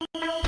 you 0.00 0.34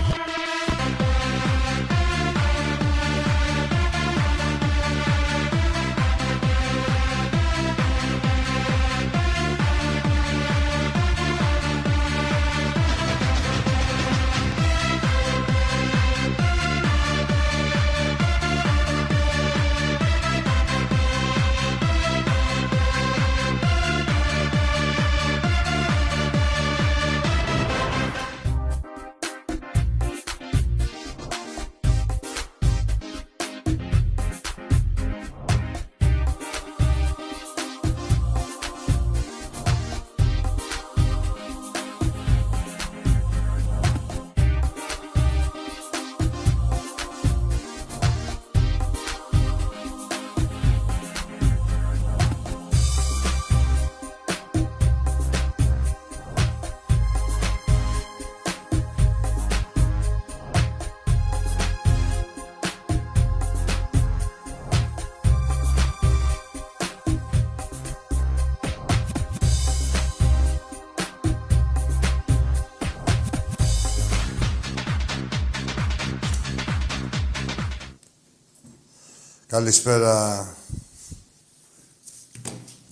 Καλησπέρα. 79.57 80.39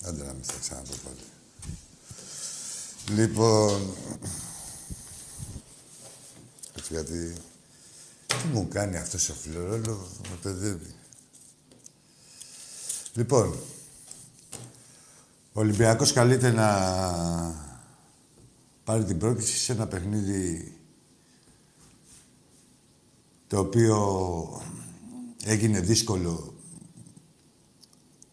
Άντε 0.03 0.25
να 0.25 0.33
μην 0.33 0.45
θα 0.45 0.55
ξαναπώ 0.61 0.93
πάλι. 1.05 1.21
Λοιπόν... 3.21 3.95
Έτσι 6.77 6.93
γιατί... 6.93 7.35
Τι 8.27 8.47
μου 8.53 8.69
κάνει 8.69 8.97
αυτός 8.97 9.29
ο 9.29 9.35
φιλορόλο, 9.35 10.09
με 10.31 10.37
παιδεύει. 10.43 10.95
Λοιπόν, 13.13 13.59
ο 15.53 15.61
Ολυμπιακός 15.61 16.13
καλείται 16.13 16.51
να 16.51 16.69
πάρει 18.85 19.05
την 19.05 19.19
πρόκληση 19.19 19.59
σε 19.59 19.73
ένα 19.73 19.87
παιχνίδι 19.87 20.77
το 23.47 23.59
οποίο 23.59 24.63
έγινε 25.45 25.81
δύσκολο 25.81 26.54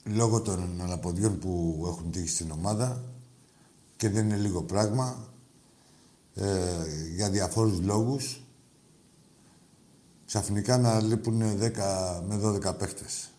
λόγω 0.03 0.41
των 0.41 0.81
αναποδιών 0.81 1.39
που 1.39 1.83
έχουν 1.87 2.11
τύχει 2.11 2.27
στην 2.27 2.51
ομάδα 2.51 3.03
και 3.97 4.09
δεν 4.09 4.25
είναι 4.25 4.37
λίγο 4.37 4.63
πράγμα 4.63 5.29
ε, 6.35 6.47
για 7.15 7.29
διαφόρους 7.29 7.79
λόγους 7.79 8.41
ξαφνικά 10.25 10.77
να 10.77 11.01
λείπουν 11.01 11.41
10 11.41 12.21
με 12.27 12.39
12 12.43 12.77
παίχτες. 12.77 13.29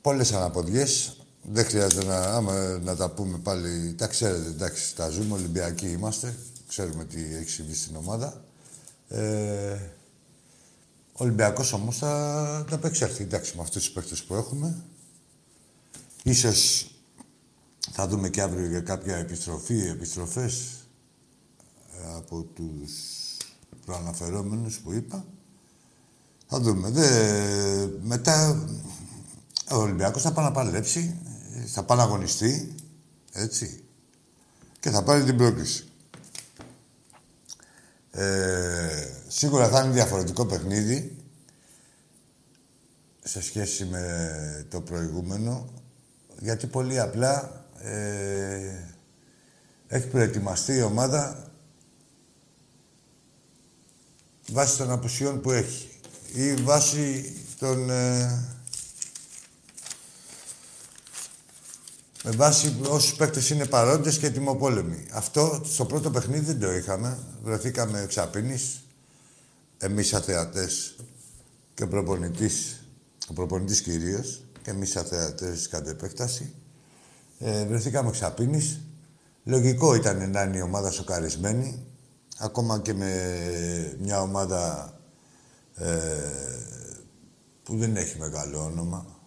Πολλές 0.00 0.32
αναποδιές. 0.32 1.14
Δεν 1.42 1.64
χρειάζεται 1.64 2.04
να, 2.04 2.20
άμα, 2.20 2.78
να 2.82 2.96
τα 2.96 3.10
πούμε 3.10 3.38
πάλι. 3.38 3.94
Τα 3.94 4.06
ξέρετε, 4.06 4.48
εντάξει, 4.48 4.96
τα 4.96 5.08
ζούμε. 5.08 5.34
Ολυμπιακοί 5.34 5.90
είμαστε. 5.90 6.36
Ξέρουμε 6.68 7.04
τι 7.04 7.34
έχει 7.34 7.50
συμβεί 7.50 7.74
στην 7.74 7.96
ομάδα. 7.96 8.44
Ε, 9.08 9.78
ο 11.20 11.24
Ολυμπιακός 11.24 11.72
όμως 11.72 11.96
θα, 11.96 12.64
θα 12.68 12.74
απεξέλθει, 12.74 13.22
εντάξει, 13.22 13.56
με 13.56 13.62
αυτούς 13.62 13.82
τους 13.82 13.92
παίχτες 13.92 14.22
που 14.22 14.34
έχουμε. 14.34 14.84
Ίσως 16.22 16.90
θα 17.92 18.08
δούμε 18.08 18.28
και 18.28 18.40
αύριο 18.42 18.66
για 18.66 18.80
κάποια 18.80 19.16
επιστροφή, 19.16 19.78
επιστροφές 19.78 20.84
ε, 21.98 22.14
από 22.16 22.42
τους 22.42 22.92
προαναφερόμενους 23.84 24.78
που 24.78 24.92
είπα. 24.92 25.24
Θα 26.46 26.60
δούμε. 26.60 26.90
Δε, 26.90 27.86
μετά 28.02 28.66
ο 29.70 29.76
Ολυμπιακός 29.76 30.22
θα 30.22 30.32
πάει 30.32 30.44
να 30.44 30.52
παλέψει, 30.52 31.18
θα 31.66 31.82
πάει 31.82 31.98
να 31.98 32.04
αγωνιστεί, 32.04 32.74
έτσι. 33.32 33.84
Και 34.80 34.90
θα 34.90 35.02
πάρει 35.02 35.24
την 35.24 35.36
πρόκληση. 35.36 35.89
Ε, 38.12 39.06
σίγουρα 39.28 39.68
θα 39.68 39.82
είναι 39.82 39.92
διαφορετικό 39.92 40.46
παιχνίδι 40.46 41.16
σε 43.22 43.42
σχέση 43.42 43.84
με 43.84 44.66
το 44.70 44.80
προηγούμενο, 44.80 45.68
γιατί 46.38 46.66
πολύ 46.66 47.00
απλά 47.00 47.64
ε, 47.78 48.72
έχει 49.86 50.06
προετοιμαστεί 50.06 50.74
η 50.74 50.82
ομάδα 50.82 51.50
βάσει 54.50 54.76
των 54.76 54.90
απουσιών 54.90 55.40
που 55.40 55.50
έχει 55.50 55.88
ή 56.34 56.54
βάσει 56.54 57.34
των... 57.58 57.90
Ε, 57.90 58.59
με 62.24 62.30
βάση 62.30 62.76
όσους 62.88 63.14
παίκτες 63.14 63.50
είναι 63.50 63.66
παρόντες 63.66 64.18
και 64.18 64.26
ετοιμοπόλεμοι. 64.26 65.06
Αυτό 65.12 65.60
στο 65.64 65.84
πρώτο 65.84 66.10
παιχνίδι 66.10 66.44
δεν 66.44 66.60
το 66.60 66.72
είχαμε. 66.72 67.18
Βρεθήκαμε 67.42 68.00
εξαπίνης, 68.00 68.82
εμείς 69.78 70.14
αθεατές 70.14 70.96
και 71.74 71.82
ο 71.82 71.88
προπονητής, 71.88 72.84
ο 73.28 73.32
προπονητής 73.32 73.80
κυρίως, 73.80 74.44
και 74.62 74.70
εμείς 74.70 74.96
αθεατές 74.96 75.68
κατ' 75.68 75.88
επέκταση. 75.88 76.54
Ε, 77.38 77.64
βρεθήκαμε 77.64 78.08
εξαπίνης. 78.08 78.80
Λογικό 79.44 79.94
ήταν 79.94 80.30
να 80.30 80.42
είναι 80.42 80.56
η 80.56 80.60
ομάδα 80.60 80.90
σοκαρισμένη, 80.90 81.86
ακόμα 82.38 82.80
και 82.80 82.94
με 82.94 83.96
μια 84.00 84.20
ομάδα 84.20 84.94
ε, 85.74 85.86
που 87.62 87.76
δεν 87.76 87.96
έχει 87.96 88.18
μεγάλο 88.18 88.64
όνομα 88.64 89.19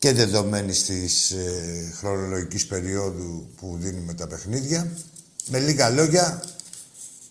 και 0.00 0.12
δεδομένη 0.12 0.72
της 0.72 1.30
ε, 1.30 1.92
χρονολογικής 1.96 2.66
περίοδου 2.66 3.48
που 3.56 3.76
δίνουμε 3.80 4.14
τα 4.14 4.26
παιχνίδια. 4.26 4.92
Με 5.46 5.58
λίγα 5.58 5.90
λόγια, 5.90 6.42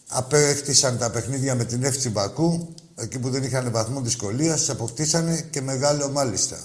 απέκτησαν 0.07 0.97
τα 0.97 1.11
παιχνίδια 1.11 1.55
με 1.55 1.65
την 1.65 1.83
Εύτσι 1.83 2.09
Μπακού, 2.09 2.73
εκεί 2.95 3.19
που 3.19 3.29
δεν 3.29 3.43
είχαν 3.43 3.71
βαθμό 3.71 4.01
δυσκολίας, 4.01 4.69
αποκτήσανε 4.69 5.47
και 5.51 5.61
μεγάλο 5.61 6.09
μάλιστα. 6.09 6.59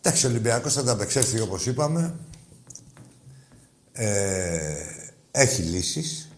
Εντάξει, 0.00 0.26
ο 0.26 0.28
Ολυμπιακός 0.28 0.74
θα 0.74 0.82
τα 0.82 0.92
απεξέλθει 0.92 1.40
όπως 1.40 1.66
είπαμε. 1.66 2.14
Ε, 3.92 4.74
έχει 5.30 5.62
λύσεις. 5.62 6.28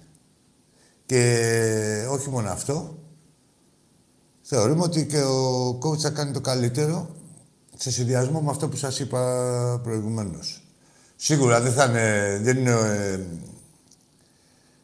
Και 1.07 2.07
όχι 2.11 2.31
μόνο 2.31 2.51
αυτό. 2.51 2.99
Θεωρούμε 4.43 4.83
ότι 4.83 5.07
και 5.07 5.23
ο 5.23 5.79
coach 5.83 5.99
θα 5.99 6.11
κάνει 6.11 6.33
το 6.33 6.41
καλύτερο 6.41 7.21
σε 7.83 7.91
συνδυασμό 7.91 8.41
με 8.41 8.51
αυτό 8.51 8.69
που 8.69 8.77
σας 8.77 8.99
είπα 8.99 9.81
προηγουμένως. 9.83 10.63
Σίγουρα 11.17 11.61
δεν 11.61 11.73
θα 11.73 11.85
είναι, 11.85 12.39
δεν 12.43 12.57
είναι, 12.57 12.71
ε, 12.71 13.21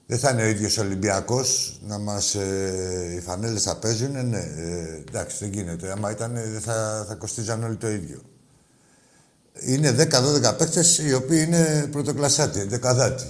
δεν 0.06 0.18
θα 0.18 0.30
είναι 0.30 0.42
ο 0.42 0.46
ίδιος 0.46 0.78
Ολυμπιακός 0.78 1.80
να 1.86 1.98
μας... 1.98 2.34
Ε, 2.34 3.14
οι 3.16 3.20
φανέλες 3.20 3.62
θα 3.62 3.76
παίζουν, 3.76 4.28
ναι, 4.28 4.38
ε, 4.38 5.02
εντάξει, 5.08 5.36
δεν 5.38 5.52
γίνεται. 5.52 5.90
Άμα 5.92 6.10
ήταν, 6.10 6.32
δεν 6.32 6.60
θα, 6.60 7.04
θα 7.08 7.14
κοστίζαν 7.14 7.64
όλοι 7.64 7.76
το 7.76 7.88
ίδιο. 7.88 8.22
Είναι 9.60 9.90
10-12 9.90 10.54
παίκτες 10.58 10.98
οι 10.98 11.14
οποίοι 11.14 11.44
είναι 11.46 11.88
πρωτοκλασσάτοι, 11.92 12.62
δεκαδάτοι. 12.62 13.26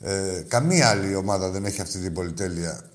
Ε, 0.00 0.44
καμία 0.48 0.88
άλλη 0.88 1.14
ομάδα 1.14 1.50
δεν 1.50 1.64
έχει 1.64 1.80
αυτή 1.80 1.98
την 1.98 2.12
πολυτέλεια. 2.12 2.90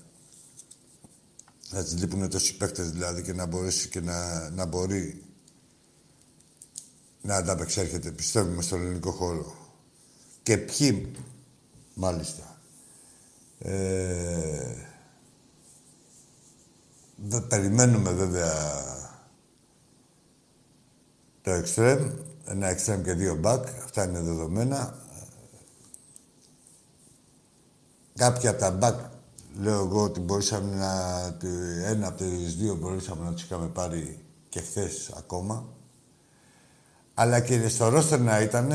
Θα 1.70 1.84
τη 1.84 1.94
λείπουν 1.94 2.30
τόσοι 2.30 2.56
παίκτες 2.56 2.90
δηλαδή 2.90 3.22
και 3.22 3.32
να 3.32 3.46
μπορέσει 3.46 3.88
και 3.88 4.00
να, 4.00 4.50
να 4.50 4.66
μπορεί 4.66 5.22
να 7.22 7.36
ανταπεξέρχεται, 7.36 8.10
πιστεύουμε, 8.10 8.62
στον 8.62 8.80
ελληνικό 8.80 9.10
χώρο. 9.10 9.54
Και 10.42 10.56
ποιοι, 10.56 11.12
μάλιστα. 11.94 12.56
Ε, 13.58 14.76
περιμένουμε 17.48 18.10
βέβαια 18.10 18.52
το 21.42 21.50
εξτρέμ, 21.50 22.10
ένα 22.44 22.68
εξτρέμ 22.68 23.02
και 23.02 23.12
δύο 23.12 23.36
μπακ, 23.36 23.66
αυτά 23.84 24.04
είναι 24.04 24.20
δεδομένα. 24.20 24.96
Κάποια 28.14 28.50
από 28.50 28.58
τα 28.58 28.70
μπακ, 28.70 29.00
λέω 29.60 29.84
εγώ 29.84 30.02
ότι 30.02 30.20
μπορούσαμε 30.20 30.74
να... 30.74 31.18
Ένα 31.86 32.06
από 32.06 32.16
τις 32.16 32.56
δύο 32.56 32.74
μπορούσαμε 32.74 33.24
να 33.24 33.32
τους 33.32 33.42
είχαμε 33.42 33.66
πάρει 33.66 34.24
και 34.48 34.60
χθες 34.60 35.10
ακόμα. 35.16 35.64
Αλλά 37.14 37.40
και 37.40 37.68
στο 37.68 37.88
ρόστερ 37.88 38.20
να 38.20 38.40
ήταν, 38.40 38.70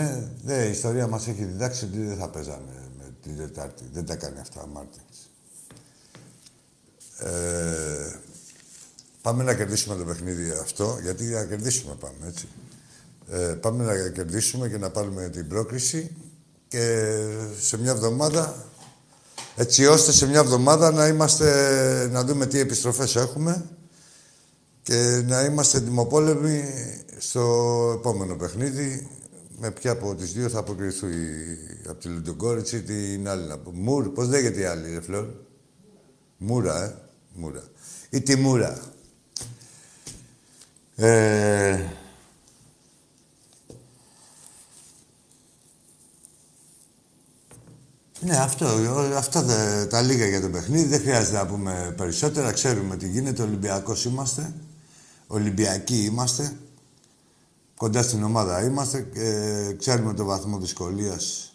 η 0.66 0.70
ιστορία 0.70 1.08
μας 1.08 1.28
έχει 1.28 1.44
διδάξει 1.44 1.86
ότι 1.86 1.98
δεν 1.98 2.18
θα 2.18 2.30
παίζανε 2.30 2.90
με 2.98 3.14
την 3.24 3.38
Τετάρτη. 3.38 3.84
Δεν 3.94 4.06
τα 4.06 4.16
κάνει 4.16 4.40
αυτά 4.40 4.62
ο 4.62 4.68
Μάρτινς. 4.68 5.18
Ε, 7.20 8.20
πάμε 9.22 9.44
να 9.44 9.54
κερδίσουμε 9.54 9.96
το 9.96 10.04
παιχνίδι 10.04 10.52
αυτό, 10.62 11.00
γιατί 11.02 11.24
να 11.24 11.46
κερδίσουμε 11.46 11.96
πάμε, 12.00 12.28
έτσι. 12.28 12.48
Ε, 13.32 13.38
πάμε 13.38 13.84
να 13.84 14.10
κερδίσουμε 14.10 14.70
και 14.70 14.78
να 14.78 14.90
πάρουμε 14.90 15.30
την 15.30 15.48
πρόκριση 15.48 16.16
και 16.68 17.14
σε 17.60 17.78
μια 17.78 17.92
εβδομάδα, 17.92 18.66
έτσι 19.56 19.86
ώστε 19.86 20.12
σε 20.12 20.28
μια 20.28 20.40
εβδομάδα 20.40 20.92
να 20.92 21.08
είμαστε, 21.08 22.10
να 22.12 22.24
δούμε 22.24 22.46
τι 22.46 22.60
επιστροφές 22.60 23.16
έχουμε 23.16 23.66
και 24.84 25.24
να 25.26 25.42
είμαστε 25.42 25.80
δημοπόλεμοι 25.80 26.64
στο 27.18 27.94
επόμενο 27.98 28.36
παιχνίδι 28.36 29.10
με 29.60 29.72
ποια 29.72 29.92
από 29.92 30.16
τις 30.16 30.34
δύο 30.34 30.50
θα 30.50 30.60
αποκριθεί 30.60 31.08
από 31.88 32.00
τη 32.00 32.08
Λουντογκόριτς 32.08 32.72
ή 32.72 32.82
την 32.82 33.28
άλλη. 33.28 33.62
Μουρ, 33.74 34.10
πώς 34.10 34.28
λέγεται 34.28 34.60
η 34.60 34.66
άλλη, 34.66 34.94
ρε 34.94 35.02
Φλόρ; 35.02 35.26
Μούρα, 36.38 36.84
ε; 36.84 36.96
Μούρα. 37.34 37.64
Ή 38.10 38.22
τη 38.22 38.36
Μούρα. 38.36 38.82
Ε... 40.96 41.84
Ναι, 48.20 48.38
αυτό, 48.38 48.66
αυτά 49.16 49.46
τα 49.90 50.02
λίγα 50.02 50.28
για 50.28 50.42
το 50.42 50.50
παιχνίδι. 50.50 50.88
Δεν 50.88 51.00
χρειάζεται 51.00 51.38
να 51.38 51.46
πούμε 51.46 51.94
περισσότερα. 51.98 52.52
Ξέρουμε 52.52 52.98
τι 52.98 53.08
γίνεται. 53.08 53.42
Ολυμπιακός 53.42 54.06
είμαστε. 54.06 54.54
Ολυμπιακοί 55.28 56.04
είμαστε. 56.04 56.58
Κοντά 57.78 58.04
στην 58.04 58.24
ομάδα 58.24 58.64
είμαστε. 58.64 59.02
Και 59.02 59.76
ξέρουμε 59.80 60.14
το 60.14 60.26
βαθμό 60.26 60.58
δυσκολίας 60.58 61.54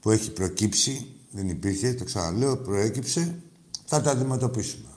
που 0.00 0.10
έχει 0.10 0.30
προκύψει. 0.30 1.14
Δεν 1.30 1.48
υπήρχε, 1.48 1.94
το 1.94 2.04
ξαναλέω, 2.04 2.56
προέκυψε. 2.56 3.42
Θα 3.84 4.00
τα 4.00 4.10
αντιμετωπίσουμε. 4.10 4.88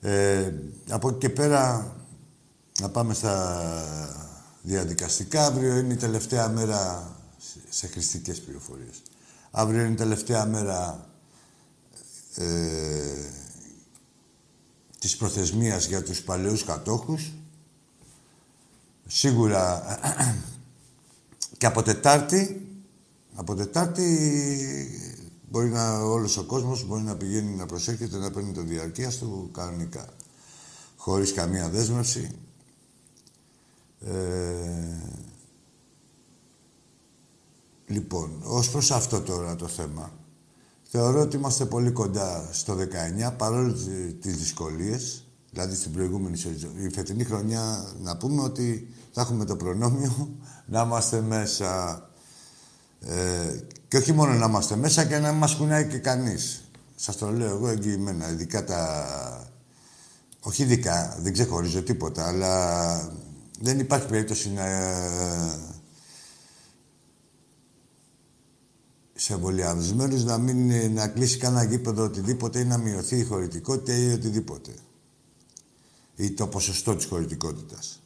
Ε, 0.00 0.52
από 0.88 1.08
εκεί 1.08 1.18
και 1.18 1.28
πέρα 1.28 1.94
να 2.80 2.88
πάμε 2.88 3.14
στα 3.14 3.62
διαδικαστικά. 4.62 5.46
Αύριο 5.46 5.76
είναι 5.76 5.92
η 5.92 5.96
τελευταία 5.96 6.48
μέρα 6.48 7.10
σε 7.68 7.86
χρηστικές 7.86 8.40
πληροφορίες. 8.40 9.02
Αύριο 9.50 9.80
είναι 9.80 9.92
η 9.92 9.96
τελευταία 9.96 10.46
μέρα 10.46 11.08
ε, 12.34 12.44
της 14.98 15.16
προθεσμίας 15.16 15.86
για 15.86 16.02
τους 16.02 16.22
παλαιούς 16.22 16.64
κατόχους. 16.64 17.32
Σίγουρα 19.06 19.84
και 21.58 21.66
από 21.66 21.82
Τετάρτη, 21.82 22.68
από 23.34 23.54
Τετάρτη 23.54 24.06
μπορεί 25.50 25.68
να, 25.68 25.98
όλος 26.00 26.36
ο 26.36 26.44
κόσμος 26.44 26.86
μπορεί 26.86 27.02
να 27.02 27.16
πηγαίνει 27.16 27.54
να 27.54 27.66
προσέχεται 27.66 28.16
να 28.16 28.30
παίρνει 28.30 28.52
το 28.52 28.62
διαρκείας 28.62 29.16
του 29.16 29.50
κανονικά. 29.52 30.06
Χωρίς 30.96 31.32
καμία 31.32 31.68
δέσμευση. 31.68 32.30
Ε, 34.00 35.00
λοιπόν, 37.86 38.40
ως 38.44 38.70
προς 38.70 38.90
αυτό 38.90 39.20
τώρα 39.20 39.56
το 39.56 39.68
θέμα, 39.68 40.12
θεωρώ 40.82 41.20
ότι 41.20 41.36
είμαστε 41.36 41.64
πολύ 41.64 41.90
κοντά 41.90 42.48
στο 42.52 42.76
19, 43.28 43.36
παρόλο 43.36 43.72
τις 44.20 44.36
δυσκολίες, 44.36 45.25
δηλαδή 45.56 45.76
στην 45.76 45.92
προηγούμενη 45.92 46.36
σεζόν. 46.36 46.86
Η 46.86 46.90
φετινή 46.90 47.24
χρονιά, 47.24 47.84
να 48.02 48.16
πούμε 48.16 48.42
ότι 48.42 48.94
θα 49.12 49.20
έχουμε 49.20 49.44
το 49.44 49.56
προνόμιο 49.56 50.36
να 50.72 50.82
είμαστε 50.82 51.20
μέσα. 51.20 52.00
Ε, 53.00 53.60
και 53.88 53.96
όχι 53.96 54.12
μόνο 54.12 54.32
να 54.32 54.46
είμαστε 54.46 54.76
μέσα 54.76 55.04
και 55.04 55.18
να 55.18 55.32
μας 55.32 55.54
κουνάει 55.54 55.86
και 55.86 55.98
κανείς. 55.98 56.70
Σας 56.96 57.16
το 57.16 57.30
λέω 57.30 57.48
εγώ 57.48 57.68
εγγυημένα, 57.68 58.30
ειδικά 58.30 58.64
τα... 58.64 59.50
Όχι 60.40 60.62
ειδικά, 60.62 61.18
δεν 61.20 61.32
ξεχωρίζω 61.32 61.82
τίποτα, 61.82 62.26
αλλά 62.26 63.12
δεν 63.60 63.78
υπάρχει 63.78 64.06
περίπτωση 64.06 64.52
να... 64.52 64.64
σε 69.14 69.32
εμβολιασμένους 69.32 70.24
να 70.24 70.38
μην 70.38 70.92
να 70.92 71.08
κλείσει 71.08 71.38
κανένα 71.38 71.64
γήπεδο 71.64 72.04
οτιδήποτε 72.04 72.58
ή 72.58 72.64
να 72.64 72.78
μειωθεί 72.78 73.16
η 73.16 73.24
χωρητικότητα 73.24 73.98
ή 73.98 74.12
οτιδήποτε. 74.12 74.74
Ή 76.16 76.30
το 76.30 76.46
ποσοστό 76.46 76.96
της 76.96 77.04
χωρητικότητας. 77.04 78.00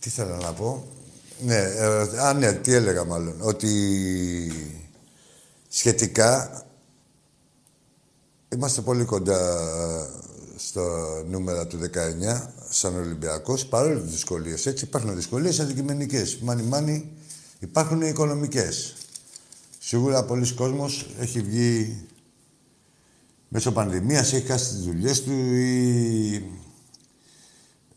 Τι 0.00 0.10
θέλω 0.10 0.36
να 0.36 0.52
πω; 0.52 0.86
Ναι, 1.40 1.56
ε, 1.56 2.20
α, 2.20 2.32
ναι, 2.32 2.52
τι 2.52 2.72
έλεγα 2.72 3.04
μάλλον. 3.04 3.36
Ότι 3.40 4.52
σχετικά 5.68 6.62
είμαστε 8.48 8.80
πολύ 8.80 9.04
κοντά 9.04 9.68
στο 10.56 10.82
νούμερα 11.28 11.66
του 11.66 11.78
19 11.78 12.52
σαν 12.68 12.96
Ολυμπιακός, 12.96 13.66
παρόλο 13.66 14.00
τις 14.00 14.10
δυσκολίες. 14.10 14.66
Έτσι 14.66 14.84
υπάρχουν 14.84 15.14
δυσκολίες 15.14 15.60
αντικειμενικές. 15.60 16.38
Μάνι 16.38 16.62
μάνι 16.62 17.12
υπάρχουν 17.58 18.00
οικονομικές. 18.00 18.94
Σίγουρα 19.78 20.24
πολλοί 20.24 20.52
κόσμος 20.52 21.06
έχει 21.18 21.40
βγει 21.40 22.04
μέσω 23.52 23.72
πανδημίας, 23.72 24.32
έχει 24.32 24.46
χάσει 24.46 24.68
τις 24.74 24.84
δουλειές 24.84 25.22
του 25.22 25.32
ή 25.54 26.34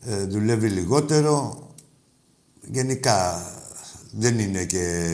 ε, 0.00 0.24
δουλεύει 0.24 0.68
λιγότερο 0.68 1.64
γενικά 2.70 3.46
δεν 4.10 4.38
είναι 4.38 4.64
και... 4.64 5.08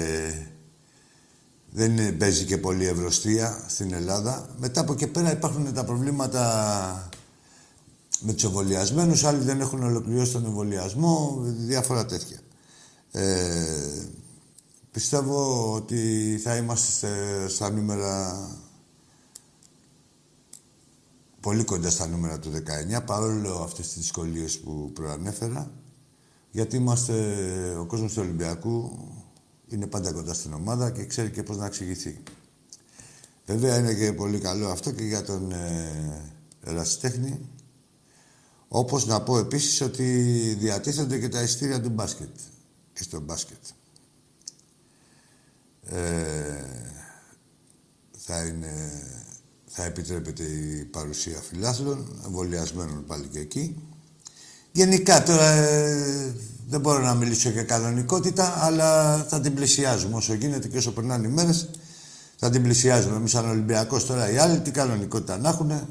Δεν 1.73 1.97
είναι, 1.97 2.13
παίζει 2.13 2.45
και 2.45 2.59
πολύ 2.59 2.87
ευρωστία 2.87 3.65
στην 3.69 3.93
Ελλάδα. 3.93 4.49
Μετά 4.59 4.81
από 4.81 4.95
και 4.95 5.07
πέρα 5.07 5.33
υπάρχουν 5.33 5.75
τα 5.75 5.85
προβλήματα 5.85 7.09
με 8.21 8.33
τους 8.33 8.45
εμβολιασμένους. 8.45 9.25
Άλλοι 9.25 9.45
δεν 9.45 9.61
έχουν 9.61 9.83
ολοκληρώσει 9.83 10.33
τον 10.33 10.45
εμβολιασμό, 10.45 11.43
διάφορα 11.43 12.07
τέτοια. 12.07 12.39
Ε, 13.13 14.05
πιστεύω 14.91 15.73
ότι 15.75 16.41
θα 16.43 16.57
είμαστε 16.57 17.09
στα 17.49 17.71
νούμερα 17.71 18.49
πολύ 21.41 21.65
κοντά 21.65 21.91
στα 21.91 22.07
νούμερα 22.07 22.39
του 22.39 22.53
19, 22.97 23.05
παρόλο 23.07 23.63
αυτές 23.63 23.87
τις 23.87 23.97
δυσκολίες 23.97 24.59
που 24.59 24.91
προανέφερα. 24.93 25.71
Γιατί 26.51 26.77
είμαστε, 26.77 27.15
ο 27.81 27.87
κόσμος 27.87 28.13
του 28.13 28.23
Ολυμπιακού 28.23 28.99
είναι 29.69 29.87
πάντα 29.87 30.13
κοντά 30.13 30.35
στην 30.35 30.53
ομάδα 30.53 30.91
και 30.91 31.05
ξέρει 31.05 31.31
και 31.31 31.43
πώς 31.43 31.57
να 31.57 31.67
εξηγηθεί. 31.67 32.23
Βέβαια 33.47 33.79
είναι 33.79 33.95
και 33.95 34.13
πολύ 34.13 34.39
καλό 34.39 34.69
αυτό 34.69 34.93
και 34.93 35.05
για 35.05 35.23
τον 35.23 35.53
ε, 35.53 36.33
ερασιτέχνη. 36.65 37.41
Όπως 38.69 39.07
να 39.07 39.23
πω 39.23 39.39
επίσης 39.39 39.81
ότι 39.81 40.05
διατίθενται 40.59 41.19
και 41.19 41.29
τα 41.29 41.43
ειστήρια 41.43 41.81
του 41.81 41.89
μπάσκετ 41.89 42.37
και 42.93 43.03
στο 43.03 43.21
μπάσκετ. 43.21 43.59
Ε, 45.83 46.65
θα, 48.19 48.47
είναι, 48.47 49.03
θα 49.73 49.85
επιτρέπεται 49.85 50.43
η 50.43 50.85
παρουσία 50.85 51.43
φιλάθλων, 51.49 52.21
εμβολιασμένων 52.25 53.05
πάλι 53.07 53.27
και 53.33 53.39
εκεί. 53.39 53.77
Γενικά 54.73 55.23
τώρα 55.23 55.51
ε, 55.51 56.35
δεν 56.69 56.81
μπορώ 56.81 56.99
να 56.99 57.15
μιλήσω 57.15 57.49
για 57.49 57.63
κανονικότητα, 57.63 58.65
αλλά 58.65 59.19
θα 59.29 59.41
την 59.41 59.55
πλησιάζουμε 59.55 60.17
όσο 60.17 60.35
γίνεται 60.35 60.69
και 60.69 60.77
όσο 60.77 60.93
περνάνε 60.93 61.27
οι 61.27 61.31
μέρες. 61.31 61.71
Θα 62.37 62.51
την 62.51 62.63
πλησιάζουμε. 62.63 63.17
Εμείς, 63.17 63.31
σαν 63.31 63.49
Ολυμπιακός 63.49 64.07
τώρα, 64.07 64.31
οι 64.31 64.37
άλλοι 64.37 64.61
τι 64.61 64.71
κανονικότητα 64.71 65.39
να 65.39 65.49
έχουν, 65.49 65.89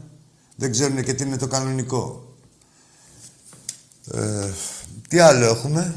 δεν 0.55 0.71
ξέρουν 0.71 1.03
και 1.03 1.13
τι 1.13 1.23
είναι 1.23 1.37
το 1.37 1.47
κανονικό. 1.47 2.33
Ε, 4.11 4.49
τι 5.07 5.19
άλλο 5.19 5.45
έχουμε. 5.45 5.95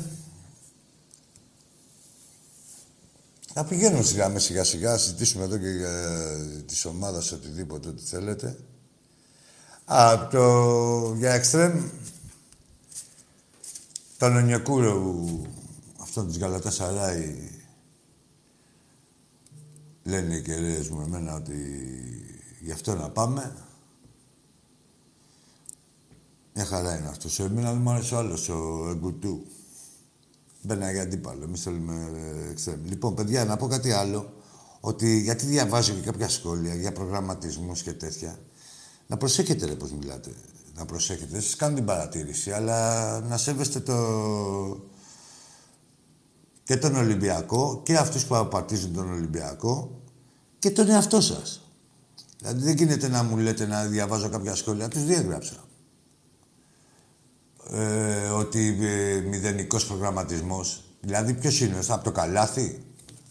Θα 3.54 3.64
πηγαίνουμε 3.64 4.02
σιγά 4.02 4.28
με 4.28 4.38
σιγά 4.38 4.64
σιγά, 4.64 4.98
συζητήσουμε 4.98 5.44
εδώ 5.44 5.58
και 5.58 5.68
για 5.68 6.16
τη 6.66 6.88
ομάδα 6.88 7.22
οτιδήποτε 7.32 7.88
ό,τι 7.88 8.02
θέλετε. 8.02 8.58
Α, 9.84 10.28
το 10.30 11.14
για 11.18 11.32
εξτρέμ 11.32 11.88
τον 14.18 14.36
Ονιακούρο, 14.36 15.14
αυτό 16.00 16.24
της 16.24 16.38
Γαλατάς 16.38 16.74
Σαράι, 16.74 17.50
λένε 20.02 20.34
οι 20.34 20.42
κεραίες 20.42 20.88
μου 20.88 21.00
εμένα 21.00 21.34
ότι 21.34 21.56
γι' 22.60 22.72
αυτό 22.72 22.94
να 22.94 23.10
πάμε. 23.10 23.54
Μια 26.54 26.64
χαρά 26.64 26.98
είναι 26.98 27.08
αυτός. 27.08 27.38
Εμένα 27.38 27.72
δεν 27.72 27.80
μου 27.82 27.90
άρεσε 27.90 28.14
ο 28.14 28.18
άλλος, 28.18 28.48
ο 28.48 28.88
Εγκουτού. 28.90 29.46
Μπαίνα 30.62 30.92
για 30.92 31.02
αντίπαλο. 31.02 31.44
Εμείς 31.44 31.62
θέλουμε 31.62 32.10
εξτρέμ. 32.50 32.84
Λοιπόν, 32.84 33.14
παιδιά, 33.14 33.44
να 33.44 33.56
πω 33.56 33.66
κάτι 33.66 33.92
άλλο. 33.92 34.32
Ότι 34.80 35.20
γιατί 35.20 35.46
διαβάζω 35.46 35.92
και 35.92 36.00
κάποια 36.00 36.28
σχόλια 36.28 36.74
για 36.74 36.92
προγραμματισμούς 36.92 37.82
και 37.82 37.92
τέτοια. 37.92 38.38
Να 39.06 39.16
προσέχετε 39.16 39.66
ρε 39.66 39.74
πώς 39.74 39.92
μιλάτε. 39.92 40.30
Να 40.74 40.84
προσέχετε. 40.84 41.28
Δεν 41.30 41.42
σας 41.42 41.56
κάνω 41.56 41.74
την 41.74 41.84
παρατήρηση, 41.84 42.50
αλλά 42.50 43.20
να 43.20 43.36
σέβεστε 43.36 43.80
το... 43.80 43.96
και 46.62 46.76
τον 46.76 46.96
Ολυμπιακό 46.96 47.80
και 47.84 47.96
αυτούς 47.96 48.24
που 48.24 48.36
απαρτίζουν 48.36 48.92
τον 48.92 49.12
Ολυμπιακό 49.12 50.00
και 50.58 50.70
τον 50.70 50.90
εαυτό 50.90 51.20
σας. 51.20 51.60
Δηλαδή 52.38 52.62
δεν 52.62 52.76
γίνεται 52.76 53.08
να 53.08 53.22
μου 53.22 53.36
λέτε 53.36 53.66
να 53.66 53.84
διαβάζω 53.84 54.28
κάποια 54.28 54.54
σχόλια. 54.54 54.88
Τους 54.88 55.04
διέγραψα. 55.04 55.56
Ε, 57.70 58.28
ότι 58.28 58.78
ε, 58.80 59.20
μηδενικός 59.28 59.86
προγραμματισμός. 59.86 60.84
Δηλαδή 61.00 61.34
ποιος 61.34 61.60
είναι, 61.60 61.78
από 61.88 62.04
το 62.04 62.10
καλάθι; 62.10 62.82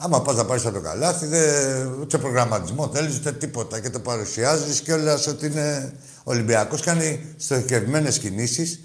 Άμα 0.04 0.22
πας 0.22 0.36
να 0.36 0.46
πάρεις 0.46 0.66
από 0.66 0.76
το 0.76 0.82
καλάθι, 0.82 1.26
δεν... 1.26 2.00
ούτε 2.00 2.18
προγραμματισμό 2.18 2.88
θέλεις 2.88 3.18
ούτε 3.18 3.32
τίποτα. 3.32 3.80
Και 3.80 3.90
το 3.90 4.00
παρουσιάζεις 4.00 4.82
και 4.82 4.94
όλα 4.94 5.20
ότι 5.30 5.46
είναι 5.46 5.94
Ολυμπιακός. 6.24 6.82
Κάνει 6.82 7.36
στοχευμένες 7.38 8.20
κινήσεις. 8.20 8.80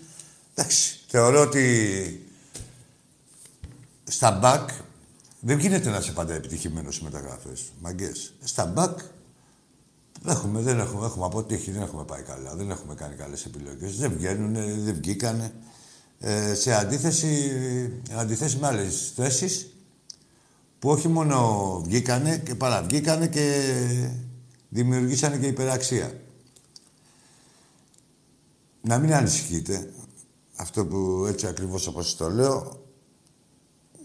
Εντάξει, 0.55 1.01
θεωρώ 1.09 1.41
ότι 1.41 2.27
στα 4.05 4.31
μπακ 4.31 4.71
δεν 5.41 5.59
γίνεται 5.59 5.91
να 5.91 5.97
είσαι 5.97 6.13
πάντα 6.13 6.35
επιτυχημένος 6.35 6.95
σε 6.95 7.03
μεταγραφέ. 7.05 7.53
Μαγκές. 7.81 8.33
Στα 8.45 8.65
μπακ 8.67 8.99
έχουμε, 10.29 10.61
δεν 10.61 10.79
έχουμε, 10.79 11.07
έχουμε 11.07 11.25
αποτύχει, 11.25 11.71
δεν 11.71 11.83
έχουμε 11.83 12.05
πάει 12.05 12.23
καλά. 12.23 12.55
Δεν 12.55 12.71
έχουμε 12.71 12.95
κάνει 12.95 13.15
καλές 13.15 13.45
επιλογές. 13.45 13.97
Δεν 13.97 14.13
βγαίνουν, 14.17 14.53
δεν 14.85 14.95
βγήκανε. 14.95 15.53
Ε, 16.19 16.55
σε 16.55 16.75
αντίθεση, 16.75 17.53
αντίθεση 18.13 18.57
με 18.57 18.67
άλλες 18.67 19.13
θέσεις, 19.15 19.71
που 20.79 20.89
όχι 20.89 21.09
μόνο 21.09 21.81
βγήκανε 21.85 22.39
και 22.39 22.55
παραβγήκανε 22.55 23.27
και 23.27 23.75
δημιουργήσανε 24.69 25.37
και 25.37 25.47
υπεραξία. 25.47 26.21
Να 28.81 28.99
μην 28.99 29.15
ανησυχείτε, 29.15 29.93
αυτό 30.57 30.87
που 30.87 31.25
έτσι 31.29 31.47
ακριβώς 31.47 31.87
όπως 31.87 32.17
το 32.17 32.31
λέω, 32.31 32.87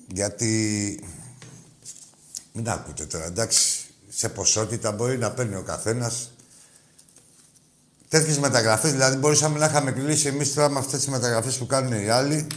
γιατί 0.08 1.04
μην 2.54 2.70
ακούτε 2.70 3.06
τώρα, 3.06 3.26
εντάξει, 3.26 3.91
σε 4.14 4.30
ποσότητα 4.30 4.92
μπορεί 4.92 5.18
να 5.18 5.32
παίρνει 5.32 5.56
ο 5.56 5.62
καθένας 5.62 6.32
τέτοιες 8.08 8.40
μεταγραφές, 8.40 8.92
δηλαδή 8.92 9.18
μπορούσαμε 9.18 9.60
να 9.60 9.66
είχαμε 9.66 9.92
κλείσει 9.92 10.28
εμείς 10.28 10.54
τώρα 10.54 10.70
με 10.70 10.80
αυτές 10.80 11.00
τις 11.00 11.08
μεταγραφές 11.08 11.58
που 11.58 11.66
κάνουν 11.66 12.04
οι 12.04 12.10
άλλοι, 12.10 12.48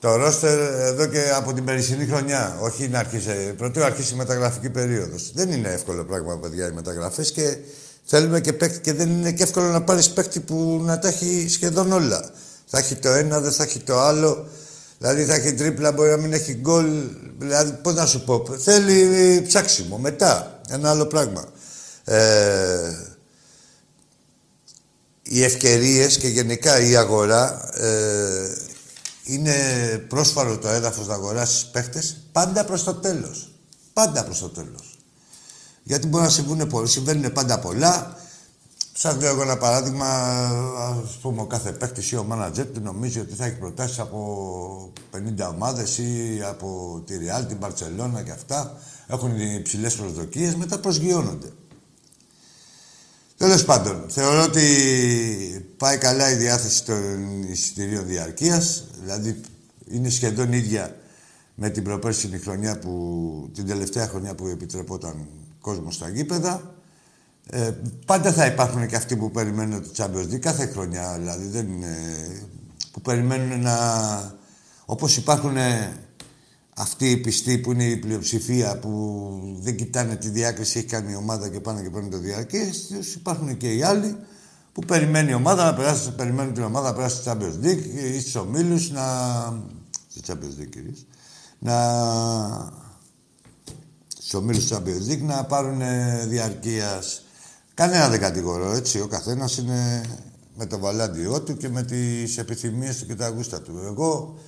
το 0.00 0.16
ρόστερ 0.16 0.58
εδώ 0.58 1.06
και 1.06 1.30
από 1.34 1.52
την 1.52 1.64
περσινή 1.64 2.06
χρονιά. 2.06 2.56
Όχι 2.60 2.88
να 2.88 2.98
αρχίσει. 2.98 3.54
Πρωτού 3.56 3.84
αρχίσει 3.84 4.14
η 4.14 4.16
μεταγραφική 4.16 4.70
περίοδος. 4.70 5.32
Δεν 5.34 5.52
είναι 5.52 5.68
εύκολο 5.68 6.04
πράγμα, 6.04 6.38
παιδιά, 6.38 6.68
οι 6.68 6.72
μεταγραφές 6.72 7.32
και 7.32 7.56
θέλουμε 8.04 8.40
και 8.40 8.52
παίκτη 8.52 8.80
και 8.80 8.92
δεν 8.92 9.10
είναι 9.10 9.32
και 9.32 9.42
εύκολο 9.42 9.66
να 9.66 9.82
πάρεις 9.82 10.10
παίκτη 10.10 10.40
που 10.40 10.80
να 10.84 10.98
τα 10.98 11.08
έχει 11.08 11.46
σχεδόν 11.48 11.92
όλα. 11.92 12.30
Θα 12.66 12.78
έχει 12.78 12.94
το 12.94 13.08
ένα, 13.08 13.40
δεν 13.40 13.52
θα 13.52 13.62
έχει 13.62 13.78
το 13.78 14.00
άλλο. 14.00 14.46
Δηλαδή 14.98 15.24
θα 15.24 15.34
έχει 15.34 15.54
τρίπλα, 15.54 15.92
μπορεί 15.92 16.10
να 16.10 16.16
μην 16.16 16.32
έχει 16.32 16.54
γκολ. 16.54 17.08
Δηλαδή, 17.38 17.72
πώς 17.82 17.94
να 17.94 18.06
σου 18.06 18.24
πω, 18.24 18.44
θέλει 18.58 19.42
ψάξιμο. 19.46 19.98
Μετά, 19.98 20.60
ένα 20.68 20.90
άλλο 20.90 21.06
πράγμα. 21.06 21.44
Ε, 22.04 23.14
οι 25.22 25.42
ευκαιρίες 25.42 26.18
και 26.18 26.28
γενικά 26.28 26.80
η 26.80 26.96
αγορά 26.96 27.70
ε, 27.74 28.54
είναι 29.24 29.54
πρόσφαρο 30.08 30.58
το 30.58 30.68
έδαφος 30.68 31.06
να 31.06 31.14
αγοράσεις 31.14 31.64
παίχτες 31.64 32.16
πάντα 32.32 32.64
προς 32.64 32.84
το 32.84 32.94
τέλος. 32.94 33.52
Πάντα 33.92 34.24
προς 34.24 34.38
το 34.38 34.48
τέλος. 34.48 34.98
Γιατί 35.82 36.06
μπορεί 36.06 36.24
να 36.24 36.30
συμβούν 36.30 36.66
πολλά, 36.66 36.86
συμβαίνουν 36.86 37.32
πάντα 37.32 37.58
πολλά. 37.58 38.16
Σας 38.96 39.16
λέω 39.20 39.30
εγώ 39.30 39.42
ένα 39.42 39.56
παράδειγμα, 39.56 40.06
ας 41.04 41.18
πούμε, 41.22 41.40
ο 41.40 41.46
κάθε 41.46 41.72
παίχτη 41.72 42.14
ή 42.14 42.16
ο 42.16 42.24
μάνατζερ 42.24 42.66
του 42.66 42.80
νομίζει 42.80 43.20
ότι 43.20 43.34
θα 43.34 43.44
έχει 43.44 43.58
προτάσεις 43.58 43.98
από 43.98 44.92
50 45.10 45.48
ομάδες 45.48 45.98
ή 45.98 46.40
από 46.48 47.02
τη 47.06 47.16
Ριάλ, 47.16 47.46
την 47.46 47.58
Παρσελώνα 47.58 48.22
και 48.22 48.30
αυτά. 48.30 48.78
Έχουν 49.06 49.40
υψηλές 49.40 49.94
προσδοκίες, 49.94 50.54
μετά 50.54 50.78
προσγειώνονται. 50.78 51.52
Τέλος 53.36 53.64
πάντων, 53.64 54.04
θεωρώ 54.08 54.42
ότι 54.42 54.62
πάει 55.76 55.98
καλά 55.98 56.30
η 56.30 56.34
διάθεση 56.34 56.84
των 56.84 57.42
εισιτηρίων 57.42 58.06
διαρκείας. 58.06 58.84
Δηλαδή, 59.00 59.40
είναι 59.90 60.08
σχεδόν 60.08 60.52
ίδια 60.52 60.96
με 61.54 61.70
την 61.70 61.84
προπέρσινη 61.84 62.38
χρονιά 62.38 62.78
που, 62.78 63.50
την 63.54 63.66
τελευταία 63.66 64.08
χρονιά 64.08 64.34
που 64.34 64.46
επιτρεπόταν 64.46 65.26
κόσμος 65.60 65.94
στα 65.94 66.08
γήπεδα. 66.08 66.73
Ε, 67.50 67.72
πάντα 68.06 68.32
θα 68.32 68.46
υπάρχουν 68.46 68.86
και 68.86 68.96
αυτοί 68.96 69.16
που 69.16 69.30
περιμένουν 69.30 69.82
το 69.82 69.90
Champions 69.96 70.32
League 70.32 70.38
κάθε 70.38 70.66
χρονιά, 70.66 71.16
δηλαδή 71.18 71.46
δεν 71.46 71.66
είναι, 71.66 71.96
που 72.92 73.00
περιμένουν 73.00 73.60
να... 73.60 73.78
Όπως 74.84 75.16
υπάρχουν 75.16 75.56
αυτοί 76.76 77.10
οι 77.10 77.16
πιστοί 77.16 77.58
που 77.58 77.72
είναι 77.72 77.84
η 77.84 77.96
πλειοψηφία 77.96 78.78
που 78.78 79.56
δεν 79.60 79.76
κοιτάνε 79.76 80.16
τη 80.16 80.28
διάκριση, 80.28 80.78
έχει 80.78 80.86
κάνει 80.86 81.12
η 81.12 81.16
ομάδα 81.16 81.48
και 81.48 81.60
πάνε 81.60 81.82
και 81.82 81.90
παίρνουν 81.90 82.10
το 82.10 82.18
διάρκεια. 82.18 82.60
Υπάρχουν 83.14 83.56
και 83.56 83.74
οι 83.74 83.82
άλλοι 83.82 84.16
που 84.72 84.80
περιμένει 84.86 85.30
η 85.30 85.34
ομάδα 85.34 85.64
να 85.64 85.74
περάσει, 85.74 86.10
περιμένουν 86.10 86.54
την 86.54 86.62
ομάδα 86.62 86.88
να 86.88 86.94
περάσει 86.94 87.16
στο 87.16 87.30
Champions 87.30 87.64
League 87.64 87.84
ή 88.14 88.20
στους 88.20 88.34
ομίλους 88.34 88.90
να... 88.90 89.02
Στο 90.08 90.20
Champions 90.26 90.60
League 90.62 90.68
κυρίως. 90.70 91.06
Να... 91.58 91.76
Στους 94.08 94.34
ομίλους 94.34 94.66
του 94.66 94.74
Champions 94.74 95.12
League 95.12 95.22
να 95.22 95.44
πάρουν 95.44 95.80
διαρκείας. 96.28 97.23
Κανένα 97.74 98.08
δεν 98.08 98.20
κατηγορώ, 98.20 98.72
έτσι. 98.72 99.00
Ο 99.00 99.06
καθένας 99.06 99.56
είναι 99.56 100.02
με 100.56 100.66
το 100.66 100.78
βαλάντιό 100.78 101.42
του 101.42 101.56
και 101.56 101.68
με 101.68 101.82
τις 101.82 102.38
επιθυμίες 102.38 102.98
του 102.98 103.06
και 103.06 103.14
τα 103.14 103.28
γούστα 103.28 103.60
του. 103.60 103.82
Εγώ 103.84 104.38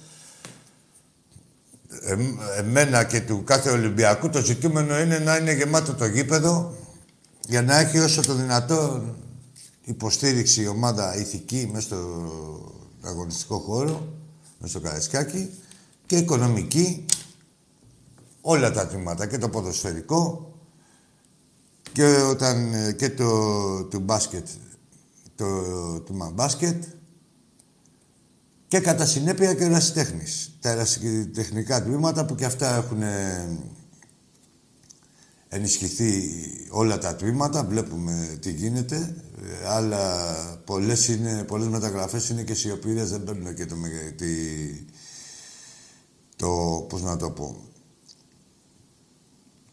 εμένα 2.58 3.04
και 3.04 3.20
του 3.20 3.44
κάθε 3.44 3.70
Ολυμπιακού 3.70 4.28
το 4.28 4.44
ζητούμενο 4.44 4.98
είναι 4.98 5.18
να 5.18 5.36
είναι 5.36 5.52
γεμάτο 5.52 5.94
το 5.94 6.06
γήπεδο 6.06 6.74
για 7.48 7.62
να 7.62 7.78
έχει 7.78 7.98
όσο 7.98 8.22
το 8.22 8.34
δυνατό 8.34 9.04
υποστήριξη 9.84 10.62
η 10.62 10.66
ομάδα 10.66 11.16
ηθική 11.16 11.70
μέσα 11.72 11.86
στο 11.86 11.96
αγωνιστικό 13.02 13.58
χώρο, 13.58 14.08
μέσα 14.58 14.72
στο 14.72 14.80
Καραϊσκάκι 14.80 15.50
και 16.06 16.16
οικονομική 16.16 17.04
όλα 18.40 18.72
τα 18.72 18.86
τμήματα 18.86 19.26
και 19.26 19.38
το 19.38 19.48
ποδοσφαιρικό 19.48 20.45
και, 21.96 22.04
όταν, 22.04 22.74
και 22.96 23.10
το 23.10 23.84
του 23.84 23.98
μπάσκετ 23.98 24.48
το 25.34 26.00
τμήμα 26.00 26.30
μπάσκετ 26.30 26.84
και 28.68 28.80
κατά 28.80 29.06
συνέπεια 29.06 29.54
και 29.54 29.64
ερασιτέχνης. 29.64 30.56
Τα 30.60 30.70
ερασιτεχνικά 30.70 31.82
τμήματα 31.82 32.26
που 32.26 32.34
και 32.34 32.44
αυτά 32.44 32.76
έχουν 32.76 33.02
ε, 33.02 33.58
ενισχυθεί 35.48 36.32
όλα 36.70 36.98
τα 36.98 37.16
τμήματα, 37.16 37.64
βλέπουμε 37.64 38.38
τι 38.40 38.52
γίνεται. 38.52 39.16
Ε, 39.42 39.68
αλλά 39.68 40.26
πολλές, 40.64 41.08
είναι, 41.08 41.44
πολλές 41.44 41.68
μεταγραφές 41.68 42.28
είναι 42.28 42.42
και 42.42 42.54
σιωπήρες, 42.54 43.10
δεν 43.10 43.24
παίρνουν 43.24 43.54
και 43.54 43.66
το, 43.66 43.76
τη, 44.16 44.26
το, 46.36 46.86
πώς 46.88 47.02
να 47.02 47.16
το 47.16 47.30
πω, 47.30 47.56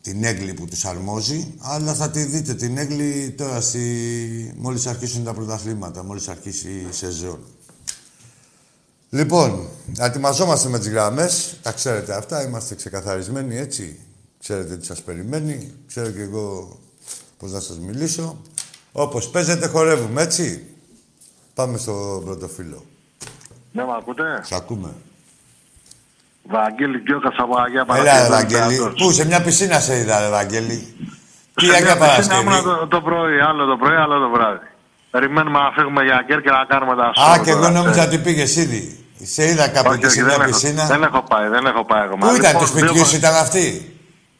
την 0.03 0.23
έγκλη 0.23 0.53
που 0.53 0.65
τους 0.65 0.85
αρμόζει, 0.85 1.53
αλλά 1.59 1.93
θα 1.93 2.09
τη 2.09 2.23
δείτε 2.23 2.53
την 2.53 2.77
έγκλη 2.77 3.33
τώρα 3.37 3.61
στη... 3.61 4.53
μόλις 4.57 4.87
αρχίσουν 4.87 5.23
τα 5.23 5.33
πρωταθλήματα, 5.33 6.03
μόλις 6.03 6.27
αρχίσει 6.27 6.69
η 6.69 6.93
σεζόν. 6.93 7.39
Λοιπόν, 9.09 9.67
ετοιμαζόμαστε 9.99 10.69
με 10.69 10.79
τις 10.79 10.89
γραμμές. 10.89 11.57
Τα 11.61 11.71
ξέρετε 11.71 12.15
αυτά, 12.15 12.43
είμαστε 12.47 12.75
ξεκαθαρισμένοι 12.75 13.57
έτσι. 13.57 13.99
Ξέρετε 14.39 14.77
τι 14.77 14.85
σας 14.85 15.01
περιμένει. 15.01 15.73
Ξέρω 15.87 16.09
και 16.09 16.21
εγώ 16.21 16.79
πώς 17.37 17.51
να 17.51 17.59
σας 17.59 17.79
μιλήσω. 17.79 18.41
Όπως 18.91 19.29
παίζετε, 19.29 19.67
χορεύουμε, 19.67 20.21
έτσι. 20.21 20.65
Πάμε 21.53 21.77
στο 21.77 22.21
πρώτο 22.25 22.47
φίλο. 22.47 22.85
Ναι, 23.71 23.83
με 23.83 23.91
ακούτε; 23.97 24.23
Σ' 24.43 24.51
ακούμε. 24.51 24.93
Βαγγέλη 26.43 26.97
Γκιώκα 27.01 27.31
από 27.37 27.57
Αγία 27.57 27.85
Έλα, 27.95 28.29
Βαγγέλη. 28.29 28.93
Πού, 28.97 29.11
σε 29.11 29.25
μια 29.25 29.41
πισίνα 29.41 29.79
σε 29.79 29.97
είδα, 29.97 30.29
Βαγγέλη. 30.29 30.95
Τι 31.53 31.69
Αγία 31.69 31.97
Παρασκευή; 31.97 32.61
Το, 32.63 32.87
το 32.87 33.01
πρωί, 33.01 33.39
άλλο 33.39 33.65
το 33.65 33.77
πρωί, 33.77 33.95
άλλο 33.95 34.19
το 34.19 34.29
βράδυ. 34.29 34.67
Περιμένουμε 35.11 35.59
να 35.59 35.71
φύγουμε 35.71 36.03
για 36.03 36.25
και 36.27 36.49
να 36.49 36.65
κάνουμε 36.67 36.95
τα 36.95 37.23
Α, 37.31 37.39
και 37.43 37.49
εγώ 37.49 37.69
νόμιζα 37.69 38.03
ότι 38.03 38.17
πήγες 38.17 38.55
ήδη. 38.55 38.97
Σε 39.23 39.47
είδα 39.47 39.67
κάπου 39.67 39.91
εκεί 39.91 40.09
σε 40.09 40.23
μια 40.23 40.39
πισίνα. 40.39 40.85
Δεν 40.85 41.03
έχω 41.03 41.21
πάει, 41.21 41.47
δεν 41.47 41.65
έχω 41.65 41.85
πάει 41.85 42.03
εγώ. 42.03 42.15
Πού 42.15 42.35
ήταν, 42.35 42.57
το 42.57 42.65
σπίτι 42.65 43.05
σου 43.05 43.15
ήταν 43.15 43.35
αυτή; 43.35 43.95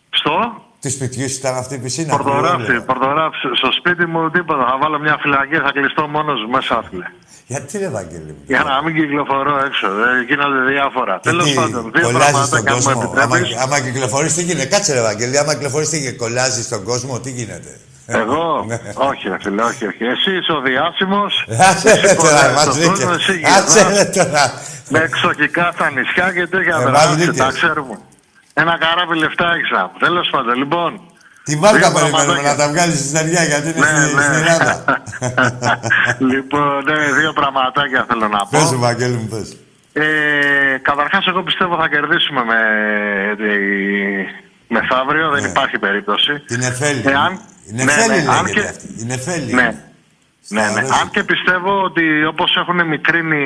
Στο; 0.09 0.62
Του 0.83 0.89
σπιτιού 0.89 1.25
ήταν 1.39 1.55
αυτή 1.55 1.73
η 1.75 1.77
πισίνα. 1.77 2.09
Πορτογράφη, 2.17 2.81
πορτογράφη. 2.89 3.37
Στο 3.59 3.69
σπίτι 3.79 4.05
μου 4.05 4.29
τίποτα. 4.29 4.63
Θα 4.69 4.77
βάλω 4.81 4.99
μια 4.99 5.17
φυλακή, 5.21 5.55
θα 5.65 5.71
κλειστώ 5.75 6.07
μόνος 6.07 6.37
μου 6.41 6.49
μέσα, 6.55 6.83
φίλε. 6.89 7.07
Γιατί 7.47 7.77
ρε 7.77 7.89
Βαγγέλη 7.89 8.31
Για 8.45 8.63
να 8.69 8.83
μην 8.83 8.95
κυκλοφορώ 8.95 9.53
έξω. 9.67 9.87
Ε, 9.87 10.21
γίνονται 10.27 10.61
διάφορα. 10.71 11.19
Τέλος 11.19 11.53
πάντων, 11.53 11.91
δύο 11.95 12.09
πράγματα 12.19 12.61
και 12.63 12.69
αν 12.69 12.79
μου 12.83 13.13
άμα, 13.21 13.37
άμα 13.63 13.79
κυκλοφορείς, 13.79 14.33
τι 14.33 14.43
γίνεται; 14.43 14.65
Κάτσε 14.65 14.93
ρε 14.93 15.01
Βαγγέλη, 15.01 15.37
άμα 15.37 15.53
κυκλοφορείς, 15.53 15.89
τι 15.89 15.97
γίνεται; 15.97 16.15
Κολλάζει 16.15 16.63
στον 16.63 16.83
κόσμο, 16.83 17.19
τι 17.19 17.31
γίνεται; 17.31 17.71
Εγώ, 18.05 18.65
ναι. 18.67 18.79
όχι, 19.09 19.29
ρε 19.29 19.37
φίλε, 19.43 19.63
όχι, 19.63 19.85
όχι. 19.87 20.03
Εσύ 20.03 20.31
είσαι 20.37 20.51
ο 20.51 20.61
διάσημος. 20.61 21.45
Άσε 21.69 22.15
τώρα, 22.21 22.43
Άσε 23.57 24.05
τώρα. 24.15 24.43
Με 24.89 24.99
εξοχικά 24.99 25.71
στα 25.73 25.91
νησιά 25.91 26.31
και 26.35 26.47
τέτοια 26.47 26.75
πράγματα. 26.81 27.33
Τα 27.33 27.51
ξέρουμε. 27.51 27.97
Ένα 28.53 28.77
καράβι 28.77 29.15
λεφτά 29.17 29.53
έξα. 29.59 29.91
Τέλος 29.99 30.29
πάντων, 30.31 30.55
λοιπόν. 30.55 31.01
Τη 31.43 31.55
βάρκα 31.55 31.91
περιμένουμε 31.91 32.41
να 32.41 32.55
τα 32.55 32.67
βγάλεις 32.69 32.97
στη 32.99 33.07
στεριά 33.07 33.43
γιατί 33.43 33.67
είναι 33.69 33.79
ναι, 33.79 34.07
στην 34.07 34.29
ναι. 34.29 34.37
Ελλάδα. 34.37 34.83
λοιπόν, 36.31 36.83
ναι, 36.83 37.11
δύο 37.19 37.33
πραγματάκια 37.33 38.05
θέλω 38.09 38.27
να 38.27 38.37
πω. 38.37 38.47
Πες 38.51 38.71
μου, 38.71 38.79
Βαγγέλη 38.79 39.15
μου, 39.15 39.27
πες. 39.27 39.57
Ε, 39.93 40.77
καταρχάς, 40.81 41.27
εγώ 41.27 41.43
πιστεύω 41.43 41.75
θα 41.75 41.87
κερδίσουμε 41.87 42.43
με, 42.43 42.59
μεθαύριο, 44.67 45.29
δεν 45.29 45.41
ναι. 45.41 45.47
υπάρχει 45.47 45.77
περίπτωση. 45.77 46.39
Την 46.39 46.61
Εφέλη. 46.61 47.03
Εάν, 47.05 47.39
είναι 47.69 47.83
ναι, 47.83 47.93
ναι, 48.07 48.25
αν 48.37 48.45
και... 48.45 48.73
Είναι 48.99 49.13
Εφέλη. 49.13 49.53
Ναι. 49.53 49.92
Ναι, 50.47 50.61
ναι. 50.61 50.79
Αν 50.79 51.09
και 51.11 51.23
πιστεύω 51.23 51.83
ότι 51.83 52.25
όπως 52.25 52.55
έχουν 52.55 52.87
μικρύνει 52.87 53.45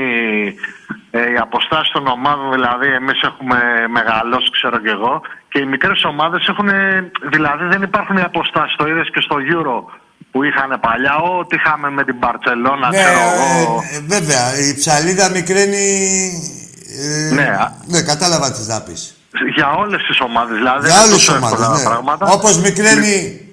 ε, 1.12 1.32
οι 1.32 1.38
αποστάσεις 1.42 1.92
των 1.92 2.08
ομάδων, 2.08 2.52
δηλαδή 2.52 2.88
εμείς 2.88 3.22
έχουμε 3.22 3.60
μεγαλώσει, 3.90 4.52
ξέρω 4.52 4.78
και 4.80 4.90
εγώ, 4.90 5.22
και 5.50 5.60
οι 5.60 5.66
μικρές 5.66 6.04
ομάδες 6.04 6.48
έχουν, 6.48 6.70
δηλαδή 7.32 7.66
δεν 7.66 7.82
υπάρχουν 7.82 8.18
οι 8.18 8.22
αποστάσεις, 8.22 8.76
το 8.76 8.88
είδες 8.88 9.10
και 9.14 9.22
στο 9.22 9.36
Euro 9.56 9.78
που 10.32 10.44
είχαν 10.44 10.80
παλιά, 10.80 11.16
ό,τι 11.16 11.56
είχαμε 11.56 11.90
με 11.90 12.04
την 12.04 12.16
Μπαρτσελώνα, 12.16 12.90
ναι, 12.90 12.98
ξέρω 12.98 13.20
εγώ. 13.20 13.84
Ε, 13.94 14.00
βέβαια, 14.00 14.58
η 14.70 14.76
ψαλίδα 14.76 15.30
μικραίνει... 15.30 15.86
Ε, 17.00 17.34
ναι, 17.34 17.48
ναι, 17.86 18.02
κατάλαβα 18.02 18.52
τι 18.52 18.62
να 18.68 18.82
πεις. 18.82 19.12
Για 19.56 19.72
όλες 19.72 20.04
τις 20.04 20.20
ομάδες, 20.20 20.58
δηλαδή. 20.58 20.88
Για 20.88 21.02
όλες 21.02 21.16
τις 21.16 21.30
ομάδες, 21.30 21.68
ναι. 21.78 21.84
Πράγματα. 21.84 22.26
Όπως 22.32 22.58
μικραίνει 22.58 23.47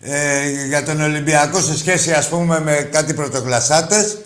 ε, 0.00 0.66
για 0.68 0.84
τον 0.84 1.00
Ολυμπιακό 1.00 1.60
σε 1.60 1.78
σχέση 1.78 2.12
ας 2.12 2.28
πούμε 2.28 2.60
με 2.60 2.88
κάτι 2.92 3.14
πρωτοκλασσάτες. 3.14 4.18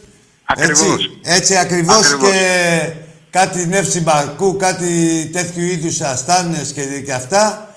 Ακριβώς. 0.45 0.81
Έτσι, 0.81 1.21
έτσι 1.23 1.57
ακριβώς, 1.57 2.17
και 2.17 2.93
κάτι 3.31 3.67
νεύση 3.67 4.01
μπαρκού, 4.01 4.57
κάτι 4.57 4.91
τέτοιου 5.33 5.63
είδους 5.63 6.01
αστάνες 6.01 6.73
και, 6.73 6.83
και 6.83 7.13
αυτά. 7.13 7.69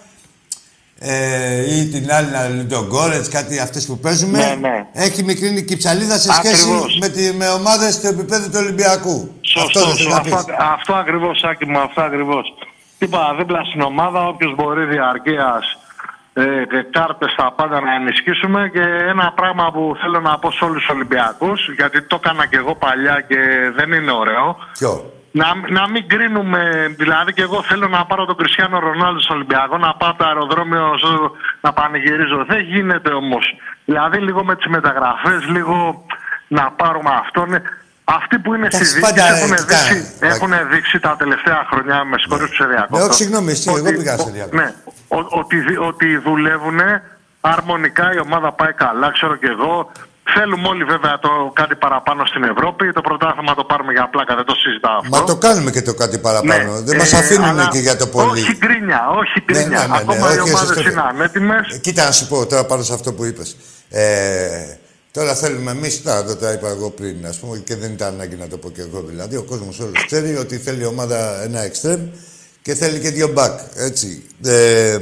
Ε, 0.99 1.77
ή 1.77 1.85
την 1.85 2.11
άλλη 2.11 2.29
να 2.31 2.65
τον 2.65 2.87
Γκόρετς, 2.87 3.29
κάτι 3.29 3.59
αυτές 3.59 3.85
που 3.85 3.99
παίζουμε. 3.99 4.37
Ναι, 4.37 4.55
ναι. 4.67 4.85
Έχει 4.93 5.23
μικρή 5.23 5.63
κυψαλίδα 5.63 6.17
σε 6.17 6.33
σχέση 6.33 6.67
με, 6.99 7.09
τη, 7.09 7.33
με 7.33 7.47
ομάδες 7.47 7.99
του 7.99 8.07
επίπεδου 8.07 8.45
του 8.49 8.57
Ολυμπιακού. 8.57 9.31
Σωστό, 9.41 9.79
αυτό, 9.79 10.15
αυτό, 10.15 10.53
αυτό 10.73 10.93
ακριβώς, 10.93 11.43
Άκη 11.43 11.65
μου, 11.65 11.79
αυτό 11.79 12.01
ακριβώς. 12.01 12.53
Είπα, 12.99 13.35
δίπλα 13.37 13.63
στην 13.63 13.81
ομάδα, 13.81 14.27
όποιος 14.27 14.55
μπορεί 14.55 14.85
διαρκείας 14.85 15.77
ε, 16.39 16.81
κάρτες 16.91 17.33
τα 17.37 17.53
πάντα 17.55 17.81
να 17.81 17.93
ενισχύσουμε 17.93 18.69
και 18.73 18.85
ένα 19.13 19.31
πράγμα 19.35 19.71
που 19.71 19.97
θέλω 20.01 20.19
να 20.19 20.39
πω 20.39 20.51
σε 20.51 20.63
όλους 20.63 20.81
τους 20.85 20.89
Ολυμπιακούς 20.95 21.59
γιατί 21.75 22.01
το 22.01 22.19
έκανα 22.23 22.45
και 22.45 22.57
εγώ 22.57 22.75
παλιά 22.75 23.21
και 23.27 23.39
δεν 23.75 23.91
είναι 23.91 24.11
ωραίο 24.11 24.57
Ποιο; 24.77 25.11
Να, 25.31 25.47
να 25.77 25.89
μην 25.89 26.07
κρίνουμε, 26.07 26.61
δηλαδή 26.97 27.33
και 27.33 27.41
εγώ 27.41 27.63
θέλω 27.63 27.87
να 27.87 28.05
πάρω 28.05 28.25
τον 28.25 28.35
Κριστιανό 28.35 28.79
Ρονάλντο 28.79 29.19
στο 29.19 29.33
Ολυμπιακό, 29.33 29.77
να 29.77 29.93
πάω 29.93 30.13
το 30.13 30.25
αεροδρόμιο 30.25 30.85
να 31.61 31.73
πανηγυρίζω. 31.73 32.45
Δεν 32.47 32.59
γίνεται 32.59 33.09
όμως. 33.13 33.55
Δηλαδή 33.85 34.17
λίγο 34.17 34.43
με 34.43 34.55
τις 34.55 34.67
μεταγραφές, 34.67 35.47
λίγο 35.47 36.05
να 36.47 36.71
πάρουμε 36.71 37.11
αυτόν. 37.23 37.49
Αυτοί 38.03 38.39
που 38.39 38.53
είναι 38.53 38.67
στη 38.71 38.83
δίκη 38.83 39.19
έχουν, 39.19 39.49
δείξει, 39.67 40.17
έχουν 40.19 40.51
δείξει 40.71 40.99
τα 40.99 41.15
τελευταία 41.17 41.67
χρόνια 41.71 42.03
με 42.03 42.17
σκόρους 42.17 42.49
του 42.49 42.63
Ναι, 42.89 43.01
όχι, 43.01 43.13
συγγνώμη, 43.13 43.51
εσύ, 43.51 43.73
εγώ 43.77 43.91
πήγα 43.91 44.17
σε 44.17 44.49
Ναι, 44.51 44.73
ότι, 45.07 45.77
ότι 45.77 46.17
δουλεύουν 46.17 46.79
αρμονικά, 47.41 48.13
η 48.13 48.19
ομάδα 48.19 48.51
πάει 48.51 48.73
καλά, 48.73 49.11
ξέρω 49.11 49.35
και 49.35 49.47
εγώ. 49.47 49.91
Θέλουμε 50.35 50.67
όλοι 50.67 50.83
βέβαια 50.83 51.19
το 51.19 51.51
κάτι 51.53 51.75
παραπάνω 51.75 52.25
στην 52.25 52.43
Ευρώπη. 52.43 52.91
Το 52.91 53.01
πρωτάθλημα 53.01 53.55
το 53.55 53.63
πάρουμε 53.63 53.91
για 53.91 54.09
πλάκα, 54.09 54.35
δεν 54.35 54.45
το 54.45 54.55
συζητάω 54.55 54.97
αυτό. 54.97 55.17
Μα 55.17 55.23
το 55.23 55.35
κάνουμε 55.35 55.71
και 55.71 55.81
το 55.81 55.93
κάτι 55.93 56.17
παραπάνω. 56.17 56.71
Ναι, 56.73 56.81
δεν 56.81 56.95
ε, 56.95 56.97
μα 56.97 57.17
αφήνουν 57.17 57.69
και 57.69 57.77
για 57.77 57.97
το 57.97 58.07
πολύ. 58.07 58.41
Όχι 58.41 58.57
γκρίνια, 58.57 59.01
όχι 59.21 59.43
ναι, 59.45 59.53
γκρίνια. 59.53 59.79
Ναι, 59.79 59.85
ναι, 59.85 59.93
ναι, 59.93 59.97
Ακόμα 59.97 60.33
οι 60.35 60.39
ομάδες 60.39 60.85
είναι 60.85 61.03
ανέτοιμες. 61.09 61.73
Ε, 61.73 61.77
κοίτα 61.77 62.05
να 62.05 62.11
σου 62.11 62.27
πω 62.27 62.45
τώρα 62.45 62.65
πάνω 62.65 62.83
σε 62.83 62.93
αυτό 62.93 63.13
που 63.13 63.25
είπες. 63.25 63.57
Ε, 63.89 64.77
τώρα 65.11 65.35
θέλουμε 65.35 65.71
εμείς, 65.71 66.03
τώρα 66.03 66.23
το 66.23 66.51
είπα 66.51 66.67
εγώ 66.67 66.89
πριν, 66.89 67.25
ας 67.27 67.39
πούμε, 67.39 67.57
και 67.57 67.75
δεν 67.75 67.91
ήταν 67.91 68.13
ανάγκη 68.13 68.35
να 68.35 68.47
το 68.47 68.57
πω 68.57 68.69
και 68.69 68.81
εγώ 68.81 69.01
δηλαδή. 69.01 69.35
Ο 69.35 69.43
κόσμος 69.43 69.79
όλος 69.79 70.05
ξέρει 70.05 70.35
ότι 70.35 70.57
θέλει 70.57 70.81
η 70.81 70.85
ομάδα 70.85 71.43
ένα 71.43 71.59
εξτρέμ 71.59 72.01
και 72.67 72.75
θέλει 72.75 72.99
και 72.99 73.09
δύο 73.09 73.27
μπακ. 73.27 73.59
Έτσι. 73.75 74.23
Ε, 74.45 74.97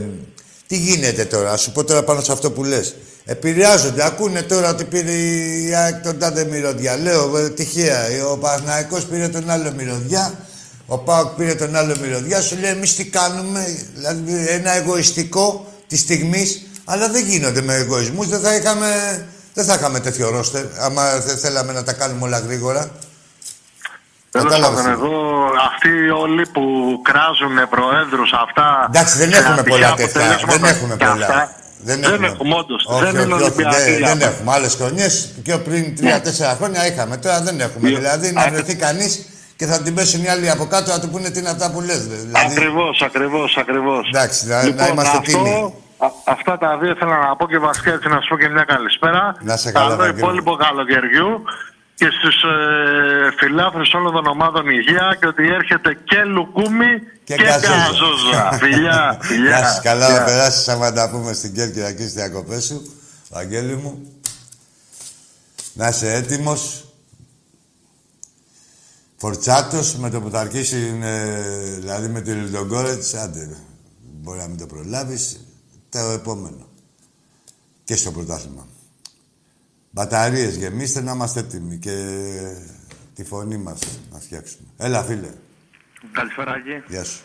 τι 0.67 0.77
γίνεται 0.77 1.25
τώρα, 1.25 1.51
ας 1.51 1.61
σου 1.61 1.71
πω 1.71 1.83
τώρα 1.83 2.03
πάνω 2.03 2.21
σε 2.21 2.31
αυτό 2.31 2.51
που 2.51 2.63
λες. 2.63 2.95
Επηρεάζονται. 3.25 4.05
Ακούνε 4.05 4.41
τώρα 4.41 4.69
ότι 4.69 4.83
πήρε 4.83 5.11
η 5.11 5.73
ΑΕΚ 5.75 6.03
τον 6.03 6.19
τάδε 6.19 6.45
μυρωδιά. 6.45 6.97
Λέω 6.97 7.37
ε, 7.37 7.49
τυχαία. 7.49 7.99
Ο 8.31 8.37
Παναγικό 8.37 8.97
πήρε 8.97 9.27
τον 9.27 9.49
άλλο 9.49 9.71
μυρωδιά. 9.77 10.33
Ο 10.85 10.97
Πάοκ 10.97 11.29
πήρε 11.29 11.55
τον 11.55 11.75
άλλο 11.75 11.95
μυρωδιά. 12.01 12.41
Σου 12.41 12.57
λέει 12.57 12.71
εμείς 12.71 12.95
τι 12.95 13.05
κάνουμε. 13.05 13.77
Δηλαδή 13.95 14.47
ένα 14.47 14.75
εγωιστικό 14.75 15.71
της 15.87 15.99
στιγμής. 15.99 16.61
Αλλά 16.85 17.09
δεν 17.09 17.25
γίνονται 17.25 17.61
με 17.61 17.75
εγωισμούς. 17.75 18.27
Δεν 18.27 18.39
θα 18.39 18.55
είχαμε, 18.55 18.87
δεν 19.53 19.65
θα 19.65 19.73
είχαμε 19.73 19.99
τέτοιο 19.99 20.29
ρόστερ. 20.29 20.65
Άμα 20.79 21.03
θέλαμε 21.41 21.73
να 21.73 21.83
τα 21.83 21.93
κάνουμε 21.93 22.25
όλα 22.25 22.39
γρήγορα. 22.39 22.91
Τέλος 24.37 24.59
πάντων, 24.59 24.85
εδώ 24.95 25.11
αυτοί 25.69 26.09
όλοι 26.09 26.45
που 26.53 26.63
κράζουν 27.01 27.55
προέδρους 27.69 28.31
αυτά. 28.45 28.67
Εντάξει, 28.89 29.17
δεν 29.17 29.31
έχουμε 29.31 29.63
πολλά 29.63 29.93
τέτοια. 29.93 30.21
Δεν 30.47 30.63
έχουμε 30.63 30.95
πολλά. 30.95 31.49
Δεν, 31.87 31.99
δεν 32.01 32.23
έχουμε, 32.23 32.55
όντως. 32.55 32.87
Δεν 32.99 33.15
είναι 33.15 33.35
δεν, 33.35 33.53
δεν 34.05 34.21
έχουμε. 34.21 34.51
Άλλες 34.53 34.75
χρονιές, 34.75 35.33
πιο 35.43 35.59
πριν 35.59 35.95
τρία-τέσσερα 35.95 36.49
ναι. 36.49 36.55
χρόνια 36.55 36.87
είχαμε. 36.87 37.17
Τώρα 37.17 37.41
δεν 37.41 37.59
έχουμε. 37.59 37.89
Δηλαδή 37.89 38.31
να 38.31 38.49
βρεθεί 38.49 38.75
κανείς 38.75 39.25
και 39.55 39.65
θα 39.65 39.81
την 39.81 39.95
πέσουν 39.95 40.23
οι 40.23 40.29
άλλοι 40.29 40.49
από 40.49 40.65
κάτω 40.65 40.91
να 40.91 40.99
του 40.99 41.09
πούνε 41.09 41.29
τι 41.29 41.39
είναι 41.39 41.49
αυτά 41.49 41.71
που 41.71 41.81
λες. 41.81 42.07
Δηλαδή... 42.07 42.45
Ακριβώς, 42.51 43.01
ακριβώς, 43.01 43.57
ακριβώς. 43.57 44.07
Εντάξει, 44.13 44.47
να, 44.47 44.63
λοιπόν, 44.63 44.85
να 44.85 44.87
είμαστε 44.87 45.17
αυτό, 45.17 45.31
τίμοι. 45.37 45.73
αυτά 46.25 46.57
τα 46.57 46.77
δύο 46.77 46.91
ήθελα 46.91 47.17
να 47.27 47.35
πω 47.35 47.47
και 47.47 47.59
βασικά 47.59 47.93
έτσι 47.93 48.07
να 48.07 48.21
σου 48.21 48.27
πω 48.29 48.37
και 48.37 48.49
μια 48.49 48.63
καλησπέρα. 48.63 49.35
Να 49.41 49.57
σε 49.57 49.71
καλά. 49.71 49.95
Καλό 49.95 50.05
υπόλοιπο 50.05 50.55
καλοκαιριού 50.55 51.43
και 51.95 52.09
στους 52.19 52.43
ε, 52.43 53.31
φιλάθρους 53.37 53.93
όλων 53.93 54.13
των 54.13 54.25
ομάδων 54.25 54.69
υγεία 54.69 55.17
και 55.19 55.27
ότι 55.27 55.47
έρχεται 55.47 55.93
και 56.03 56.23
λουκούμι 56.23 56.99
και, 57.23 57.35
και 57.35 57.43
καζόζα. 57.43 58.51
φιλιά, 58.51 59.17
φιλιά. 59.21 59.47
Γεια 59.47 59.67
σας, 59.67 59.81
καλά 59.81 60.19
να 60.19 60.23
περάσεις 60.23 60.67
άμα 60.67 60.91
τα 60.91 61.09
πούμε 61.09 61.33
στην 61.33 61.53
Κέρκυρα 61.53 61.91
και 61.91 62.01
στις 62.01 62.13
διακοπές 62.13 62.65
σου. 62.65 62.93
Βαγγέλη 63.29 63.75
μου. 63.75 64.19
Να 65.73 65.87
είσαι 65.87 66.13
έτοιμος. 66.13 66.85
Φορτσάτος 69.17 69.95
με 69.95 70.09
το 70.09 70.21
που 70.21 70.29
θα 70.29 70.39
αρχίσει, 70.39 70.99
ε, 71.01 71.41
δηλαδή 71.79 72.07
με 72.07 72.21
της 72.21 72.33
Λιντογκόρετς, 72.33 73.13
άντε, 73.13 73.57
μπορεί 74.01 74.39
να 74.39 74.47
μην 74.47 74.57
το 74.57 74.65
προλάβεις, 74.65 75.39
το 75.89 75.99
επόμενο. 75.99 76.67
Και 77.83 77.95
στο 77.95 78.11
πρωτάθλημα. 78.11 78.67
Μπαταρίες 79.95 80.55
γεμίστε 80.55 81.01
να 81.01 81.11
είμαστε 81.11 81.39
έτοιμοι 81.39 81.77
και 81.77 81.95
τη 83.15 83.23
φωνή 83.23 83.57
μας 83.57 83.79
να 84.11 84.19
φτιάξουμε. 84.19 84.67
Έλα, 84.77 85.03
φίλε. 85.03 85.29
Καλησπέρα, 86.11 86.51
Αγί. 86.51 86.83
Γεια 86.87 87.03
σου. 87.03 87.21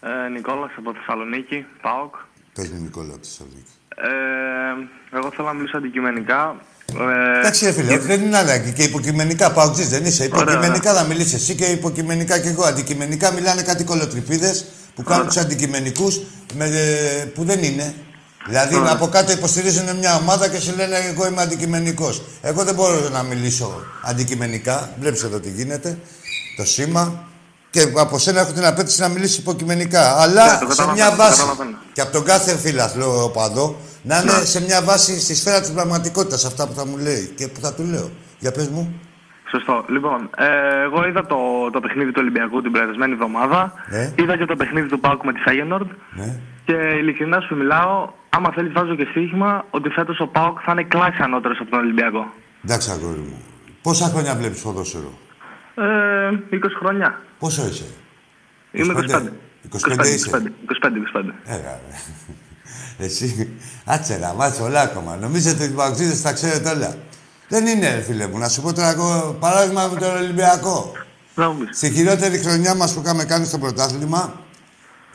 Ε, 0.00 0.28
Νικόλας 0.28 0.70
από 0.78 0.92
Θεσσαλονίκη, 0.94 1.66
ΠΑΟΚ. 1.82 2.14
Πες 2.54 2.68
μου, 2.68 2.82
Νικόλα, 2.82 3.14
από 3.14 3.24
Θεσσαλονίκη. 3.24 3.70
Ε, 3.96 5.16
εγώ 5.16 5.30
θέλω 5.30 5.46
να 5.48 5.52
μιλήσω 5.54 5.76
αντικειμενικά. 5.76 6.56
Ε, 6.98 7.38
Εντάξει, 7.38 7.72
φίλε, 7.72 7.98
δεν 7.98 8.22
είναι 8.22 8.36
ανάγκη. 8.36 8.72
Και 8.72 8.82
υποκειμενικά, 8.82 9.52
ΠΑΟΚ 9.52 9.74
δεν 9.74 10.04
είσαι. 10.04 10.24
Υποκειμενικά 10.24 10.94
θα 10.94 11.04
μιλήσεις 11.04 11.34
εσύ 11.34 11.54
και 11.54 11.64
υποκειμενικά 11.64 12.38
κι 12.38 12.48
εγώ. 12.48 12.64
Αντικειμενικά 12.64 13.32
μιλάνε 13.32 13.62
κάτι 13.62 13.84
κολοτριπίδες 13.84 14.66
που 14.94 15.02
κάνουν 15.02 15.26
τους 15.26 15.36
αντικειμενικούς 15.36 16.20
που 17.34 17.44
δεν 17.44 17.62
είναι. 17.62 17.94
Δηλαδή 18.46 18.76
mm. 18.78 18.86
από 18.86 19.08
κάτω 19.08 19.32
υποστηρίζουν 19.32 19.96
μια 19.96 20.16
ομάδα 20.16 20.48
και 20.48 20.60
σου 20.60 20.76
λένε 20.76 20.96
εγώ 20.96 21.26
είμαι 21.26 21.42
αντικειμενικός. 21.42 22.22
Εγώ 22.42 22.64
δεν 22.64 22.74
μπορώ 22.74 23.08
να 23.08 23.22
μιλήσω 23.22 23.82
αντικειμενικά. 24.02 24.90
Βλέπεις 25.00 25.22
εδώ 25.22 25.40
τι 25.40 25.50
γίνεται. 25.50 25.98
Το 26.56 26.64
σήμα. 26.64 27.30
Και 27.70 27.92
από 27.96 28.18
σένα 28.18 28.40
έχω 28.40 28.52
την 28.52 28.64
απέτηση 28.64 29.00
να 29.00 29.08
μιλήσεις 29.08 29.38
υποκειμενικά. 29.38 30.20
Αλλά 30.20 30.60
yeah, 30.60 30.66
ναι, 30.66 30.74
σε 30.74 30.90
μια 30.92 31.14
βάση. 31.14 31.42
Και 31.92 32.00
από 32.00 32.12
τον 32.12 32.24
κάθε 32.24 32.56
φίλαθλο 32.58 33.24
οπαδό 33.24 33.76
να 34.02 34.20
είναι 34.20 34.32
ναι. 34.32 34.44
σε 34.44 34.62
μια 34.62 34.82
βάση 34.82 35.20
στη 35.20 35.34
σφαίρα 35.34 35.60
της 35.60 35.72
πραγματικότητας 35.72 36.44
αυτά 36.44 36.66
που 36.66 36.74
θα 36.74 36.86
μου 36.86 36.96
λέει 36.96 37.32
και 37.36 37.48
που 37.48 37.60
θα 37.60 37.74
του 37.74 37.84
λέω. 37.84 38.10
Για 38.38 38.52
πες 38.52 38.68
μου. 38.68 39.00
Σωστό. 39.50 39.84
Λοιπόν, 39.88 40.30
ε, 40.36 40.82
εγώ 40.82 41.06
είδα 41.06 41.26
το, 41.26 41.36
το 41.72 41.80
παιχνίδι 41.80 42.10
του 42.10 42.20
Ολυμπιακού 42.20 42.62
την 42.62 42.72
προηγούμενη 42.72 43.12
εβδομάδα. 43.12 43.72
Ναι. 43.90 44.12
Είδα 44.18 44.36
και 44.36 44.44
το 44.44 44.56
παιχνίδι 44.56 44.88
του 44.88 45.00
Πάουκ 45.00 45.24
με 45.24 45.32
τη 45.32 45.40
Φέγενορντ. 45.40 45.90
Ναι. 46.12 46.36
Και 46.64 46.72
ειλικρινά 46.72 47.40
σου 47.40 47.56
μιλάω, 47.56 48.08
άμα 48.36 48.52
θέλεις, 48.52 48.72
βάζω 48.72 48.96
και 48.96 49.06
στοίχημα 49.10 49.66
ότι 49.70 49.88
φέτος 49.88 50.20
ο 50.20 50.26
Πάοκ 50.26 50.58
θα 50.64 50.72
είναι 50.72 50.82
κλάση 50.84 51.18
ανώτερος 51.22 51.58
από 51.60 51.70
τον 51.70 51.78
Ολυμπιακό. 51.78 52.32
Εντάξει, 52.64 52.90
αγόρι 52.90 53.18
μου. 53.18 53.42
Πόσα 53.82 54.06
χρόνια 54.06 54.34
βλέπεις 54.36 54.60
ποδόσφαιρο; 54.60 55.12
Ε, 55.74 56.30
20 56.50 56.58
χρόνια. 56.78 57.20
Πόσο 57.38 57.66
είσαι; 57.66 57.84
Είμαι 58.72 58.92
25. 58.92 59.32
25 59.68 60.06
είσαι; 60.06 60.30
25, 60.30 60.46
25, 60.86 60.96
25. 60.96 61.34
Έλα, 61.44 61.80
ρε. 61.88 63.04
Εσύ, 63.04 63.56
άτσε 63.84 64.18
να 64.18 64.32
μάθεις 64.34 64.60
όλα 64.60 64.80
ακόμα. 64.80 65.16
Νομίζετε 65.16 65.62
ότι 65.64 65.72
οι 65.72 65.76
παγκοσμίδες 65.76 66.22
τα 66.22 66.32
ξέρετε 66.32 66.70
όλα. 66.70 66.96
Δεν 67.48 67.66
είναι, 67.66 67.94
ρε 67.94 68.00
φίλε 68.00 68.26
μου. 68.28 68.38
Να 68.38 68.48
σου 68.48 68.62
πω 68.62 68.72
τώρα 68.72 68.90
εγώ 68.90 69.36
παράδειγμα 69.40 69.86
με 69.92 70.00
τον 70.00 70.16
Ολυμπιακό. 70.16 70.92
Να 71.34 71.50
μου 71.50 71.58
πεις. 71.58 71.76
Στη 71.76 71.90
χειρότερη 71.90 72.38
χρονιά 72.38 72.74
μας 72.74 72.94
που 72.94 73.02
είχαμε 73.04 73.24
κάνει 73.24 73.44
στο 73.46 73.58
πρωτάθλημα, 73.58 74.40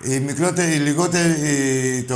η 0.03 0.19
μικρότερη, 0.19 0.71
η 0.71 0.77
λιγότερη, 0.79 1.29
η- 1.31 2.03
το, 2.03 2.15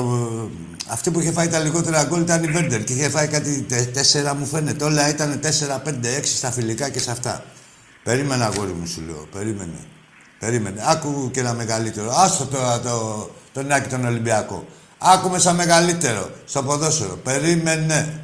αυτή 0.91 1.12
που 1.12 1.19
είχε 1.19 1.32
φάει 1.32 1.47
τα 1.47 1.60
λιγότερα 1.60 2.04
γκολ 2.04 2.21
ήταν 2.21 2.43
η 2.43 2.47
Βέντερ 2.47 2.84
και 2.84 2.93
είχε 2.93 3.10
φάει 3.10 3.27
κάτι 3.27 3.65
τε- 3.69 3.93
τέσσερα 3.93 4.36
μου 4.36 4.45
φαίνεται. 4.45 4.84
Όλα 4.84 5.10
ήταν 5.10 5.39
4, 5.43 5.82
5, 5.86 5.89
6 6.17 6.23
στα 6.23 6.51
φιλικά 6.51 6.89
και 6.89 6.99
σε 6.99 7.12
αυτά. 7.12 7.43
Περίμενε 8.04 8.43
αγόρι 8.43 8.71
μου 8.80 8.86
σου 8.88 9.01
λέω, 9.08 9.27
περίμενε. 9.32 9.80
Περίμενε. 10.39 10.82
Άκου 10.88 11.30
και 11.34 11.39
ένα 11.39 11.54
μεγαλύτερο. 11.54 12.10
Άστο 12.23 12.45
τώρα 12.45 12.80
το, 12.80 13.30
τον 13.54 13.71
Άκη 13.71 13.89
τον 13.89 14.06
Ολυμπιακό. 14.06 14.65
Άκουμε 14.97 15.38
σαν 15.39 15.56
μεγαλύτερο 15.56 16.30
στο 16.45 16.63
ποδόσφαιρο. 16.63 17.15
Περίμενε. 17.23 18.19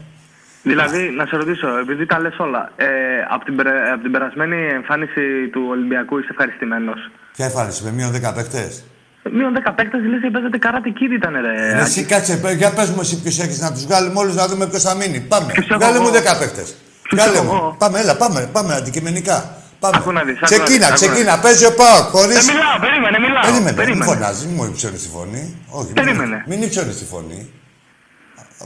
Δηλαδή, 0.63 1.09
να 1.17 1.25
σε 1.25 1.35
ρωτήσω, 1.35 1.77
επειδή 1.77 2.05
τα 2.05 2.19
λες 2.19 2.37
όλα, 2.37 2.71
ε, 2.75 2.85
από, 3.29 3.45
την, 3.45 3.55
περα- 3.55 3.93
από 3.93 4.01
την 4.03 4.11
περασμένη 4.11 4.67
εμφάνιση 4.67 5.47
του 5.51 5.65
Ολυμπιακού 5.69 6.17
είσαι 6.17 6.27
ευχαριστημένος; 6.31 7.11
Ποια 7.35 7.45
εμφάνιση 7.45 7.83
με 7.83 7.91
μείον 7.91 8.11
10 8.11 8.33
παίχτες. 8.35 8.83
Μείον 9.33 9.53
10 9.65 9.71
παίκτες 9.75 10.01
λες 10.11 10.21
και 10.21 10.29
παίζετε 10.31 10.57
καράτε 10.57 10.89
kid 10.97 11.11
ήταν 11.19 11.33
ρε. 11.45 11.73
Ρε, 11.73 11.81
Εσύ 11.81 12.03
κάτσε, 12.03 12.37
παι- 12.37 12.55
για 12.57 12.69
πες 12.71 12.89
μου 12.89 13.01
εσύ 13.01 13.21
ποιος 13.21 13.39
έχεις 13.39 13.59
να 13.59 13.71
τους 13.73 13.85
βγάλουμε 13.85 14.19
όλους 14.19 14.35
να 14.35 14.47
δούμε 14.47 14.67
ποιος 14.67 14.83
θα 14.83 14.93
μείνει. 14.95 15.19
Πάμε. 15.19 15.51
Ποιος 15.53 15.69
έχω 15.69 15.79
Βγάλε 15.79 15.99
μου 15.99 16.07
εγώ. 16.07 16.13
10 16.15 16.37
παίχτες. 16.39 16.75
Ποιος 17.01 17.21
Βγάλε 17.21 17.37
έχω 17.37 17.45
μου. 17.45 17.51
εγώ. 17.55 17.75
Πάμε, 17.79 17.99
έλα, 17.99 18.15
πάμε, 18.15 18.49
πάμε 18.51 18.73
αντικειμενικά. 18.75 19.37
Πάμε. 19.79 19.97
Άκου 19.97 20.11
να 20.11 20.23
δεις, 20.23 20.35
άκου 20.41 20.41
να 20.41 20.47
ξεκίνα, 20.47 20.77
δεις, 20.77 20.85
άκου 20.87 21.05
να 21.05 21.11
ξεκίνα. 21.13 21.39
Παίζει 21.39 21.65
ο 21.65 21.73
Πάοκ 21.73 22.01
Δεν 22.03 22.11
χωρίς... 22.11 22.47
μιλάω, 22.47 22.77
περίμενε, 22.85 23.19
μιλάω. 23.19 23.41
Περίμενε, 23.41 23.65
μην 23.65 23.75
περίμενε. 23.75 24.05
φωνάζει, 24.11 24.45
μην 24.47 24.55
μου 24.57 24.65
υψώνεις 24.65 25.01
τη 25.01 25.09
φωνή. 25.15 25.43
Όχι, 25.69 25.91
Περίμενε. 25.93 26.43
Μην, 26.47 26.57
μην 26.59 26.67
υψώνεις 26.67 26.95
τη 26.97 27.05
φωνή. 27.05 27.39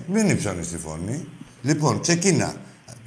Μην 0.05 0.29
υψώνεις 0.29 0.67
τη 0.71 0.77
φωνή. 0.77 1.27
Λοιπόν, 1.61 2.01
ξεκίνα. 2.01 2.53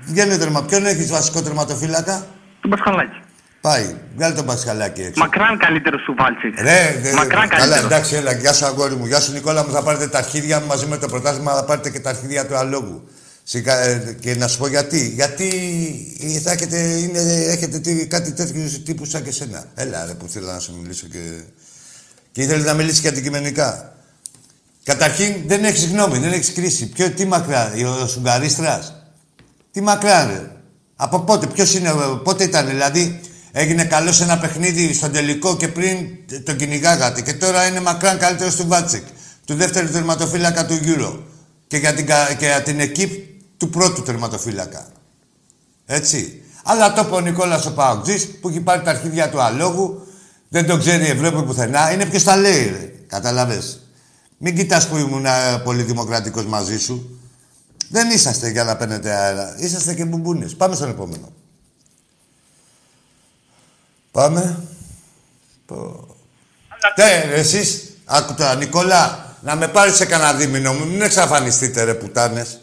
Βγαίνει 0.05 0.37
τερμα. 0.39 0.63
Ποιον 0.65 0.87
έχεις 0.87 1.11
βασικό 1.11 1.43
τερματοφύλακα; 1.43 2.27
Τον 2.61 2.71
Πασχαλάκη. 2.71 3.19
Πάει, 3.65 3.95
βγάλε 4.17 4.35
τον 4.35 4.45
Πασχαλάκη 4.47 5.01
έξω. 5.01 5.21
Μακράν 5.21 5.59
καλύτερο 5.59 5.99
σου 5.99 6.15
Βάλτσικ. 6.19 6.61
Ρε, 6.61 6.99
δε, 7.03 7.13
Μακράν 7.13 7.49
καλά, 7.49 7.61
καλύτερο. 7.65 7.87
εντάξει, 7.87 8.15
έλα, 8.15 8.33
γεια 8.33 8.53
σου 8.53 8.65
αγόρι 8.67 8.95
μου. 8.95 9.07
Γεια 9.07 9.21
σου 9.21 9.33
Νικόλα 9.33 9.65
μου, 9.65 9.73
θα 9.73 9.83
πάρετε 9.83 10.09
τα 10.09 10.19
αρχίδια 10.19 10.61
μου 10.61 10.67
μαζί 10.67 10.87
με 10.87 10.97
το 10.97 11.07
πρωτάθλημα, 11.09 11.55
θα 11.55 11.65
πάρετε 11.65 11.91
και 11.91 12.01
τα 12.01 12.11
αρχίδια 12.11 12.47
του 12.47 12.57
αλόγου. 12.57 13.09
Σιγά, 13.43 13.79
ε, 13.79 14.17
και 14.21 14.35
να 14.35 14.49
σου 14.49 14.59
πω 14.59 14.67
γιατί. 14.67 15.09
Γιατί 15.09 15.49
θα 16.45 16.51
έχετε, 16.53 16.79
είναι, 16.79 17.19
έχετε 17.47 17.79
τι- 17.79 18.07
κάτι 18.07 18.33
τέτοιου 18.33 18.83
τύπου 18.85 19.05
σαν 19.05 19.23
και 19.23 19.31
σένα. 19.31 19.65
Έλα, 19.75 20.05
ρε, 20.07 20.13
που 20.15 20.29
θέλω 20.29 20.47
να 20.47 20.59
σου 20.59 20.79
μιλήσω 20.83 21.07
και. 21.07 21.19
Και 22.33 22.43
ήθελες 22.43 22.65
να 22.65 22.75
μιλήσεις 22.75 23.01
και 23.01 23.09
αντικειμενικά. 23.09 23.95
Καταρχήν 24.85 25.35
δεν 25.47 25.65
έχεις 25.65 25.87
γνώμη, 25.87 26.19
δεν 26.19 26.33
έχεις 26.33 26.53
κρίση. 26.53 26.89
Ποιο, 26.89 27.11
τι 27.11 27.25
μακρά, 27.27 27.73
ο 28.03 28.07
Σουγκαρίστρας; 28.07 28.95
Τι 29.73 29.81
μακρά, 29.81 30.27
ρε. 30.27 30.51
Από 30.97 31.21
πότε, 31.21 31.47
ποιος 31.47 31.75
είναι, 31.75 31.89
ε, 31.89 31.93
πότε 32.25 32.45
ήταν, 32.45 32.67
δηλαδή 32.67 33.21
έγινε 33.57 33.85
καλός 33.85 34.17
σε 34.17 34.23
ένα 34.23 34.39
παιχνίδι 34.39 34.93
στον 34.95 35.13
τελικό 35.13 35.57
και 35.57 35.69
πριν 35.69 35.97
τον 36.45 36.57
κυνηγάγατε. 36.57 37.21
Και 37.21 37.33
τώρα 37.33 37.67
είναι 37.67 37.81
μακράν 37.81 38.19
καλύτερος 38.19 38.57
του 38.57 38.67
Βάτσεκ, 38.67 39.03
του 39.45 39.55
δεύτερου 39.55 39.91
τερματοφύλακα 39.91 40.67
του 40.67 40.79
Euro. 40.85 41.19
Και 41.67 41.77
για 41.77 41.95
την, 41.95 42.07
κα- 42.07 42.35
και 42.39 42.45
για 42.47 42.63
την 42.63 42.81
εκείπ 42.81 43.11
του 43.57 43.71
πρώτου 43.71 44.03
τερματοφύλακα. 44.03 44.87
Έτσι. 45.87 46.43
Αλλά 46.65 46.93
το 46.93 47.03
είπε 47.07 47.15
ο 47.15 47.21
Νικόλας 47.21 47.67
ο 47.67 47.73
Παοκτζής 47.73 48.29
που 48.41 48.49
έχει 48.49 48.61
πάρει 48.61 48.83
τα 48.83 48.91
αρχίδια 48.91 49.31
του 49.31 49.41
αλόγου, 49.43 50.07
δεν 50.49 50.67
τον 50.67 50.79
ξέρει 50.79 51.05
η 51.07 51.11
Ευρώπη 51.11 51.43
πουθενά. 51.43 51.93
Είναι 51.93 52.05
ποιος 52.07 52.23
τα 52.25 52.37
λέει, 52.37 52.65
ρε. 52.71 52.93
Καταλαβες. 53.07 53.81
Μην 54.39 54.57
κοιτάς 54.57 54.89
που 54.89 54.97
ήμουν 54.97 55.27
ε, 55.27 55.31
πολύ 55.65 55.83
δημοκρατικός 55.83 56.45
μαζί 56.47 56.79
σου. 56.79 57.19
Δεν 57.89 58.11
είσαστε 58.11 58.51
για 58.51 58.65
να 58.65 58.77
παίρνετε 58.77 59.11
αέρα. 59.11 59.55
Είσαστε 59.59 59.95
και 59.95 60.05
μπουμπούνες. 60.05 60.55
Πάμε 60.55 60.75
στον 60.75 60.89
επόμενο. 60.89 61.33
Πάμε. 64.15 64.65
Πω. 65.67 66.07
Τε, 66.95 67.27
ρε, 67.29 67.35
εσείς, 67.35 67.83
άκου 68.05 68.35
τώρα, 68.35 68.55
Νικόλα, 68.55 69.37
να 69.41 69.57
με 69.57 69.69
πάρεις 69.69 69.95
σε 69.95 70.05
κανένα 70.05 70.33
δίμηνο 70.33 70.73
μου, 70.73 70.87
μην 70.87 71.03
εξαφανιστείτε 71.03 71.83
ρε 71.83 71.95
πουτάνες. 71.95 72.61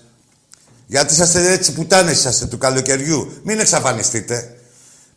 Γιατί 0.86 1.14
είσαστε 1.14 1.52
έτσι 1.52 1.74
πουτάνες 1.74 2.18
είσαστε 2.18 2.46
του 2.46 2.58
καλοκαιριού. 2.58 3.42
Μην 3.44 3.60
εξαφανιστείτε. 3.60 4.58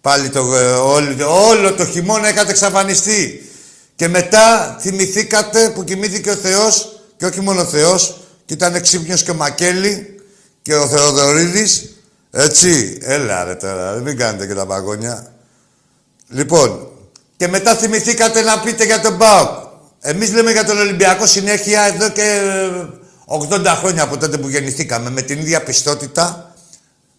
Πάλι 0.01 0.29
το, 0.29 0.57
ε, 0.57 0.73
όλο, 0.73 1.47
όλο 1.47 1.73
το 1.73 1.87
χειμώνα 1.87 2.29
είχατε 2.29 2.51
εξαφανιστεί. 2.51 3.51
Και 3.95 4.09
μετά 4.09 4.77
θυμηθήκατε 4.81 5.71
που 5.71 5.85
κοιμήθηκε 5.85 6.31
ο 6.31 6.37
Θεός 6.37 7.01
και 7.17 7.27
όχι 7.27 7.41
μόνο 7.41 7.61
ο 7.61 7.65
Θεός 7.65 8.21
και 8.45 8.55
ήταν 8.55 8.81
ξύπνιος 8.81 9.23
και 9.23 9.31
ο 9.31 9.35
Μακέλη 9.35 10.21
και 10.63 10.75
ο 10.75 10.89
Θεοδωρίδης. 10.89 11.95
Έτσι, 12.31 12.99
έλα 13.03 13.45
ρε 13.45 13.55
τώρα, 13.55 13.93
μην 13.93 14.17
κάνετε 14.17 14.47
και 14.47 14.55
τα 14.55 14.67
παγόνια. 14.67 15.34
Λοιπόν, 16.35 16.89
και 17.37 17.49
μετά 17.49 17.75
θυμηθήκατε 17.77 18.43
να 18.43 18.61
πείτε 18.61 18.85
για 18.85 19.01
τον 19.01 19.19
ΠΑΟΚ. 19.19 19.49
Εμείς 20.01 20.33
λέμε 20.33 20.53
για 20.53 20.65
τον 20.65 20.79
Ολυμπιακό 20.79 21.27
συνέχεια 21.27 21.83
εδώ 21.83 22.11
και 22.11 22.23
ε, 22.23 22.89
80 23.63 23.65
χρόνια 23.67 24.03
από 24.03 24.17
τότε 24.17 24.39
που 24.39 24.49
γεννηθήκαμε 24.49 25.11
με 25.11 25.23
την 25.23 25.39
ίδια 25.39 25.63
πιστότητα. 25.63 26.55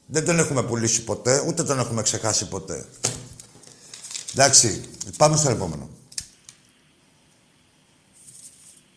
Δεν 0.06 0.26
τον 0.26 0.40
έχουμε 0.40 0.64
πουλήσει 0.64 1.04
ποτέ, 1.04 1.44
ούτε 1.48 1.64
τον 1.64 1.80
έχουμε 1.80 2.02
ξεχάσει 2.02 2.48
ποτέ. 2.48 2.86
Εντάξει, 4.34 4.84
πάμε 5.18 5.38
στο 5.38 5.50
επόμενο. 5.50 5.90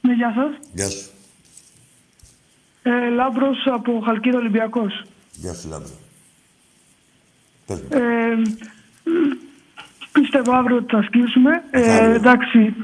Ναι, 0.00 0.12
γεια 0.14 0.32
σας. 0.34 0.68
Γεια 0.72 0.90
σου. 0.90 1.10
Ε, 2.82 3.08
Λάμπρος 3.08 3.56
από 3.74 4.00
Χαλκίδα 4.04 4.38
Ολυμπιακός. 4.38 5.04
Γεια 5.32 5.54
σου, 5.54 5.68
Λάμπρο. 5.68 5.98
Πες 7.66 7.80
μου. 7.80 7.88
Ε, 7.90 8.36
πίστευα 10.20 10.58
αύριο 10.58 10.76
ότι 10.76 10.94
θα 10.96 11.02
σκίσουμε. 11.02 11.50
Ε, 11.70 11.92
Αύριο. 11.94 12.14
εντάξει, 12.14 12.74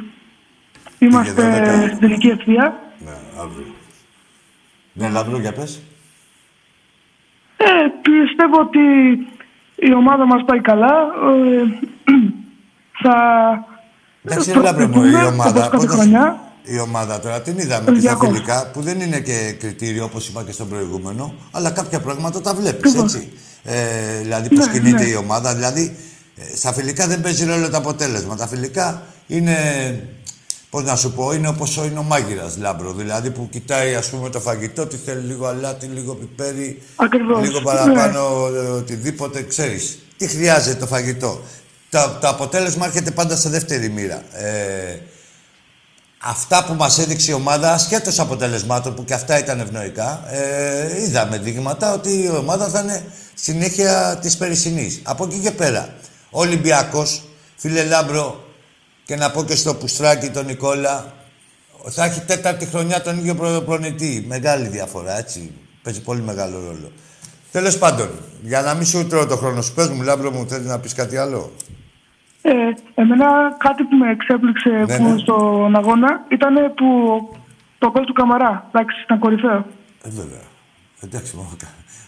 είμαστε 0.99 1.43
δώδεκα. 1.43 1.87
στην 1.87 1.99
τελική 1.99 2.29
ευθεία. 2.29 2.79
Ναι, 3.05 3.11
αύριο. 3.43 3.75
Ναι, 4.93 5.09
Λάμπρο, 5.09 5.39
για 5.39 5.53
πες. 5.53 5.83
Ε, 7.57 7.65
πιστεύω 8.03 8.61
ότι 8.61 8.79
η 9.75 9.95
ομάδα 9.95 10.27
μας 10.27 10.43
πάει 10.47 10.61
καλά. 10.61 10.93
Ε, 11.31 11.89
θα 13.03 13.15
Εντάξει, 14.25 14.53
ρε 14.53 14.61
Λάμπρο 14.61 14.89
μου, 14.89 15.05
η 15.05 15.11
προσπαθούμε, 15.11 15.33
ομάδα. 15.33 15.51
όπως 15.51 15.63
κάθε 15.71 15.77
πότε- 15.77 15.91
χρονιά. 16.01 16.39
Η 16.67 16.79
ομάδα 16.81 17.21
τώρα 17.21 17.41
την 17.43 17.59
είδαμε 17.59 17.71
και 17.73 17.81
στα 17.81 17.91
Ολυμπιακός. 17.93 18.29
φιλικά, 18.29 18.71
που 18.73 18.81
δεν 18.81 19.01
είναι 19.01 19.21
και 19.21 19.57
κριτήριο 19.59 20.05
όπως 20.05 20.29
είπα 20.29 20.43
και 20.45 20.53
στον 20.53 20.69
προηγούμενο, 20.69 21.35
αλλά 21.51 21.71
κάποια 21.71 22.01
πράγματα 22.01 22.41
τα 22.41 22.55
βλέπεις, 22.55 22.91
Ακριβώς. 22.91 23.15
έτσι. 23.15 23.33
Ε, 23.65 24.19
δηλαδή 24.21 24.49
πώς 24.55 24.67
Ναι, 24.67 24.73
κινείται 24.73 25.03
ναι. 25.03 25.09
η 25.09 25.15
ομάδα. 25.15 25.55
Δηλαδή, 25.55 25.83
ε, 25.83 26.14
στα 26.57 26.73
φιλικά 26.73 27.07
δεν 27.07 27.21
παίζει 27.21 27.45
ρόλο 27.45 27.71
το 27.71 27.77
αποτέλεσμα. 27.77 28.37
Τα 28.37 28.47
φιλικά 28.47 29.03
είναι, 29.27 29.57
πώς 30.71 30.83
να 30.83 30.97
σου 30.97 31.13
πω, 31.13 31.33
είναι 31.33 31.49
όπως 31.49 31.77
είναι 31.77 31.99
ο 31.99 32.03
μάγειρας, 32.03 32.57
Λάμπρο. 32.57 32.93
Δηλαδή 32.93 33.31
που 33.31 33.49
κοιτάει, 33.51 33.95
ας 33.95 34.09
πούμε, 34.09 34.31
το 34.31 34.41
φαγητό, 34.41 34.87
τι 34.87 34.97
θέλει 34.97 35.27
λίγο 35.27 35.47
αλάτι, 35.47 35.87
λίγο 35.87 36.15
πιπέρι, 36.15 36.83
Ακριβώς, 36.97 37.47
λίγο 37.47 37.61
παραπάνω 37.61 38.49
ε, 38.55 38.59
οτιδήποτε, 38.59 39.43
ξέρεις. 39.43 39.99
Τι 40.17 40.27
χρειάζεται 40.27 40.79
το 40.79 40.87
φαγητό. 40.87 41.41
Το, 41.91 42.19
το 42.21 42.29
αποτέλεσμα 42.29 42.87
έρχεται 42.87 43.11
πάντα 43.11 43.37
σε 43.37 43.49
δεύτερη 43.49 43.89
μοίρα. 43.89 44.23
Ε, 44.33 44.99
αυτά 46.19 46.65
που 46.65 46.75
μας 46.75 46.99
έδειξε 46.99 47.31
η 47.31 47.35
ομάδα, 47.35 47.73
ασχέτως 47.73 48.19
αποτελεσμάτων 48.19 48.95
που 48.95 49.05
και 49.05 49.15
αυτά 49.15 49.39
ήταν 49.39 49.61
ευνοϊκά, 49.61 50.23
ε, 50.33 51.03
είδαμε 51.03 51.39
δείγματα 51.39 51.93
ότι 51.93 52.23
η 52.23 52.29
ομάδα 52.29 52.69
θα 52.69 52.81
είναι 52.81 53.05
συνέχεια 53.35 54.19
της 54.23 54.37
περσινής. 54.37 55.01
Από 55.03 55.25
εκεί 55.25 55.39
και 55.39 55.51
πέρα, 55.51 55.81
ο 55.81 56.14
Ολυμπιακός, 56.37 57.23
φίλε 57.57 57.85
Λάμπρο, 57.85 58.45
και 59.05 59.17
να 59.17 59.31
πω 59.31 59.45
και 59.45 59.55
στο 59.57 59.75
Πουστράκι 59.75 60.31
τον 60.31 60.45
Νικόλα, 60.47 61.13
θα 61.91 62.05
έχει 62.05 62.21
τέταρτη 62.21 62.67
χρονιά 62.67 63.03
τον 63.03 63.19
ίδιο 63.19 63.35
προ- 63.35 63.63
προπονητή. 63.65 64.25
Μεγάλη 64.29 64.69
διαφορά, 64.69 65.19
έτσι. 65.19 65.53
Παίζει 65.83 66.03
πολύ 66.03 66.21
μεγάλο 66.21 66.59
ρόλο. 66.59 66.93
Τέλος 67.53 67.79
πάντων, 67.79 68.09
για 68.43 68.61
να 68.63 68.75
μην 68.75 68.87
σου 68.87 69.07
τρώω 69.07 69.27
το 69.27 69.37
χρόνο 69.37 69.63
σου, 69.63 69.75
πες 69.75 69.89
μου, 69.89 70.03
Λάμπρο 70.03 70.31
μου, 70.31 70.47
θέλεις 70.49 70.67
να 70.67 70.79
πεις 70.79 70.95
κάτι 70.95 71.17
άλλο; 71.17 71.53
Ε, 72.43 72.53
εμένα 72.95 73.27
κάτι 73.59 73.83
που 73.85 73.97
με 73.97 74.11
εξέπληξε 74.11 74.69
Ναι, 74.71 74.97
που 74.97 75.09
ναι. 75.13 75.19
στον 75.19 75.77
αγώνα 75.77 76.25
ήταν 76.31 76.55
που 76.75 76.87
το 77.79 77.91
γκολ 77.91 78.05
του 78.05 78.13
Καμαρά. 78.13 78.69
Εντάξει, 78.73 79.03
ήταν 79.05 79.19
κορυφαίο. 79.19 79.67
Ε, 80.03 80.09
βέβαια. 80.09 80.43
Εντάξει, 81.03 81.37
μόνο 81.37 81.57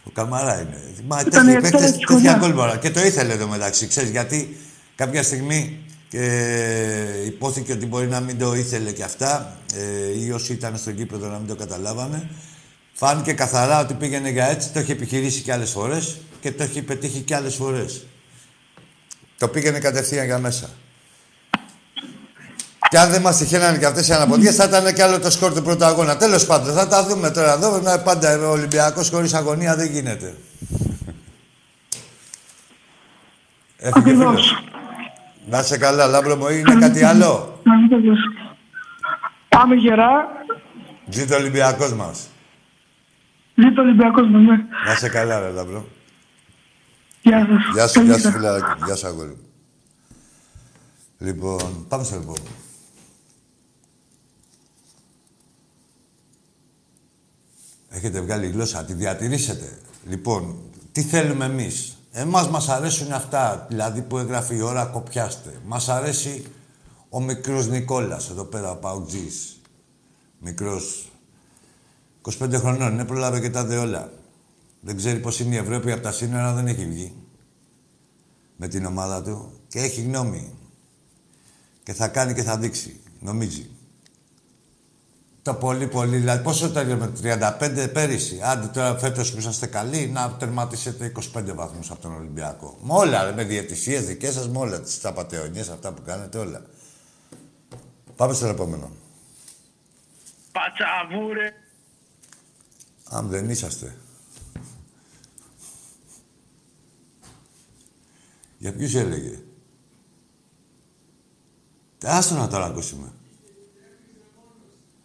ο, 0.06 0.10
Κα- 0.12 0.22
ο 0.22 0.24
Καμαρά 0.24 0.60
είναι. 0.60 0.80
Μα 1.06 1.20
Ήταν 1.20 1.30
τέτοιοι 1.46 1.50
η 1.50 1.52
παίκτες, 1.60 1.70
εκτέλεση 1.70 1.92
της 1.98 2.06
τέτοια 2.06 2.30
χρονιάς. 2.32 2.38
γκολ 2.38 2.52
μπορεί. 2.52 2.78
Και 2.78 2.90
το 2.90 3.00
ήθελε 3.00 3.32
εδώ 3.32 3.46
μεταξύ, 3.48 3.86
ξέρεις, 3.86 4.10
γιατί 4.10 4.56
κάποια 4.94 5.22
στιγμή 5.22 5.78
και 6.08 6.24
υπόθηκε 7.26 7.72
ότι 7.72 7.86
μπορεί 7.86 8.06
να 8.06 8.20
μην 8.20 8.38
το 8.38 8.54
ήθελε 8.54 8.90
και 8.92 9.02
αυτά 9.02 9.56
ε, 9.74 10.20
ή 10.24 10.30
όσοι 10.30 10.52
ήταν 10.52 10.76
στο 10.76 10.90
γήπεδο 10.90 11.26
να 11.28 11.38
μην 11.38 11.46
το 11.48 11.54
καταλάβανε. 11.56 12.28
Φάνηκε 12.92 13.32
καθαρά 13.32 13.80
ότι 13.80 13.94
πήγαινε 13.94 14.28
για 14.30 14.46
έτσι, 14.48 14.68
το 14.70 14.78
έχει 14.78 14.90
επιχειρήσει 14.92 15.40
και 15.40 15.52
άλλες 15.52 15.70
φορές 15.70 16.16
και 16.40 16.52
το 16.52 16.62
έχει 16.62 16.82
πετύχει 16.82 17.20
και 17.20 17.34
άλλες 17.34 17.54
φορές. 17.54 18.06
Το 19.38 19.48
πήγαινε 19.48 19.78
κατευθείαν 19.78 20.24
για 20.26 20.38
μέσα. 20.38 20.70
Και 22.88 22.98
αν 22.98 23.10
δεν 23.10 23.20
μας 23.20 23.36
τυχαίνανε 23.36 23.78
και 23.78 23.86
αυτές 23.86 24.08
οι 24.08 24.12
αναποδιέ, 24.12 24.50
θα 24.50 24.64
ήταν 24.64 24.94
και 24.94 25.02
άλλο 25.02 25.20
το 25.20 25.30
σκορ 25.30 25.54
του 25.54 25.62
πρώτου 25.62 25.84
αγώνα. 25.84 26.16
Τέλος 26.16 26.46
πάντων, 26.46 26.74
θα 26.74 26.86
τα 26.88 27.04
δούμε 27.06 27.30
τώρα 27.30 27.52
εδώ. 27.52 27.80
Να, 27.80 27.98
πάντα 27.98 28.38
ο 28.38 28.50
Ολυμπιακός 28.50 29.10
χωρίς 29.10 29.34
αγωνία 29.34 29.76
δεν 29.76 29.90
γίνεται. 29.90 30.36
Έφυγε 33.76 34.10
φίλος. 34.10 34.64
Να 35.46 35.62
σε 35.62 35.78
καλά, 35.78 36.06
λάμπρο 36.06 36.36
μου, 36.36 36.48
είναι 36.48 36.74
κάτι 36.74 37.04
άλλο; 37.04 37.60
Πάμε 39.48 39.74
γερά. 39.74 40.28
Ζήτω 41.08 41.34
ο 41.34 41.38
Ολυμπιακός 41.38 41.92
μας. 41.92 42.28
Ζήτω 43.54 43.82
ο 43.82 43.84
Ολυμπιακός 43.84 44.28
μας, 44.28 44.42
ναι. 44.42 44.56
Να 44.86 44.94
σε 44.94 45.08
καλά, 45.08 45.40
ρε 45.40 45.50
λάμπρο. 45.50 45.86
Γεια 47.22 47.46
σας. 47.48 47.72
Γεια 47.72 47.86
σου, 47.88 48.02
γεια 48.02 48.18
σου, 48.18 48.30
φιλαράκι. 48.30 48.84
Γεια 48.84 48.96
σου, 48.96 49.06
αγόρι. 49.06 49.36
Λοιπόν, 51.18 51.86
πάμε 51.88 52.04
στο 52.04 52.16
λοιπόν. 52.16 52.36
Έχετε 57.96 58.20
βγάλει 58.20 58.46
γλώσσα, 58.46 58.84
τη 58.84 58.92
διατηρήσετε. 58.92 59.78
Λοιπόν, 60.06 60.56
τι 60.92 61.02
θέλουμε 61.02 61.44
εμείς. 61.44 61.96
Εμάς 62.12 62.48
μας 62.48 62.68
αρέσουν 62.68 63.12
αυτά, 63.12 63.66
δηλαδή 63.68 64.02
που 64.02 64.18
έγραφε 64.18 64.54
η 64.54 64.60
ώρα 64.60 64.84
κοπιάστε. 64.84 65.60
Μας 65.66 65.88
αρέσει 65.88 66.44
ο 67.08 67.20
μικρός 67.20 67.66
Νικόλας, 67.66 68.30
εδώ 68.30 68.44
πέρα 68.44 68.70
ο 68.70 68.76
Παουτζής. 68.76 69.60
Μικρός, 70.38 71.12
25 72.22 72.58
χρονών, 72.58 72.92
είναι 72.92 73.04
προλάβε 73.04 73.40
και 73.40 73.50
τα 73.50 73.64
δε 73.64 73.76
όλα. 73.76 74.12
Δεν 74.80 74.96
ξέρει 74.96 75.18
πώς 75.18 75.40
είναι 75.40 75.54
η 75.54 75.58
Ευρώπη 75.58 75.92
από 75.92 76.02
τα 76.02 76.12
σύνορα, 76.12 76.52
δεν 76.52 76.66
έχει 76.66 76.86
βγει. 76.86 77.14
Με 78.56 78.68
την 78.68 78.84
ομάδα 78.84 79.22
του 79.22 79.60
και 79.68 79.78
έχει 79.78 80.00
γνώμη. 80.02 80.54
Και 81.82 81.92
θα 81.92 82.08
κάνει 82.08 82.34
και 82.34 82.42
θα 82.42 82.58
δείξει, 82.58 83.00
νομίζει. 83.20 83.70
Το 85.46 85.54
πολύ 85.54 85.86
πολύ, 85.86 86.16
δηλαδή 86.16 86.42
πόσο 86.42 86.68
με 86.68 87.12
35 87.22 87.88
πέρυσι. 87.92 88.40
Άντε 88.42 88.66
τώρα 88.66 88.98
φέτος 88.98 89.32
που 89.32 89.38
είσαστε 89.38 89.66
καλοί 89.66 90.06
να 90.08 90.30
τερματίσετε 90.30 91.12
25 91.34 91.54
βαθμούς 91.54 91.90
από 91.90 92.00
τον 92.00 92.14
Ολυμπιακό. 92.14 92.78
Με 92.82 92.92
όλα, 92.92 93.32
με 93.32 93.44
διαιτησίες 93.44 94.06
δικές 94.06 94.34
σας, 94.34 94.48
με 94.48 94.58
όλα 94.58 94.80
τις 94.80 95.04
απαταιωνιέ, 95.04 95.60
αυτά 95.60 95.92
που 95.92 96.02
κάνετε, 96.02 96.38
όλα. 96.38 96.66
Πάμε 98.16 98.34
στο 98.34 98.46
επόμενο. 98.46 98.90
Πατσαβούρε. 100.52 101.54
Αν 103.04 103.28
δεν 103.28 103.50
είσαστε. 103.50 103.96
Για 108.58 108.72
ποιους 108.72 108.94
έλεγε; 108.94 109.38
Άστο 112.04 112.34
να 112.34 112.48
τώρα 112.48 112.64
ακούσουμε. 112.64 113.12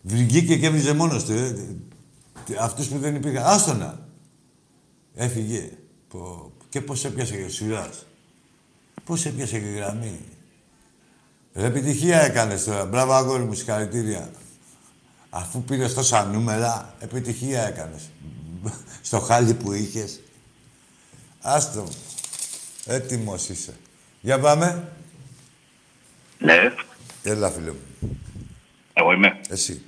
Βγήκε 0.01 0.57
και 0.57 0.65
έβριζε 0.65 0.93
μόνος 0.93 1.25
του. 1.25 1.31
Ε. 1.31 1.55
Αυτούς 2.59 2.87
που 2.87 2.97
δεν 2.97 3.15
υπήρχαν. 3.15 3.45
Άστονα. 3.45 4.07
Έφυγε. 5.15 5.71
Και 6.69 6.81
πώς 6.81 7.05
έπιασε 7.05 7.35
και 7.35 7.43
ο 7.43 7.49
Σιλάς. 7.49 8.05
Πώς 9.03 9.25
έπιασε 9.25 9.59
και 9.59 9.65
η 9.65 9.73
γραμμή. 9.73 10.19
Ρε, 11.53 11.65
επιτυχία 11.65 12.21
έκανες 12.21 12.63
τώρα. 12.63 12.85
Μπράβο, 12.85 13.13
αγόρι 13.13 13.43
μου, 13.43 13.53
συγχαρητήρια. 13.53 14.31
Αφού 15.29 15.63
πήρες 15.63 15.93
τόσα 15.93 16.25
νούμερα, 16.25 16.95
επιτυχία 16.99 17.67
έκανες. 17.67 18.09
Στο 19.01 19.19
χάλι 19.19 19.53
που 19.53 19.73
είχες. 19.73 20.21
Άστο. 21.41 21.87
Έτοιμος 22.85 23.49
είσαι. 23.49 23.77
Για 24.21 24.39
πάμε. 24.39 24.93
Ναι. 26.37 26.73
Έλα, 27.23 27.51
φίλε 27.51 27.71
μου. 27.71 28.19
Εγώ 28.93 29.11
είμαι. 29.11 29.39
Εσύ. 29.49 29.81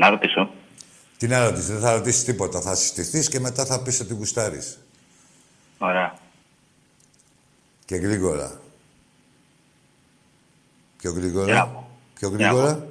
Να 0.00 0.10
ρωτήσω. 0.10 0.50
Τι 1.16 1.26
να 1.26 1.44
ρωτήσεις, 1.44 1.68
δεν 1.68 1.80
θα 1.80 1.92
ρωτήσεις 1.92 2.24
τίποτα. 2.24 2.60
Θα 2.60 2.74
συστηθείς 2.74 3.28
και 3.28 3.40
μετά 3.40 3.64
θα 3.64 3.82
πεις 3.82 4.00
ότι 4.00 4.14
γουστάρεις. 4.14 4.78
Ωραία. 5.78 6.18
Και 7.84 7.96
γρήγορα. 7.96 8.60
Πιο 10.96 11.12
γρήγορα. 11.12 11.86
Πιο 12.14 12.28
γρήγορα. 12.28 12.88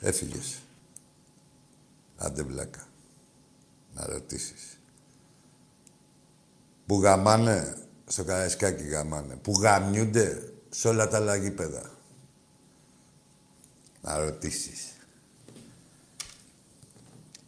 Έφυγες. 0.00 0.58
Άντε 2.16 2.42
βλάκα. 2.42 2.86
Να 3.94 4.06
ρωτήσεις. 4.06 4.78
Που 6.86 7.00
γαμάνε 7.00 7.76
στο 8.06 8.24
Καραϊσκάκι 8.24 8.82
γαμάνε. 8.82 9.34
Που 9.34 9.52
γαμιούνται 9.52 10.52
σε 10.70 10.88
όλα 10.88 11.08
τα 11.08 11.16
άλλα 11.16 11.36
γήπεδα. 11.36 11.90
Να 14.02 14.18
ρωτήσεις. 14.18 14.93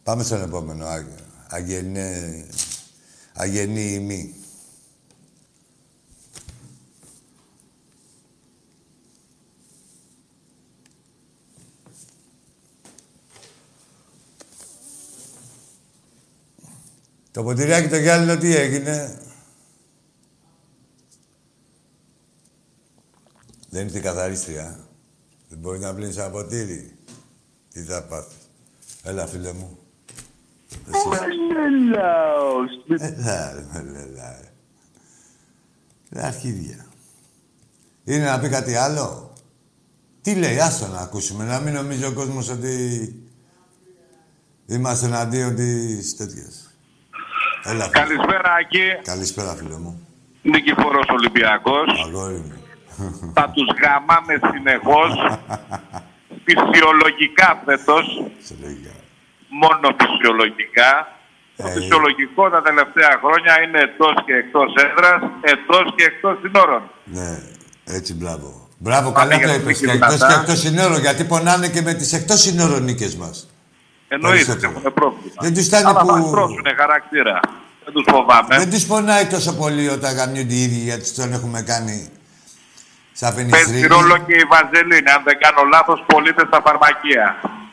Πάμε 0.07 0.23
στον 0.23 0.41
επόμενο. 0.41 0.85
Αγενέ... 1.47 2.45
Αγενή 3.33 3.93
ημί. 3.93 4.35
Το 17.31 17.43
ποτηριάκι 17.43 17.87
το 17.87 17.97
γυάλινο 17.97 18.37
τι 18.37 18.55
έγινε; 18.55 19.21
Δεν 23.69 23.85
ήρθε 23.85 23.97
η 23.97 24.01
καθαρίστρια. 24.01 24.87
Δεν 25.49 25.57
μπορεί 25.59 25.79
να 25.79 25.95
πλύνεις 25.95 26.17
ένα 26.17 26.29
ποτήρι. 26.29 26.97
Τι 27.69 27.83
θα 27.83 28.03
πάθεις. 28.03 28.37
Έλα, 29.03 29.27
φίλε 29.27 29.53
μου. 29.53 29.77
Έλα, 30.91 31.25
έλα, 33.73 33.99
έλα. 36.09 36.27
αρχίδια. 36.27 36.85
Είναι 38.03 38.25
να 38.25 38.39
πει 38.39 38.49
κάτι 38.49 38.75
άλλο; 38.75 39.33
Τι 40.21 40.35
λέει, 40.35 40.59
άστο 40.59 40.87
να 40.87 40.99
ακούσουμε, 40.99 41.43
να 41.45 41.59
μην 41.59 41.73
νομίζει 41.73 42.05
ο 42.05 42.13
κόσμος 42.13 42.49
ότι 42.49 42.75
είμαστε 44.65 45.05
εναντίον 45.05 45.55
της 45.55 46.15
τέτοιας. 46.15 46.75
Έλα, 47.63 47.87
Καλησπέρα, 47.87 48.53
Άκη. 48.53 48.79
Καλησπέρα, 49.03 49.55
φίλε 49.55 49.77
μου. 49.77 50.07
Νικηφόρος 50.41 51.07
Ολυμπιακός. 51.09 52.03
Αγόρι 52.05 52.35
μου. 52.35 52.61
Θα 53.33 53.51
τους 53.53 53.67
γαμάμε 53.81 54.39
συνεχώς. 54.51 55.11
φυσιολογικά 56.47 57.61
φέτος. 57.65 58.05
Μόνο 59.47 59.95
φυσιολογικά. 59.99 60.91
Το 61.57 61.67
ε, 61.67 61.71
φυσιολογικό 61.71 62.49
τα 62.49 62.61
τελευταία 62.61 63.13
χρόνια 63.23 63.53
είναι 63.63 63.79
εντός 63.87 64.15
και 64.25 64.33
εκτός 64.33 64.69
έδρας, 64.85 65.21
εντός 65.41 65.85
και 65.95 66.03
εκτός 66.03 66.37
συνόρων. 66.41 66.83
Ναι, 67.03 67.31
έτσι 67.85 68.13
μπράβο. 68.13 68.67
Μπράβο, 68.77 69.11
καλά 69.11 69.39
το 69.39 69.53
είπες. 69.53 69.79
Και 69.79 69.91
εκτός 69.91 70.19
και 70.27 70.33
εκτός 70.39 70.59
συνόρων, 70.59 70.99
γιατί 70.99 71.23
πονάνε 71.23 71.67
και 71.69 71.81
με 71.81 71.93
τις 71.93 72.13
εκτός 72.13 72.39
συνόρων 72.41 72.83
νίκε 72.83 73.09
μας. 73.17 73.49
Εννοείται, 74.07 74.51
έχουμε 74.51 74.89
πρόβλημα. 74.89 75.39
Δεν 75.39 75.53
τους 75.53 75.65
φτάνει 75.65 75.93
που. 75.99 76.05
Μας 76.05 76.75
χαρακτήρα. 76.77 77.39
Δεν 77.83 77.93
τους 77.93 78.05
φοβάμαι. 78.07 78.57
Δεν 78.57 78.69
τους 78.69 78.85
πονάει 78.85 79.25
τόσο 79.25 79.55
πολύ 79.55 79.89
όταν 79.89 80.15
γαμιούνται 80.15 80.53
οι 80.53 80.61
ίδιοι 80.63 80.79
γιατί 80.79 81.13
τον 81.13 81.33
έχουμε 81.33 81.61
κάνει 81.61 82.11
Παίζει 83.49 83.87
ρόλο 83.87 84.17
και 84.17 84.33
η 84.33 84.45
Βαζελίνη. 84.51 85.09
Αν 85.15 85.21
δεν 85.27 85.37
κάνω 85.43 85.61
λάθος, 85.73 86.03
πωλείται 86.07 86.43
στα 86.47 86.61
φαρμακεία. 86.65 87.25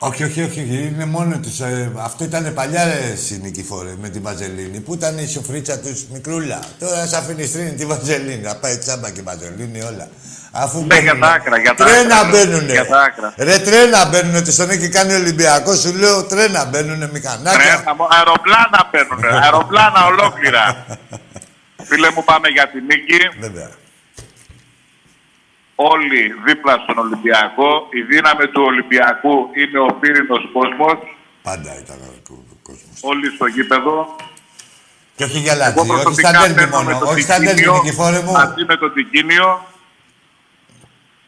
Όχι, 0.07 0.25
όχι, 0.25 0.43
όχι. 0.43 0.91
Είναι 0.95 1.05
μόνο 1.05 1.39
της. 1.39 1.61
Ε, 1.61 1.93
αυτό 1.99 2.25
ήταν 2.25 2.55
παλιά 2.55 2.85
ρε 2.85 3.63
φορέ 3.63 3.95
με 4.01 4.09
τη 4.09 4.19
Βαζελίνη. 4.19 4.81
Που 4.81 4.95
ήταν 4.95 5.19
η 5.19 5.27
σοφρίτσα 5.27 5.79
τους 5.79 6.05
μικρούλα. 6.13 6.59
Τώρα 6.79 7.07
σαν 7.07 7.23
φινιστρίνη 7.23 7.73
τη 7.73 7.87
Βαζελίνη. 7.87 8.43
Να 8.43 8.55
πάει 8.57 8.77
τσάμπα 8.79 9.11
και 9.11 9.21
η 9.21 9.23
Βαζελίνη 9.23 9.81
όλα. 9.83 10.09
Αφού 10.53 10.85
ναι, 10.87 10.99
για 10.99 11.19
τα 11.19 11.27
άκρα, 11.27 11.59
για 11.59 11.75
τα 11.75 11.85
τρένα 11.85 12.17
άκρα. 12.17 12.31
Μπαίνουνε. 12.31 12.73
Για 12.73 12.87
τα 12.87 13.01
άκρα. 13.01 13.35
Ρε 13.37 13.59
τρένα 13.59 14.09
μπαίνουνε. 14.09 14.43
Τη 14.43 14.57
τον 14.57 14.71
έχει 14.71 14.89
κάνει 14.89 15.13
ο 15.13 15.17
Ολυμπιακό. 15.17 15.75
Σου 15.75 15.95
λέω 15.95 16.25
τρένα 16.25 16.65
μπαίνουνε 16.65 17.09
μηχανάκια. 17.13 17.59
Τρένα, 17.59 17.97
αεροπλάνα 18.17 18.91
μπαίνουνε. 18.91 19.45
αεροπλάνα 19.45 20.07
ολόκληρα. 20.07 20.87
Φίλε 21.89 22.11
μου, 22.15 22.25
πάμε 22.25 22.49
για 22.49 22.69
την 22.69 22.85
νίκη. 22.85 23.19
Βέβαια 23.41 23.71
όλοι 25.75 26.35
δίπλα 26.47 26.75
στον 26.83 26.99
Ολυμπιακό. 26.99 27.71
Η 27.99 28.01
δύναμη 28.03 28.47
του 28.47 28.63
Ολυμπιακού 28.71 29.35
είναι 29.61 29.79
ο 29.79 29.91
πύρινος 30.01 30.43
κόσμος. 30.53 30.97
Πάντα 31.43 31.79
ήταν 31.83 31.99
ο 32.03 32.35
κόσμος. 32.63 32.97
Όλοι 33.01 33.27
στο 33.37 33.47
γήπεδο. 33.47 34.17
Και 35.17 35.25
όχι 35.25 35.39
για 35.39 35.55
λάτσι, 35.55 35.91
όχι 35.91 36.21
στα 36.21 36.31
τέρμι 36.31 36.67
μόνο, 36.71 37.01
όχι 37.05 37.21
στα 37.21 37.37
τέρμι, 37.39 37.67
Νικηφόρε 37.73 38.21
μου. 38.21 38.33
Μαζί 38.33 38.65
με 38.67 38.77
το 38.77 38.91
Τικίνιο 38.91 39.67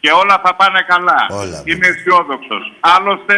και 0.00 0.10
όλα 0.22 0.40
θα 0.44 0.54
πάνε 0.54 0.84
καλά. 0.88 1.26
Όλα, 1.30 1.62
Είμαι 1.64 1.86
αισιόδοξος. 1.86 2.72
Άλλωστε, 2.80 3.36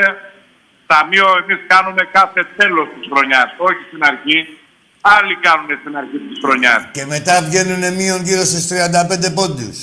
ταμείο 0.87 1.27
εμείς 1.41 1.61
κάνουμε 1.67 2.03
κάθε 2.13 2.41
τέλος 2.57 2.87
της 2.95 3.09
χρονιάς, 3.13 3.49
όχι 3.57 3.83
στην 3.89 4.03
αρχή. 4.05 4.39
Άλλοι 5.01 5.35
κάνουν 5.37 5.69
στην 5.81 5.97
αρχή 5.97 6.19
της 6.29 6.39
χρονιάς. 6.45 6.81
Και 6.93 7.05
μετά 7.05 7.43
βγαίνουν 7.43 7.95
μείον 7.95 8.23
γύρω 8.23 8.45
στι 8.45 8.61
35 8.69 9.31
πόντους. 9.35 9.79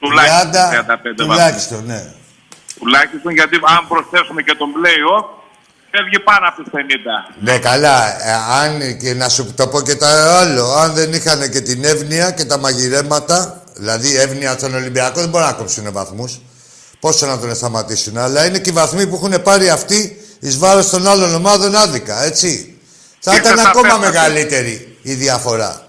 Τουλάχιστον 0.00 0.50
35 0.52 1.14
Τουλάχιστον, 1.16 1.84
ναι. 1.86 2.12
Τουλάχιστον 2.78 3.32
γιατί 3.32 3.54
αν 3.54 3.86
προσθέσουμε 3.88 4.42
και 4.42 4.54
τον 4.58 4.68
play-off, 4.76 5.24
φεύγει 5.90 6.18
πάνω 6.20 6.48
από 6.48 6.62
τους 6.62 6.72
50. 6.72 6.78
Ναι, 7.40 7.58
καλά. 7.58 8.26
Ε, 8.28 8.32
αν 8.62 8.98
και 8.98 9.14
να 9.14 9.28
σου 9.28 9.54
το 9.54 9.68
πω 9.68 9.82
και 9.82 9.96
το 9.96 10.06
άλλο, 10.40 10.64
αν 10.72 10.94
δεν 10.94 11.12
είχαν 11.12 11.50
και 11.50 11.60
την 11.60 11.84
εύνοια 11.84 12.30
και 12.30 12.44
τα 12.44 12.58
μαγειρέματα, 12.58 13.62
δηλαδή 13.74 14.16
εύνοια 14.16 14.52
στον 14.52 14.74
Ολυμπιακό, 14.74 15.20
δεν 15.20 15.28
μπορούν 15.28 15.46
να 15.46 15.52
κόψουν 15.52 15.92
βαθμούς. 15.92 16.40
Πόσο 17.00 17.26
να 17.26 17.38
τον 17.38 17.54
σταματήσουν. 17.54 18.18
Αλλά 18.18 18.46
είναι 18.46 18.58
και 18.58 18.70
οι 18.70 18.72
βαθμοί 18.72 19.06
που 19.06 19.14
έχουν 19.14 19.42
πάρει 19.42 19.70
αυτοί 19.70 20.24
εις 20.40 20.58
βάρος 20.58 20.90
των 20.90 21.08
άλλων 21.08 21.34
ομάδων 21.34 21.76
άδικα, 21.76 22.22
έτσι. 22.22 22.78
Θα 23.20 23.34
ήταν 23.34 23.58
ακόμα 23.58 23.96
μεγαλύτερη 23.96 24.98
η 25.02 25.14
διαφορά. 25.14 25.86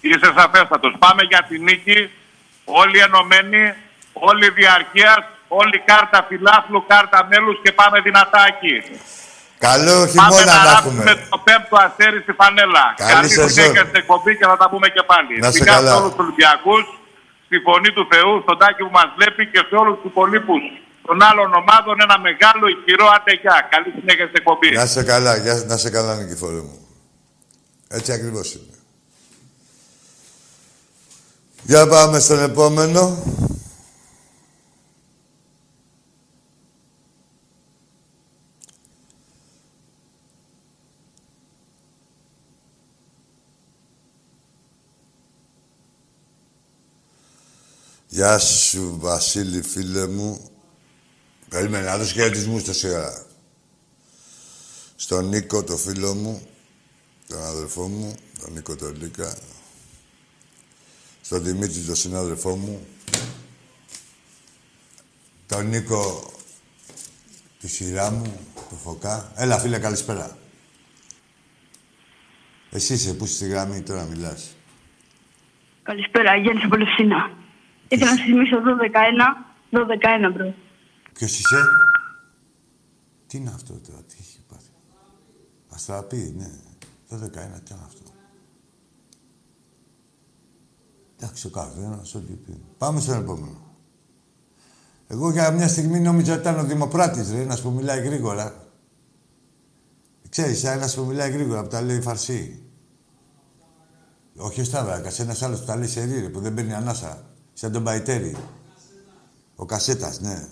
Είσαι 0.00 0.32
σαφέστατος. 0.36 0.94
Πάμε 0.98 1.22
για 1.22 1.46
τη 1.48 1.58
νίκη. 1.58 2.10
Όλοι 2.64 2.98
ενωμένοι, 2.98 3.74
όλοι 4.12 4.50
διαρκείας, 4.50 5.22
όλοι 5.48 5.76
κάρτα 5.90 6.18
φιλάθλου, 6.28 6.84
κάρτα 6.92 7.18
μέλους 7.30 7.56
και 7.62 7.72
πάμε 7.72 8.00
δυνατάκι. 8.00 8.74
Καλό 9.68 9.96
χειμώνα 10.06 10.44
να 10.66 10.70
έχουμε. 10.78 11.02
με 11.08 11.14
το 11.30 11.38
πέμπτο 11.46 11.76
αστέρι 11.86 12.18
στη 12.24 12.32
φανέλα. 12.40 12.84
Καλή 12.96 13.28
σεζόν. 13.28 13.76
στην 13.88 13.96
εκπομπή 14.02 14.32
και 14.38 14.46
θα 14.50 14.56
τα 14.62 14.66
πούμε 14.72 14.88
και 14.96 15.02
πάλι. 15.12 15.34
Να 15.44 15.50
σε 15.50 15.58
Φιλιά 15.58 15.72
καλά. 15.74 15.90
σε 15.90 15.96
όλους 16.00 16.10
τους 16.14 16.20
Ολυμπιακούς, 16.24 16.82
στη 17.46 17.56
φωνή 17.66 17.90
του 17.96 18.04
Θεού, 18.12 18.32
στον 18.44 18.56
τάκι 18.60 18.80
που 18.86 18.92
μας 18.98 19.08
βλέπει 19.16 19.42
και 19.52 19.60
σε 19.68 19.74
όλους 19.82 19.94
τους 20.00 20.10
υπολείπους 20.12 20.62
των 21.06 21.16
άλλων 21.28 21.48
ομάδων 21.60 21.94
ένα 22.06 22.16
μεγάλο 22.28 22.64
ισχυρό 22.74 23.06
αντεγιά. 23.16 23.56
Καλή 23.74 23.88
συνέχεια 23.98 24.26
στην 24.30 24.38
εκπομπή. 24.42 24.68
Να 24.80 24.86
σε 24.96 25.02
καλά, 25.12 25.32
γεια- 25.44 25.64
να 25.70 25.76
σε 25.82 25.88
καλά, 25.96 26.12
Νικηφόρο 26.20 26.60
μου. 26.68 26.78
Έτσι 27.98 28.10
ακριβώς 28.18 28.46
είναι. 28.54 28.74
Για 31.64 31.86
πάμε 31.86 32.20
στον 32.20 32.38
επόμενο. 32.38 33.22
Γεια 48.08 48.38
σου, 48.38 48.96
Βασίλη, 49.00 49.62
φίλε 49.62 50.06
μου. 50.06 50.50
Περίμενε, 51.48 51.84
να 51.84 51.98
δώσω 51.98 52.12
χαιρετισμούς 52.12 52.64
τόση 52.64 52.88
ώρα. 52.88 53.26
Στον 54.96 55.28
Νίκο, 55.28 55.62
το 55.62 55.76
φίλο 55.76 56.14
μου, 56.14 56.46
τον 57.28 57.42
αδερφό 57.42 57.88
μου, 57.88 58.14
τον 58.40 58.52
Νίκο 58.52 58.76
τον 58.76 58.96
Λίκα. 59.00 59.36
Στον 61.32 61.44
Δημήτρη, 61.44 61.80
τον 61.80 61.94
συνάδελφό 61.94 62.56
μου. 62.56 62.86
Τον 65.46 65.66
Νίκο, 65.66 66.32
τη 67.58 67.68
σειρά 67.68 68.10
μου, 68.10 68.40
το 68.54 68.74
Φωκά. 68.74 69.32
Έλα, 69.36 69.58
φίλε, 69.58 69.78
καλησπέρα. 69.78 70.36
Εσύ 72.70 72.92
είσαι, 72.92 73.14
που 73.14 73.24
είσαι 73.24 73.34
στη 73.34 73.46
γραμμή, 73.48 73.82
τώρα 73.82 74.04
μιλάς. 74.04 74.56
Καλησπέρα, 75.82 76.36
Γιάννη 76.36 76.62
από 76.62 76.76
Λευσίνα. 76.76 77.30
Ήθελα 77.88 78.10
να 78.10 78.16
σας 78.16 78.26
θυμίσω 78.26 78.56
12-1, 78.56 79.46
12-1, 79.70 80.32
bro. 80.32 80.54
Ποιος 81.12 81.38
είσαι; 81.38 81.64
Τι 83.26 83.36
είναι 83.36 83.50
αυτό 83.54 83.80
τώρα, 83.86 84.02
τι 84.02 84.14
έχει 84.20 84.40
πάθει; 84.48 84.70
Αστραπή, 85.68 86.34
ναι. 86.36 86.50
Το 87.08 87.16
19, 87.16 87.30
τι 87.62 87.72
είναι 87.74 87.82
αυτό; 87.86 88.11
Εντάξει, 91.22 91.46
ο 91.46 91.50
καθένας, 91.50 92.14
ό,τι 92.14 92.32
πει. 92.32 92.60
Πάμε 92.78 93.00
στον 93.00 93.18
επόμενο. 93.18 93.56
Εγώ 95.06 95.30
για 95.30 95.50
μια 95.50 95.68
στιγμή 95.68 96.00
νόμιζα 96.00 96.32
ότι 96.32 96.40
ήταν 96.40 96.58
ο 96.58 96.64
Δημοπράτης, 96.64 97.30
ρε, 97.30 97.40
ένας 97.40 97.60
που 97.60 97.70
μιλάει 97.70 98.00
γρήγορα. 98.00 98.66
Ξέρεις, 100.28 100.64
ένας 100.64 100.94
που 100.94 101.04
μιλάει 101.04 101.30
γρήγορα, 101.30 101.62
που 101.62 101.68
τα 101.68 101.82
λέει 101.82 102.00
φαρσί. 102.00 102.62
Όχι 104.36 104.60
ο 104.60 104.64
Σταύρακας, 104.64 105.18
ένας 105.18 105.42
άλλος 105.42 105.60
που 105.60 105.66
τα 105.66 105.76
λέει 105.76 105.88
σε 105.88 106.04
ρε, 106.04 106.28
που 106.28 106.40
δεν 106.40 106.54
παίρνει 106.54 106.74
ανάσα. 106.74 107.26
Σαν 107.52 107.72
τον 107.72 107.84
Παϊτέρη. 107.84 108.36
Ο 109.56 109.64
Κασέτας, 109.64 110.20
ναι. 110.20 110.48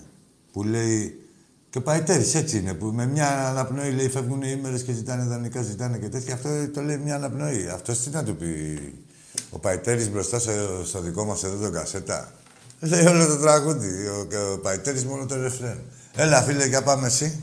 Που 0.51 0.63
λέει... 0.63 1.25
Και 1.69 1.77
ο 1.77 1.81
Παϊτέρης 1.81 2.35
έτσι 2.35 2.57
είναι, 2.57 2.73
που 2.73 2.85
με 2.85 3.05
μια 3.05 3.49
αναπνοή 3.49 3.91
λέει 3.91 4.09
φεύγουν 4.09 4.41
οι 4.41 4.55
ημέρες 4.57 4.83
και 4.83 4.93
ζητάνε 4.93 5.23
δανεικά, 5.23 5.61
ζητάνε 5.61 5.97
και 5.97 6.09
τέτοια. 6.09 6.33
Αυτό 6.33 6.69
το 6.69 6.81
λέει 6.81 6.97
μια 6.97 7.15
αναπνοή. 7.15 7.67
Αυτός 7.67 7.99
τι 7.99 8.09
να 8.09 8.23
του 8.23 8.35
πει 8.35 8.79
ο 9.51 9.59
Παϊτέρης 9.59 10.09
μπροστά 10.09 10.39
σε- 10.39 10.85
στο 10.85 10.99
δικό 11.01 11.25
μας 11.25 11.43
εδώ 11.43 11.57
τον 11.63 11.73
Κασέτα. 11.73 12.31
Λέει 12.79 13.05
όλο 13.05 13.27
το 13.27 13.37
τραγούδι. 13.41 14.07
Ο, 14.07 14.25
και 14.29 14.37
ο 14.37 14.59
Παϊτέρης 14.59 15.05
μόνο 15.05 15.25
το 15.25 15.41
ρεφρέν. 15.41 15.81
Έλα 16.15 16.41
φίλε, 16.43 16.65
για 16.65 16.83
πάμε 16.83 17.07
εσύ. 17.07 17.39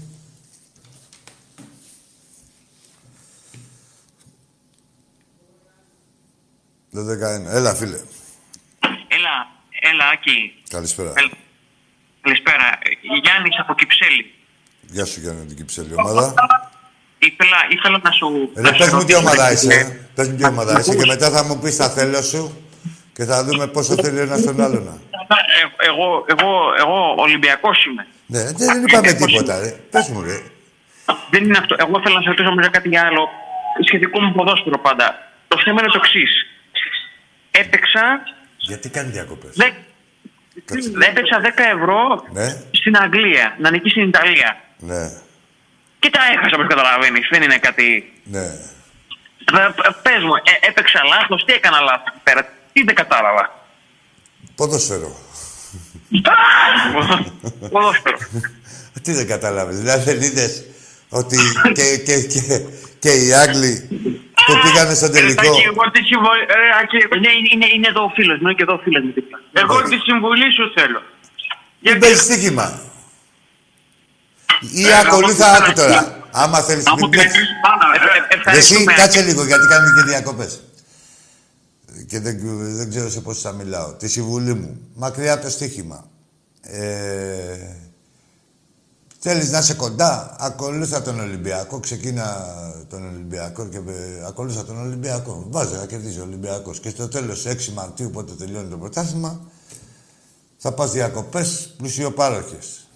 Το 6.92 7.00
19. 7.00 7.54
Έλα 7.54 7.74
φίλε. 7.74 7.98
Έλα, 9.08 9.34
έλα, 9.90 10.04
Άκη. 10.12 10.54
Καλησπέρα. 10.68 11.12
Έλα. 11.16 11.30
Καλησπέρα. 12.20 12.64
Ε, 12.82 13.18
Γιάννης 13.22 13.58
από 13.58 13.74
Κυψέλη. 13.74 14.34
Γεια 14.80 15.04
σου 15.04 15.20
Γιάννη 15.20 15.44
την 15.46 15.56
Κυψέλη 15.56 15.92
ομάδα. 15.96 16.34
Ήθελα, 17.18 17.56
ήθελα 17.70 18.00
να 18.02 18.10
σου... 18.10 18.52
Ρε, 18.54 18.60
να 18.62 18.72
σου 18.72 18.78
πες 18.78 18.92
μου 18.92 19.04
τι 19.04 19.12
ρωτήσω, 19.12 19.18
ομάδα 19.18 19.48
ε, 19.48 19.52
είσαι. 19.52 20.07
Πες 20.18 20.28
μου 20.28 20.36
τι 20.36 20.44
ομάδα 20.46 20.78
είσαι 20.80 20.94
και 20.96 21.06
μετά 21.06 21.30
θα 21.30 21.44
μου 21.44 21.58
πεις 21.58 21.76
τα 21.76 21.88
θέλω 21.90 22.22
σου 22.22 22.42
και 23.12 23.24
θα 23.24 23.44
δούμε 23.44 23.66
πόσο 23.66 23.94
θέλει 24.02 24.20
ένας 24.20 24.42
τον 24.42 24.60
άλλον. 24.60 24.84
ε, 24.88 25.86
Εγώ, 25.86 26.24
εγώ, 26.34 26.50
εγώ 26.82 27.14
Ολυμπιακός 27.16 27.84
είμαι. 27.86 28.06
Ναι, 28.26 28.42
δεν 28.52 28.84
είπαμε 28.84 29.12
τίποτα, 29.12 29.58
ρε. 29.60 29.70
Πες 29.90 30.08
μου, 30.08 30.22
ρε. 30.22 30.38
Δεν 31.30 31.44
είναι 31.44 31.58
αυτό. 31.58 31.74
Εγώ 31.78 32.00
θέλω 32.02 32.14
να 32.14 32.22
σε 32.22 32.28
ρωτήσω 32.28 32.52
μετά 32.54 32.68
κάτι 32.68 32.96
άλλο. 32.98 33.28
Σχετικό 33.86 34.20
με 34.20 34.32
ποδόσφαιρο 34.36 34.78
πάντα. 34.78 35.06
Το 35.48 35.56
θέμα 35.64 35.80
είναι 35.80 35.90
το 35.92 36.00
εξής. 36.04 36.32
Έπαιξα, 37.50 38.04
Γιατί 38.56 38.88
κάνει 38.88 39.10
διακοπές; 39.10 39.52
δε... 39.54 39.64
έπαιξα 41.10 41.40
10 41.42 41.46
ευρώ 41.76 42.00
Ναι, 42.32 42.46
στην 42.70 42.96
Αγγλία, 42.96 43.56
να 43.58 43.70
νικήσει 43.70 43.94
στην 43.94 44.08
Ιταλία. 44.08 44.50
ναι, 44.78 45.02
Και 45.98 46.10
τα 46.10 46.20
έχασα, 46.32 46.54
όπως 46.56 46.66
καταλαβαίνεις. 46.68 47.28
Δεν 47.30 47.42
είναι 47.42 47.58
κάτι... 47.58 48.12
ναι. 48.24 48.46
Ε, 49.52 49.60
ε, 49.60 49.90
Πες 50.02 50.22
μου, 50.22 50.34
ε, 50.34 50.68
έπαιξα 50.68 51.00
λάθος, 51.04 51.44
τι 51.44 51.52
έκανα 51.52 51.80
λάθος 51.80 52.06
εκεί 52.08 52.20
πέρα, 52.22 52.48
τι 52.72 52.82
δεν 52.82 52.94
κατάλαβα. 52.94 53.44
Ποδόσφαιρο. 54.54 55.16
Ποδόσφαιρο. 57.70 58.18
Τι 59.02 59.12
δεν 59.12 59.26
κατάλαβες. 59.26 59.76
Δηλαδή 59.78 60.04
δεν 60.12 60.20
είδες 60.22 60.64
ότι 61.08 61.36
και, 61.74 61.96
και, 62.06 62.14
και, 62.22 62.60
και 62.98 63.10
οι 63.10 63.34
Άγγλοι 63.34 63.88
που 64.46 64.54
πήγανε 64.62 64.94
στο 64.94 65.10
τελικό... 65.10 65.50
Άκη, 65.50 65.62
εγώ 65.62 65.90
τη 65.90 66.02
συμβολή. 66.02 66.42
Ε, 66.42 66.78
Άκη, 66.80 66.96
ναι, 66.96 67.30
είναι, 67.38 67.48
είναι, 67.52 67.66
είναι 67.74 67.88
εδώ 67.88 68.02
ο 68.02 68.12
φίλος 68.14 68.38
μου, 68.38 68.46
είναι 68.46 68.54
και 68.54 68.62
εδώ 68.62 68.74
ο 68.74 68.78
φίλος 68.78 69.02
μου. 69.04 69.12
δίπλα. 69.14 69.38
Εγώ 69.52 69.82
τη 69.82 69.96
συμβουλή 69.98 70.52
σου 70.52 70.72
θέλω. 70.74 71.02
Δεν 71.80 71.98
παίζεις 71.98 72.20
στοίχημα. 72.20 72.80
Ή 74.60 74.84
ακολούθα, 75.00 75.52
άκου 75.52 75.72
τώρα. 75.72 76.17
Άμα 76.32 76.60
θέλεις... 76.60 76.86
Από 76.86 76.94
μην 76.96 77.10
την 77.10 77.20
παίξεις- 77.20 77.34
εκκλήση 77.40 77.52
πάνω. 77.62 77.82
Ε, 77.92 77.96
ε, 77.96 78.58
Εσύ 78.58 78.74
Ευχαριστούμε. 78.74 78.92
κάτσε 78.92 79.22
λίγο 79.22 79.44
γιατί 79.46 79.66
κάνουν 79.66 79.94
και 79.94 80.02
διακοπές. 80.02 80.62
Και 82.06 82.20
δεν, 82.20 82.38
δεν 82.76 82.88
ξέρω 82.90 83.10
σε 83.10 83.20
πώς 83.20 83.40
θα 83.40 83.52
μιλάω. 83.52 83.92
Τη 83.92 84.08
συμβουλή 84.08 84.54
μου. 84.54 84.80
Μακριά 84.94 85.32
από 85.32 85.42
το 85.42 85.50
στοίχημα. 85.50 86.04
Ε, 86.60 87.76
θέλεις 89.18 89.50
να 89.50 89.58
είσαι 89.58 89.74
κοντά, 89.74 90.36
ακολούθα 90.40 91.02
τον 91.02 91.20
Ολυμπιακό. 91.20 91.80
Ξεκίνα 91.80 92.46
τον 92.88 93.06
Ολυμπιακό 93.08 93.66
και 93.66 93.76
ε, 93.76 94.26
ακολούθα 94.26 94.64
τον 94.64 94.80
Ολυμπιακό. 94.80 95.46
Βάζει 95.50 95.74
να 95.74 95.86
κερδίζει 95.86 96.18
ο 96.18 96.22
Ολυμπιακός. 96.22 96.80
Και 96.80 96.88
στο 96.88 97.08
τέλος 97.08 97.44
6 97.46 97.72
Μαρτίου, 97.74 98.10
πότε 98.10 98.32
τελειώνει 98.32 98.68
το 98.70 98.76
πρωτάθλημα, 98.76 99.40
θα 100.58 100.72
πας 100.72 100.90
διακοπές 100.92 101.74
πλουσιοπάροχες. 101.76 102.87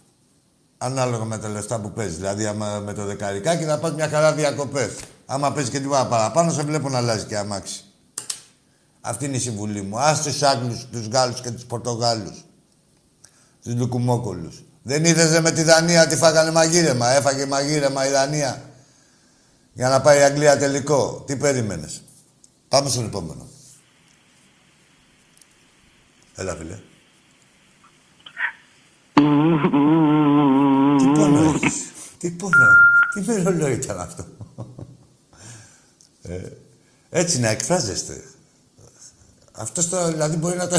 Ανάλογα 0.85 1.25
με 1.25 1.39
τα 1.39 1.49
λεφτά 1.49 1.81
που 1.81 1.93
παίζεις. 1.93 2.17
Δηλαδή, 2.17 2.47
άμα 2.47 2.79
με 2.79 2.93
το 2.93 3.05
δεκαρικάκι 3.05 3.65
θα 3.65 3.79
πας 3.79 3.93
μια 3.93 4.09
χαρά 4.09 4.33
διακοπές. 4.33 4.91
Άμα 5.27 5.53
παίζεις 5.53 5.71
και 5.71 5.81
τίποτα 5.81 6.07
παραπάνω, 6.07 6.53
σε 6.53 6.63
βλέπω 6.63 6.89
να 6.89 6.99
αλλάζει 6.99 7.25
και 7.25 7.37
αμάξι. 7.37 7.85
Αυτή 9.01 9.25
είναι 9.25 9.37
η 9.37 9.41
συμβουλή 9.41 9.83
μου. 9.83 9.99
Ας 9.99 10.23
τους 10.23 10.43
Άγγλους, 10.43 10.87
τους 10.93 11.07
Γάλλους 11.07 11.41
και 11.41 11.51
τους 11.51 11.65
Πορτογάλους. 11.65 12.45
Τους 13.63 13.75
Λουκουμόκολους. 13.75 14.63
Δεν 14.83 15.05
είδες 15.05 15.31
ρε, 15.31 15.41
με 15.41 15.51
τη 15.51 15.63
Δανία 15.63 16.07
τι 16.07 16.17
φάγανε 16.17 16.51
μαγείρεμα. 16.51 17.09
Έφαγε 17.09 17.47
μαγείρεμα 17.47 18.07
η 18.07 18.11
Δανία. 18.11 18.63
Για 19.73 19.89
να 19.89 20.01
πάει 20.01 20.19
η 20.19 20.23
Αγγλία 20.23 20.59
τελικό. 20.59 21.23
Τι 21.27 21.37
περίμενες. 21.37 22.03
Πάμε 22.69 22.89
στον 22.89 23.05
επόμενο. 23.05 23.49
Έλα, 26.35 26.55
φίλε. 26.57 26.79
Τι 30.99 31.05
πόνο 31.05 31.55
έχεις. 31.55 31.75
Τι 32.19 32.31
πόνο. 32.31 32.67
Τι 33.15 33.21
μερολόι 33.21 33.73
ήταν 33.73 34.01
αυτό. 34.01 34.25
Ε, 36.23 36.41
έτσι 37.11 37.41
να 37.41 37.49
εκφράζεστε. 37.49 38.25
Αυτό 39.53 39.89
το, 39.89 40.11
δηλαδή 40.11 40.37
μπορεί 40.37 40.57
να 40.57 40.69
το... 40.69 40.77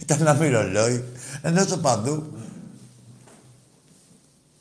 ήταν 0.00 0.20
ένα 0.20 0.34
μυρολόι, 0.34 1.04
ενώ 1.42 1.66
το 1.66 1.78
παντού 1.78 2.32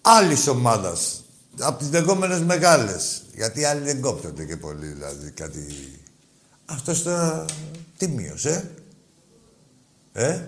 άλλης 0.02 0.48
ομάδας. 0.48 1.24
Από 1.60 1.80
τις 1.80 1.92
λεγόμενες 1.92 2.42
μεγάλες. 2.42 3.22
Γιατί 3.36 3.66
άλλοι 3.66 3.82
δεν 3.82 4.02
κόπτονται 4.02 4.46
και 4.46 4.58
πολύ, 4.58 4.88
δηλαδή 4.88 5.32
κάτι. 5.32 5.66
Αυτό 6.66 7.04
το 7.04 7.46
τίμιο, 7.98 8.36
ε. 8.44 8.64
Ε; 10.14 10.42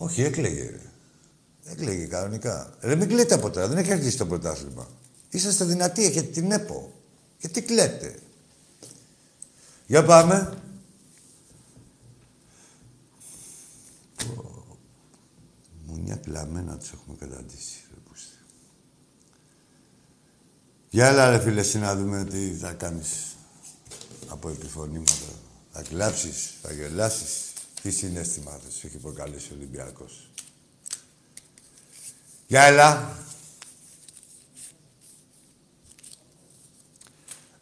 Όχι, 0.00 0.22
έκλαιγε. 0.22 0.80
Έκλαιγε 1.64 2.04
κανονικά. 2.04 2.76
Ρε, 2.80 2.94
μην 2.94 3.08
κλαίτε 3.08 3.34
από 3.34 3.50
τώρα, 3.50 3.68
δεν 3.68 3.78
έχει 3.78 3.92
αρχίσει 3.92 4.16
το 4.16 4.26
πρωτάθλημα. 4.26 4.88
Είσαστε 5.30 5.64
δυνατοί, 5.64 6.04
έχετε 6.04 6.26
την 6.26 6.52
ΕΠΟ. 6.52 6.92
Γιατί 7.38 7.62
κλαίτε. 7.62 8.18
Για 9.86 10.04
πάμε. 10.04 10.58
Μουνιά 15.86 16.16
πλαμμένα 16.16 16.76
τους 16.76 16.92
έχουμε 16.92 17.16
καταντήσει. 17.18 17.82
Για 20.90 21.06
έλα 21.06 21.30
ρε 21.30 21.38
φίλε, 21.38 21.60
εσύ 21.60 21.78
να 21.78 21.96
δούμε 21.96 22.24
τι 22.24 22.54
θα 22.54 22.72
κάνεις 22.72 23.36
από 24.28 24.48
επιφωνήματα. 24.48 25.12
Θα 25.72 25.82
κλάψεις, 25.82 26.54
θα 26.62 26.72
γελάσεις. 26.72 27.47
Τι 27.82 27.90
συνέστημα 27.90 28.50
θα 28.50 28.70
σου 28.70 28.86
έχει 28.86 28.96
προκαλέσει 28.96 29.52
ο 29.52 29.54
Ολυμπιακός; 29.54 30.30
Για 32.46 32.62
έλα. 32.62 33.16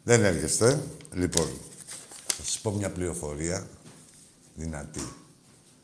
Δεν 0.03 0.23
έρχεστε. 0.23 0.83
Λοιπόν, 1.13 1.47
θα 2.27 2.43
σας 2.43 2.59
πω 2.59 2.71
μια 2.71 2.91
πληροφορία 2.91 3.67
δυνατή. 4.55 5.13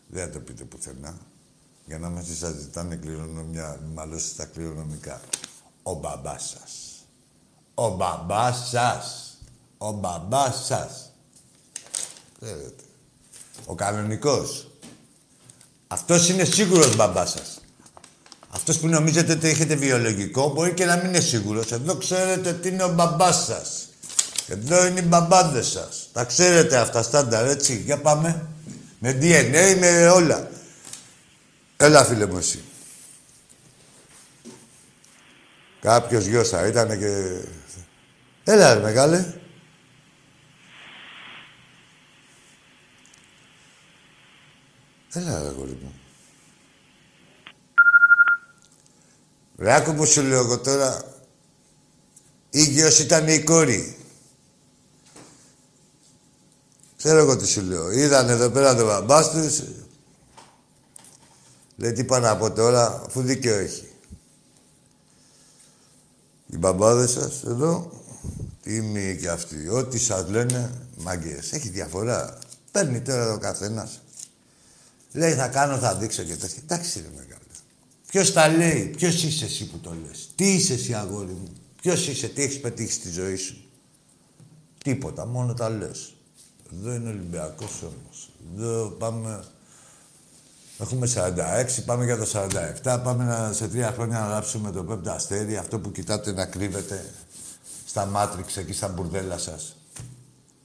Δεν 0.08 0.26
θα 0.26 0.32
το 0.32 0.40
πείτε 0.40 0.64
πουθενά. 0.64 1.18
Για 1.86 2.00
να 2.00 2.10
μην 2.10 2.26
σας 2.36 2.56
ζητάνε 2.56 2.96
κληρονομιά, 2.96 3.80
μάλλον 3.94 4.20
στα 4.20 4.46
κληρονομικά. 4.46 5.22
Ο 5.84 5.94
μπαμπάς 5.94 6.50
σας. 6.50 7.06
Ο 7.74 7.96
μπαμπάς 7.96 8.70
σας. 8.70 9.38
Ο 9.78 9.92
μπαμπάς 9.92 10.66
σας. 10.66 11.12
Ξέρετε. 12.40 12.83
Ο 13.66 13.76
κανονικός. 13.76 14.68
Αυτός 15.88 16.30
είναι 16.30 16.44
σίγουρος 16.44 16.96
μπαμπάς 16.96 17.32
σας. 17.32 17.62
Αυτός 18.50 18.78
που 18.78 18.88
νομίζετε 18.88 19.32
ότι 19.32 19.48
έχετε 19.48 19.76
βιολογικό 19.76 20.50
μπορεί 20.50 20.74
και 20.74 20.86
να 20.86 20.96
μην 20.96 21.06
είναι 21.06 21.20
σίγουρος. 21.20 21.72
Εδώ 21.72 21.96
ξέρετε 21.96 22.54
τι 22.54 22.70
είναι 22.70 22.84
ο 22.84 22.94
μπαμπάς 22.94 23.44
σας. 23.46 23.88
Εδώ 24.48 24.86
είναι 24.86 25.00
οι 25.00 25.06
μπαμπάδες 25.08 25.68
σας. 25.68 26.10
Τα 26.14 26.24
ξέρετε 26.24 26.78
αυτά 26.78 27.02
στάνταρ, 27.02 27.46
έτσι. 27.46 27.82
Για 27.86 28.02
πάμε. 28.02 28.48
Με 29.00 29.18
DNA, 29.22 29.78
με 29.80 30.10
όλα. 30.10 30.50
Έλα, 31.78 32.06
φίλε 32.06 32.26
μου, 32.26 32.38
εσύ. 32.38 32.64
Κάποιος 35.82 36.26
γιος 36.26 36.50
θα 36.50 36.68
ήταν 36.68 37.00
και... 37.00 37.40
Έλα, 38.44 38.74
ρε, 38.74 38.80
μεγάλε. 38.80 39.34
Έλα, 45.16 45.42
ρε, 45.42 45.50
γόρι 45.50 45.78
μου. 45.82 45.94
Ρε, 49.58 49.74
άκου 49.74 49.94
που 49.94 50.06
σου 50.06 50.22
λέω 50.22 50.40
εγώ 50.40 50.60
τώρα. 50.60 51.04
Η 52.50 52.64
γιος 52.64 53.00
ήταν 53.00 53.28
η 53.28 53.44
κόρη. 53.44 53.98
Ξέρω 56.98 57.18
εγώ 57.18 57.38
τι 57.38 57.48
σου 57.48 57.62
λέω. 57.62 57.92
Είδαν 57.92 58.30
εδώ 58.30 58.50
πέρα 58.50 58.76
τον 58.76 58.86
μπαμπάς 58.86 59.32
τους. 59.32 59.62
Λέει 61.76 61.92
τι 61.92 62.04
πάνε 62.04 62.28
από 62.28 62.52
τώρα, 62.52 63.04
αφού 63.06 63.22
δίκαιο 63.22 63.56
έχει. 63.58 63.92
Οι 66.46 66.58
μπαμπάδες 66.58 67.12
σας 67.12 67.44
εδώ, 67.44 67.92
τίμοι 68.62 69.18
και 69.22 69.30
αυτοί. 69.30 69.70
Ό,τι 69.70 70.00
σας 70.00 70.30
λένε, 70.30 70.88
μαγκές. 70.98 71.52
Έχει 71.52 71.70
διαφορά. 71.70 72.38
Παίρνει 72.72 73.02
τώρα 73.02 73.34
ο 73.34 73.38
καθένας. 73.38 74.03
Λέει 75.14 75.34
θα 75.34 75.48
κάνω, 75.48 75.78
θα 75.78 75.96
δείξω 75.96 76.24
και 76.24 76.36
τέτοια. 76.36 76.62
Εντάξει 76.64 77.00
ρε 77.00 77.10
μεγάλο. 77.16 77.42
Ποιος 78.08 78.34
τα 78.34 78.48
λέει, 78.48 78.94
ποιος 78.98 79.24
είσαι 79.24 79.46
εσύ 79.46 79.70
που 79.70 79.78
το 79.78 79.96
λες. 80.08 80.30
Τι 80.36 80.54
είσαι 80.54 80.74
εσύ 80.74 80.94
αγόρι 80.94 81.32
μου. 81.32 81.48
Ποιος 81.82 82.08
είσαι, 82.08 82.28
τι 82.28 82.42
έχεις 82.44 82.60
πετύχει 82.60 82.92
στη 82.92 83.10
ζωή 83.10 83.36
σου. 83.36 83.64
Τίποτα, 84.84 85.26
μόνο 85.26 85.54
τα 85.54 85.70
λες. 85.70 86.14
Εδώ 86.74 86.94
είναι 86.94 87.10
Ολυμπιακός 87.10 87.82
όμως. 87.82 88.30
Εδώ 88.56 88.90
πάμε... 88.90 89.44
Έχουμε 90.78 91.10
46, 91.16 91.84
πάμε 91.86 92.06
για 92.06 92.18
το 92.18 92.26
47. 92.84 93.00
Πάμε 93.04 93.24
να, 93.24 93.54
σε 93.54 93.68
τρία 93.68 93.92
χρόνια 93.92 94.20
να 94.20 94.28
λάψουμε 94.28 94.72
το 94.72 94.84
πέμπτο 94.84 95.12
αστέρι. 95.12 95.58
Αυτό 95.58 95.80
που 95.80 95.92
κοιτάτε 95.92 96.32
να 96.32 96.46
κρύβεται 96.46 97.14
στα 97.86 98.06
μάτριξ 98.06 98.58
εκεί 98.58 98.74
στα 98.74 98.88
μπουρδέλα 98.88 99.38
σας. 99.38 99.76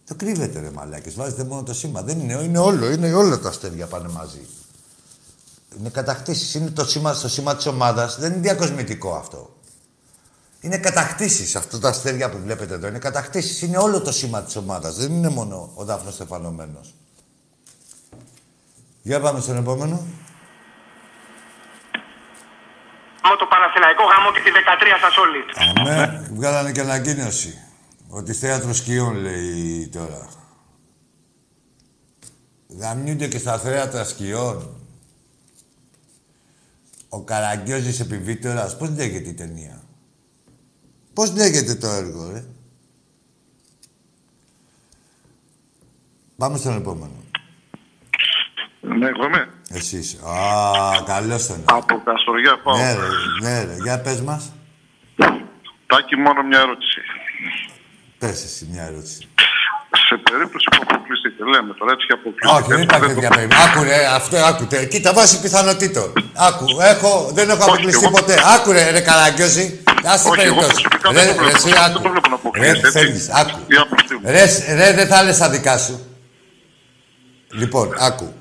Το 0.09 0.15
κρύβετε 0.15 0.61
ρε 0.61 0.71
μαλάκες. 0.71 1.15
Βάζετε 1.15 1.45
μόνο 1.45 1.63
το 1.63 1.75
σήμα. 1.75 2.03
Δεν 2.03 2.21
είναι, 2.21 2.33
είναι 2.33 2.59
όλο. 2.59 2.91
Είναι 2.91 3.13
όλα 3.13 3.39
τα 3.39 3.49
αστέρια 3.49 3.87
πάνε 3.87 4.09
μαζί. 4.09 4.47
Είναι 5.79 5.89
κατακτήσεις. 5.89 6.55
Είναι 6.55 6.71
το 6.71 6.85
σήμα, 6.85 7.13
στο 7.15 7.29
σήμα 7.29 7.57
της 7.57 7.67
ομάδας. 7.67 8.19
Δεν 8.19 8.33
είναι 8.33 8.41
διακοσμητικό 8.41 9.15
αυτό. 9.15 9.57
Είναι 10.61 10.79
κατακτήσεις 10.79 11.57
αυτό 11.57 11.79
τα 11.79 11.89
αστέρια 11.89 12.31
που 12.31 12.39
βλέπετε 12.39 12.75
εδώ. 12.75 12.87
Είναι 12.87 12.99
κατακτήσεις. 12.99 13.63
Είναι 13.63 13.79
όλο 13.79 14.01
το 14.01 14.13
σήμα 14.13 14.43
της 14.43 14.57
ομάδας. 14.57 14.97
Δεν 14.97 15.13
είναι 15.13 15.29
μόνο 15.29 15.71
ο 15.75 15.85
Δάφνος 15.85 16.15
Στεφανωμένος. 16.15 16.95
Για 19.03 19.21
πάμε 19.21 19.41
στον 19.41 19.57
επόμενο. 19.57 20.07
Από 23.21 23.37
το 23.39 23.47
Παναθηναϊκό 23.47 24.03
γάμο 24.05 24.33
και 24.33 24.41
τη 24.41 24.51
13 24.51 24.99
στα 24.99 25.11
Solid. 25.17 25.49
Αμέ, 25.79 26.31
βγάλανε 26.35 26.73
και 26.73 26.81
ανακοίνωση. 26.81 27.68
Ότι 28.09 28.33
θέατρος 28.33 28.77
σκιών 28.77 29.15
λέει 29.17 29.89
τώρα. 29.89 30.29
Γαμιούνται 32.79 33.29
και 33.29 33.39
στα 33.39 33.59
θέατρα 33.59 34.05
σκιών. 34.05 34.77
Ο 37.09 37.23
Καραγκιόζης 37.23 38.01
επιβίτορας. 38.01 38.77
Πώς 38.77 38.91
λέγεται 38.91 39.29
η 39.29 39.35
ταινία; 39.35 39.83
Πώς 41.13 41.33
λέγεται 41.33 41.75
το 41.75 41.87
έργο, 41.87 42.31
ρε; 42.31 42.45
Πάμε 46.37 46.59
στον 46.59 46.77
επόμενο. 46.77 47.13
Ναι, 48.81 49.07
εγώ 49.09 49.25
είμαι. 49.27 49.49
Εσύ 49.69 49.99
είσαι. 49.99 50.19
Α, 50.29 51.03
καλώς 51.07 51.47
τον. 51.47 51.63
Από 51.65 52.03
Καστοριά 52.05 52.59
πάω. 52.63 52.77
Ναι, 52.77 52.95
ρε, 52.95 53.09
ναι, 53.43 53.65
ρε. 53.65 53.77
Για 53.83 54.01
πες 54.01 54.21
μας. 54.21 54.53
Τάκη, 55.87 56.17
μόνο 56.17 56.43
μια 56.43 56.59
ερώτηση. 56.59 57.01
Πες 58.19 58.43
εσύ 58.45 58.69
μια 58.73 58.83
ερώτηση. 58.91 59.29
Σε 60.09 60.17
περίπτωση 60.31 60.67
που 60.73 60.83
αποκλειστείτε, 60.89 61.41
λέμε 61.53 61.73
τώρα 61.79 61.93
έτσι 61.93 62.07
και 62.09 62.13
αποκλειστείτε. 62.19 62.55
Όχι, 62.59 62.69
δεν 62.73 62.83
υπάρχει 62.87 63.07
τέτοια 63.15 63.31
περίπτωση. 63.37 63.63
Άκου 63.67 63.83
ρε, 63.91 63.99
αυτό 64.19 64.37
άκουτε. 64.51 64.85
Κοίτα, 64.85 65.13
βάσει 65.13 65.41
πιθανότητων. 65.41 66.13
Άκου, 66.49 66.65
έχω, 66.93 67.31
δεν 67.35 67.51
έχω 67.51 67.63
αποκλειστεί 67.65 68.05
εγώ- 68.05 68.17
ποτέ. 68.19 68.35
Άκου 68.55 68.73
ρε, 68.73 68.91
ρε 68.91 69.01
Καραγκιόζη. 69.01 69.67
Άσε 70.05 70.29
Όχι, 70.29 70.41
εγώ 70.41 70.55
περιπτώσει. 70.55 70.83
προσωπικά 70.83 71.09
Ρε, 71.13 71.19
δεν 71.25 71.37
το 71.37 71.43
ρε, 71.43 71.49
βλέπω. 71.49 71.57
εσύ 71.57 71.69
Δεν 71.71 71.83
άκου. 71.85 72.01
το 72.03 72.09
βλέπω 72.09 72.29
να 72.29 72.35
Ρε, 72.35 72.41
αποκλείεται, 72.43 72.79
έτσι. 72.79 72.91
θέλεις, 72.99 73.29
άκου. 73.41 73.59
Η 73.67 73.77
άποψή 73.85 74.15
μου. 74.15 74.21
Ρε, 74.25 74.47
σ- 74.49 74.69
ρε, 74.79 74.93
δεν 74.93 75.07
θα 75.07 75.23
λες 75.23 75.39
τα 75.39 75.49
δικά 75.51 75.79
σου. 75.79 75.97
Λοιπόν, 77.53 77.95
άκου. 77.99 78.33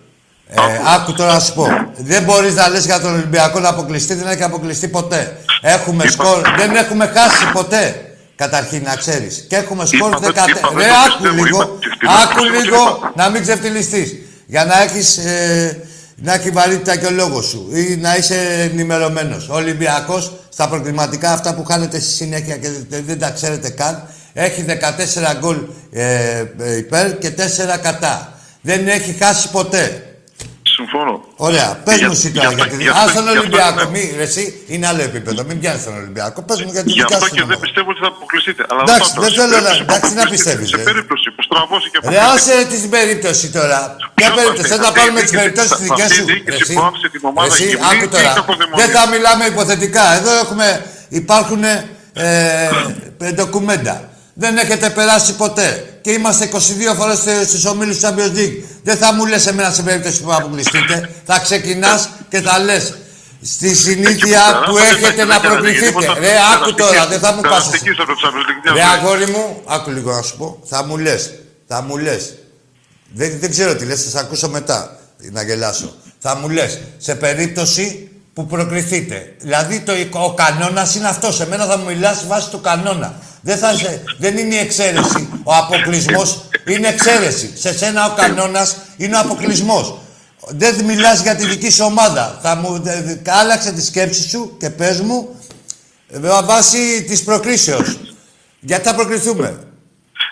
Ε, 0.50 0.62
άκου 0.96 1.14
τώρα 1.14 1.34
να 1.34 1.40
σου 1.40 1.54
πω. 1.54 1.68
Δεν 1.98 2.24
μπορείς 2.24 2.56
να 2.56 2.70
λες 2.70 2.86
για 2.86 3.00
τον 3.00 3.14
Ολυμπιακό 3.14 3.60
να 3.60 3.70
αποκλειστεί, 3.70 4.14
δεν 4.14 4.28
έχει 4.28 4.44
αποκλειστεί 4.44 4.88
ποτέ. 4.88 5.38
Έχουμε 5.62 6.04
Είπα- 6.04 6.12
σκορ, 6.12 6.42
δεν 6.58 6.76
έχουμε 6.76 7.06
χάσει 7.16 7.52
ποτέ. 7.54 8.07
Καταρχήν 8.38 8.84
να 8.84 8.96
ξέρεις. 8.96 9.46
Και 9.50 9.56
έχουμε 9.56 9.86
σκορ 9.86 10.10
Είπα, 10.10 10.20
δεν- 10.20 10.30
14. 10.34 10.60
είπα, 10.60 10.70
δεν 10.70 10.78
Ρε, 10.78 10.88
το 10.88 10.94
άκου 11.06 11.22
πιστεύω, 11.22 11.44
λίγο. 11.44 11.62
είπα, 11.62 11.70
πιστεύω, 11.80 12.14
Άκου 12.24 12.42
πιστεύω, 12.42 12.64
λίγο 12.64 12.98
είπα. 12.98 13.12
να 13.16 13.30
μην 13.30 13.42
ξεφτυλιστείς. 13.42 14.16
Για 14.46 14.66
να 14.66 14.82
έχεις, 14.82 15.18
ε, 15.18 15.84
να 16.16 16.34
έχει 16.34 16.50
βαρύτητα 16.50 16.96
και 16.98 17.06
ο 17.06 17.12
λόγος 17.12 17.46
σου 17.46 17.70
ή 17.74 17.96
να 17.96 18.16
είσαι 18.16 18.70
ενημερωμένος. 18.72 19.50
Ο 19.50 19.54
Ολυμπιακός 19.56 20.32
στα 20.50 20.68
προκριματικά 20.70 21.32
αυτά 21.32 21.54
που 21.56 21.64
χάνετε 21.64 22.00
στη 22.00 22.12
συνέχεια 22.12 22.58
και 22.58 22.70
δεν, 22.90 23.04
δεν 23.08 23.20
τα 23.20 23.30
ξέρετε 23.30 23.70
καν 23.70 24.04
έχει 24.34 24.62
14 24.62 25.34
γκολ 25.40 25.58
ε, 25.92 26.44
ε, 26.60 26.78
υπέρ 26.78 27.18
και 27.18 27.30
4 27.30 27.78
κατά. 27.82 28.34
Δεν 28.62 28.88
έχει 28.88 29.16
χάσει 29.24 29.50
ποτέ. 29.50 30.07
Συμφωνώ. 30.80 31.16
Ωραία. 31.48 31.70
Πες 31.86 31.98
Για- 31.98 32.08
μου 32.10 32.16
εσύ 32.18 32.28
για 32.30 32.42
τώρα 32.42 32.48
αυτό- 32.54 32.64
γιατί. 32.68 32.84
για 32.84 32.94
Α 32.94 33.02
αυτό- 33.08 33.14
τον 33.14 33.24
γι' 33.24 33.30
αυτό 33.30 33.42
Ολυμπιακό. 33.42 33.80
είναι- 33.82 33.90
Μη, 33.96 34.04
ρε, 34.20 34.26
εσύ 34.30 34.44
είναι 34.74 34.86
άλλο 34.92 35.02
επίπεδο. 35.10 35.40
Μην 35.50 35.58
πιάνεις 35.62 35.82
τον 35.88 35.96
Ολυμπιακό. 36.02 36.40
Πες 36.50 36.58
μου 36.64 36.72
για 36.76 36.84
τη 36.86 36.90
Γι' 36.92 37.00
δικιά 37.02 37.16
αυτό 37.18 37.28
σου. 37.28 37.34
και 37.38 37.44
δεν 37.50 37.50
ομάδα. 37.50 37.66
πιστεύω 37.66 37.88
ότι 37.94 38.00
θα 38.06 38.10
αποκλειστείτε. 38.16 38.62
Αλλά 38.70 38.82
Εντάξει, 38.88 39.10
πάω 39.16 39.24
δεν 39.26 39.34
τώρα. 39.36 39.42
θέλω 39.42 39.56
Σε 39.58 39.62
να- 39.62 39.62
περίπτωση 39.64 39.82
που 39.88 39.92
εντάξει, 39.94 40.14
να 40.18 40.22
αποκλειστείτε, 40.22 40.34
πιστεύεις, 40.36 40.68
Σε 40.74 40.78
ρε. 40.80 40.84
περίπτωση 40.90 41.28
που 41.36 41.42
στραβώσει 41.48 41.88
και 41.94 42.00
Ρε, 42.14 42.20
άσε 42.34 42.56
την 42.74 42.84
περίπτωση 42.96 43.46
τώρα. 43.58 43.80
Ποια 43.98 44.10
Ποιος 44.20 44.32
περίπτωση, 44.38 44.64
αυτή, 44.66 44.72
θε 44.72 44.78
να 44.84 44.88
αυτή 44.90 44.98
η 44.98 45.02
πάρουμε 45.02 45.20
τις 45.24 45.32
διοίκηση- 45.32 45.40
περιπτώσεις 45.44 45.72
αυτή 45.76 45.86
η 45.88 45.92
δικέ 45.94 46.08
σου. 46.18 46.26
διοίκηση 46.30 46.58
Ρε, 46.58 46.64
εσύ. 46.66 46.74
που 46.78 46.84
άφησε 46.90 47.08
την 47.14 47.22
ομάδα 47.30 47.46
Ρε, 47.48 47.54
εσύ, 47.56 47.66
γυμνή 47.72 47.88
άκου 47.92 48.06
ή 48.08 48.10
τώρα. 48.16 48.30
κακοδαιμονία. 48.40 48.78
Δεν 48.82 48.90
θα 48.96 49.02
μιλάμε 49.14 49.44
υποθετικά. 49.54 50.06
Εδώ 50.20 50.32
έχουμε, 50.44 50.68
υπάρχουν 51.22 51.62
ε, 52.28 53.32
ντοκουμέντα. 53.36 53.96
Δεν 54.34 54.54
έχετε 54.64 54.88
περάσει 54.90 55.32
ποτέ. 55.44 55.68
Και 56.08 56.14
είμαστε 56.14 56.50
22 56.54 56.58
φορές 56.98 57.48
στους 57.48 57.66
ομίλους 57.66 58.00
του 58.00 58.06
Champions 58.08 58.38
League. 58.38 58.64
Δεν 58.84 58.98
θα 58.98 59.14
μου 59.14 59.26
λες 59.26 59.48
εμένα 59.48 59.72
σε 59.72 59.82
περίπτωση 59.84 60.22
που 60.22 60.34
αποκλειστείτε. 60.34 61.10
θα 61.26 61.40
ξεκινάς 61.40 62.10
και 62.30 62.42
θα 62.42 62.60
λες. 62.60 62.94
Στη 63.42 63.76
συνήθεια 63.76 64.42
πέρα, 64.46 64.64
που 64.66 64.74
δεν 64.74 64.84
έχετε 64.84 65.08
έχετε 65.08 65.24
να 65.26 65.34
τίποτα, 65.36 65.50
προκληθείτε. 65.54 65.86
τίποτα 65.88 66.14
Ρε, 66.20 66.30
άκου 66.54 66.74
περαστικής- 66.74 66.86
τώρα, 66.86 67.08
δεν 67.08 67.20
θα 67.20 67.34
μου 67.34 67.42
πας. 67.42 67.50
περαστικής 67.52 68.00
από 68.00 68.08
το 68.08 68.20
Champions 68.24 68.50
League, 68.50 68.66
Ρε 68.68 68.72
μια 68.74 68.84
ζωή. 68.86 69.00
αγόρι 69.00 69.26
μου, 69.32 69.62
άκου 69.66 69.92
λίγο 69.92 70.12
να 70.12 70.22
σου 70.22 70.38
πω. 70.38 70.60
Θα 70.66 70.84
μου 70.84 70.98
λες. 70.98 71.34
Θα 71.68 71.82
μου 71.82 71.98
λες. 71.98 72.34
Δεν, 73.14 73.38
δεν 73.40 73.50
ξέρω 73.50 73.76
τι 73.76 73.86
λες, 73.86 74.04
θα 74.04 74.10
σε 74.10 74.20
ακούσω 74.20 74.50
μετά. 74.50 75.00
Να 75.32 75.42
γελάσω. 75.44 75.96
Θα 76.20 76.36
μου 76.36 76.50
λες, 76.50 76.80
σε 76.98 77.16
περίπτωση 77.16 78.10
που 78.34 78.46
προκριθείτε. 78.46 79.36
Δηλαδή 79.40 79.80
το, 79.80 79.94
ο 80.12 80.34
κανόνας 80.34 80.96
είναι 80.96 81.08
αυτός. 81.08 81.36
Σε 81.36 81.48
μένα 81.48 81.66
θα 81.66 81.78
μου 81.78 81.86
μιλάς 81.86 82.24
βάσει 82.28 82.50
του 82.50 82.62
κανόνα. 82.62 83.20
Δεν, 83.48 83.58
θα 83.58 83.74
σε, 83.76 84.04
δεν 84.18 84.38
είναι 84.38 84.56
η 84.56 84.58
εξαίρεση. 84.58 85.30
Ο 85.44 85.54
αποκλεισμός 85.56 86.42
είναι 86.68 86.88
εξαίρεση. 86.88 87.58
Σε 87.58 87.78
σένα 87.78 88.06
ο 88.06 88.14
κανόνας 88.16 88.78
είναι 88.98 89.16
ο 89.16 89.20
αποκλεισμός. 89.20 89.98
Δεν 90.48 90.84
μιλάς 90.86 91.22
για 91.22 91.36
τη 91.36 91.46
δική 91.46 91.70
σου 91.72 91.86
ομάδα. 91.86 92.40
Θα 92.42 92.56
μου 92.56 92.80
δε- 92.80 93.02
δε- 93.02 93.32
άλλαξε 93.32 93.72
τη 93.72 93.86
σκέψη 93.86 94.30
σου 94.30 94.56
και 94.60 94.70
πες 94.70 95.00
μου 95.02 95.36
ε, 96.12 96.20
βάσει 96.44 97.04
της 97.04 97.24
προκρίσεως. 97.24 97.98
Γιατί 98.60 98.88
θα 98.88 98.96
προκριθούμε. 98.96 99.60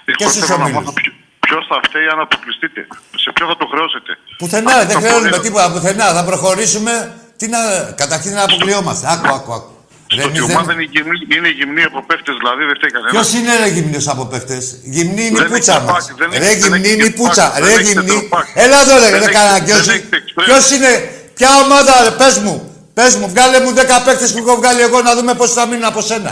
Και 0.05 0.15
Εγώ 0.23 0.29
στους 0.31 0.45
θέλω 0.45 0.57
να 0.57 0.63
ομίλους. 0.63 0.83
μάθω 0.85 0.93
Ποιος 1.39 1.65
θα 1.69 1.79
φταίει 1.89 2.05
αν 2.13 2.19
αποκλειστείτε; 2.19 2.87
Σε 3.15 3.31
ποιο 3.33 3.45
θα 3.47 3.57
το 3.57 3.65
χρεώσετε; 3.65 4.11
Πουθενά, 4.37 4.71
Αυτό 4.71 4.85
δεν 4.85 4.95
το 4.95 5.01
χρεώνουμε 5.01 5.29
πολύ- 5.29 5.41
τίποτα. 5.41 5.71
Πουθενά. 5.71 6.13
Θα 6.13 6.23
προχωρήσουμε. 6.25 7.13
Τι 7.37 7.47
να... 7.47 7.57
Καταρχήν 7.95 8.33
να 8.33 8.43
αποκλειόμαστε. 8.43 9.07
Άκου, 9.09 9.27
άκου, 9.33 9.53
άκου. 9.53 9.73
Ρε, 10.13 10.21
Στο 10.21 10.27
ότι 10.29 10.37
η 10.37 10.39
εμείς 10.39 10.47
δεν- 10.49 10.55
ομάδα 10.57 10.71
είναι 10.75 10.87
γυμνή, 10.95 11.17
είναι 11.35 11.49
γυμνή 11.59 11.83
από 11.89 11.99
παίχτες, 12.09 12.33
δηλαδή 12.41 12.61
δεν 12.69 12.75
φταίει 12.77 12.91
κανένας. 12.95 13.11
Ποιος 13.15 13.29
είναι 13.37 13.51
ρε 13.63 13.69
γυμνός 13.75 14.07
από 14.13 14.23
παίχτες; 14.31 14.63
Γυμνή 14.95 15.21
είναι 15.27 15.37
η 15.39 15.41
Δεν 15.43 15.51
πουτσα 15.51 15.75
έχει 15.75 15.85
μας. 15.91 15.93
back, 15.93 16.15
δεν 16.21 16.27
έχει- 16.31 16.39
Ρε 16.43 16.49
δεν 16.49 16.57
γυμνή 16.61 16.87
έχει 16.87 16.93
είναι 16.93 17.05
η 17.09 17.11
back, 17.13 17.17
πουτσα. 17.19 17.45
δεν 17.55 17.63
Ρε 17.65 17.73
έχει 17.73 17.83
γυμνή. 17.91 18.17
back. 18.33 18.47
Έλα 18.65 18.77
εδώ 18.83 18.93
ρε, 19.03 19.09
Δεν 19.09 19.19
ρε 19.23 19.25
έχει- 19.29 19.37
καναγκιόζη. 19.39 19.83
δεν 19.91 19.95
έχει 19.95 20.07
express. 20.19 20.45
Ποιος 20.47 20.65
είναι. 20.75 20.91
Ποια 21.37 21.49
ομάδα 21.63 21.93
ρε, 22.05 22.11
πες 22.21 22.35
μου. 22.45 22.55
Πες 22.97 23.11
μου, 23.19 23.25
βγάλε 23.33 23.57
μου 23.63 23.71
10 23.79 23.95
παίκτες 24.05 24.29
που 24.33 24.39
έχω 24.43 24.55
βγάλει 24.61 24.81
εγώ 24.87 24.97
να 25.07 25.11
δούμε 25.17 25.33
πώς 25.41 25.49
θα 25.57 25.63
μείνουν 25.69 25.83
από 25.93 26.01
σένα. 26.09 26.31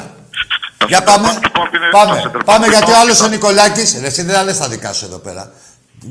Τα 0.77 0.85
Για 0.91 0.99
center 1.01 1.05
πάμε. 1.09 1.27
back 1.27 1.51
που 1.53 1.61
είναι- 1.75 1.89
Πάμε. 1.97 2.13
τα 2.15 2.21
center 2.23 2.41
back 2.41 2.45
Πάμε 2.51 2.65
που 2.65 2.71
γιατί 2.71 2.85
ο 2.85 2.93
είναι- 2.93 3.01
άλλος 3.01 3.21
ο 3.21 3.27
Νικολάκης. 3.27 3.89
Ρε 4.01 4.07
εσύ 4.07 4.21
δεν 4.27 4.35
θα 4.35 4.43
λες 4.43 4.57
τα 4.57 4.67
δικά 4.73 4.93
σου 4.93 5.05
εδώ 5.05 5.17
πέρα. 5.17 5.43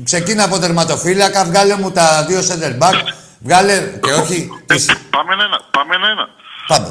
Ξεκίνα 0.03 0.43
από 0.43 0.59
τερματοφύλακα, 0.59 1.43
βγάλε 1.45 1.75
μου 1.81 1.91
τα 1.91 2.25
δύο 2.27 2.39
center 2.49 2.73
back. 2.83 2.95
Βγάλε 3.39 3.73
και 4.03 4.11
όχι. 4.21 4.49
Ε, 4.67 4.73
τις- 4.75 4.85
Πάμε 5.09 5.31
ένα, 5.33 5.57
πάμε 5.75 5.93
ένα. 5.95 6.25
Πάμε. 6.67 6.89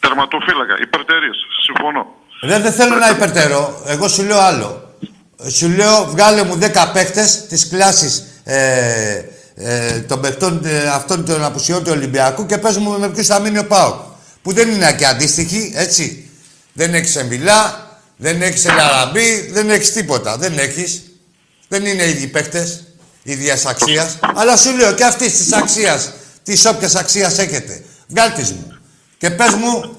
Τερματοφύλακα, 0.00 0.74
υπερτερίε. 0.82 1.30
Συμφωνώ. 1.66 2.06
Ρε, 2.42 2.58
δεν 2.58 2.72
θέλω 2.72 2.96
να 2.96 3.08
υπερτερώ. 3.08 3.82
Εγώ 3.86 4.08
σου 4.08 4.22
λέω 4.22 4.38
άλλο. 4.38 4.94
Σου 5.48 5.68
λέω, 5.68 6.04
βγάλε 6.04 6.44
μου 6.44 6.58
10 6.60 6.90
παίχτες 6.92 7.46
της 7.46 7.68
κλάσης 7.68 8.24
ε, 8.44 9.22
ε, 9.54 9.98
των 9.98 10.20
παιχτών 10.20 10.60
ε, 10.64 10.88
αυτών 10.88 11.24
των 11.24 11.44
απουσιών 11.44 11.84
του 11.84 11.90
Ολυμπιακού 11.94 12.46
και 12.46 12.58
πες 12.58 12.76
μου 12.76 12.98
με 12.98 13.08
ποιους 13.08 13.26
θα 13.26 13.38
μείνει 13.38 13.58
ο 13.58 13.66
Πάοκ. 13.66 14.00
Που 14.42 14.52
δεν 14.52 14.70
είναι 14.70 14.92
και 14.92 15.06
αντίστοιχοι, 15.06 15.72
έτσι. 15.74 16.30
Δεν 16.72 16.94
έχεις 16.94 17.16
Εμβιλά, 17.16 17.88
δεν 18.16 18.42
έχεις 18.42 18.64
Ελαραμπή, 18.64 19.50
δεν 19.52 19.70
έχεις 19.70 19.92
τίποτα. 19.92 20.36
Δεν 20.36 20.58
έχεις. 20.58 21.02
Δεν 21.68 21.86
είναι 21.86 22.08
ίδιοι 22.08 22.26
παίχτες, 22.26 22.84
ίδια 23.22 23.58
αξία. 23.66 24.14
Αλλά 24.34 24.56
σου 24.56 24.76
λέω 24.76 24.92
και 24.92 25.04
αυτής 25.04 25.36
της 25.36 25.52
αξίας, 25.52 26.12
της 26.42 26.64
όποιας 26.64 26.94
αξίας 26.94 27.38
έχετε. 27.38 27.82
Βγάλτε 28.08 28.42
μου. 28.42 28.69
Και 29.20 29.30
πες 29.30 29.52
μου, 29.54 29.96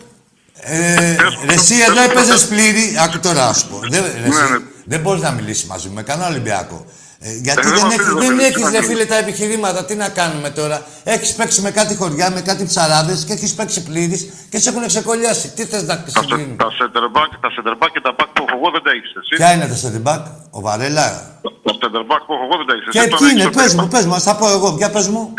ε, 0.56 0.96
ρε, 0.96 1.54
εσύ 1.54 1.76
εδώ 1.90 2.02
έπαιζες 2.02 2.48
πλήρη. 2.48 2.84
Άκου 3.04 3.20
τώρα 3.20 3.46
να 3.46 3.54
σου 3.54 3.68
πω. 3.70 3.80
Δεν, 3.94 4.02
ρε, 4.04 4.28
εσύ, 4.30 4.42
ναι. 4.52 4.58
δεν 4.86 5.00
μπορείς 5.00 5.22
να 5.22 5.32
μιλήσεις 5.32 5.64
μαζί 5.66 5.88
μου 5.88 5.94
με 5.94 6.04
κανένα 6.04 6.28
Ολυμπιακό. 6.30 6.86
Ε, 7.24 7.30
γιατί 7.46 7.60
Ε, 7.68 7.70
δεν 7.70 7.74
δεν, 7.74 7.86
με 7.88 7.94
έχεις, 7.94 8.06
αφήνει, 8.06 8.20
δεν 8.20 8.28
δεν 8.28 8.36
με 8.36 8.44
έχεις, 8.44 8.64
αφήνει. 8.64 8.78
ρε 8.78 8.84
φίλε, 8.86 9.06
τα 9.06 9.18
επιχειρήματα. 9.18 9.86
Τι 9.86 9.96
να 9.96 10.10
κάνουμε 10.10 10.50
τώρα; 10.50 10.86
Έχεις 11.04 11.34
παίξει 11.34 11.62
με 11.62 11.72
κάτι 11.72 11.96
χωριά, 11.96 12.32
με 12.32 12.42
κάτι 12.42 12.64
ψαράδες 12.66 13.24
και 13.28 13.34
έχεις 13.34 13.54
παίξει 13.54 13.84
πλήρης 13.84 14.22
και 14.50 14.60
σε 14.60 14.70
έχουν 14.70 14.88
ξεκολλιάσει. 14.88 15.48
Τι 15.50 15.66
θες 15.66 15.82
να 15.84 15.88
Τα, 16.04 16.04
σε- 16.08 16.20
συγκρίνει. 16.20 16.56
τα 16.56 16.66
center 16.80 17.18
back, 17.18 17.30
τα 17.42 17.50
center 17.56 17.74
back 17.84 17.90
και 17.94 18.02
τα 18.02 18.16
back 18.20 18.28
που 18.34 18.46
έχω 18.48 18.58
εγώ 18.60 18.72
δεν 18.72 18.82
τα 18.84 18.92
έχεις 18.92 19.12
εσύ. 19.20 19.36
Ποια 19.36 19.54
είναι 19.54 19.68
το 19.68 19.76
σεντιμπάκ, 19.76 20.26
ο 20.50 20.62
Βαρέλα; 20.62 21.06
Τα 21.42 21.72
center 21.82 22.04
back 22.12 22.22
που 22.28 22.34
έχω 22.34 22.44
εγώ 22.48 22.56
δεν 22.58 22.68
τα 22.68 22.74
έχεις 22.76 22.88
εσύ. 22.88 23.00
Και 23.04 23.10
Τον 23.10 23.20
ποιοι 23.20 23.28
έχεις 23.32 23.44
είναι, 23.44 23.52
στο 23.52 23.60
πες 23.60 23.64
περίπου. 23.66 23.82
μου, 23.82 23.88
πες 23.94 24.06
μου, 24.06 24.14
ας 24.16 24.24
τα 24.24 24.36
πω 24.36 24.48
εγώ. 24.50 24.76
Για 24.78 24.90
πες 24.90 25.08
μου. 25.08 25.34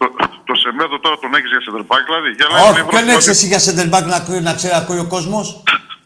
Το, 0.00 0.06
το 0.48 0.54
Σεμέδο 0.62 0.96
τώρα 1.04 1.16
τον 1.22 1.30
έχεις 1.38 1.50
για 1.54 1.60
center 1.66 1.84
back, 1.90 2.02
δηλαδή. 2.08 2.28
Για 2.38 2.46
να 2.52 2.56
Όχι, 2.60 2.70
είναι 2.70 2.88
ποιον 2.90 3.02
ευρώ- 3.02 3.14
έχεις 3.16 3.28
εσύ 3.34 3.46
για 3.52 3.60
center 3.66 3.88
back 3.94 4.04
να, 4.12 4.16
ακούει- 4.20 4.44
να 4.48 4.52
ξέρει, 4.58 4.74
ακούει 4.82 5.00
ο 5.06 5.08
κόσμος; 5.14 5.44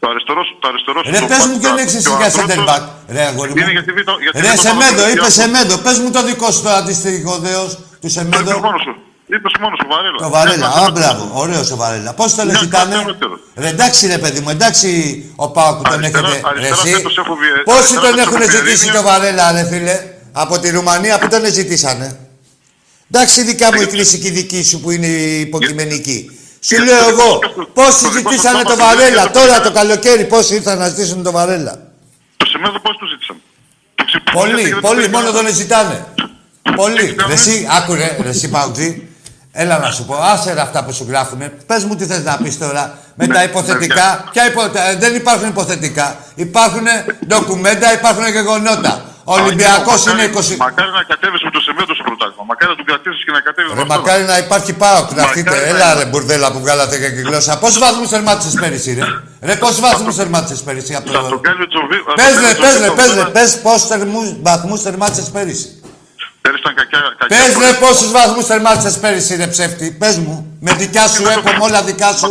Το 0.01 0.05
αριστερό 0.11 0.41
σου, 0.47 0.53
το 0.61 0.67
αριστερό 0.71 0.99
σου. 1.03 1.09
Ρε, 1.13 1.19
το 1.23 1.27
πες 1.31 1.41
back, 1.43 1.49
μου 1.51 1.57
ποιον 1.61 1.75
τα- 1.75 1.81
έχεις 1.83 1.93
και 1.95 2.01
εσύ 2.03 2.09
ο 2.13 2.15
για 2.21 2.27
ανδρός 2.29 2.41
center 2.45 2.57
σου- 2.59 2.69
back. 2.71 2.83
Ρε, 3.15 3.23
αγόρι 3.29 3.49
μου. 3.53 3.57
Είναι 3.61 3.71
γιατί 3.77 3.91
β- 3.97 4.19
γιατί 4.25 4.35
Ρε, 4.43 4.47
δεν 4.47 4.55
το 4.59 4.61
Σεμέντο, 4.67 5.01
βάλω 5.01 5.11
είπε 5.13 5.25
στο 5.29 5.33
Σεμέντο. 5.41 5.73
Πες 5.85 5.97
μου 6.01 6.09
το 6.15 6.21
δικό 6.29 6.47
σου 6.55 6.61
το 6.65 6.71
αντίστοιχο 6.79 7.33
δέος 7.47 7.69
του 8.01 8.07
Είπες 8.07 8.11
Σεμέντο. 8.17 8.51
μόνος 8.67 8.81
σου. 8.87 8.93
Είπες 9.35 9.53
μόνος 9.63 9.77
σου, 9.81 9.87
Βαρέλα. 9.93 10.17
Το 10.25 10.29
Βαρέλα, 10.35 10.67
Μια 10.67 10.67
α, 10.67 10.91
κλάση 10.91 10.91
μπράβο, 10.97 11.23
ωραίος 11.43 11.67
ο 11.75 11.77
Βαρέλα. 11.81 12.11
Πώς 12.19 12.29
το 12.35 12.41
λες, 12.47 12.53
Μια 12.59 12.63
ήταν. 12.69 12.87
κλάση 12.89 13.05
δεύτερο. 13.11 13.33
Ρε, 13.63 13.67
εντάξει, 13.75 14.01
ρε 14.15 14.17
παιδί 14.23 14.39
μου, 14.43 14.49
εντάξει 14.55 14.89
ο 15.35 15.47
Πάο 15.55 15.71
που 15.75 15.83
τον 15.83 15.93
Αριστερά- 15.93 16.27
έχετε. 16.27 16.41
Ρε, 16.43 16.49
αριστερά 16.49 16.81
εσύ. 16.85 16.93
φέτος 16.95 17.17
έχω 17.21 17.33
βγει- 17.41 17.63
Πόσοι 17.69 17.77
αριστερά 17.77 18.01
τον 18.01 18.09
φέτος 18.11 18.25
έχουν 18.25 18.41
έχω 18.41 18.51
ζητήσει 18.57 18.85
Περίνια. 18.85 19.01
το 19.01 19.07
Βαρέλα, 19.09 19.45
ρε 19.57 19.63
φίλε. 19.71 19.95
Από 20.43 20.59
τη 20.61 20.67
Ρουμανία 20.77 21.15
που 21.19 21.27
τον 21.33 21.41
ζητήσανε; 21.59 22.07
Εντάξει, 23.13 23.39
η 23.41 23.43
δικιά 23.43 23.69
μου 23.75 23.81
η 23.81 23.85
κρίση 23.85 24.19
και 24.19 24.27
η 24.27 24.31
δική 24.31 24.63
σου 24.63 24.79
που 24.79 24.91
είναι 24.91 25.05
η 25.07 25.39
υποκειμενική. 25.39 26.31
Σου 26.63 26.75
Γιατί 26.75 26.91
λέω 26.91 26.99
το 27.03 27.09
εγώ, 27.09 27.39
δικό 27.39 27.51
σου- 27.53 27.69
πόσοι 27.73 28.03
το 28.03 28.09
δικό 28.09 28.29
σου 28.29 28.35
ζητήσανε 28.37 28.63
κόμμα 28.63 28.75
το 28.75 28.75
δεν 28.75 28.85
είναι 28.85 28.95
Βαρέλα 28.95 29.21
για 29.21 29.31
το 29.31 29.39
τώρα 29.39 29.45
Βαρέλα. 29.47 29.65
το 29.65 29.71
καλοκαίρι, 29.79 30.25
πόσοι 30.25 30.55
ήρθαν 30.55 30.77
να 30.77 30.87
ζητήσουν 30.89 31.23
το 31.23 31.31
Βαρέλα; 31.31 31.73
Το 32.37 32.45
Σεμέδο 32.45 32.79
πώς 32.79 32.97
το 32.99 33.05
ζήτησαν. 33.11 33.35
Το 33.95 34.03
ξυπνήσατε 34.05 34.39
Πολύ, 34.39 34.61
γιατί 34.61 34.71
δεν 34.71 34.81
πολύ, 34.81 35.03
το 35.03 35.09
μόνο 35.17 35.27
έκανα. 35.29 35.43
τον 35.43 35.53
ζητάνε. 35.55 36.05
Πολύ. 36.75 37.05
τι 37.07 37.13
κάνουμε; 37.13 37.35
Ρε 37.35 37.41
εσύ, 37.41 37.67
άκουρε, 37.77 38.17
ρε 38.21 38.29
εσύ 38.29 38.49
Παουτζή. 38.49 39.07
Έλα 39.51 39.77
να 39.79 39.91
σου 39.91 40.05
πω, 40.05 40.15
άσε 40.15 40.53
ρε 40.53 40.61
αυτά 40.61 40.83
που 40.83 40.93
σου 40.93 41.05
γράφουνε. 41.09 41.53
Πες 41.65 41.83
μου 41.83 41.95
τι 41.95 42.05
θες 42.05 42.23
να 42.23 42.37
πεις 42.37 42.57
τώρα 42.57 42.97
με 43.15 43.25
Ναι, 43.25 43.33
τα 43.33 43.43
υποθετικά. 43.43 44.23
Ποια 44.31 44.47
υπο... 44.47 44.61
ε, 44.63 44.95
Δεν 44.99 45.15
υπάρχουν 45.15 45.47
υποθετικά. 45.47 46.17
Υπάρχουν 46.35 46.85
ντοκουμέντα, 47.27 47.93
υπάρχουν 47.93 48.27
γεγονότα. 48.31 49.10
Ο 49.23 49.33
Ολυμπιακός 49.39 49.99
Μακάρι- 50.05 50.11
είναι 50.11 50.25
20... 50.39 50.55
Μακάρι 50.65 50.91
να 50.99 51.03
κατέβεις 51.11 51.41
με 51.47 51.51
το 51.55 51.59
Σεμέδο 51.65 51.93
στο 51.97 52.03
πρωτάθλημα. 52.09 52.43
Μακάρι 52.51 52.69
να 52.73 52.77
τον 52.81 52.85
κρατήσεις 52.89 53.21
και 53.25 53.31
να 53.37 53.41
κατέβεις 53.47 53.69
Ρε 53.71 53.75
με 53.75 53.81
αυτό. 53.81 53.93
μακάρι 53.95 54.23
να 54.31 54.37
υπάρχει 54.45 54.71
πάω, 54.83 54.99
να 55.17 55.21
έρθετε. 55.25 55.49
Μακάρι 55.49 55.65
να 55.65 55.75
Έλα 55.75 55.87
ρε 55.87 55.91
υπάρχει. 55.91 56.09
μπουρδέλα 56.11 56.47
που 56.53 56.59
βγάλατε 56.65 56.95
και 57.01 57.09
τη 57.15 57.21
γλώσσα. 57.27 57.51
Πόσους 57.63 57.79
βαθμούς 57.85 58.07
θερμάτισες 58.13 58.55
πέρυσι 58.61 58.91
ρε; 58.99 59.05
Ρε 59.47 59.55
πόσους 59.63 59.79
βαθμούς 59.87 60.13
θερμάτισες 60.19 60.61
πέρυσι 60.67 60.93
από 60.99 61.07
Θα 61.11 61.19
τον 61.21 61.29
το... 61.33 61.37
κάνει 61.47 61.61
ο 61.65 61.67
Τζοβί- 61.73 62.03
θα 62.07 62.11
τον 62.13 62.17
Πες 62.19 62.33
κάνει 62.33 62.45
ρε, 62.45 62.51
ο 62.51 62.61
πες 62.63 62.69
Τζοβί 62.71 62.81
ρε, 62.83 62.87
το 62.91 62.93
πες 62.99 63.09
ρε, 63.09 63.15
μένα. 63.15 63.29
πες 63.37 63.49
πόσους 63.65 63.87
θερμούς- 63.91 64.35
βαθμούς 64.49 64.79
θερμάτισες 64.85 65.27
πέρυσι. 65.35 65.67
Πέρυσι 66.43 66.61
ήταν 66.63 66.73
κακιά. 66.79 66.99
κακιά 67.19 67.37
Πες 67.37 67.49
χρόνια. 67.55 67.71
ρε 67.71 67.77
πόσους 67.83 68.09
βαθμούς 68.17 68.45
θερμάτισες 68.51 68.95
πέρυσι 69.03 69.31
ρε 69.41 69.47
ψεύτη. 69.53 69.87
Πες 70.01 70.15
μου. 70.23 70.35
Με 70.65 70.71
δικιά 70.81 71.05
σου 71.13 71.23
έπω, 71.35 71.49
με 71.59 71.63
όλα 71.67 71.81
δικά 71.89 72.11
σου. 72.21 72.29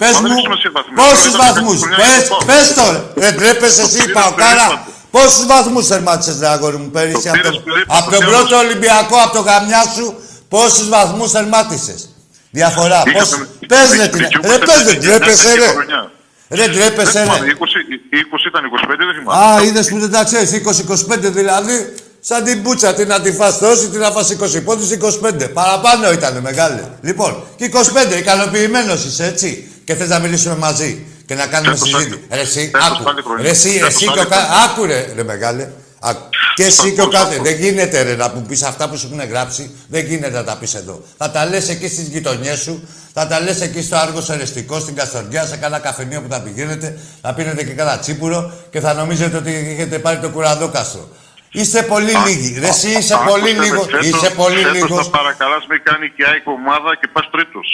Πες 0.00 0.12
Μα 0.14 0.20
δεν 0.20 0.30
μου 0.30 0.36
έχει 0.36 0.46
σημασία 0.48 0.70
βαθμούς. 0.78 0.94
πόσους 1.02 1.32
Ήταν 1.34 1.40
βαθμούς. 1.44 1.78
κακιά 1.82 1.96
Πες, 2.00 2.22
χρόνια. 2.28 2.46
πες 2.50 2.66
το 2.78 2.84
ρε. 2.92 3.00
Ρε 3.26 3.30
τρέπεσαι 3.38 3.82
εσύ 3.82 3.98
πήρες 3.98 4.12
παοκάρα. 4.18 4.66
Περίπατο. 5.14 5.34
Πόσους 5.34 5.46
βαθμούς 5.46 5.86
θερμάτισες 5.86 6.38
ρε 6.40 6.48
αγόρι 6.48 6.76
μου 6.76 6.90
πέρυσι. 6.90 7.22
Το 7.22 7.28
Από 7.30 7.36
πήρες 7.36 7.50
τον, 7.50 7.62
περίπατο, 7.64 7.98
απ' 7.98 8.10
τον 8.10 8.18
τέλος. 8.20 8.34
πρώτο 8.34 8.56
Ολυμπιακό, 8.64 9.16
από 9.24 9.32
το 9.36 9.40
γαμιά 9.48 9.82
σου. 9.96 10.06
Πόσους 10.48 10.88
βαθμούς 10.88 11.30
θερμάτισες. 11.30 12.00
Διαφορά. 12.50 13.02
Είχαμε- 13.06 13.18
Πώς... 13.18 13.66
Πες 13.72 13.88
ρε 13.98 14.08
την... 14.08 14.18
δικαιούμαστε 14.18 14.58
Ρε 14.58 14.64
πες 14.66 14.76
ρε 14.78 14.84
τέτοια- 14.92 15.00
τρέπεσαι 15.18 15.42
τέτοια 15.48 15.64
ρε. 15.66 15.70
χρονιά. 15.76 16.00
Ρε 16.58 16.64
τρέπεσαι 16.74 17.10
Δεν 17.12 17.22
θυμάμαι, 17.22 17.46
ρε. 17.46 17.52
20 17.52 17.78
οι 18.14 18.18
20 18.34 18.46
ήταν 18.50 18.62
25, 18.64 18.96
δεν 18.98 19.14
θυμάμαι. 19.18 19.44
Α, 19.44 19.62
είδες 19.66 19.86
που 19.88 19.98
δεν 19.98 20.10
τα 20.10 20.24
ξέρεις. 20.24 20.50
20-25 20.52 21.30
δηλαδή. 21.40 21.94
Σαν 22.20 22.44
την 22.44 22.62
πούτσα, 22.62 22.94
τι 22.94 23.04
να 23.04 23.20
τη 23.20 23.32
φας 23.32 23.58
τόση, 23.58 23.88
τι 23.88 23.96
να 23.98 24.10
φας 24.10 24.30
20 24.30 24.60
πόντους, 24.64 24.90
25. 24.90 25.48
Παραπάνω 25.52 26.12
ήταν 26.12 26.40
μεγάλη. 26.40 26.80
Λοιπόν, 27.00 27.44
και 27.56 27.64
25, 27.64 28.16
ικανοποιημένος 28.18 29.04
είσαι, 29.04 29.24
έτσι. 29.26 29.68
Και 29.84 29.94
θες 29.94 30.08
να 30.08 30.18
μιλήσουμε 30.18 30.56
μαζί 30.56 31.06
και 31.26 31.34
να 31.34 31.46
κάνουμε 31.46 31.72
Φέτος 31.76 31.88
συζήτηση. 31.88 32.20
άλλη- 32.30 32.36
Ρε 32.36 32.40
εσύ, 32.40 32.70
φέτος 32.72 32.88
άκου. 32.98 33.08
άλλη 33.10 33.22
χρονιά. 33.22 33.42
Ρε 33.42 33.48
εσύ, 33.50 33.68
Φέτος 33.70 33.88
εσύ 33.88 34.06
άλλη 34.08 34.18
και 34.18 34.24
ο 34.24 34.28
κα... 34.28 34.36
χρονιά. 34.36 34.64
Άκου 34.64 34.84
ρε, 34.86 35.12
ρε 35.14 35.22
μεγάλε. 35.22 35.68
Άκου. 36.00 36.28
Και 36.54 36.64
εσύ 36.64 36.92
και 36.92 37.00
ο 37.00 37.04
Ακούω, 37.04 37.18
κάθε. 37.18 37.34
ακούω. 37.34 37.44
Δεν 37.44 37.54
γίνεται 37.56 38.02
ρε 38.02 38.14
να 38.16 38.28
μου 38.34 38.42
πεις 38.48 38.62
αυτά 38.62 38.88
που 38.88 38.96
σου 38.96 39.10
έχουν 39.12 39.28
γράψει. 39.28 39.74
Δεν 39.88 40.04
γίνεται 40.04 40.36
να 40.36 40.44
τα 40.44 40.56
πεις 40.56 40.74
εδώ. 40.74 41.02
Θα 41.16 41.30
τα 41.30 41.44
λες 41.46 41.68
εκεί 41.68 41.88
στις 41.88 42.06
γειτονιές 42.08 42.58
σου. 42.60 42.88
Θα 43.12 43.26
τα 43.26 43.40
λες 43.40 43.60
εκεί 43.60 43.82
στο 43.82 43.96
Άργος 43.96 44.30
Ερεστικό, 44.30 44.78
στην 44.80 44.94
Καστοριά, 44.94 45.44
σε 45.46 45.56
κάνα 45.56 45.78
καφενείο 45.78 46.20
που 46.22 46.28
θα 46.30 46.40
πηγαίνετε. 46.40 46.98
Θα 47.22 47.34
πίνετε 47.34 47.64
και 47.64 47.72
κάνα 47.72 47.98
τσίπουρο 47.98 48.52
και 48.70 48.80
θα 48.80 48.94
νομίζετε 48.94 49.36
ότι 49.36 49.54
έχετε 49.72 49.98
πάρει 49.98 50.18
το 50.18 50.28
κουραδόκαστρο. 50.30 51.08
Είστε 51.52 51.82
πολύ 51.82 52.12
λίγοι. 52.26 52.58
Ρε, 52.60 52.68
εσύ 52.68 52.88
είσαι 52.90 53.16
πολύ 53.28 53.50
λίγο. 53.50 53.86
Είσαι 54.02 54.30
πολύ 54.30 54.58
λίγος. 54.64 54.88
Φέτος 54.88 55.04
θα 55.04 55.10
παρακαλάς 55.18 55.64
με 55.68 55.76
κάνει 55.78 56.10
και 56.16 56.24
ΑΕΚ 56.30 56.46
ομάδα 56.46 56.96
και 57.00 57.08
πας 57.12 57.28
τρίτος. 57.32 57.68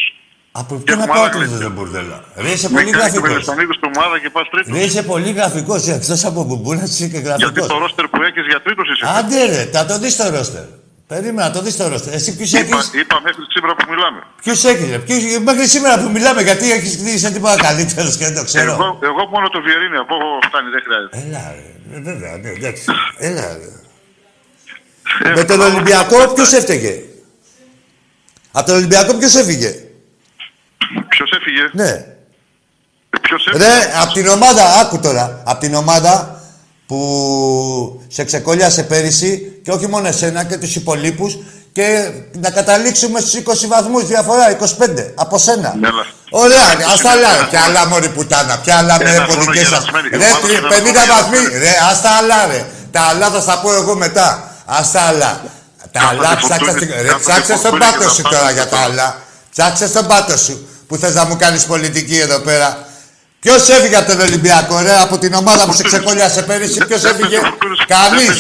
Από 0.53 0.75
ποιο 0.75 0.97
να 0.97 1.07
πάω 1.07 1.29
τρίτο 1.29 1.57
δεν 1.57 1.71
μπουρδέλα; 1.71 2.25
Ρε, 2.37 2.51
είσαι 2.51 2.69
πολύ 2.69 2.91
γραφικός. 2.91 3.33
Με 3.33 3.41
στον 3.43 3.73
στην 3.79 3.91
ομάδα 3.97 4.19
και 4.19 4.31
πας 4.31 4.49
τρίτος. 4.51 4.73
Ρε, 4.73 4.83
είσαι 4.83 5.03
πολύ 5.03 5.31
γραφικός. 5.31 5.89
Εκτός 5.89 6.25
από 6.25 6.43
μπουμπούνα, 6.45 6.83
είσαι 6.83 7.09
και 7.09 7.19
γραφικός. 7.19 7.53
Γιατί 7.53 7.69
το 7.69 7.79
ρόστερ 7.79 8.07
που 8.09 8.23
έχεις 8.23 8.47
για 8.47 8.61
τρίτος 8.63 8.87
είσαι. 8.91 9.05
Άντε, 9.19 9.45
ρε, 9.45 9.69
θα 9.73 9.87
το 9.87 9.99
δεις 9.99 10.17
το 10.17 10.31
ρόστερ. 10.31 10.65
Περίμενα, 11.07 11.51
το 11.51 11.61
δεις 11.63 11.77
το 11.77 11.89
ρόστερ. 11.89 12.13
Εσύ 12.15 12.37
ποιος 12.37 12.53
έχει. 12.53 12.65
Είπα, 12.65 12.81
είπα 13.01 13.21
μέχρι 13.25 13.43
σήμερα 13.55 13.75
που 13.75 13.85
μιλάμε. 13.93 14.21
Ποιος 14.43 14.65
έχεις, 14.65 14.87
ποιος... 15.07 15.21
μέχρι 15.49 15.67
σήμερα 15.67 16.03
που 16.03 16.09
μιλάμε, 16.11 16.43
γιατί 16.43 16.73
έχεις 16.73 16.97
δει 16.97 17.33
τίποτα 17.33 17.57
καλύτερος 17.57 18.17
και 18.17 18.25
δεν 18.25 18.35
το 18.35 18.45
ξέρω. 18.45 18.73
Εγώ, 18.73 18.99
εγώ 19.03 19.27
μόνο 19.35 19.49
το 19.49 19.61
Βιερίνη, 19.63 19.97
από 19.97 20.15
εγώ 20.21 20.39
φτάνει, 20.49 20.69
δεν 20.75 20.83
χρειάζεται. 20.87 21.15
Έλα, 21.23 21.43
ρε, 21.57 22.01
βέβαια, 22.01 22.37
ναι, 22.37 22.49
εντάξει. 22.49 22.85
Έλα, 23.29 23.47
ρε. 23.59 23.69
Ε, 25.31 25.33
Με 25.37 25.45
τον 25.45 25.61
Ολυμπιακό 25.61 26.29
ποιος 26.35 26.53
έφταιγε; 26.53 27.03
Από 28.53 28.67
τον 28.67 28.77
Ολυμπιακό 28.77 29.15
ποιος 29.15 29.35
έφυγε; 29.35 29.90
Ποιος 31.11 31.31
έφυγε; 31.31 31.65
Ναι. 31.73 31.89
Ε, 31.89 33.19
ποιος 33.21 33.47
έφυγε; 33.47 33.65
Ρε, 33.65 33.75
από 34.03 34.13
την 34.13 34.29
ομάδα, 34.29 34.63
άκου 34.81 34.99
τώρα. 34.99 35.43
Από 35.45 35.61
την 35.61 35.75
ομάδα 35.75 36.41
που 36.87 37.01
σε 38.09 38.25
ξεκολλιάσε 38.25 38.83
πέρυσι 38.83 39.61
και 39.65 39.71
όχι 39.71 39.87
μόνο 39.87 40.09
εσένα 40.09 40.45
και 40.45 40.57
τους 40.57 40.75
υπολείπους 40.77 41.39
και 41.73 42.11
να 42.33 42.51
καταλήξουμε 42.51 43.21
στους 43.21 43.35
20 43.35 43.67
βαθμούς 43.69 44.07
διαφορά, 44.07 44.51
25, 44.51 45.13
από 45.15 45.39
σένα. 45.39 45.75
Ναι, 45.81 45.89
Ωραία, 46.31 46.59
ας 46.93 47.01
τα 47.01 47.11
άλλα, 47.11 47.29
ποια 47.51 47.61
άλλα 47.65 47.87
μωρή 47.87 48.09
πουτάνα, 48.09 48.59
ποια 48.59 48.77
άλλα 48.77 48.97
με 48.99 49.27
ποδικές 49.29 49.69
σας. 49.69 49.85
Ρε, 50.13 50.31
50 50.69 51.07
βαθμοί, 51.09 51.59
ρε, 51.59 51.73
ας 51.91 52.03
τα 52.03 52.11
άλλα 52.11 52.47
ρε. 52.47 52.67
Τα 52.91 53.01
άλλα 53.01 53.31
θα 53.31 53.41
στα 53.41 53.61
πω 53.61 53.73
εγώ 53.73 53.95
μετά. 53.95 54.55
Ας 54.65 54.91
τα 54.93 55.01
άλλα. 55.01 55.41
Τα 55.93 56.01
άλλα 56.11 56.39
ψάξε 57.21 57.57
στον 57.57 57.79
πάτο 57.79 58.09
σου 58.09 58.23
τώρα 58.23 58.51
για 58.51 58.69
τα 58.69 58.79
άλλα. 58.79 59.17
Ψάξε 59.51 59.89
στον 59.89 60.07
πάτο 60.07 60.37
σου 60.37 60.69
που 60.91 60.97
θες 60.97 61.15
να 61.15 61.25
μου 61.25 61.37
κάνεις 61.37 61.65
πολιτική 61.65 62.19
εδώ 62.19 62.39
πέρα. 62.39 62.69
Ποιος 63.41 63.69
έφυγε 63.69 63.97
από 63.97 64.11
τον 64.11 64.21
Ολυμπιακό, 64.21 64.81
ρε, 64.81 65.01
από 65.01 65.19
την 65.19 65.35
ομάδα 65.35 65.65
που 65.67 65.73
σε 65.73 65.83
ξεκολλιάσε 65.83 66.43
πέρυσι, 66.43 66.85
ποιος 66.87 67.05
έφυγε; 67.05 67.39
Κανείς. 67.87 68.37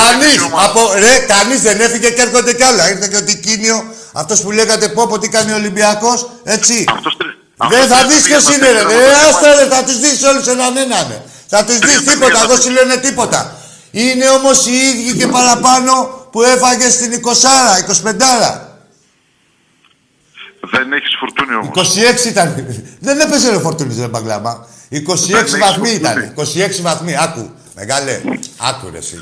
Κανείς. 0.00 0.38
Από, 0.66 0.80
ρε, 0.94 1.14
κανείς 1.32 1.60
δεν 1.62 1.80
έφυγε 1.80 2.10
και 2.10 2.22
έρχονται 2.22 2.52
κι 2.52 2.62
άλλα. 2.62 2.90
Ήρθε 2.90 3.08
και 3.08 3.16
ο 3.16 3.24
Τικίνιο, 3.24 3.84
αυτός 4.12 4.40
που 4.40 4.50
λέγατε 4.50 4.88
πω, 4.88 5.06
πω 5.06 5.18
τι 5.18 5.28
κάνει 5.28 5.52
ο 5.52 5.54
Ολυμπιακός, 5.54 6.30
έτσι. 6.44 6.84
Δεν 7.68 7.88
θα 7.88 8.06
δεις 8.08 8.22
ποιος 8.22 8.44
είναι, 8.54 8.70
ρε. 8.70 8.82
ρε 8.82 9.12
άστα, 9.28 9.54
ρε, 9.54 9.66
θα 9.74 9.84
τους 9.84 9.98
δεις 10.00 10.22
όλους 10.22 10.46
έναν 10.46 10.76
έναν. 10.76 11.22
Θα 11.48 11.64
τους 11.64 11.78
δεις 11.78 12.04
τίποτα, 12.04 12.46
δεν 12.46 12.60
σου 12.60 12.70
λένε 12.70 12.96
τίποτα. 12.96 13.56
Είναι 13.90 14.28
όμως 14.28 14.66
οι 14.66 14.72
ίδιοι 14.72 15.18
και 15.18 15.26
παραπάνω 15.26 15.92
που 16.32 16.42
έφαγες 16.42 16.92
στην 16.92 17.12
20 17.12 17.76
25 17.86 18.69
δεν 20.70 20.92
έχεις 20.92 21.16
φορτούνι 21.18 21.54
όμως. 21.54 21.96
26 22.24 22.28
ήταν. 22.28 22.66
Δεν 23.00 23.20
έπαιζε 23.20 23.48
ο 23.48 23.60
φορτούνι, 23.60 23.94
ρε 23.98 24.08
Μπαγκλάμα. 24.08 24.66
26 24.90 24.98
βαθμοί 25.60 25.90
ήταν. 25.90 26.34
26 26.36 26.80
βαθμοί. 26.80 27.16
Άκου. 27.16 27.50
Μεγάλε. 27.74 28.20
Άκου 28.56 28.90
ρε 28.92 28.98
εσύ. 28.98 29.20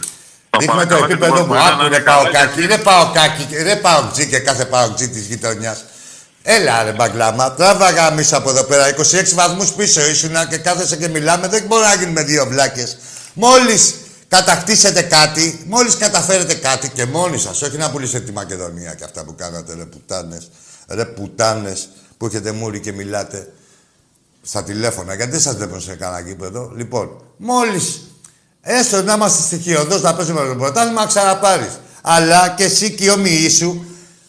Δείχνουμε 0.58 0.86
το 0.86 0.96
επίπεδο 0.96 1.46
μου. 1.46 1.54
Άκου 1.54 1.88
ρε 1.88 2.00
πάω 2.00 2.30
κάκι. 2.32 2.66
Ρε 2.66 2.76
πάω 2.76 3.10
κάκι. 3.12 3.46
Ρε 3.62 3.76
πάω 3.76 4.02
τζι 4.12 4.26
και 4.26 4.38
κάθε 4.38 4.64
πάω 4.64 4.94
τζι 4.94 5.08
της 5.08 5.26
γειτονιάς. 5.26 5.84
Έλα 6.42 6.82
ρε 6.82 6.92
μπαγκλάμα, 6.92 7.52
τράβα 7.52 7.90
γάμισα 7.90 8.36
από 8.36 8.50
εδώ 8.50 8.64
πέρα. 8.64 8.88
26 8.88 9.34
βαθμούς 9.34 9.70
πίσω 9.70 10.00
ήσουν 10.06 10.48
και 10.48 10.56
κάθεσαι 10.56 10.96
και 10.96 11.08
μιλάμε. 11.08 11.48
Δεν 11.48 11.62
μπορεί 11.66 11.82
να 11.82 11.94
γίνουμε 11.94 12.22
δύο 12.22 12.46
βλάκες. 12.46 12.98
Μόλις 13.32 13.94
κατακτήσετε 14.28 15.02
κάτι, 15.02 15.64
μόλις 15.66 15.96
καταφέρετε 15.96 16.54
κάτι 16.54 16.88
και 16.88 17.06
μόνοι 17.06 17.38
σας, 17.38 17.62
όχι 17.62 17.76
να 17.76 17.90
πουλήσετε 17.90 18.24
τη 18.24 18.32
Μακεδονία 18.32 18.94
και 18.94 19.04
αυτά 19.04 19.24
που 19.24 19.34
κάνατε 19.34 19.74
ρε 19.74 19.84
πουτάνες. 19.84 20.50
Ρε 20.88 21.04
πουτάνες 21.04 21.88
που 22.16 22.26
έχετε 22.26 22.52
μούρι 22.52 22.80
και 22.80 22.92
μιλάτε 22.92 23.52
στα 24.42 24.62
τηλέφωνα. 24.62 25.14
Γιατί 25.14 25.30
δεν 25.30 25.40
σας 25.40 25.56
βλέπω 25.56 25.78
σε 25.78 25.94
κανένα 25.94 26.28
γήπεδο. 26.28 26.72
Λοιπόν, 26.76 27.22
μόλις 27.36 28.00
έστω 28.60 29.02
να 29.02 29.14
είμαστε 29.14 29.42
στοιχειοδός 29.42 30.02
να 30.02 30.14
παίζουμε 30.14 30.46
το 30.46 30.54
πρωτάθλημα, 30.54 31.06
ξαναπάρεις. 31.06 31.80
Αλλά 32.02 32.48
και 32.48 32.64
εσύ 32.64 32.90
και 32.90 33.04
οι 33.04 33.08
όμοιοι 33.08 33.48
σου, 33.48 33.84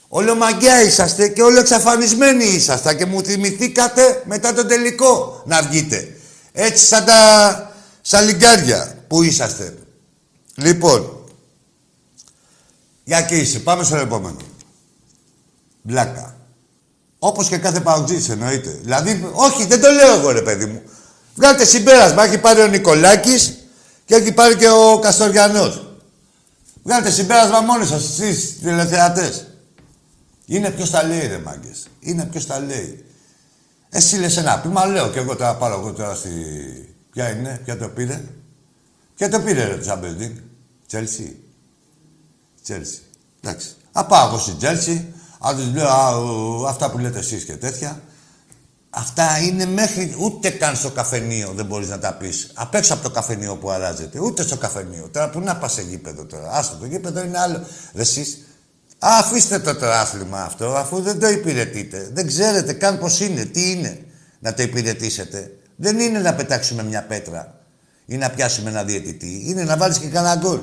όλο 0.08 0.36
μαγκιά 0.36 0.82
είσαστε 0.82 1.28
και 1.28 1.42
όλο 1.42 1.60
εξαφανισμένοι 1.60 2.44
είσαστε 2.44 2.94
και 2.94 3.06
μου 3.06 3.22
θυμηθήκατε 3.22 4.24
μετά 4.26 4.54
το 4.54 4.66
τελικό 4.66 5.44
να 5.46 5.62
βγείτε. 5.62 6.18
Έτσι 6.52 6.86
σαν 6.86 7.06
τα 7.06 7.74
σαλιγκάρια 8.02 9.04
που 9.08 9.24
είσαστε. 9.24 9.78
Λοιπόν, 10.56 11.24
για 13.04 13.22
και 13.22 13.38
είσαι. 13.38 13.60
Πάμε 13.60 13.84
στο 13.84 13.96
επόμενο. 13.96 14.38
Μπλάκα. 15.82 16.39
Όπως 17.20 17.48
και 17.48 17.58
κάθε 17.58 17.80
παουτζής 17.80 18.30
εννοείται. 18.30 18.80
Δηλαδή, 18.82 19.30
όχι, 19.34 19.66
δεν 19.66 19.82
το 19.82 19.90
λέω 19.92 20.14
εγώ 20.14 20.32
ρε 20.32 20.42
παιδί 20.42 20.66
μου. 20.66 20.82
Βγάλετε 21.36 21.66
συμπέρασμα. 21.66 22.24
Έχει 22.24 22.38
πάρει 22.38 22.62
ο 22.62 22.68
Νικολάκης 22.68 23.58
και 24.06 24.16
έχει 24.16 24.32
πάρει 24.32 24.56
και 24.56 24.70
ο 24.70 25.00
Καστοριανός. 25.00 25.84
Βγάλετε 26.84 27.12
συμπέρασμα 27.12 27.60
μόνοι 27.60 27.86
σας, 27.86 28.04
εσείς 28.04 28.60
τηλεθεατές. 28.60 29.48
Είναι 30.46 30.70
ποιος 30.70 30.90
τα 30.90 31.04
λέει, 31.04 31.28
ρε 31.28 31.38
μάγκες. 31.38 31.88
Είναι 32.00 32.26
ποιος 32.26 32.46
τα 32.46 32.60
λέει. 32.60 33.06
Εσύ 33.90 34.18
λες 34.18 34.38
ένα 34.38 34.60
πείμα, 34.60 34.86
λέω 34.86 35.10
και 35.10 35.20
εγώ 35.20 35.36
τώρα 35.36 35.56
πάρω 35.56 35.80
εγώ 35.80 35.94
τώρα 35.94 36.16
στη. 36.16 36.30
Ποια 37.12 37.30
είναι, 37.30 37.62
ποια 37.66 37.78
το 37.78 37.88
πήρε. 37.88 38.24
Ποια 39.16 39.30
το 39.30 39.40
πήρε, 39.40 39.64
ρε 39.64 39.78
Τσάμπελντινγκ. 39.78 40.36
Τσέλσι. 40.88 41.40
Τσέλσι. 42.64 43.02
Εντάξει. 43.42 43.68
Α 43.92 44.06
πάω 44.06 44.28
εγώ 44.28 44.38
στην 44.38 44.58
Τσέλσι, 44.58 45.14
αν 45.40 45.56
τους 45.56 45.74
λέω 45.74 45.88
α, 45.88 46.70
αυτά 46.70 46.92
που 46.92 46.98
λέτε 46.98 47.20
εσείς 47.20 47.44
και 47.44 47.54
τέτοια. 47.54 48.02
Αυτά 48.90 49.40
είναι 49.40 49.66
μέχρι 49.66 50.16
ούτε 50.20 50.50
καν 50.50 50.76
στο 50.76 50.90
καφενείο 50.90 51.52
δεν 51.56 51.66
μπορείς 51.66 51.90
να 51.90 52.00
τα 52.00 52.14
πεις. 52.14 52.52
Απ' 52.54 52.76
έξω 52.76 52.94
από 52.94 53.04
το 53.04 53.10
καφενείο 53.10 53.56
που 53.56 53.70
αράζεται. 53.70 54.20
Ούτε 54.20 54.44
στο 54.44 54.58
καφενείο. 54.58 55.10
Τώρα 55.12 55.30
που 55.30 55.40
να 55.40 55.56
πας 55.56 55.74
σε 55.74 55.82
γήπεδο 55.82 56.26
τώρα; 56.26 56.52
Άστο 56.52 56.76
το 56.76 56.86
γήπεδο 56.86 57.24
είναι 57.24 57.40
άλλο. 57.40 57.66
Εσείς 57.94 58.38
αφήστε 59.00 59.60
το 59.60 59.76
το 59.76 59.92
άθλημα 59.92 60.42
αυτό 60.42 60.76
αφού 60.76 61.02
δεν 61.02 61.20
το 61.20 61.28
υπηρετείτε. 61.28 62.10
Δεν 62.14 62.28
ξέρετε 62.28 62.74
καν 62.74 63.00
πώς 63.00 63.20
είναι, 63.20 63.46
τι 63.46 63.72
είναι 63.72 64.06
να 64.40 64.54
το 64.54 64.62
υπηρετήσετε. 64.62 65.52
Δεν 65.76 66.00
είναι 66.00 66.20
να 66.20 66.34
πετάξουμε 66.34 66.84
μια 66.84 67.04
πέτρα 67.04 67.54
ή 68.06 68.18
να 68.18 68.30
πιάσουμε 68.30 68.70
ένα 68.70 68.84
διαιτητή. 68.84 69.44
Είναι 69.46 69.64
να 69.64 69.78
βάλεις 69.78 69.98
και 69.98 70.08
κανένα 70.08 70.36
γκολ. 70.36 70.60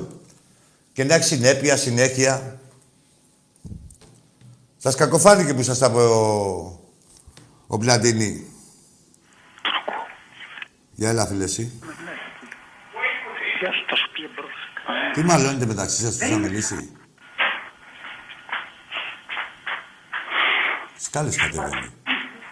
Και 0.93 1.03
να 1.03 1.15
έχεις 1.15 1.27
συνέπεια, 1.27 1.77
συνέχεια. 1.77 2.59
Σας 4.77 4.95
κακοφάνηκε 4.95 5.53
που 5.53 5.63
σας 5.63 5.77
τα 5.77 5.91
πω 5.91 5.99
ο, 5.99 6.79
ο 7.67 7.77
Πλαντινή. 7.77 8.51
Για 10.93 11.09
έλα, 11.09 11.25
φίλε, 11.25 11.43
εσύ. 11.43 11.81
Τι 15.13 15.23
μάλλον 15.23 15.65
μεταξύ 15.65 16.01
σας, 16.01 16.17
θα 16.17 16.37
μιλήσει. 16.37 16.91
Σκάλες 20.97 21.35
κατεβαίνει. 21.35 21.89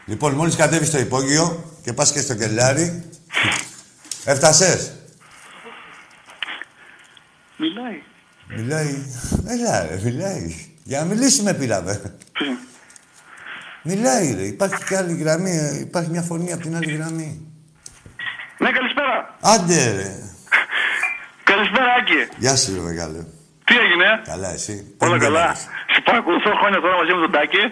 Λοιπόν, 0.06 0.34
μόλις 0.34 0.56
κατέβεις 0.56 0.88
στο 0.88 0.98
υπόγειο 1.00 1.74
και 1.84 1.94
πας 1.94 2.12
και 2.12 2.22
στο 2.22 2.36
κελάρι, 2.36 3.10
έφτασες. 4.26 4.94
Μιλάει. 7.58 8.04
Μιλάει. 8.48 9.06
Έλα, 9.48 9.88
ρε, 9.88 10.00
μιλάει. 10.04 10.75
Για 10.88 11.00
να 11.00 11.06
μιλήσουμε 11.06 11.54
πήραμε. 11.54 11.94
Μιλάει, 13.82 14.36
ρε. 14.38 14.46
Υπάρχει 14.56 14.84
και 14.88 14.98
άλλη 14.98 15.14
γραμμή. 15.22 15.54
Υπάρχει 15.88 16.10
μια 16.10 16.22
φωνή 16.22 16.54
από 16.54 16.62
την 16.62 16.76
άλλη 16.76 16.92
γραμμή. 16.98 17.30
Ναι, 18.58 18.70
καλησπέρα. 18.72 19.16
Άντε, 19.54 19.92
ρε. 19.98 20.10
Καλησπέρα, 21.44 21.92
Άκη. 22.00 22.22
Γεια 22.38 22.56
σου, 22.56 22.74
ρε, 22.76 22.82
μεγάλε. 22.82 23.20
Τι 23.68 23.74
έγινε; 23.84 24.08
Καλά, 24.32 24.50
εσύ. 24.54 24.96
Όλα 24.98 25.18
καλά. 25.18 25.56
Σε 25.94 26.02
παρακολουθώ 26.04 26.50
χρόνια 26.60 26.80
τώρα 26.80 26.96
μαζί 27.02 27.12
με 27.16 27.22
τον 27.26 27.32
Τάκη. 27.32 27.64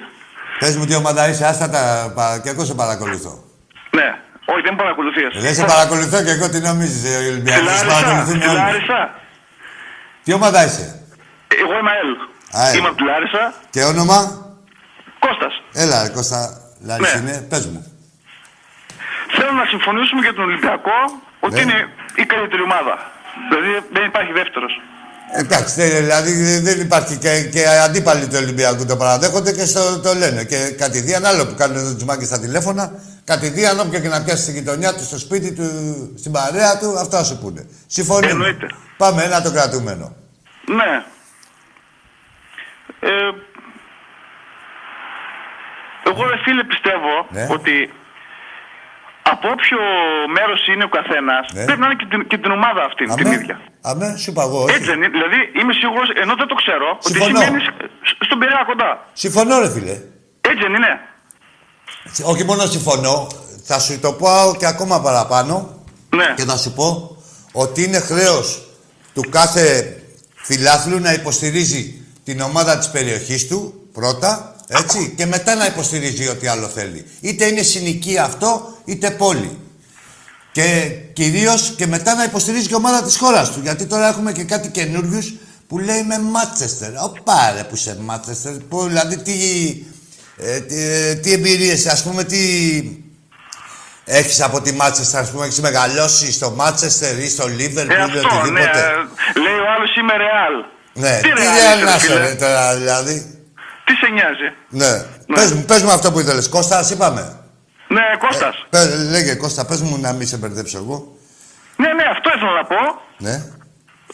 Πες 0.60 0.76
μου 0.78 0.86
τι 0.86 0.96
ομάδα 0.96 1.30
είσαι, 1.30 1.46
άστα 1.46 1.70
τα... 1.70 2.40
και 2.44 2.50
εγώ 2.50 2.66
σε 2.66 2.74
παρακολουθώ. 2.74 3.44
Ναι. 3.98 4.08
Όχι, 4.46 4.62
δεν 4.68 4.76
παρακολουθείς. 4.76 5.42
Δεν 5.42 5.54
σε 5.54 5.66
παρακολουθώ 5.66 6.24
και 6.24 6.32
εγώ 6.32 6.50
τι 6.50 6.60
νομίζεις, 6.60 7.04
ε, 7.12 7.18
Ολυμπιακός. 7.18 7.84
Παρακολουθούν 7.84 8.42
όλοι. 8.50 8.62
Τι 10.24 10.34
ομάδα 10.34 10.66
είσαι; 10.66 10.88
Εγώ 11.62 11.74
είμαι 11.80 11.92
ΑΕΛ. 11.96 12.33
ΑΕΛ. 12.54 12.78
Είμαι 12.78 12.88
από 12.88 12.98
τη 12.98 13.04
Λάρισα. 13.04 13.54
Και 13.70 13.84
όνομα; 13.84 14.18
Κώστας. 15.26 15.54
Έλα, 15.84 16.10
Κώστα. 16.10 16.42
Λάρισα 16.86 17.20
Ναι. 17.20 17.22
είναι. 17.32 17.46
Πες 17.50 17.66
μου. 17.66 17.82
Θέλω 19.38 19.52
να 19.52 19.66
συμφωνήσουμε 19.66 20.22
για 20.22 20.34
τον 20.34 20.44
Ολυμπιακό 20.44 20.98
ότι 21.40 21.54
Ναι. 21.56 21.62
είναι 21.62 21.78
η 22.16 22.26
καλύτερη 22.26 22.62
ομάδα. 22.62 22.96
Δηλαδή 23.50 23.72
δεν 23.96 24.04
υπάρχει 24.06 24.32
δεύτερος. 24.32 24.74
Εντάξει, 25.36 25.74
θε- 25.74 25.94
δηλαδή 26.00 26.60
δεν 26.60 26.80
υπάρχει 26.80 27.18
και, 27.18 27.42
και 27.54 27.68
αντίπαλοι 27.68 28.28
του 28.28 28.36
Ολυμπιακού 28.44 28.86
το 28.86 28.96
παραδέχονται 28.98 29.52
και 29.52 29.66
στο, 29.66 30.00
το 30.00 30.14
λένε. 30.14 30.44
Και 30.44 30.58
κατηδίαν 30.78 31.26
άλλο 31.26 31.46
που 31.48 31.56
κάνουν 31.56 31.78
εδώ 31.78 31.94
τους 31.94 32.04
μάγκες 32.04 32.28
στα 32.28 32.40
τηλέφωνα, 32.40 32.92
κατηδίαν 33.24 33.80
όποιο 33.80 34.00
και 34.00 34.08
να 34.08 34.24
πιάσει 34.24 34.42
στην 34.42 34.54
γειτονιά 34.54 34.94
του, 34.94 35.04
στο 35.04 35.18
σπίτι 35.20 35.52
του, 35.54 35.68
στην 36.20 36.32
παρέα 36.32 36.78
του, 36.78 37.00
αυτά 37.00 37.24
σου 37.24 37.38
πούνε. 37.38 37.66
Συμφωνούμε. 37.88 38.32
Εννοείται. 38.32 38.68
Πάμε 38.98 39.24
ένα 39.24 39.42
το 39.42 39.52
κρατούμενο. 39.52 40.16
Ναι. 40.66 41.04
Ε, 43.12 43.30
εγώ 46.10 46.22
ρε 46.30 46.38
φίλε 46.44 46.64
πιστεύω 46.64 47.14
Ναι. 47.30 47.48
ότι 47.56 47.76
από 49.34 49.48
όποιο 49.56 49.80
μέρος 50.38 50.68
είναι 50.72 50.84
ο 50.84 50.92
καθένας 50.98 51.44
Ναι. 51.54 51.66
πρέπει 51.66 51.80
να 51.80 51.86
είναι 51.86 51.96
και 52.02 52.08
την, 52.12 52.28
και 52.28 52.38
την 52.38 52.52
ομάδα 52.52 52.82
αυτή 52.90 53.04
την 53.06 53.26
Αμέ, 53.28 53.36
ίδια. 53.36 53.58
αμέ, 53.92 54.16
σου 54.22 54.30
είπα 54.32 54.44
εγώ, 54.44 54.58
όχι. 54.64 54.74
Έτσι 54.76 54.88
δεν 54.90 54.98
είναι. 54.98 55.08
Δηλαδή 55.18 55.40
είμαι 55.60 55.74
σίγουρος, 55.74 56.10
ενώ 56.24 56.34
δεν 56.36 56.48
το 56.48 56.56
ξέρω, 56.56 56.88
ότι 56.92 57.08
Συμφωνώ. 57.12 57.40
σημαίνει 57.42 57.64
στον 58.28 58.40
Πειραιά 58.40 58.64
κοντά. 58.68 58.90
Συμφωνώ, 59.14 59.60
ρε 59.60 59.70
φίλε. 59.76 59.96
Έτσι 60.50 60.62
δεν 60.66 60.74
είναι. 60.74 60.94
Όχι 62.32 62.44
μόνο 62.44 62.62
συμφωνώ, 62.66 63.28
θα 63.64 63.80
σου 63.80 64.00
το 64.00 64.12
πω 64.14 64.56
και 64.60 64.66
ακόμα 64.66 65.02
παραπάνω 65.02 65.84
Ναι. 66.16 66.34
και 66.36 66.44
θα 66.44 66.58
σου 66.58 66.74
πω 66.74 67.18
ότι 67.52 67.84
είναι 67.84 68.00
χρέος 68.00 68.68
του 69.14 69.24
κάθε 69.30 69.98
φιλάθλου 70.34 71.00
να 71.00 71.14
υποστηρίζει 71.14 72.03
την 72.24 72.42
ομάδα 72.42 72.78
της 72.78 72.90
περιοχής 72.90 73.48
του, 73.48 73.88
πρώτα, 73.94 74.56
έτσι, 74.68 75.14
και 75.18 75.26
μετά 75.26 75.56
να 75.56 75.66
υποστηρίζει 75.66 76.28
ό,τι 76.28 76.48
άλλο 76.48 76.68
θέλει. 76.68 77.06
Είτε 77.22 77.46
είναι 77.46 77.62
συνοικία 77.62 78.24
αυτό, 78.24 78.78
είτε 78.86 79.10
πόλη. 79.12 79.58
Και 80.52 80.92
κυρίως 81.14 81.74
και 81.78 81.88
μετά 81.88 82.16
να 82.16 82.24
υποστηρίζει 82.24 82.68
και 82.68 82.74
η 82.74 82.78
ομάδα 82.78 83.04
της 83.04 83.18
χώρας 83.18 83.52
του. 83.52 83.60
Γιατί 83.64 83.86
τώρα 83.86 84.08
έχουμε 84.08 84.32
και 84.32 84.44
κάτι 84.44 84.70
καινούριου 84.70 85.40
που 85.68 85.80
λέει 85.80 86.04
με 86.04 86.20
Μάτσεστερ. 86.20 86.90
Ωπά 87.04 87.52
ρε 87.56 87.64
που 87.64 87.76
είσαι 87.76 87.98
Μάτσεστερ. 88.00 88.54
Που, 88.54 88.84
δηλαδή 88.88 89.18
τι, 89.18 89.32
ε, 90.38 90.60
τι, 90.60 90.76
ε, 90.82 91.16
τι 91.16 91.32
εμπειρίες, 91.34 91.86
ας 91.88 92.04
πούμε, 92.04 92.24
τι 92.24 92.38
έχεις 94.06 94.42
από 94.42 94.62
τη 94.62 94.72
Μάτσεστερ, 94.74 95.22
ας 95.22 95.30
πούμε, 95.32 95.46
έχεις 95.46 95.60
μεγαλώσει 95.62 96.32
στο 96.32 96.52
Μάτσεστερ 96.52 97.20
ή 97.20 97.30
στο 97.30 97.48
Ε, 97.48 97.52
Λίβερπουλ 97.52 97.96
ή 97.96 98.02
αυτό, 98.02 98.20
ναι. 98.20 98.38
οτιδήποτε. 98.40 98.80
ε, 99.36 99.40
Λέει 99.40 99.54
ο 99.54 99.68
άλλος 99.76 99.96
είμαι 99.96 100.18
ρεάλ. 100.18 100.54
Ναι, 100.94 101.20
Τι 101.22 101.30
τι 101.30 101.34
Real 101.36 101.42
Real 101.42 101.76
είσαι, 101.76 101.84
να 101.86 101.92
ρε 101.92 101.96
είσαι, 101.98 102.08
φίλε; 102.08 102.20
ρε, 102.28 102.34
τώρα, 102.36 102.76
δηλαδή. 102.76 103.40
Τι 103.86 103.94
σε 103.94 104.08
νοιάζει; 104.14 104.50
Ναι. 104.70 105.06
Πες, 105.36 105.52
μου, 105.52 105.64
πες 105.64 105.82
μου 105.84 105.92
αυτό 105.92 106.12
που 106.12 106.20
ήθελες. 106.20 106.50
Κώστας, 106.50 106.80
ας 106.80 106.90
είπαμε. 106.90 107.38
Ναι, 107.88 108.02
Κώστας. 108.20 108.66
Πες, 108.70 109.10
λέγε, 109.10 109.34
Κώστα, 109.36 109.66
πες 109.66 109.82
μου 109.82 109.98
να 110.02 110.12
μην 110.14 110.28
σε 110.28 110.38
μπερδέψω 110.38 110.78
εγώ. 110.78 111.16
Ναι, 111.76 111.88
ναι, 111.94 112.04
αυτό 112.12 112.30
ήθελα 112.36 112.52
να 112.52 112.66
πω. 112.66 112.76
Ναι. 113.18 113.32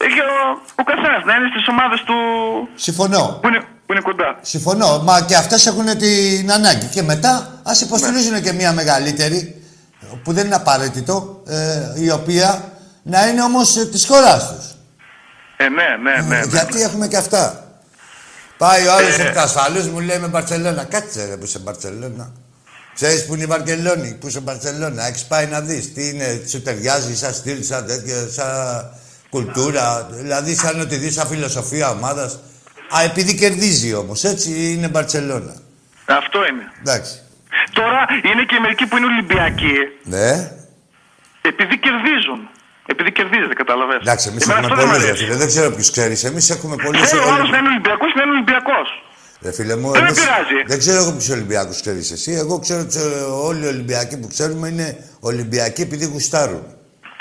Ε, 0.00 0.06
Και 0.06 0.20
ο, 0.20 0.60
ο 0.74 0.82
καθένας 0.84 1.24
να 1.24 1.34
είναι 1.34 1.48
στις 1.54 1.68
ομάδες 1.68 2.00
του 2.00 2.14
Συμφωνώ. 2.74 3.38
που 3.42 3.48
είναι, 3.48 3.58
που 3.86 3.92
είναι 3.92 4.00
κοντά. 4.00 4.38
Συμφωνώ. 4.40 4.98
Μα 5.02 5.20
και 5.20 5.36
αυτές 5.36 5.66
έχουν 5.66 5.98
την 5.98 6.52
ανάγκη. 6.52 6.86
Και 6.86 7.02
μετά 7.02 7.60
ας 7.62 7.80
υποστηρίζουν 7.80 8.42
και 8.42 8.52
μια 8.52 8.72
μεγαλύτερη, 8.72 9.62
που 10.24 10.32
δεν 10.32 10.46
είναι 10.46 10.54
απαραίτητο, 10.54 11.42
ε, 11.46 12.02
η 12.02 12.10
οποία 12.10 12.64
να 13.02 13.26
είναι 13.26 13.42
όμως 13.42 13.76
ε, 13.76 13.86
της 13.86 14.06
χώρας 14.06 14.48
τους. 14.54 14.69
Ε, 15.62 15.68
ναι, 15.68 15.84
ναι, 16.02 16.22
ναι. 16.22 16.36
ναι. 16.36 16.42
Γιατί 16.46 16.82
έχουμε 16.82 17.08
και 17.08 17.16
αυτά. 17.16 17.64
Πάει 18.56 18.86
ο 18.86 18.92
άλλος 18.92 19.18
εκ 19.18 19.36
ασφαλούς 19.36 19.86
μου 19.88 20.00
λέει 20.00 20.18
με 20.18 20.26
Μπαρτσελώνα. 20.26 20.84
Κάτσε 20.84 21.26
ρε 21.26 21.36
που 21.36 21.44
είσαι 21.44 21.58
Μπαρτσελώνα. 21.58 22.32
Ξέρεις 22.94 23.26
που 23.26 23.34
είναι 23.34 23.42
η 23.42 23.46
Βαρκελόνη, 23.46 24.14
που 24.20 24.26
είσαι 24.26 24.40
Μπαρτσελώνα. 24.40 25.06
Έχεις 25.06 25.24
πάει 25.24 25.46
να 25.46 25.60
δεις 25.60 25.92
τι 25.92 26.08
είναι, 26.08 26.42
σου 26.48 26.62
ταιριάζει, 26.62 27.16
σαν 27.16 27.34
στυλ, 27.34 27.62
σαν 27.62 27.86
τέτοια, 27.86 28.28
σαν 28.28 28.90
κουλτούρα. 29.30 30.08
Δηλαδή 30.10 30.54
σαν 30.54 30.80
ότι 30.80 30.96
δεις 30.96 31.14
σαν 31.14 31.26
φιλοσοφία 31.26 31.90
ομάδας. 31.90 32.38
Α, 32.96 33.02
επειδή 33.02 33.34
κερδίζει 33.34 33.94
όμως, 33.94 34.24
έτσι 34.24 34.72
είναι 34.72 34.88
Μπαρτσελώνα. 34.88 35.54
Αυτό 36.06 36.38
είναι. 36.46 36.72
Εντάξει. 36.80 37.20
Τώρα 37.72 38.06
είναι 38.32 38.44
και 38.44 38.58
μερικοί 38.60 38.86
που 38.86 38.96
είναι 38.96 39.06
Ολυμπιακοί, 39.06 39.74
Ναι. 40.04 40.52
επειδή 41.42 41.78
κερδίζουν. 41.78 42.48
Επειδή 42.86 43.12
κερδίζετε, 43.12 43.54
καταλαβαίνετε. 43.62 44.04
Εντάξει, 44.06 44.28
εμείς 44.30 44.42
Εμένα 44.44 44.58
έχουμε 44.58 44.72
αυτό 44.72 44.80
δεν 44.80 44.86
μ' 44.86 44.90
πολλούς, 44.92 45.04
ρε 45.04 45.10
αρέσει. 45.10 45.24
φίλε. 45.24 45.36
Δεν 45.42 45.48
ξέρω 45.52 45.68
ποιους 45.76 45.90
ξέρεις. 45.90 46.24
Εμείς 46.24 46.50
έχουμε 46.50 46.76
πολλούς. 46.84 47.00
Ε, 47.12 47.16
ο 47.16 47.18
Ολυ- 47.20 47.32
άλλος 47.34 47.50
να 47.50 47.58
είναι 47.58 47.68
Ολυμπιακός, 47.74 48.10
να 48.16 48.22
είναι 48.22 48.32
Ολυμπιακός. 48.38 48.88
Ρε 49.44 49.52
φίλε 49.52 49.76
μου, 49.80 49.90
Δεν 49.90 50.02
με 50.02 50.08
εμείς- 50.08 50.20
πειράζει. 50.20 50.58
δεν 50.66 50.78
ξέρω 50.78 50.98
εγώ 51.02 51.10
ποιους 51.16 51.28
Ολυμπιακούς 51.28 51.80
ξέρεις 51.80 52.10
εσύ. 52.16 52.32
Εγώ 52.42 52.54
ξέρω 52.64 52.80
ότι 52.80 52.98
όλοι 53.50 53.62
οι 53.64 53.68
Ολυμπιακοί 53.74 54.14
που 54.20 54.28
ξέρουμε 54.34 54.66
είναι 54.68 54.86
Ολυμπιακοί 55.20 55.80
επειδή 55.88 56.04
γουστάρουν. 56.12 56.62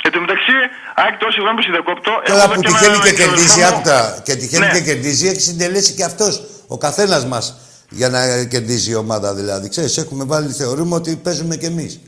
Εν 0.05 0.11
τω 0.11 0.19
μεταξύ, 0.25 0.55
Άκη, 0.95 1.17
τόση 1.19 1.31
συγγνώμη 1.33 1.55
που 1.57 1.63
σε 1.67 1.71
διακόπτω. 1.75 2.11
έχω 2.11 2.21
Τώρα 2.31 2.43
εδώ 2.43 2.53
που 2.53 2.61
και 2.61 2.67
τυχαίνει 2.67 2.93
ένα 2.95 3.03
και 3.03 3.13
κερδίζει, 3.13 3.45
ξαδερφό 3.45 3.69
μου. 3.71 3.75
άκουτα, 3.75 4.19
και 4.25 4.35
τυχαίνει 4.35 4.65
Ναι. 4.65 4.71
και 4.71 4.81
κερδίζει, 4.81 5.27
έχει 5.27 5.41
συντελέσει 5.41 5.93
και 5.93 6.03
αυτός. 6.03 6.43
Ο 6.67 6.77
καθένας 6.77 7.25
μας 7.25 7.45
για 7.89 8.09
να 8.09 8.43
κερδίζει 8.43 8.91
η 8.91 8.95
ομάδα 8.95 9.33
δηλαδή. 9.35 9.69
Ξέρεις, 9.69 9.97
έχουμε 9.97 10.23
βάλει, 10.23 10.51
θεωρούμε 10.51 10.95
ότι 10.95 11.15
παίζουμε 11.15 11.55
κι 11.55 11.65
εμείς. 11.65 11.99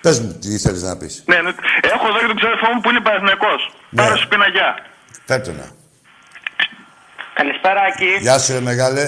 Πες 0.00 0.20
μου, 0.20 0.38
τι 0.40 0.58
θέλεις 0.58 0.82
να 0.82 0.96
πεις. 0.96 1.22
Ναι, 1.26 1.36
ναι. 1.44 1.50
Έχω 1.94 2.06
εδώ 2.08 2.18
και 2.18 2.26
τον 2.26 2.36
ξαδερφό 2.36 2.68
μου 2.74 2.80
που 2.80 2.90
είναι 2.90 3.00
Παναθηναϊκός. 3.00 3.60
Ναι. 3.90 4.02
Πάρε 4.02 4.16
σου 4.16 4.28
πει 4.28 4.34
ένα 4.34 4.48
γεια. 4.48 4.68
Φέρτο 5.26 5.52
να. 5.52 5.66
Καλησπέρα, 7.34 7.80
Άκη. 7.88 8.10
Γεια 8.20 8.38
σου, 8.38 8.52
ρε 8.52 8.60
μεγάλε. 8.60 9.04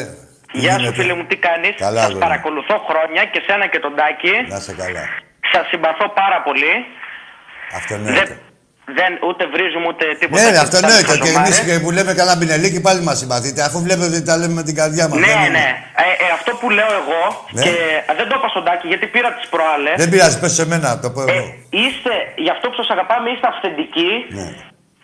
Τι 0.53 0.59
Γεια 0.59 0.73
σου, 0.73 0.79
γίνεται; 0.79 0.97
φίλε 1.03 1.15
μου, 1.15 1.25
τι 1.31 1.37
κάνεις; 1.37 1.75
Καλά, 1.79 1.91
Σας 1.91 2.01
αγόρι 2.03 2.15
μου. 2.15 2.21
παρακολουθώ 2.21 2.77
χρόνια 2.89 3.23
και 3.33 3.41
σένα 3.47 3.67
και 3.73 3.79
τον 3.79 3.93
Τάκη. 3.97 4.35
Να 4.49 4.59
σε 4.67 4.73
καλά. 4.75 5.05
Σας 5.53 5.65
συμπαθώ 5.71 6.07
πάρα 6.21 6.43
πολύ. 6.43 6.73
Αυτονόητο. 7.79 8.13
Δεν 8.25 8.39
ούτε 9.29 9.43
βρίζουμε 9.55 9.87
ούτε 9.93 10.05
τίποτα. 10.21 10.43
Ναι, 10.43 10.47
ρε, 10.49 10.53
Και 10.53 10.65
αυτονόητο. 10.67 11.07
τα 11.13 11.17
Και 11.17 11.21
χαζομάρες. 11.21 11.59
εμείς 11.59 11.81
που 11.83 11.91
λέμε 11.97 12.13
καλά 12.21 12.35
μπινελίκι 12.37 12.81
πάλι 12.87 13.01
μας 13.09 13.19
συμπαθείτε. 13.19 13.61
Αφού 13.69 13.79
βλέπετε 13.87 14.11
ότι 14.17 14.23
τα 14.31 14.37
λέμε 14.41 14.55
με 14.61 14.63
την 14.69 14.75
καρδιά 14.81 15.05
μας. 15.09 15.19
Ναι, 15.19 15.35
ναι. 15.57 15.67
Ε, 16.05 16.07
ε, 16.25 16.27
αυτό 16.39 16.51
που 16.61 16.67
λέω 16.79 16.91
εγώ 17.03 17.23
Ναι. 17.51 17.63
και 17.65 17.73
ε, 18.11 18.13
δεν 18.19 18.27
το 18.29 18.35
είπα 18.39 18.49
στον 18.55 18.65
Τάκη 18.67 18.87
γιατί 18.93 19.07
πήρα 19.15 19.31
τις 19.37 19.47
προάλλες. 19.55 19.95
Δεν 20.03 20.09
πειράζει, 20.13 20.37
πες 20.43 20.53
σε 20.59 20.65
μένα, 20.67 20.89
το 21.05 21.09
πω 21.15 21.21
εγώ. 21.23 21.33
Είστε, 21.83 22.13
γι' 22.45 22.53
αυτό 22.55 22.65
που 22.71 22.77
σας 22.81 22.89
αγαπάμε, 22.95 23.27
είστε 23.33 23.47
αυθεντικοί 23.53 24.13
Ναι. 24.39 24.47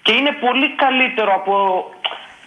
και 0.04 0.12
είναι 0.18 0.32
πολύ 0.44 0.68
καλύτερο 0.84 1.30
από. 1.40 1.54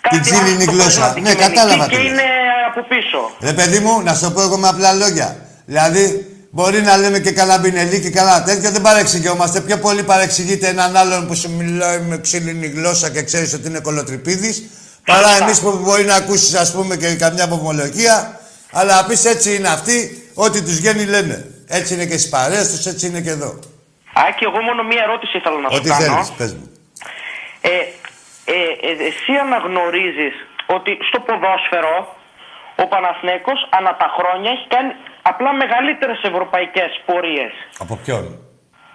Την 0.01 0.09
κάτι 0.09 0.19
ξύλινη 0.29 0.63
άλλο 0.63 0.65
που 0.65 0.71
γλώσσα. 0.75 0.99
παίζουν 1.01 1.21
Ναι, 1.25 1.29
αντικειμενική 1.29 1.43
κατάλαβα 1.45 1.83
τι 1.85 1.91
Και 1.95 1.97
λες. 2.01 2.07
είναι 2.11 2.27
από 2.69 2.81
πίσω. 2.91 3.19
Ρε 3.49 3.53
παιδί 3.57 3.79
μου, 3.85 3.93
να 4.07 4.11
σου 4.15 4.23
το 4.25 4.31
πω 4.35 4.41
εγώ 4.47 4.57
με 4.63 4.67
απλά 4.73 4.89
λόγια. 5.03 5.27
Δηλαδή, 5.71 6.05
μπορεί 6.51 6.81
να 6.81 6.97
λέμε 6.97 7.19
και 7.19 7.31
καλά 7.31 7.57
μπινελί 7.59 8.01
και 8.01 8.09
καλά 8.09 8.43
τέτοια, 8.43 8.71
δεν 8.71 8.81
παρεξηγιόμαστε. 8.81 9.61
Πιο 9.61 9.77
πολύ 9.77 10.03
παρεξηγείται 10.03 10.67
έναν 10.67 10.95
άλλον 10.95 11.27
που 11.27 11.35
σου 11.35 11.51
μιλάει 11.51 11.99
με 11.99 12.17
ξύλινη 12.17 12.67
γλώσσα 12.67 13.09
και 13.11 13.23
ξέρεις 13.23 13.53
ότι 13.53 13.67
είναι 13.67 13.79
κολοτρυπίδη, 13.79 14.69
παρά 15.05 15.29
εμείς 15.41 15.61
που 15.61 15.79
μπορεί 15.83 16.03
να 16.03 16.15
ακούσεις, 16.15 16.55
ας 16.55 16.73
πούμε, 16.73 16.95
και 16.95 17.15
καμιά 17.15 17.43
απομολογία, 17.43 18.39
αλλά 18.71 18.95
να 18.95 19.05
πεις 19.07 19.25
έτσι 19.25 19.55
είναι 19.55 19.67
αυτοί, 19.67 20.27
ό,τι 20.33 20.63
τους 20.63 20.75
βγαίνει 20.79 21.05
λένε. 21.05 21.45
Έτσι 21.67 21.93
είναι 21.93 22.05
και 22.05 22.17
στις 22.17 22.29
παρέες 22.29 22.67
τους, 22.71 22.85
έτσι 22.85 23.07
είναι 23.07 23.21
και 23.21 23.29
εδώ. 23.29 23.59
Άκη, 24.13 24.43
εγώ 24.43 24.61
μόνο 24.61 24.83
μία 24.83 25.03
ερώτηση 25.07 25.37
ήθελα 25.37 25.59
να 25.59 25.69
σου 25.69 25.77
Ό,τι 25.79 25.89
κάνω. 25.89 26.01
θέλεις, 26.01 26.31
πες 26.37 26.53
μου. 26.53 26.65
Ε, 27.61 27.69
ε, 28.55 28.57
ε, 28.89 28.91
εσύ 29.09 29.31
αναγνωρίζεις 29.43 30.35
ότι 30.77 30.91
στο 31.07 31.19
ποδόσφαιρο 31.27 31.97
ο 32.83 32.85
Παναθηναίκος 32.91 33.59
ανά 33.77 33.91
τα 34.01 34.07
χρόνια 34.17 34.49
έχει 34.55 34.67
κάνει 34.75 34.91
απλά 35.21 35.49
μεγαλύτερες 35.63 36.19
ευρωπαϊκές 36.29 36.91
πορείες. 37.05 37.53
Από 37.83 37.95
ποιον; 38.03 38.23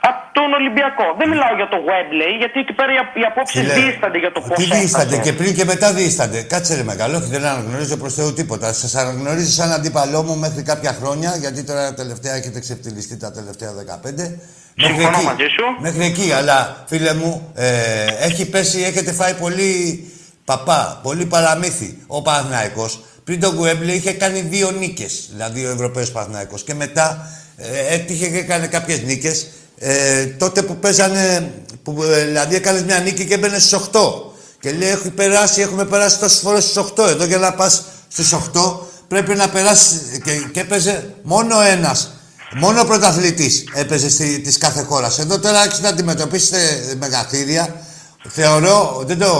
Από 0.08 0.20
τον 0.38 0.52
Ολυμπιακό. 0.60 1.06
Δεν 1.18 1.28
μιλάω 1.32 1.54
για 1.60 1.68
το 1.68 1.78
Wembley, 1.88 2.30
γιατί 2.38 2.56
εκεί 2.64 2.72
πέρα 2.78 2.90
οι, 2.92 3.20
οι 3.20 3.24
απόψεις 3.30 3.60
Φίλε, 3.60 3.72
δίστανται 3.80 4.18
για 4.18 4.32
το 4.32 4.40
πώς 4.40 4.56
Τι 4.56 4.64
δίστανται 4.64 5.14
έφτασε. 5.14 5.30
και 5.30 5.32
πριν 5.38 5.54
και 5.58 5.64
μετά 5.64 5.92
δίστανται. 5.92 6.42
Κάτσε 6.42 6.74
ρε 6.76 6.82
μεγάλο, 6.82 7.16
όχι 7.16 7.30
δεν 7.36 7.44
αναγνωρίζω 7.44 7.96
προς 7.96 8.14
Θεού 8.14 8.32
τίποτα. 8.32 8.72
Σας 8.72 8.94
αναγνωρίζω 8.94 9.50
σαν 9.50 9.72
αντίπαλό 9.72 10.22
μου 10.22 10.34
μέχρι 10.44 10.62
κάποια 10.62 10.92
χρόνια, 11.00 11.30
γιατί 11.42 11.64
τώρα 11.64 11.94
τελευταία 11.94 12.34
έχετε 12.34 12.58
ξεφτυλιστεί 12.60 13.16
τα 13.18 13.30
τελευταία 13.32 13.70
15. 13.72 14.38
Συμφωνώ 14.78 15.22
μαζί 15.22 15.48
σου. 15.56 15.64
Μέχρι 15.80 16.04
εκεί, 16.04 16.32
αλλά 16.32 16.84
φίλε 16.86 17.14
μου, 17.14 17.52
ε, 17.54 18.06
έχει 18.20 18.50
πέσει, 18.50 18.82
έχετε 18.82 19.12
φάει 19.12 19.34
πολύ 19.34 20.04
παπά, 20.44 21.00
πολύ 21.02 21.26
παραμύθι. 21.26 21.98
Ο 22.06 22.22
Παναθηναϊκός 22.22 23.00
πριν 23.26 23.40
τον 23.40 23.54
Γκουέμπλε 23.54 23.92
είχε 23.92 24.12
κάνει 24.12 24.40
δύο 24.40 24.70
νίκες, 24.70 25.28
δηλαδή 25.30 25.66
ο 25.66 25.70
Ευρωπαίος 25.70 26.10
Παναθηναϊκός. 26.10 26.62
Και 26.62 26.74
μετά 26.74 27.30
ε, 27.56 27.94
έτυχε 27.94 28.28
και 28.28 28.36
έκανε 28.36 28.66
κάποιες 28.66 29.02
νίκες. 29.02 29.46
Ε, 29.78 30.26
τότε 30.26 30.62
που 30.62 30.76
παίζανε, 30.76 31.52
που, 31.82 32.02
ε, 32.02 32.24
δηλαδή 32.24 32.54
έκανες 32.54 32.82
μια 32.82 32.98
νίκη 32.98 33.24
και 33.24 33.34
έμπαινες 33.34 33.62
στους 33.62 33.88
8. 33.92 34.32
Και 34.60 34.72
λέει, 34.72 34.88
έχει 34.88 35.10
περάσει, 35.10 35.60
έχουμε 35.60 35.84
περάσει 35.84 36.18
τόσες 36.18 36.38
φορές 36.38 36.64
στους 36.64 36.92
8. 36.96 37.08
Εδώ 37.08 37.24
για 37.24 37.38
να 37.38 37.52
πας 37.52 37.84
στους 38.08 38.32
8 38.32 38.80
πρέπει 39.08 39.34
να 39.34 39.48
περάσεις 39.48 40.00
και, 40.24 40.32
και 40.52 40.60
έπαιζε 40.60 41.14
μόνο 41.22 41.60
ένας 41.60 42.10
Μόνο 42.54 42.80
ο 42.80 42.84
πρωταθλητής 42.84 43.64
έπαιζε 43.74 44.10
στη, 44.10 44.40
της 44.40 44.58
κάθε 44.58 44.82
χώρας. 44.82 45.18
Εδώ 45.18 45.38
τώρα 45.38 45.64
έχει 45.64 45.82
να 45.82 45.88
αντιμετωπίσετε 45.88 46.94
μεγαθύρια. 46.98 47.74
Θεωρώ, 48.28 49.02
δεν 49.06 49.18
το 49.18 49.32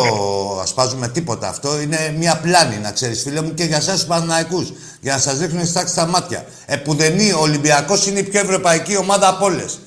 ασπάζουμε 0.62 1.09
τίποτα 1.09 1.49
αυτό. 1.49 1.80
Είναι 1.80 2.14
μια 2.18 2.37
πλάνη, 2.43 2.76
να 2.76 2.91
ξέρεις, 2.91 3.22
φίλε 3.22 3.41
μου, 3.43 3.55
και 3.55 3.64
για 3.64 3.76
εσάς 3.76 3.95
τους 3.95 4.05
Παναναϊκούς. 4.05 4.72
Για 5.01 5.12
να 5.12 5.18
σας 5.18 5.39
δείχνουν 5.39 5.66
στάξεις 5.66 5.91
στα 5.93 6.07
μάτια. 6.07 6.45
Επουδενή 6.66 7.32
ο 7.32 7.39
Ολυμπιακός 7.41 8.07
είναι 8.07 8.18
η 8.18 8.22
πιο 8.22 8.41
ευρωπαϊκή 8.41 8.97
ομάδα 8.97 9.28
από 9.28 9.45
όλες. 9.45 9.80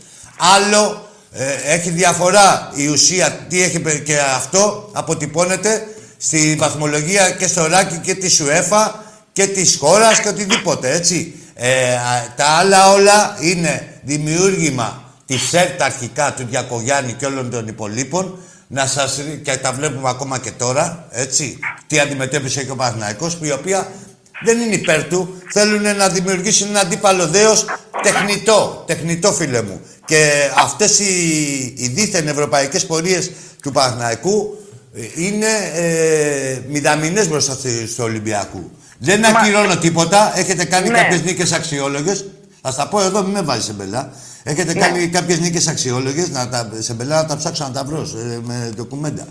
Άλλο 0.56 1.08
ε, 1.32 1.74
έχει 1.74 1.89
διαφορά 1.89 2.72
η 2.74 2.88
ουσία, 2.88 3.32
τι 3.50 3.62
έχει 3.64 3.80
πε- 3.80 4.04
και 4.04 4.20
αυτό 4.36 4.89
αποτυπώνεται 4.93 5.88
στη 6.18 6.56
βαθμολογία 6.60 7.32
και 7.32 7.47
στο 7.47 7.68
ράκι 7.68 7.97
και 7.97 8.14
της 8.16 8.34
ΣΟΕΦΑ 8.34 9.04
και 9.34 9.47
της 9.47 9.78
χώρας 9.80 10.20
και 10.20 10.28
οτιδήποτε, 10.28 10.91
έτσι. 10.91 11.34
Ε, 11.54 11.93
α, 11.93 12.34
τα 12.36 12.45
άλλα 12.45 12.91
όλα 12.91 13.38
είναι 13.39 14.00
δημιούργημα 14.04 15.04
τη 15.26 15.36
ΕΡΤ 15.52 15.82
αρχικά 15.82 16.34
του 16.34 16.45
Διακογιάννη 16.50 17.14
και 17.14 17.26
όλων 17.26 17.50
των 17.50 17.68
υπολείπων 17.68 18.39
να 18.72 18.86
σας... 18.88 19.20
και 19.44 19.58
τα 19.58 19.72
βλέπουμε 19.74 20.10
ακόμα 20.10 20.40
και 20.40 20.52
τώρα, 20.52 21.08
έτσι, 21.12 21.60
τι 21.88 22.00
αντιμετώπισε 22.00 22.64
και 22.64 22.72
ο 22.72 22.76
Παναθηναϊκός, 22.76 23.38
η 23.42 23.52
οποία 23.52 23.88
δεν 24.44 24.60
είναι 24.60 24.76
υπέρ 24.76 25.04
του, 25.04 25.42
θέλουν 25.52 25.96
να 25.96 26.10
δημιουργήσουν 26.10 26.68
ένα 26.68 26.80
αντίπαλο 26.80 27.28
δέος 27.28 27.66
τεχνητό, 28.04 28.84
τεχνητό 28.88 29.34
φίλε 29.34 29.62
μου. 29.62 29.82
Και 30.06 30.50
αυτές 30.58 31.00
οι, 31.00 31.74
οι 31.78 31.88
δίθεν 31.88 32.28
ευρωπαϊκές 32.28 32.86
πορείες 32.86 33.32
του 33.62 33.72
Παναθηναϊκού 33.72 34.58
ε, 34.96 35.02
είναι 35.16 35.48
ε, 35.74 36.60
μηδαμινές 36.68 37.28
μπροστά 37.28 37.58
στο 37.88 38.04
Ολυμπιακού. 38.04 38.72
Δεν 39.00 39.26
ακυρώνω 39.26 39.78
τίποτα. 39.78 40.32
Έχετε 40.36 40.66
κάνει 40.66 40.90
ναι. 40.90 40.98
κάποιες 40.98 41.24
νίκες 41.24 41.52
αξιόλογες. 41.52 42.26
Θα 42.62 42.74
τα 42.74 42.88
πω 42.88 43.02
εδώ, 43.02 43.24
μην 43.24 43.32
με 43.32 43.42
βάζεις 43.42 43.66
σε 43.66 43.74
μπελά. 43.74 44.12
Έχετε 44.44 44.74
ναι. 44.74 44.80
κάνει 44.80 45.08
κάποιες 45.08 45.40
νίκες 45.40 45.68
αξιόλογες. 45.68 46.28
Σε 46.80 46.94
μπελά 46.94 47.16
να 47.16 47.26
τα 47.26 47.38
ψάξω 47.38 47.64
να 47.64 47.72
τα 47.72 47.84
βρως 47.84 48.14
ε, 48.14 48.40
με 48.44 48.72
ντοκουμέντα. 48.76 49.28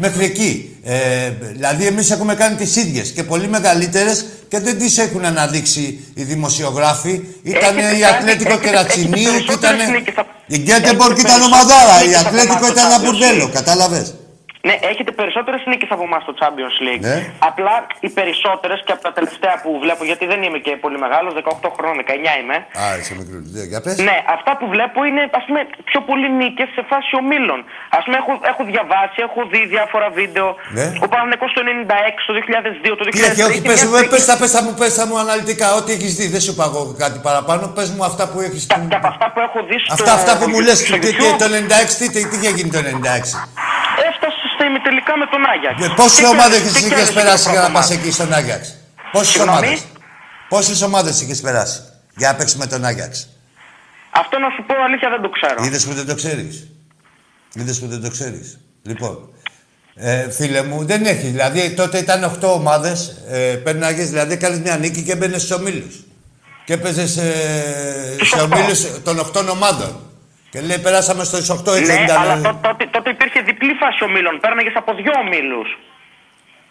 Μέχρι 0.00 0.24
εκεί. 0.24 0.76
Ε, 0.82 1.30
δηλαδή, 1.52 1.86
εμείς 1.86 2.10
έχουμε 2.10 2.34
κάνει 2.34 2.56
τις 2.56 2.76
ίδιες 2.76 3.10
και 3.10 3.22
πολύ 3.22 3.48
μεγαλύτερες 3.48 4.26
και 4.48 4.60
δεν 4.60 4.78
τις 4.78 4.98
έχουν 4.98 5.24
αναδείξει 5.24 6.04
οι 6.14 6.22
δημοσιογράφοι. 6.22 7.20
Ήταν 7.42 7.78
η 7.78 8.04
Ατλέτικο 8.04 8.58
Κερατσινίου 8.58 9.32
και 9.46 9.52
ήταν. 9.52 9.76
Η 10.46 10.58
Γκέτεμπορκ 10.58 11.18
ήταν 11.18 11.42
ομαδάρα. 11.42 12.04
Η 12.10 12.14
Ατλέτικο 12.14 12.66
ήταν 12.70 12.90
ένα 12.90 12.98
μπουρδέλο. 12.98 13.48
Κατάλαβες; 13.48 14.14
Ναι, 14.66 14.74
έχετε 14.90 15.10
περισσότερες 15.20 15.62
νίκες 15.70 15.90
από 15.94 16.02
εμάς 16.08 16.22
στο 16.26 16.34
Champions 16.40 16.76
League. 16.86 17.04
Ναι. 17.10 17.18
Απλά 17.50 17.74
οι 18.04 18.10
περισσότερες 18.18 18.78
και 18.86 18.92
από 18.96 19.02
τα 19.08 19.12
τελευταία 19.18 19.54
που 19.62 19.70
βλέπω, 19.84 20.02
γιατί 20.10 20.24
δεν 20.32 20.40
είμαι 20.46 20.58
και 20.66 20.72
πολύ 20.84 20.98
μεγάλος, 21.04 21.30
18 21.34 21.70
χρόνια, 21.76 21.94
19 22.00 22.34
είμαι. 22.40 22.56
Α, 22.82 22.84
είσαι 22.98 23.14
μικρός. 23.18 23.42
Ναι, 23.54 23.62
για 23.72 23.80
πες. 23.84 23.94
Ναι, 24.08 24.16
αυτά 24.36 24.52
που 24.58 24.66
βλέπω 24.74 24.98
είναι 25.08 25.22
ας 25.38 25.44
πούμε, 25.46 25.60
πιο 25.90 26.00
πολύ 26.08 26.28
νίκες 26.40 26.68
σε 26.76 26.82
φάση 26.90 27.10
ομίλων. 27.20 27.60
Α 27.96 27.98
πούμε, 28.04 28.16
έχω, 28.22 28.32
έχω 28.52 28.62
διαβάσει, 28.72 29.18
έχω 29.28 29.40
δει 29.52 29.60
διάφορα 29.74 30.08
βίντεο. 30.20 30.46
Ναι. 30.78 30.86
Ο 31.04 31.06
Παναγενικό 31.10 31.46
το 31.56 31.60
96, 31.64 32.22
το 32.28 32.32
2002, 32.40 32.92
το 33.00 33.04
2003. 33.08 33.34
Τι 33.36 33.42
όχι, 33.48 33.60
πες 33.68 33.80
μου, 33.84 33.92
πες, 34.12 34.24
πες, 34.40 34.52
μου, 34.64 34.72
πες 34.80 34.96
μου 35.08 35.16
αναλυτικά, 35.24 35.66
ό,τι 35.78 35.90
έχεις 35.96 36.12
δει. 36.18 36.26
Δεν 36.34 36.40
σου 36.44 36.52
είπα 36.54 36.64
εγώ 36.70 36.80
κάτι 37.04 37.18
παραπάνω. 37.26 37.62
Πες 37.76 37.88
μου 37.94 38.02
αυτά 38.10 38.24
που 38.30 38.38
έχεις 38.46 38.62
δει. 38.66 38.86
Και 38.92 38.98
από 39.00 39.08
αυτά 39.12 39.26
που 39.32 39.40
έχω 39.46 39.58
δει 39.68 39.76
στο. 39.82 39.92
Αυτά, 39.96 40.12
αυτά 40.18 40.32
που 40.38 40.46
μου 40.52 40.60
λες, 40.66 40.78
το 41.42 41.46
96, 41.58 41.94
τι, 41.98 42.06
τι, 42.14 42.20
τι 42.30 42.36
γίνει 42.56 42.70
το 42.76 42.78
96. 42.78 43.30
Έφτασε 44.08 44.44
στα 44.58 44.66
ημιτελικά 44.70 45.12
με 45.16 45.26
τον 45.32 45.40
Άγιαξ. 45.52 45.76
Και 45.82 45.88
πόσες 46.00 46.24
ομάδες 46.32 46.60
είχε 46.80 47.12
περάσει 47.12 47.50
για 47.50 47.60
να 47.60 47.70
πας 47.70 47.90
εκεί 47.90 48.10
στον 48.10 48.32
Άγιαξ; 48.32 48.74
Πόσες 49.12 49.40
ομάδες; 49.40 49.84
Πόσες 50.48 50.82
ομάδες 50.82 51.20
είχε 51.20 51.34
περάσει 51.42 51.80
για 52.16 52.28
να 52.30 52.34
παίξει 52.34 52.56
με 52.58 52.66
τον 52.66 52.84
Άγιαξ; 52.84 53.28
Αυτό 54.10 54.38
να 54.38 54.48
σου 54.54 54.64
πω 54.66 54.74
αλήθεια 54.86 55.08
δεν 55.10 55.22
το 55.22 55.28
ξέρω. 55.28 55.64
Είδες 55.64 55.86
που 55.86 55.92
δεν 55.92 56.06
το 56.06 56.14
ξέρεις; 56.14 56.66
Είδες 57.54 57.78
που 57.80 57.86
δεν 57.86 58.00
το 58.02 58.10
ξέρεις; 58.10 58.58
Λοιπόν, 58.82 59.14
ε, 59.94 60.30
φίλε 60.30 60.62
μου, 60.62 60.84
δεν 60.84 61.06
έχεις. 61.06 61.30
Δηλαδή 61.30 61.74
τότε 61.74 61.98
ήταν 61.98 62.24
8 62.24 62.52
ομάδες. 62.52 63.16
Ε, 63.28 63.54
Πέρναγε, 63.64 64.02
δηλαδή 64.02 64.32
έκανες 64.32 64.58
μια 64.58 64.76
νίκη 64.76 65.02
και 65.02 65.16
μπαίνει 65.16 65.38
στους 65.38 65.50
ομίλους. 65.50 65.94
Και 66.64 66.72
έπαιζες 66.72 67.16
ε, 67.16 68.16
σε 68.22 68.40
ομίλους 68.40 69.02
των 69.02 69.18
8 69.18 69.48
ομάδων. 69.50 70.07
Και 70.50 70.60
λέει, 70.60 70.78
περάσαμε 70.78 71.24
στο 71.24 71.38
8 71.38 71.76
έτσι 71.76 71.92
ναι, 71.92 72.12
αλλά 72.18 72.40
τότε, 72.40 72.86
τότε 72.90 73.10
υπήρχε 73.10 73.40
διπλή 73.40 73.72
φάση 73.80 74.04
ομίλων. 74.04 74.40
Πέρναγες 74.40 74.72
από 74.76 74.94
δύο 74.94 75.12
ομίλους. 75.24 75.78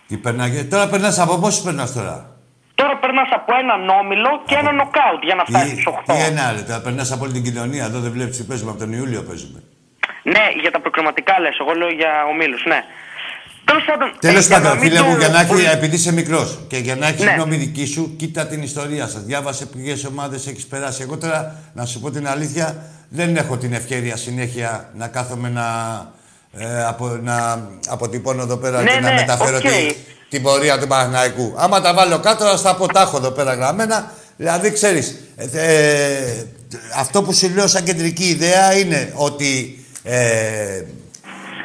Τι 0.07 0.17
περνάγε, 0.17 0.63
τώρα 0.63 0.87
περνάς 0.87 1.19
από 1.19 1.37
πόσου 1.37 1.63
περνάς 1.63 1.93
τώρα; 1.93 2.37
Τώρα 2.75 2.97
περνάς 2.97 3.29
από 3.31 3.51
έναν 3.61 3.89
όμιλο 3.89 4.31
και 4.45 4.55
από... 4.55 4.67
ένα 4.67 4.71
νοκάουτ 4.71 5.23
για 5.23 5.35
να 5.35 5.43
φτάσεις 5.45 5.81
στου 5.81 5.91
8. 5.91 6.01
Τι 6.05 6.19
ένα 6.31 6.41
άλλο, 6.47 6.63
τώρα 6.67 6.81
περνάς 6.81 7.11
από 7.11 7.23
όλη 7.23 7.33
την 7.33 7.43
κοινωνία. 7.43 7.85
Εδώ 7.85 7.99
δεν 7.99 8.11
βλέπεις 8.11 8.37
τι 8.37 8.43
παίζουμε, 8.43 8.69
από 8.71 8.79
τον 8.79 8.91
Ιούλιο 8.93 9.21
παίζουμε. 9.29 9.59
Ναι, 10.33 10.45
για 10.61 10.71
τα 10.71 10.79
προκριματικά 10.79 11.39
λες. 11.39 11.57
Εγώ 11.59 11.73
λέω 11.73 11.89
για 11.89 12.11
ομίλους, 12.31 12.63
ναι. 12.65 12.79
Τέλος 13.65 13.83
πάντων, 13.85 14.11
Τέλος 14.19 14.45
ε, 14.45 14.53
πάντων 14.53 14.79
φίλε 14.79 15.01
μου, 15.01 15.15
για 15.17 15.27
να 15.27 15.39
έχει, 15.39 15.65
επειδή 15.73 15.95
είσαι 15.95 16.13
μικρός 16.13 16.59
και 16.67 16.77
για 16.77 16.95
να 16.95 17.07
έχει 17.07 17.23
ναι. 17.23 17.31
γνώμη 17.31 17.55
δική 17.55 17.85
σου, 17.85 18.15
κοίτα 18.17 18.47
την 18.47 18.61
ιστορία 18.61 19.07
σας. 19.07 19.23
Διάβασε 19.23 19.65
ποιες 19.65 20.05
ομάδες 20.05 20.47
έχεις 20.47 20.65
περάσει. 20.67 21.01
Εγώ 21.01 21.17
τώρα, 21.17 21.55
να 21.73 21.85
σου 21.85 21.99
πω 21.99 22.11
την 22.11 22.27
αλήθεια, 22.27 22.83
δεν 23.09 23.35
έχω 23.35 23.57
την 23.57 23.73
ευκαιρία 23.73 24.17
συνέχεια 24.17 24.89
να 24.93 25.07
κάθομαι 25.07 25.49
να, 25.49 25.65
ε, 26.57 26.83
απο, 26.83 27.07
να 27.07 27.67
αποτυπώνω 27.87 28.41
εδώ 28.41 28.57
πέρα 28.57 28.81
ναι, 28.81 28.91
και 28.91 28.99
να 28.99 29.09
ναι, 29.09 29.15
μεταφέρω 29.15 29.57
okay. 29.57 29.93
την, 30.29 30.41
πορεία 30.41 30.79
του 30.79 30.87
Παναγναϊκού. 30.87 31.53
Άμα 31.57 31.81
τα 31.81 31.93
βάλω 31.93 32.19
κάτω, 32.19 32.45
θα 32.45 32.57
στα 32.57 32.69
αποτάχω 32.69 33.17
εδώ 33.17 33.31
πέρα 33.31 33.53
γραμμένα. 33.53 34.11
Δηλαδή, 34.37 34.71
ξέρεις, 34.71 35.15
ε, 35.35 35.45
ε, 35.53 36.45
αυτό 36.97 37.21
που 37.23 37.33
σου 37.33 37.51
λέω 37.55 37.67
σαν 37.67 37.83
κεντρική 37.83 38.23
ιδέα 38.23 38.73
είναι 38.73 39.11
ότι 39.15 39.85
ε, 40.03 40.81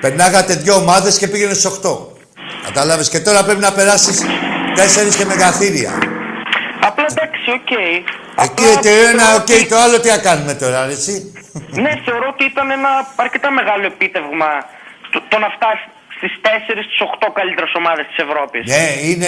περνάγατε 0.01 0.55
δύο 0.55 0.75
ομάδες 0.75 1.19
και 1.19 1.29
πήγαινες 1.29 1.59
στους 1.59 1.81
8. 1.83 1.97
Κατάλαβες; 2.65 3.09
Και 3.09 3.21
τώρα 3.21 3.45
πρέπει 3.45 3.61
να 3.61 3.73
περάσεις 3.73 4.21
τέσσερις 4.75 5.17
και 5.17 5.25
μεγαθήρια. 5.25 5.91
Απλά 6.81 7.05
εντάξει, 7.11 7.51
OK. 7.51 7.69
Okay. 7.71 8.22
Εκεί 8.39 8.65
το 8.83 8.89
ένα, 9.11 9.35
οκ, 9.35 9.69
το 9.69 9.77
άλλο 9.77 10.01
τι 10.01 10.09
θα 10.09 10.19
κάνουμε 10.19 10.55
τώρα, 10.55 10.85
εσύ. 10.85 11.33
ναι, 11.71 11.93
θεωρώ 12.05 12.29
ότι 12.35 12.45
ήταν 12.45 12.71
ένα 12.71 12.89
αρκετά 13.17 13.51
μεγάλο 13.51 13.85
επίτευγμα 13.87 14.51
το, 15.11 15.23
το 15.29 15.39
να 15.39 15.49
φτάσει 15.57 15.85
στις 16.17 16.33
4 16.43 16.49
στις 16.87 16.99
8 17.21 17.29
καλύτερες 17.35 17.73
ομάδες 17.75 18.07
της 18.07 18.19
Ευρώπης. 18.27 18.63
Ναι, 18.67 18.87
είναι, 19.09 19.27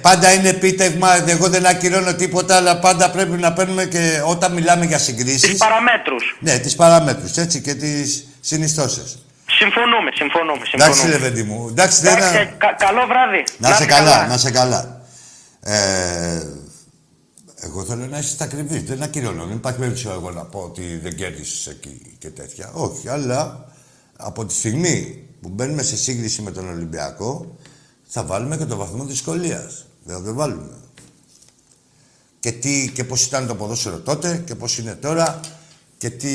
πάντα 0.00 0.32
είναι 0.32 0.48
επίτευγμα. 0.48 1.10
Εγώ 1.28 1.48
δεν 1.48 1.66
ακυρώνω 1.66 2.14
τίποτα, 2.14 2.56
αλλά 2.56 2.78
πάντα 2.78 3.10
πρέπει 3.10 3.36
να 3.36 3.52
παίρνουμε 3.52 3.84
και 3.84 4.20
όταν 4.24 4.52
μιλάμε 4.52 4.84
για 4.84 4.98
συγκρίσεις. 4.98 5.50
Τις 5.50 5.58
παραμέτρους. 5.58 6.36
Ναι, 6.40 6.58
τις 6.58 6.74
παραμέτρους 6.76 7.36
έτσι 7.36 7.60
και 7.60 7.74
τις 7.74 8.26
συνιστώσεις. 8.40 9.18
Συμφωνούμε, 9.46 10.10
συμφωνούμε. 10.14 10.64
συμφωνούμε. 10.64 11.00
Εντάξει, 11.00 11.10
ρε 11.10 11.18
παιδί 11.18 11.42
μου. 11.42 11.68
Εντάξει, 11.70 12.00
Εντάξει, 12.04 12.32
δεν... 12.32 12.48
κα, 12.58 12.72
καλό 12.78 13.06
βράδυ. 13.06 13.44
Να, 13.58 13.74
σε 13.74 13.86
καλά, 13.86 14.10
καλά, 14.10 14.26
να 14.26 14.36
σε 14.36 14.50
καλά. 14.50 15.00
Ε, 15.64 16.42
εγώ 17.66 17.84
θέλω 17.84 18.06
να 18.06 18.18
είσαι 18.18 18.36
ακριβή. 18.40 18.78
Δεν 18.78 19.02
ακυρώνω. 19.02 19.46
Δεν 19.46 19.56
υπάρχει 19.56 19.78
περίπτωση 19.78 20.08
εγώ 20.08 20.30
να 20.30 20.44
πω 20.44 20.58
ότι 20.58 20.98
δεν 21.02 21.14
κέρδισες 21.14 21.66
εκεί 21.66 22.16
και 22.18 22.30
τέτοια. 22.30 22.70
Όχι, 22.72 23.08
αλλά 23.08 23.68
από 24.16 24.44
τη 24.44 24.54
στιγμή 24.54 25.24
που 25.40 25.48
μπαίνουμε 25.48 25.82
σε 25.82 25.96
σύγκριση 25.96 26.42
με 26.42 26.50
τον 26.50 26.68
Ολυμπιακό, 26.68 27.56
θα 28.06 28.24
βάλουμε 28.24 28.56
και 28.56 28.64
το 28.64 28.76
βαθμό 28.76 29.04
δυσκολίας. 29.04 29.86
Δεν 30.04 30.24
θα 30.24 30.32
βάλουμε. 30.32 30.74
Και, 32.40 32.52
τι, 32.52 32.90
και 32.94 33.04
πώς 33.04 33.24
ήταν 33.24 33.46
το 33.46 33.54
ποδόσφαιρο 33.54 33.98
τότε 33.98 34.42
και 34.46 34.54
πώς 34.54 34.78
είναι 34.78 34.94
τώρα 34.94 35.40
και 35.98 36.10
τι 36.10 36.32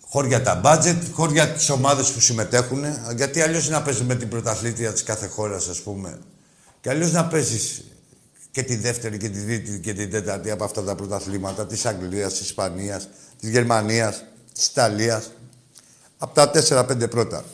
χώρια 0.00 0.42
τα 0.42 0.54
μπάτζετ, 0.54 1.02
χώρια 1.12 1.48
τις 1.48 1.70
ομάδες 1.70 2.10
που 2.10 2.20
συμμετέχουν. 2.20 2.84
Γιατί 3.16 3.40
αλλιώς 3.40 3.68
να 3.68 3.82
παίζεις 3.82 4.02
με 4.02 4.14
την 4.14 4.28
πρωταθλήτρια 4.28 4.92
της 4.92 5.02
κάθε 5.02 5.26
χώρας, 5.26 5.68
ας 5.68 5.80
πούμε. 5.80 6.18
Και 6.80 6.90
αλλιώς 6.90 7.12
να 7.12 7.26
παίζεις 7.26 7.84
και 8.52 8.62
τη 8.62 8.76
δεύτερη 8.76 9.18
και 9.18 9.28
τη 9.28 9.44
τρίτη 9.44 9.80
και 9.80 9.92
την 9.92 10.10
τέταρτη 10.10 10.50
από 10.50 10.64
αυτά 10.64 10.82
τα 10.82 10.94
πρωταθλήματα 10.94 11.66
της 11.66 11.86
Αγγλίας, 11.86 12.32
της 12.32 12.40
Ισπανίας, 12.40 13.08
της 13.40 13.50
Γερμανίας, 13.50 14.24
της 14.52 14.66
Ιταλίας. 14.66 15.30
Από 16.18 16.34
τα 16.34 16.50
τέσσερα-πέντε 16.50 17.08
πρώτα. 17.08 17.44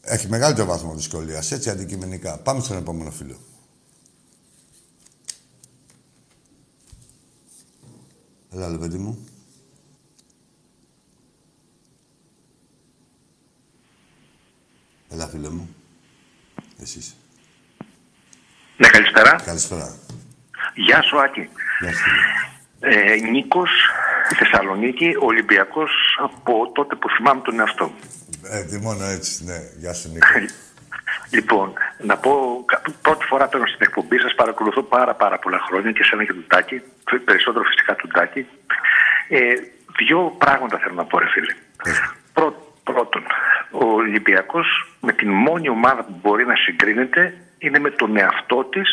Έχει 0.00 0.28
μεγάλο 0.28 0.64
βαθμό 0.64 0.94
δυσκολίας, 0.94 1.52
έτσι 1.52 1.70
αντικειμενικά. 1.70 2.38
Πάμε 2.38 2.60
στον 2.60 2.76
επόμενο 2.76 3.10
φίλο. 3.10 3.36
Έλα, 8.52 8.68
λε, 8.68 8.78
παιδί 8.78 8.98
μου. 8.98 9.26
Έλα, 15.08 15.28
φίλε 15.28 15.48
μου. 15.48 15.68
Εσείς. 16.78 17.14
Ναι, 18.76 18.88
καλησπέρα. 18.88 19.36
Καλησπέρα. 19.44 19.96
Γεια 20.74 21.02
σου, 21.02 21.20
Άκη. 21.20 21.48
Γεια 21.80 21.92
σου. 21.92 22.10
Ε, 22.80 23.14
Νίκος, 23.30 23.70
Θεσσαλονίκη, 24.38 25.16
Ολυμπιακός 25.20 25.90
από 26.22 26.70
τότε 26.74 26.94
που 26.94 27.08
θυμάμαι 27.10 27.40
τον 27.40 27.60
εαυτό 27.60 27.84
μου. 27.84 27.98
Ε, 28.50 28.64
τι 28.64 28.78
μόνο 28.78 29.04
έτσι, 29.04 29.44
ναι. 29.44 29.58
Γεια 29.76 29.92
σου, 29.94 30.08
Νίκο. 30.12 30.26
λοιπόν, 31.36 31.72
να 31.98 32.16
πω, 32.16 32.64
πρώτη 33.02 33.24
φορά 33.24 33.48
παίρνω 33.48 33.66
στην 33.66 33.82
εκπομπή 33.82 34.18
σας, 34.18 34.34
παρακολουθώ 34.34 34.82
πάρα 34.82 35.14
πάρα 35.14 35.38
πολλά 35.38 35.58
χρόνια 35.68 35.92
και 35.92 36.04
σένα 36.04 36.24
και 36.24 36.32
του 36.32 36.44
Τάκη, 36.46 36.82
περισσότερο 37.24 37.64
φυσικά 37.64 37.94
του 37.94 38.08
Τάκη. 38.08 38.46
Ε, 39.28 39.54
δύο 39.98 40.34
πράγματα 40.38 40.78
θέλω 40.78 40.94
να 40.94 41.04
πω, 41.04 41.18
ρε 41.18 41.28
φίλε. 41.28 41.54
πρώτον, 42.82 43.22
ο 43.70 43.84
Ολυμπιακός 43.84 44.96
με 45.00 45.12
την 45.12 45.30
μόνη 45.30 45.68
ομάδα 45.68 46.04
που 46.04 46.18
μπορεί 46.22 46.46
να 46.46 46.54
συγκρίνεται 46.56 47.34
είναι 47.64 47.78
με 47.78 47.90
τον 47.90 48.16
εαυτό 48.16 48.64
της 48.64 48.88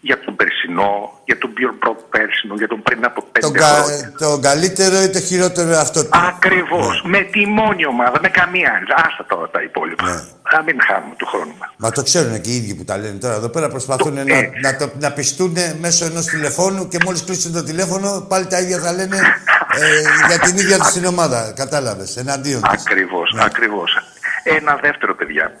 για 0.00 0.20
τον 0.20 0.36
περσινό, 0.36 1.20
για 1.24 1.38
τον 1.38 1.52
πιο 1.52 1.74
προπέρσινο, 1.78 2.54
για 2.54 2.68
τον 2.68 2.82
πριν 2.82 3.04
από 3.04 3.24
πέντε 3.32 3.58
χρόνια. 3.58 4.12
Το 4.18 4.38
καλύτερο 4.38 5.02
ή 5.02 5.10
το 5.10 5.20
χειρότερο 5.20 5.76
αυτό 5.76 6.02
του. 6.02 6.10
Ακριβώς. 6.12 7.02
Ναι. 7.04 7.18
Με 7.18 7.20
τη 7.24 7.46
μόνη 7.46 7.86
ομάδα, 7.86 8.18
με 8.22 8.28
καμία 8.28 8.72
άλλη. 8.76 8.86
Άστα 9.06 9.24
τώρα 9.28 9.48
τα 9.50 9.62
υπόλοιπα. 9.62 10.04
Ναι. 10.04 10.16
Να 10.52 10.62
μην 10.62 10.76
χάνουμε 10.86 11.14
του 11.16 11.26
χρόνου 11.26 11.54
μας. 11.58 11.70
Μα 11.76 11.90
το 11.90 12.02
ξέρουν 12.02 12.40
και 12.40 12.50
οι 12.50 12.56
ίδιοι 12.56 12.74
που 12.74 12.84
τα 12.84 12.98
λένε 12.98 13.18
τώρα. 13.18 13.34
Εδώ 13.34 13.48
πέρα 13.48 13.68
προσπαθούν 13.68 14.14
να, 14.14 14.24
να, 14.62 14.76
το, 14.76 14.90
να 15.00 15.12
πιστούν 15.12 15.56
μέσω 15.80 16.04
ενός 16.04 16.24
τηλεφώνου 16.24 16.88
και 16.88 16.98
μόλις 17.04 17.24
κλείσουν 17.24 17.52
το 17.52 17.64
τηλέφωνο 17.64 18.26
πάλι 18.28 18.46
τα 18.46 18.58
ίδια 18.60 18.78
θα 18.78 18.92
λένε 18.92 19.16
ε, 19.16 20.26
για 20.28 20.38
την 20.38 20.56
ίδια 20.56 20.78
της 20.78 20.92
την 20.92 21.04
ομάδα. 21.04 21.52
Κατάλαβες, 21.56 22.16
εναντίον 22.16 22.62
της. 22.62 22.82
Ακριβώς, 22.86 23.34
ακριβώς. 23.38 23.98
Ένα 24.42 24.76
δεύτερο, 24.76 25.14
παιδιά. 25.14 25.52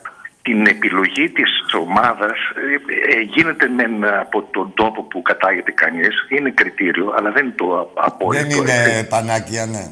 Την 0.48 0.66
επιλογή 0.66 1.26
της 1.38 1.50
ομάδας 1.84 2.38
ε, 2.62 3.14
ε, 3.14 3.20
γίνεται 3.34 3.66
μεν 3.76 3.94
από 4.24 4.38
τον 4.42 4.66
τόπο 4.80 5.00
που 5.10 5.22
κατάγεται 5.22 5.72
κανείς. 5.82 6.14
Είναι 6.34 6.50
κριτήριο, 6.60 7.06
αλλά 7.16 7.30
δεν 7.30 7.44
είναι 7.44 7.58
το 7.62 7.68
απόλυτο. 8.08 8.42
Δεν 8.42 8.50
είναι 8.56 8.72
έτσι. 8.72 9.06
πανάκια, 9.14 9.66
ναι. 9.66 9.84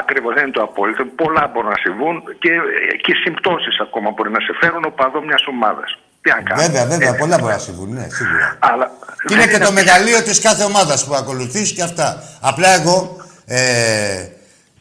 Ακριβώς, 0.00 0.34
δεν 0.34 0.42
είναι 0.44 0.56
το 0.58 0.62
απόλυτο. 0.62 1.04
Πολλά 1.22 1.50
μπορούν 1.52 1.70
να 1.70 1.80
συμβούν 1.84 2.14
και, 2.42 2.50
και 3.04 3.12
συμπτώσεις 3.22 3.76
ακόμα 3.86 4.08
μπορεί 4.14 4.30
να 4.30 4.40
σε 4.46 4.52
φέρουν 4.60 4.84
ο 4.84 4.92
παδός 4.98 5.24
μιας 5.24 5.44
ομάδας. 5.46 5.88
Τι 6.22 6.28
να 6.30 6.40
κάνουμε. 6.46 6.66
Βέβαια, 6.66 6.84
βέβαια, 6.92 7.08
Έτσι. 7.08 7.20
πολλά 7.22 7.36
μπορεί 7.40 7.52
να 7.52 7.64
συμβούν, 7.68 7.88
ναι, 7.98 8.06
σίγουρα. 8.18 8.56
Αλλά 8.68 8.86
Και 9.26 9.34
είναι 9.34 9.42
δεν 9.42 9.52
και 9.52 9.58
το 9.64 9.68
απ' 9.68 9.78
μεγαλείο 9.80 10.22
της 10.22 10.40
κάθε 10.40 10.64
ομάδας 10.70 11.06
που 11.06 11.14
ακολουθείς 11.14 11.72
και 11.72 11.82
αυτά. 11.82 12.08
Απλά 12.50 12.68
εγώ 12.80 12.96
ε, 13.46 14.35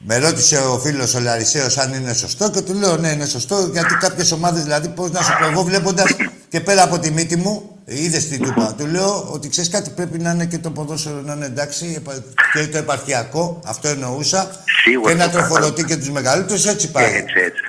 με 0.08 0.18
ρώτησε 0.18 0.58
ο 0.58 0.80
φίλος 0.80 1.14
ο 1.14 1.20
Λαρισαίος 1.20 1.78
αν 1.78 1.93
είναι 1.93 2.14
σωστό 2.14 2.49
και 2.49 2.62
του 2.62 2.74
λέω 2.74 2.97
ναι, 2.97 3.10
είναι 3.10 3.26
σωστό 3.26 3.70
γιατί 3.74 3.95
κάποιες 3.95 4.32
ομάδες, 4.32 4.64
δηλαδή, 4.64 4.88
πώς 4.88 5.12
να 5.12 5.22
σου 5.22 5.32
πω, 5.39 5.45
εγώ 5.51 5.64
βλέποντας 5.64 6.06
και 6.49 6.60
πέρα 6.62 6.84
από 6.84 6.99
τη 6.99 7.12
μύτη 7.12 7.36
μου, 7.36 7.70
είδες 7.86 8.28
την 8.28 8.41
τούπα. 8.43 8.74
Του 8.78 8.86
λέω 8.88 9.28
ότι 9.32 9.49
ξέρεις 9.49 9.70
κάτι 9.70 9.89
πρέπει 9.89 10.20
να 10.20 10.32
είναι 10.32 10.45
και 10.45 10.58
το 10.58 10.70
ποδόσφαιρο 10.72 11.22
να 11.22 11.34
είναι 11.34 11.45
εντάξει 11.45 11.93
επα- 11.97 12.24
και 12.53 12.68
το 12.68 12.78
επαρχιακό, 12.78 13.60
αυτό 13.66 13.88
εννοούσα. 13.88 14.62
Σίγουρα 14.84 15.12
και 15.12 15.18
να 15.18 15.30
το 15.30 15.38
τροφοδοτεί 15.38 15.84
και 15.84 15.95
τους 15.97 16.10
μεγαλύτερους, 16.10 16.66
έτσι 16.66 16.91
πάει. 16.91 17.06
Έτσι, 17.06 17.34
έτσι. 17.45 17.62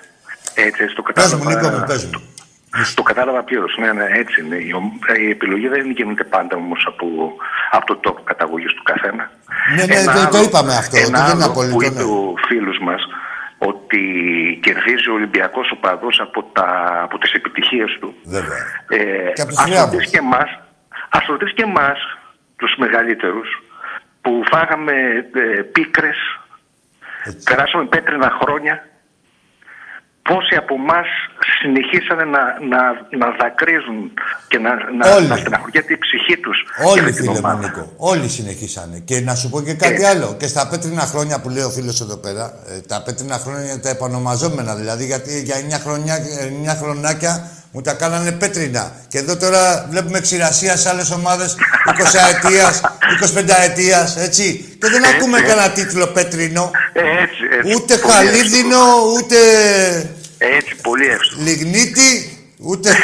Έτσι, 0.54 0.82
έτσι 0.82 0.94
το 0.94 1.02
Πες 1.02 1.14
κατάλαβα. 1.14 1.50
μου, 1.50 1.56
Νίκο 1.56 1.68
μου, 1.76 1.84
πες 1.86 2.04
μου. 2.04 2.10
Το 2.94 3.02
κατάλαβα 3.02 3.42
πλήρως. 3.42 3.76
Ναι, 3.80 3.92
ναι, 3.92 4.06
έτσι 4.12 4.40
είναι. 4.44 4.56
Η, 4.56 4.72
ομ- 4.72 5.04
η 5.26 5.30
επιλογή 5.30 5.68
δεν 5.68 5.90
γίνεται 5.90 6.24
πάντα 6.24 6.56
όμως 6.56 6.84
από, 6.88 7.06
από 7.70 7.86
το 7.86 7.96
τόπο 7.96 8.22
καταγωγής 8.22 8.72
του 8.74 8.82
καθένα. 8.82 9.30
Ναι, 9.76 9.84
ναι, 9.84 9.94
Ένα 9.94 10.12
το- 10.14 10.28
το 10.30 10.36
άλλο- 10.36 10.46
είπαμε 10.48 10.74
αυτό, 10.76 10.96
Ένα 10.96 11.06
ότι 11.06 11.12
δεν 11.16 11.34
είναι 11.34 11.42
άλλο 11.44 11.50
απολύτως, 11.52 11.72
που 11.74 11.80
ναι. 11.80 11.86
είπε 11.86 12.02
ο 12.02 12.34
φίλος 12.46 12.78
μας 12.78 13.02
ότι 13.58 14.02
κερδίζει 14.62 15.08
ο 15.10 15.12
Ολυμπιακός 15.12 15.70
οπαδό 15.70 16.08
από, 16.18 16.42
τα, 16.52 16.66
από 17.02 17.18
τις 17.18 17.32
επιτυχίες 17.32 17.96
του. 18.00 18.14
Βέβαια. 18.24 18.58
Ε, 18.88 19.30
Και 19.34 19.40
από 19.42 19.50
τους 19.50 19.58
ας 19.58 19.64
θριάμβους. 19.64 19.92
ρωτήσει 19.92 20.10
και 20.10 20.18
εμάς, 20.18 20.50
ας 21.10 21.26
ρωτήσει 21.26 21.54
και 21.54 21.62
εμάς, 21.62 21.98
τους 22.56 22.74
μεγαλύτερους, 22.76 23.48
που 24.20 24.42
φάγαμε 24.50 24.92
ε, 25.34 25.62
πίκρες, 25.62 26.16
περάσαμε 27.44 27.84
πέτρινα 27.84 28.30
χρόνια, 28.42 28.84
πόσοι 30.28 30.54
από 30.62 30.74
εμάς 30.74 31.08
συνεχίσανε 31.60 32.24
να, 32.34 32.42
να, 32.72 32.80
να 33.20 33.28
δακρύζουν 33.40 34.00
και 34.48 34.58
να, 34.58 34.70
να, 34.98 35.14
Όλοι. 35.14 35.26
να 35.26 35.36
στεναχωριέται 35.36 35.92
η 35.92 35.98
ψυχή 35.98 36.36
τους 36.44 36.58
για 36.76 36.86
Όλοι, 36.90 37.00
αυτή 37.00 37.12
την 37.12 37.20
φίλε 37.20 37.32
μου, 37.32 37.40
ομάδα. 37.44 37.60
Νίκο. 37.66 37.92
Όλοι 37.96 38.28
συνεχίσανε. 38.28 38.98
Και 39.04 39.20
να 39.20 39.34
σου 39.34 39.50
πω 39.50 39.62
και 39.62 39.74
κάτι 39.74 40.04
άλλο. 40.04 40.36
Και 40.38 40.46
στα 40.46 40.68
πέτρινα 40.68 41.02
χρόνια 41.12 41.40
που 41.40 41.48
λέει 41.48 41.62
ο 41.62 41.70
φίλος 41.70 42.00
εδώ 42.00 42.16
πέρα, 42.16 42.44
ε, 42.68 42.80
τα 42.80 43.02
πέτρινα 43.04 43.38
χρόνια 43.44 43.80
τα 43.80 43.88
επανομαζόμενα. 43.88 44.74
Δηλαδή, 44.74 45.04
γιατί 45.04 45.42
για 45.42 45.56
9, 45.56 45.78
χρονιά, 45.84 46.16
9 46.64 46.74
χρονάκια 46.80 47.50
μου 47.72 47.82
τα 47.82 47.92
κάνανε 47.92 48.32
πέτρινα. 48.32 48.92
Και 49.08 49.18
εδώ 49.18 49.36
τώρα 49.36 49.86
βλέπουμε 49.90 50.20
ξηρασία 50.20 50.76
σε 50.76 50.88
άλλες 50.88 51.10
ομάδες 51.10 51.56
20 51.86 52.18
ετία, 52.34 52.68
25 53.38 53.54
ετία, 53.64 54.08
έτσι. 54.18 54.76
Και 54.80 54.88
δεν 54.88 55.02
Έτσι, 55.02 55.16
ακούμε 55.16 55.38
έτσι. 55.38 55.50
κανένα 55.50 55.70
τίτλο 55.72 56.06
πέτρινο. 56.06 56.70
Ε, 56.92 57.00
έτσι, 57.00 57.42
έτσι, 57.58 57.74
Ούτε 57.74 57.96
πολύ 57.96 58.12
χαλίδινο, 58.14 58.82
ούτε 59.16 59.36
Έτσι, 60.38 60.74
πολύ 60.82 61.06
εύστοχο. 61.06 61.42
λιγνίτη, 61.42 62.38
ούτε. 62.58 62.96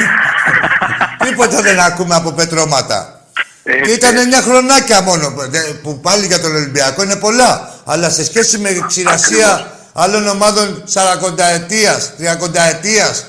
Τίποτα 1.25 1.63
δεν 1.63 1.81
ακούμε 1.81 2.15
από 2.15 2.33
πετρώματα. 2.33 3.27
Έτσι, 3.65 3.83
Και 3.83 3.91
ήταν 3.91 4.17
έτσι. 4.17 4.29
9 4.39 4.43
χρονάκια 4.43 5.01
μόνο, 5.01 5.35
δε- 5.39 5.61
που 5.61 6.01
πάλι 6.01 6.27
για 6.27 6.41
τον 6.41 6.55
Ολυμπιακό 6.55 7.03
είναι 7.03 7.17
πολλά. 7.17 7.75
Αλλά 7.85 8.11
σε 8.11 8.25
σχέση 8.25 8.59
με 8.59 8.85
ξηρασία 8.87 9.73
άλλων 9.93 10.29
ομάδων 10.29 10.85
40 10.87 11.45
ετίας, 11.55 12.13
30 12.19 12.63
ετίας, 12.63 13.25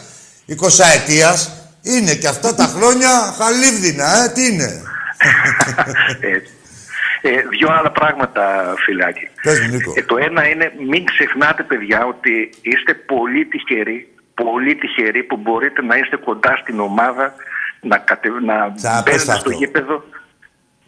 20 0.45 0.86
ετίας, 0.95 1.49
είναι 1.82 2.14
και 2.14 2.28
αυτά 2.28 2.56
τα 2.56 2.72
χρόνια 2.76 3.36
χαλίβδινα, 3.39 4.24
ε, 4.24 4.28
τι 4.30 4.45
είναι. 4.45 4.82
Έτσι. 6.20 6.53
Ε, 7.26 7.41
δύο 7.49 7.69
άλλα 7.71 7.91
πράγματα, 7.91 8.74
φιλάκι. 8.78 9.28
Πες 9.43 9.59
μου, 9.59 9.67
Νίκο. 9.67 9.93
Ε, 9.95 10.03
το 10.03 10.17
ένα 10.17 10.47
είναι 10.47 10.74
μην 10.89 11.05
ξεχνάτε, 11.05 11.63
παιδιά, 11.63 12.05
ότι 12.05 12.49
είστε 12.61 12.93
πολύ 12.93 13.45
τυχεροί, 13.45 14.07
πολύ 14.34 14.76
τυχεροί 14.76 15.24
που 15.24 15.38
μπορείτε 15.38 15.82
να 15.82 15.95
είστε 15.97 16.15
κοντά 16.15 16.55
στην 16.61 16.80
ομάδα, 16.80 17.34
να, 17.82 17.97
κατε... 17.97 18.30
να 18.30 18.74
Ξαναπες 18.76 19.03
μπαίνετε 19.03 19.32
αυτό. 19.32 19.49
στο 19.49 19.49
γήπεδο 19.49 20.03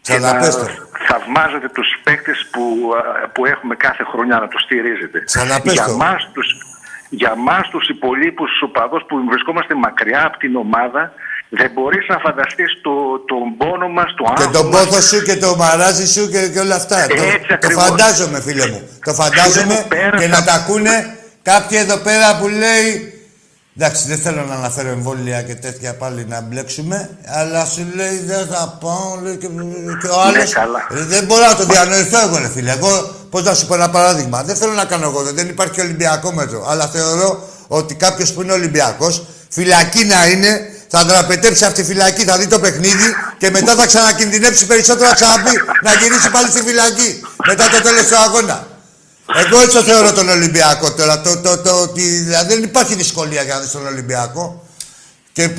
και 0.00 0.12
να 0.12 0.18
Ξαναπες 0.18 0.56
το. 0.56 0.66
θαυμάζετε 1.08 1.68
τους 1.68 1.88
παίκτες 2.04 2.48
που, 2.52 2.92
α, 2.96 3.28
που 3.28 3.46
έχουμε 3.46 3.74
κάθε 3.74 4.04
χρονιά 4.04 4.38
να 4.38 4.48
τους 4.48 4.62
στηρίζετε. 4.62 5.24
Ξαναπες 5.24 5.72
για 5.72 5.84
το. 5.84 5.96
μας 5.96 6.30
τους, 6.32 6.48
για 7.08 7.34
μας 7.34 7.68
τους 7.68 7.88
υπολείπους 7.88 8.62
οπαδούς 8.62 9.04
που 9.08 9.24
βρισκόμαστε 9.28 9.74
μακριά 9.74 10.26
από 10.26 10.36
την 10.38 10.56
ομάδα 10.56 11.12
δεν 11.48 11.70
μπορείς 11.74 12.06
να 12.08 12.18
φανταστείς 12.18 12.70
το, 12.82 12.90
τον 13.30 13.44
πόνο 13.58 13.88
μας, 13.88 14.14
το 14.16 14.24
Και 14.24 14.30
άγχος 14.42 14.56
τον 14.60 14.66
μας, 14.70 14.84
πόθο 14.86 15.00
σου 15.00 15.22
και 15.22 15.36
το 15.36 15.56
μαράζι 15.56 16.06
σου 16.08 16.28
και, 16.30 16.48
και 16.48 16.60
όλα 16.60 16.74
αυτά. 16.74 17.06
το, 17.06 17.14
Έτσι 17.14 17.46
το 17.48 17.54
ακριβώς. 17.54 17.84
φαντάζομαι, 17.84 18.40
φίλε 18.40 18.66
μου. 18.66 18.80
Το 19.04 19.14
φαντάζομαι 19.14 19.50
Φίλε 19.60 19.64
μου, 19.74 19.84
πέρασα- 19.88 20.18
και 20.18 20.26
να 20.26 20.44
τα 20.44 20.52
ακούνε 20.52 21.16
κάποιοι 21.42 21.78
εδώ 21.80 21.96
πέρα 21.96 22.36
που 22.38 22.48
λέει. 22.48 23.10
Εντάξει, 23.78 24.06
δεν 24.08 24.18
θέλω 24.18 24.44
να 24.44 24.54
αναφέρω 24.54 24.88
εμβόλια 24.88 25.42
και 25.42 25.54
τέτοια 25.54 25.94
πάλι 25.94 26.24
να 26.28 26.40
μπλέξουμε, 26.40 27.10
αλλά 27.26 27.64
σου 27.64 27.86
λέει 27.94 28.16
δεν 28.26 28.46
θα 28.46 28.78
πάω, 28.80 29.18
λέει, 29.22 29.36
και, 29.36 29.46
και 30.02 30.06
ο 30.08 30.20
άλλος. 30.20 30.34
Ναι, 30.36 30.44
καλά. 30.50 30.86
δεν 30.88 31.24
μπορώ 31.24 31.46
να 31.46 31.54
το 31.56 31.64
διανοηθώ 31.64 32.18
εγώ, 32.20 32.38
ρε 32.38 32.48
φίλε. 32.48 32.70
Εγώ, 32.70 33.10
πώς 33.30 33.42
να 33.44 33.54
σου 33.54 33.66
πω 33.66 33.74
ένα 33.74 33.90
παράδειγμα. 33.90 34.42
Δεν 34.42 34.56
θέλω 34.56 34.72
να 34.72 34.84
κάνω 34.84 35.04
εγώ, 35.08 35.22
δεν 35.22 35.48
υπάρχει 35.48 35.80
Ολυμπιακό 35.80 36.32
μέτρο. 36.32 36.64
Αλλά 36.68 36.86
θεωρώ 36.86 37.48
ότι 37.68 37.94
κάποιος 37.94 38.32
που 38.32 38.42
είναι 38.42 38.52
Ολυμπιακός, 38.52 39.24
φυλακή 39.48 40.04
να 40.04 40.26
είναι, 40.26 40.60
θα 40.88 41.04
δραπετέψει 41.04 41.64
αυτή 41.64 41.80
τη 41.82 41.86
φυλακή, 41.86 42.24
θα 42.24 42.38
δει 42.38 42.46
το 42.46 42.58
παιχνίδι 42.58 43.08
και 43.38 43.50
μετά 43.50 43.74
θα 43.74 43.86
ξανακινδυνεύσει 43.86 44.66
περισσότερο 44.66 45.08
να 45.08 45.14
ξαναπεί 45.14 45.50
να 45.82 45.92
γυρίσει 45.92 46.30
πάλι 46.30 46.48
στη 46.48 46.62
φυλακή 46.62 47.20
μετά 47.46 47.68
το 47.68 47.80
τέλος 47.82 48.06
του 48.06 48.16
αγώνα. 48.16 48.66
Εγώ 49.44 49.60
έτσι 49.60 49.76
το 49.76 49.82
θεωρώ 49.82 50.12
τον 50.12 50.28
Ολυμπιακό 50.28 50.94
τώρα. 50.94 51.20
Το, 51.20 51.40
το, 51.40 51.58
το, 51.58 51.70
ότι, 51.82 52.02
δηλαδή 52.02 52.54
δεν 52.54 52.62
υπάρχει 52.62 52.94
δυσκολία 52.94 53.42
για 53.42 53.54
να 53.54 53.60
δεις 53.60 53.70
τον 53.70 53.86
Ολυμπιακό. 53.86 54.66
Και 55.32 55.42
ε, 55.42 55.50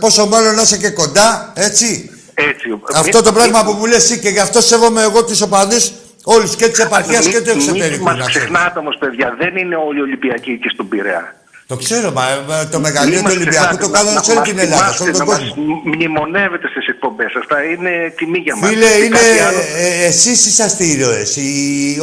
πόσο 0.00 0.26
μάλλον 0.26 0.54
να 0.54 0.62
είσαι 0.62 0.76
και 0.76 0.90
κοντά, 0.90 1.52
έτσι. 1.56 2.10
Έτσι, 2.34 2.80
Αυτό 2.94 3.22
το 3.22 3.32
πράγμα 3.32 3.64
που 3.64 3.72
μου 3.72 3.86
λες 3.86 3.96
εσύ 3.96 4.18
και 4.18 4.28
γι' 4.28 4.38
αυτό 4.38 4.60
σέβομαι 4.60 5.02
εγώ 5.02 5.24
τους 5.24 5.40
οπαδούς 5.40 5.92
όλους 6.22 6.56
και 6.56 6.68
της 6.68 6.78
επαρχίας 6.78 7.26
και 7.26 7.40
του 7.40 7.50
εξωτερικού. 7.50 8.04
Μην 8.04 8.12
να 8.12 8.16
μας 8.16 8.28
ξέρεις. 8.28 8.36
ξεχνάτε 8.36 8.78
όμως, 8.78 8.96
παιδιά, 8.98 9.34
δεν 9.38 9.56
είναι 9.56 9.76
όλοι 9.76 9.98
οι 9.98 10.02
Ολυμπιακοί 10.02 10.50
εκεί 10.50 10.68
στον 10.68 10.88
Πειραιά. 10.88 11.34
Το 11.70 11.76
ξέρω, 11.76 12.10
μα 12.12 12.24
ε, 12.30 12.64
το 12.72 12.78
μεγαλείο 12.80 13.10
Μην 13.10 13.18
του 13.18 13.24
μας 13.24 13.32
Ολυμπιακού 13.32 13.76
ξεχνάτε, 13.76 13.84
το 13.84 13.90
κάνανε 13.96 14.14
να- 14.16 14.22
σε 14.22 14.30
όλη 14.30 14.38
να 14.40 14.44
την 14.46 14.54
μας 14.56 14.64
Ελλάδα, 14.64 14.92
σε 14.92 15.02
όλο 15.02 15.12
θυμάστε, 15.12 15.18
τον 15.18 15.18
να 15.18 15.24
κόσμο. 15.32 15.64
μας 15.64 15.80
μνημονεύετε 15.94 16.66
στις 16.72 16.86
εκπομπές 16.92 17.30
σας. 17.32 17.42
Αυτά 17.42 17.56
είναι 17.72 17.92
τιμή 18.16 18.38
για 18.38 18.54
μας. 18.56 18.68
Φίλε, 18.68 18.86
Και 18.96 19.04
είναι, 19.04 19.16
κάτι 19.18 19.38
άλλο. 19.48 19.60
ε, 19.76 20.04
εσείς 20.10 20.46
είσαστε 20.46 20.84
οι 20.84 20.90
ήρωες. 20.96 21.36
Οι, 21.36 21.50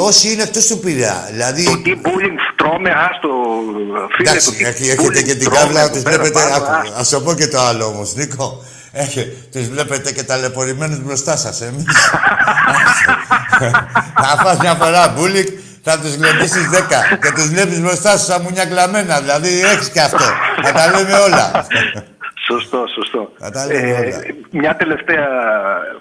όσοι 0.10 0.32
είναι 0.32 0.44
εκτός 0.48 0.66
του 0.68 0.78
Πειραιά. 0.84 1.18
Δηλαδή, 1.32 1.64
Το 1.64 1.78
τι 1.86 1.94
bullying 2.06 2.38
τρώμε, 2.60 2.92
άστο, 3.08 3.30
φίλε. 4.16 4.30
Εντάξει, 4.30 4.48
το 4.50 4.56
τι 4.58 4.64
έχει- 4.66 4.88
έχετε 4.90 5.04
bullying 5.04 5.24
και 5.30 5.36
την 5.42 5.48
τρώμε 5.50 5.58
κάβλα, 5.60 5.82
εδώ 5.82 5.94
τους 5.94 6.02
πέρα 6.04 6.16
βλέπετε. 6.24 6.40
πάνω, 6.40 6.56
άκου, 6.56 6.72
άστο. 6.82 6.94
Ας 7.02 7.10
το 7.10 7.20
πω 7.22 7.34
και 7.34 7.48
το 7.48 7.60
άλλο 7.70 7.86
όμως, 7.86 8.16
Νίκο. 8.16 8.64
Έχει, 9.06 9.22
τους 9.52 9.68
βλέπετε 9.74 10.12
και 10.12 10.24
ταλαιπωρημένους 10.24 11.00
μπροστά 11.04 11.38
σας, 11.38 11.62
εμείς. 11.62 11.86
Θα 14.24 14.36
φας 14.44 14.58
μια 14.60 14.74
φορά 14.74 15.08
bullying, 15.16 15.48
θα 15.88 15.94
τους 16.00 16.14
γλεντήσεις 16.16 16.66
δέκα 16.76 17.00
και 17.22 17.32
τους 17.36 17.48
βλέπεις 17.54 17.80
μπροστά 17.82 18.12
σου 18.18 18.26
σαν 18.26 18.42
μουνιά 18.42 18.66
κλαμμένα. 18.66 19.20
Δηλαδή 19.22 19.52
έχεις 19.74 19.90
και 19.90 20.02
αυτό. 20.02 20.26
Θα 20.64 20.72
τα 20.72 20.84
λέμε 20.94 21.14
όλα. 21.28 21.46
Σωστό, 22.48 22.80
σωστό. 22.96 23.22
Θα 23.40 23.50
τα 23.52 23.66
λέμε 23.66 23.92
όλα. 23.92 24.18
μια 24.52 24.76
τελευταία 24.76 25.26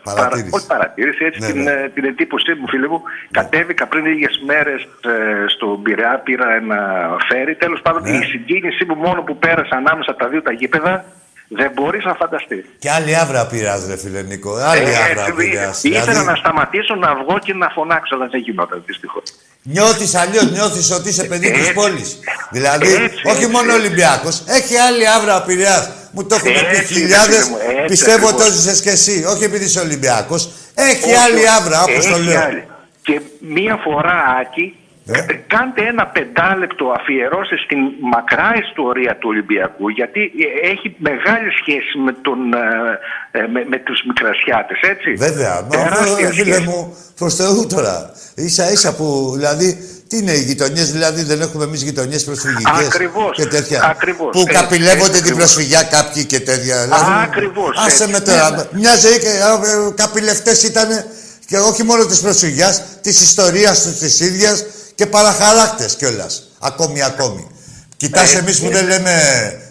Παρατήρηση. 0.02 0.50
παρα- 0.50 0.56
όχι 0.56 0.66
παρατήρηση, 0.66 1.24
έτσι 1.24 1.40
Ναι, 1.40 1.46
την, 1.46 1.62
ναι. 1.62 1.70
ε, 1.70 1.88
την 1.94 2.04
εντύπωσή 2.04 2.52
μου, 2.58 2.68
φίλε 2.68 2.88
μου. 2.88 3.00
Κατέβηκα 3.30 3.86
πριν 3.86 4.04
λίγες 4.06 4.34
μέρες 4.46 4.80
στον 5.54 5.82
Πειραιά, 5.82 6.20
πήρα 6.24 6.46
ένα 6.54 6.78
φέρι. 7.28 7.54
Τέλος 7.54 7.80
πάντων, 7.82 8.02
Ναι. 8.02 8.10
η 8.16 8.22
συγκίνησή 8.22 8.84
μου 8.88 8.94
μόνο 8.94 9.22
που 9.22 9.36
πέρασα 9.38 9.76
ανάμεσα 9.76 10.10
από 10.10 10.20
τα 10.22 10.28
δύο 10.28 10.42
τα 10.42 10.52
γήπεδα 10.52 11.04
δεν 11.48 11.70
μπορείς 11.74 12.04
να 12.04 12.14
φανταστείς. 12.14 12.64
Και 12.78 12.90
άλλη 12.90 13.16
άβρα 13.16 13.46
πειράς, 13.46 13.86
ρε 13.88 13.96
φίλε 13.96 14.22
Νίκο. 14.22 14.54
Άλλη 14.56 14.80
Ε, 14.80 14.96
άβρα 15.04 15.20
έτσι, 15.26 15.32
πειράς. 15.32 15.82
Ήθελα 15.84 16.04
Δηλαδή, 16.04 16.26
να 16.26 16.34
σταματήσω 16.34 16.94
να 16.94 17.14
βγω 17.14 17.38
και 17.38 17.54
να 17.54 17.68
φωνάξω, 17.68 18.14
αλλά 18.16 18.26
δεν 18.26 18.40
γινόταν 18.40 18.82
δυστυχώς. 18.86 19.22
Νιώθεις 19.66 20.14
αλλιώς, 20.14 20.50
νιώθεις 20.50 20.90
ότι 20.90 21.08
είσαι 21.08 21.24
παιδί 21.24 21.50
της 21.50 21.60
Έτσι. 21.60 21.72
πόλης. 21.72 22.18
Δηλαδή, 22.50 22.92
Έτσι, 22.94 23.20
όχι 23.26 23.36
έτσι, 23.36 23.46
μόνο 23.46 23.72
έτσι. 23.74 23.78
Ολυμπιακός, 23.86 24.42
έχει 24.46 24.76
άλλη 24.76 25.08
άβρα 25.08 25.36
ο 25.36 25.44
Πειραιάς. 25.46 25.88
Μου 26.10 26.24
το 26.26 26.34
έχουν 26.34 26.52
πει 26.52 26.76
Έτσι, 26.76 26.94
χιλιάδες, 26.94 27.36
φίλε 27.36 27.48
μου, 27.48 27.56
έτσι 27.68 27.84
πιστεύω 27.88 28.20
το 28.20 28.26
ακριβώς. 28.28 28.46
έζησες 28.48 28.80
και 28.80 28.90
εσύ. 28.90 29.24
Όχι 29.28 29.44
επειδή 29.44 29.64
είσαι 29.64 29.80
Ολυμπιακός. 29.80 30.48
Έχει 30.74 31.04
Όχι, 31.04 31.14
άλλη 31.14 31.48
άβρα, 31.48 31.82
όπως 31.82 32.06
το 32.06 32.14
έχει 32.14 32.22
λέω. 32.24 32.40
άλλη. 32.40 32.66
Και 33.02 33.20
μία 33.40 33.76
φορά, 33.84 34.14
Άκη, 34.40 34.76
Ε, 35.06 35.20
κάντε 35.46 35.82
ένα 35.92 36.06
πεντάλεπτο 36.06 36.84
αφιερώσει 36.98 37.56
στην 37.64 37.78
μακρά 38.14 38.50
ιστορία 38.68 39.16
του 39.16 39.28
Ολυμπιακού 39.32 39.88
γιατί 39.88 40.20
ε, 40.20 40.70
έχει 40.72 40.96
μεγάλη 40.98 41.50
σχέση 41.60 41.98
με, 42.04 42.12
τον, 42.12 42.38
ε, 42.54 43.38
ε, 43.38 43.46
με, 43.54 43.64
με 43.68 43.78
τους 43.78 43.98
Μικρασιάτες, 44.06 44.78
έτσι. 44.92 45.10
Βέβαια. 45.14 45.66
Μα 45.70 45.80
αυτό, 45.82 46.26
φίλε 46.32 46.60
μου, 46.60 46.96
προς 47.18 47.34
Θεού 47.34 47.66
τώρα. 47.66 48.12
Ίσα 48.34 48.70
ίσα 48.70 48.94
που, 48.94 49.32
δηλαδή, 49.36 49.78
τι 50.08 50.16
είναι 50.16 50.32
οι 50.32 50.42
γειτονιές, 50.42 50.92
δηλαδή 50.92 51.22
δεν 51.22 51.40
έχουμε 51.40 51.64
εμείς 51.64 51.82
γειτονιές 51.82 52.24
προσφυγικές 52.24 52.88
και 53.34 53.46
τέτοια. 53.46 53.82
Ακριβώς. 53.90 54.30
Που 54.32 54.40
Έτσι, 54.40 54.54
καπηλεύονται 54.54 55.00
έτσι, 55.00 55.10
την 55.10 55.32
ακριβώς. 55.32 55.38
προσφυγιά 55.38 55.82
κάποιοι 55.82 56.24
και 56.24 56.40
τέτοια. 56.40 56.82
Δηλαδή, 56.84 57.10
Ακριβώς, 57.22 57.76
Άσε 57.78 58.02
έτσι. 58.04 58.12
με 58.12 58.20
τώρα. 58.20 58.50
Ναι, 58.50 58.56
ναι. 58.56 58.64
Μια 58.72 58.96
ζωή 58.96 59.18
και 59.18 59.26
ε, 59.28 59.92
καπηλευτές 59.94 60.62
ήταν 60.62 60.88
και 61.46 61.58
όχι 61.58 61.82
μόνο 61.82 62.06
της 62.06 62.20
προσφυγιάς, 62.20 62.82
της 63.00 63.22
ιστορίας 63.22 63.82
του 63.82 63.92
της 63.98 64.20
ίδιας 64.20 64.64
και 64.94 65.06
παραχαράκτε 65.06 65.88
κιόλας. 65.98 66.50
Ακόμη, 66.58 67.02
ακόμη. 67.02 67.46
Κοιτάς 67.96 68.34
Ε, 68.34 68.38
εμείς 68.38 68.60
που 68.60 68.66
ε. 68.66 68.70
δεν 68.70 68.86
λέμε. 68.86 69.12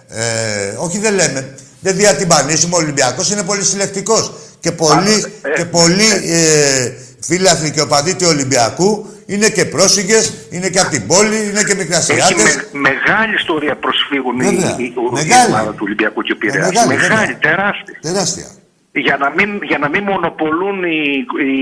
Ε, 0.08 0.74
όχι 0.78 1.00
δεν 1.00 1.14
λέμε. 1.14 1.56
Δεν 1.80 1.96
διατυμπανίζουμε. 1.96 2.76
Ο 2.76 2.78
Ολυμπιακός 2.78 3.32
είναι 3.32 3.44
πολύ 3.44 3.64
συλλεκτικός. 3.64 4.34
Και 4.60 4.72
πολλοί, 4.72 5.26
ε, 5.42 5.50
και 5.58 5.66
πολλοί 5.66 6.10
ε, 6.26 6.92
φίλαθλοι 7.20 7.72
και 7.72 7.82
οπαδοί 7.82 8.16
του 8.16 8.26
Ολυμπιακού 8.30 9.08
είναι 9.26 9.50
και 9.50 9.66
πρόσφυγες, 9.66 10.34
είναι 10.50 10.70
και 10.70 10.80
από 10.80 10.90
την 10.90 11.08
πόλη, 11.08 11.36
είναι 11.36 11.64
και 11.64 11.72
Έχει 11.72 11.76
μικρασιάτε. 11.76 12.34
με, 12.44 12.80
μεγάλη 12.80 13.34
ιστορία 13.36 13.76
προσφύγουν 13.78 14.40
η, 14.40 14.44
Βέβαια. 14.44 14.76
η, 14.80 14.84
η, 14.84 14.86
η 14.86 14.94
Μεγάλη. 15.12 15.52
ομάδα 15.54 15.72
του 15.72 15.82
Ολυμπιακού 15.82 16.22
και 16.22 16.32
ο 16.32 16.36
Πειραιάς. 16.38 16.68
μεγάλη, 16.68 16.88
Μεγάλη, 16.88 17.10
βέβαια. 17.10 17.38
τεράστια. 17.40 17.98
Τεράστια. 18.02 18.48
Για 18.96 19.18
να 19.18 19.30
μην, 19.30 19.50
για 19.64 19.78
να 19.78 19.90
μην 19.90 20.04
μονοπολούν 20.04 20.84
οι, 20.84 21.02
οι 21.48 21.56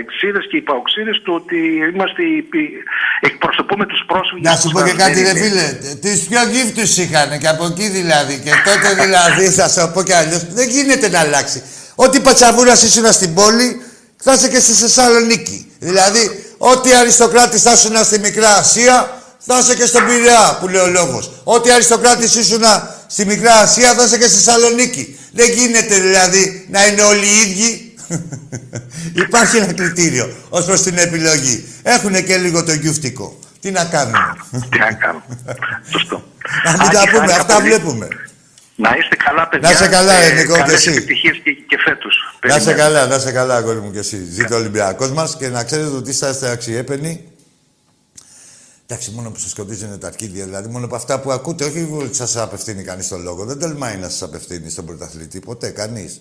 εξίδες 0.00 0.44
και 0.50 0.56
οι 0.56 0.60
παοξίδες 0.60 1.16
του 1.24 1.32
ότι 1.40 1.56
είμαστε 1.92 2.22
οι, 2.22 2.36
οι- 2.36 2.72
εκπροσωπούμε 3.20 3.86
τους 3.86 4.02
πρόσφυγες. 4.06 4.50
Να 4.50 4.56
σου 4.60 4.70
πω 4.70 4.78
και 4.82 4.92
μας. 4.92 5.02
κάτι, 5.02 5.22
Δεν 5.22 5.32
ρε 5.32 5.38
είναι. 5.38 5.48
φίλε. 5.48 5.94
Τις 6.04 6.26
πιο 6.28 6.40
γύφτους 6.52 6.96
είχαν 6.96 7.38
και 7.38 7.48
από 7.48 7.64
εκεί 7.66 7.88
δηλαδή. 7.88 8.34
Και 8.44 8.50
τότε 8.68 8.88
δηλαδή, 9.04 9.44
θα 9.58 9.68
σου 9.68 9.90
πω 9.94 10.02
κι 10.02 10.12
αλλιώς, 10.12 10.44
δεν 10.58 10.68
γίνεται 10.68 11.08
να 11.08 11.20
αλλάξει. 11.20 11.62
Ό,τι 11.94 12.20
πατσαβούρα 12.20 12.72
ήσουν 12.72 13.12
στην 13.12 13.34
πόλη, 13.34 13.80
θα 14.16 14.32
είσαι 14.32 14.48
και 14.48 14.60
στη 14.60 14.72
Θεσσαλονίκη. 14.72 15.58
Δηλαδή, 15.78 16.22
ό,τι 16.58 16.92
αριστοκράτης 16.94 17.62
θα 17.62 17.72
ήσουν 17.72 17.96
στη 18.04 18.18
Μικρά 18.18 18.50
Ασία, 18.56 19.22
θα 19.38 19.58
είσαι 19.58 19.74
και 19.76 19.86
στον 19.86 20.06
Πειραιά, 20.06 20.58
που 20.60 20.68
λέει 20.68 20.80
ο 20.82 20.86
λόγος. 20.98 21.30
Ό,τι 21.44 21.70
αριστοκράτης 21.70 22.34
ήσουν 22.34 22.62
στη 23.06 23.26
Μικρά 23.26 23.52
Ασία, 23.54 23.94
θα 23.94 24.04
είσαι 24.04 24.18
και 24.18 24.26
στη 24.26 24.34
Θεσσαλονίκη. 24.34 25.18
Δεν 25.32 25.50
γίνεται 25.50 26.00
δηλαδή 26.00 26.66
να 26.70 26.86
είναι 26.86 27.02
όλοι 27.02 27.24
οι 27.26 27.50
ίδιοι. 27.50 27.94
Υπάρχει 29.26 29.56
ένα 29.56 29.72
κριτήριο 29.72 30.36
ως 30.48 30.64
προς 30.64 30.82
την 30.82 30.98
επιλογή. 30.98 31.64
Έχουν 31.82 32.24
και 32.24 32.36
λίγο 32.36 32.64
το 32.64 32.72
γιουφτικό. 32.72 33.38
Τι 33.60 33.70
να 33.70 33.84
κάνουμε; 33.84 34.36
Τι 34.70 34.78
να 34.78 34.92
κάνουμε; 34.92 35.24
Σωστό. 35.90 36.24
Να 36.64 36.70
μην 36.70 36.90
τα 36.90 37.00
Άκη, 37.00 37.10
πούμε, 37.10 37.18
χάρηκα 37.20 37.40
αυτά 37.40 37.54
πολύ. 37.54 37.68
βλέπουμε. 37.68 38.08
Να 38.78 38.96
είστε 38.98 39.16
καλά, 39.16 39.48
παιδιά. 39.48 39.68
Να 39.68 39.74
είσαι 39.74 39.88
καλά, 39.88 40.12
Ε, 40.12 40.32
Νικό, 40.32 40.52
και 40.54 40.58
καλές 40.60 40.74
εσύ. 40.74 40.90
επιτυχίες 40.90 41.40
και, 41.44 41.50
και 41.52 41.78
φέτος. 41.84 42.38
Να 42.48 42.56
είσαι 42.56 42.64
Περιμένω. 42.64 42.82
καλά, 42.88 43.06
να 43.06 43.14
είσαι 43.16 43.32
καλά, 43.32 43.56
αγόρι 43.56 43.78
μου 43.80 43.92
και 43.92 43.98
εσύ. 43.98 44.24
Ζήτω 44.30 44.54
ο 44.54 44.58
Ολυμπιακός 44.58 45.10
μας 45.10 45.36
και 45.38 45.48
να 45.48 45.64
ξέρετε 45.64 45.88
ότι 45.96 46.10
είσαστε 46.10 46.50
αξιέπαινοι. 46.50 47.24
Εντάξει, 48.88 49.10
μόνο 49.10 49.30
που 49.30 49.38
σας 49.38 49.50
σκοτίζουν 49.50 49.98
τα 49.98 50.06
αρχίδια, 50.06 50.44
δηλαδή 50.44 50.68
μόνο 50.68 50.84
από 50.84 50.96
αυτά 50.96 51.20
που 51.20 51.32
ακούτε, 51.32 51.64
όχι 51.64 51.86
που 51.86 52.08
σας 52.10 52.36
απευθύνει 52.36 52.82
κανείς 52.82 53.08
τον 53.08 53.22
λόγο. 53.22 53.44
Δεν 53.44 53.58
τολμάει 53.58 53.96
να 53.96 54.08
σας 54.08 54.22
απευθύνει 54.22 54.70
στον 54.70 54.84
πρωταθλητή, 54.86 55.40
ποτέ 55.40 55.70
κανείς. 55.70 56.20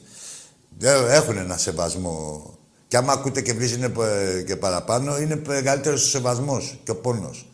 Έχουν 1.09 1.37
ένα 1.37 1.57
σεβασμό. 1.57 2.49
Και 2.87 2.97
άμα 2.97 3.13
ακούτε 3.13 3.41
και 3.41 3.53
βρίζουν 3.53 3.83
ε, 3.83 4.41
και 4.45 4.55
παραπάνω, 4.55 5.19
είναι 5.19 5.41
μεγαλύτερος 5.47 6.03
ο 6.05 6.07
σεβασμός 6.07 6.79
και 6.83 6.91
ο 6.91 6.95
πόνος. 6.95 7.49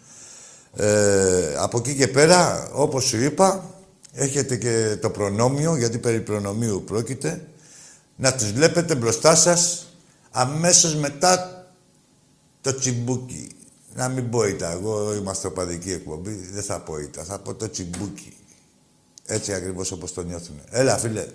Ε, 0.76 1.56
από 1.58 1.78
εκεί 1.78 1.96
και 1.96 2.08
πέρα, 2.08 2.70
όπως 2.74 3.04
σου 3.04 3.18
είπα, 3.18 3.70
έχετε 4.14 4.56
και 4.56 4.98
το 5.02 5.10
προνόμιο, 5.10 5.76
γιατί 5.76 5.98
περί 5.98 6.22
προνομίου 6.22 6.84
πρόκειται, 6.86 7.48
να 8.16 8.34
τους 8.34 8.52
βλέπετε 8.52 8.96
μπροστά 8.96 9.36
σας 9.36 9.88
αμέσως 10.32 10.96
μετά 10.96 11.66
το 12.62 12.76
τσιμπούκι. 12.76 13.52
Να 13.94 14.08
μην 14.08 14.30
πω 14.30 14.44
ήττα. 14.48 14.72
Εγώ 14.72 15.14
είμαστε 15.14 15.48
οπαδική 15.48 15.92
εκπομπή. 15.92 16.32
Δεν 16.52 16.64
θα 16.64 16.80
πω 16.80 16.98
ήττα. 16.98 17.24
Θα 17.24 17.40
πω 17.40 17.54
το 17.54 17.70
τσιμπούκι. 17.70 18.34
Έτσι 19.26 19.54
ακριβώς 19.54 19.92
όπως 19.92 20.14
το 20.14 20.22
νιώθουν. 20.24 20.62
Έλα, 20.70 20.98
φίλε. 20.98 21.26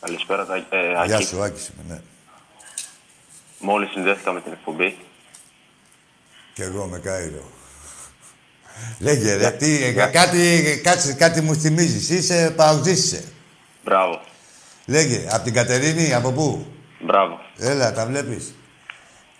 Καλησπέρα, 0.00 0.46
Τα- 0.46 0.56
ε, 0.56 1.04
Γεια 1.06 1.16
Άκη. 1.16 1.24
σου, 1.24 1.42
Άκης 1.42 1.68
είμαι, 1.68 1.94
ναι. 1.94 2.00
Μόλις 3.58 3.90
συνδέθηκα 3.90 4.32
με 4.32 4.40
την 4.40 4.52
εκπομπή. 4.52 4.98
Κι 6.54 6.62
εγώ 6.62 6.86
με 6.86 6.98
Κάιρο. 6.98 7.50
Λέγε 8.98 9.34
ρε, 9.34 9.50
τι, 9.50 9.84
ε, 9.84 9.92
κάτι, 9.92 10.80
κάτι, 10.84 11.14
κάτι 11.14 11.40
μου 11.40 11.54
θυμίζεις. 11.54 12.10
Είσαι 12.10 12.52
παουτζής 12.56 13.04
είσαι. 13.04 13.24
Μπράβο. 13.84 14.20
Λέγε, 14.86 15.26
από 15.30 15.44
την 15.44 15.52
Κατερίνη, 15.54 16.14
από 16.14 16.32
πού; 16.32 16.66
Μπράβο. 17.00 17.38
Έλα, 17.58 17.92
τα 17.92 18.06
βλέπεις. 18.06 18.54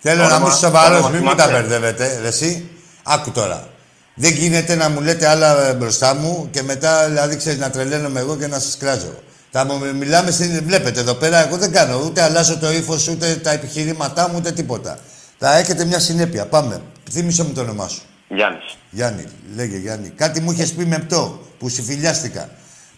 Θέλω 0.01 0.21
Όνομα- 0.23 0.37
να 0.37 0.43
μου 0.43 0.47
είσαι 0.47 0.57
σοβαρός, 0.57 0.97
όνομα 0.97 1.09
μην 1.09 1.21
μου 1.23 1.35
τα 1.35 1.45
θυμάσαι. 1.45 1.61
μπερδεύετε. 1.67 2.19
Ρε, 2.21 2.27
εσύ, 2.27 2.69
άκου 3.03 3.31
τώρα. 3.31 3.67
Δεν 4.15 4.31
γίνεται 4.33 4.75
να 4.75 4.89
μου 4.89 5.01
λέτε 5.01 5.27
άλλα 5.27 5.67
ε, 5.67 5.73
μπροστά 5.73 6.13
μου 6.15 6.47
και 6.51 6.63
μετά, 6.63 7.07
δηλαδή, 7.07 7.35
ξέρεις, 7.35 7.59
να 7.59 7.69
τρελαίνομαι 7.69 8.19
εγώ 8.19 8.35
και 8.37 8.47
να 8.47 8.59
σας 8.59 8.77
κράζω. 8.77 9.19
Θα 9.51 9.65
μου 9.65 9.95
μιλάμε, 9.95 10.31
στην... 10.31 10.63
βλέπετε 10.65 10.99
εδώ 10.99 11.13
πέρα, 11.13 11.47
εγώ 11.47 11.57
δεν 11.57 11.71
κάνω 11.71 12.01
ούτε 12.05 12.21
αλλάζω 12.21 12.57
το 12.57 12.71
ύφος, 12.71 13.07
ούτε 13.07 13.35
τα 13.35 13.51
επιχειρήματά 13.51 14.29
μου, 14.29 14.33
ούτε 14.37 14.51
τίποτα. 14.51 14.97
Θα 15.37 15.57
έχετε 15.57 15.85
μια 15.85 15.99
συνέπεια. 15.99 16.45
Πάμε. 16.45 16.81
Θύμισε 17.11 17.43
μου 17.43 17.53
το 17.53 17.61
όνομά 17.61 17.87
σου. 17.87 18.01
Γιάννης. 18.27 18.77
Γιάννη, 18.89 19.25
λέγε 19.55 19.77
Γιάννη. 19.77 20.09
Κάτι 20.09 20.39
μου 20.41 20.51
είχες 20.51 20.71
πει 20.71 20.85
με 20.85 20.97
πτώ 20.97 21.45
που 21.59 21.69
συμφιλιάστηκα. 21.69 22.49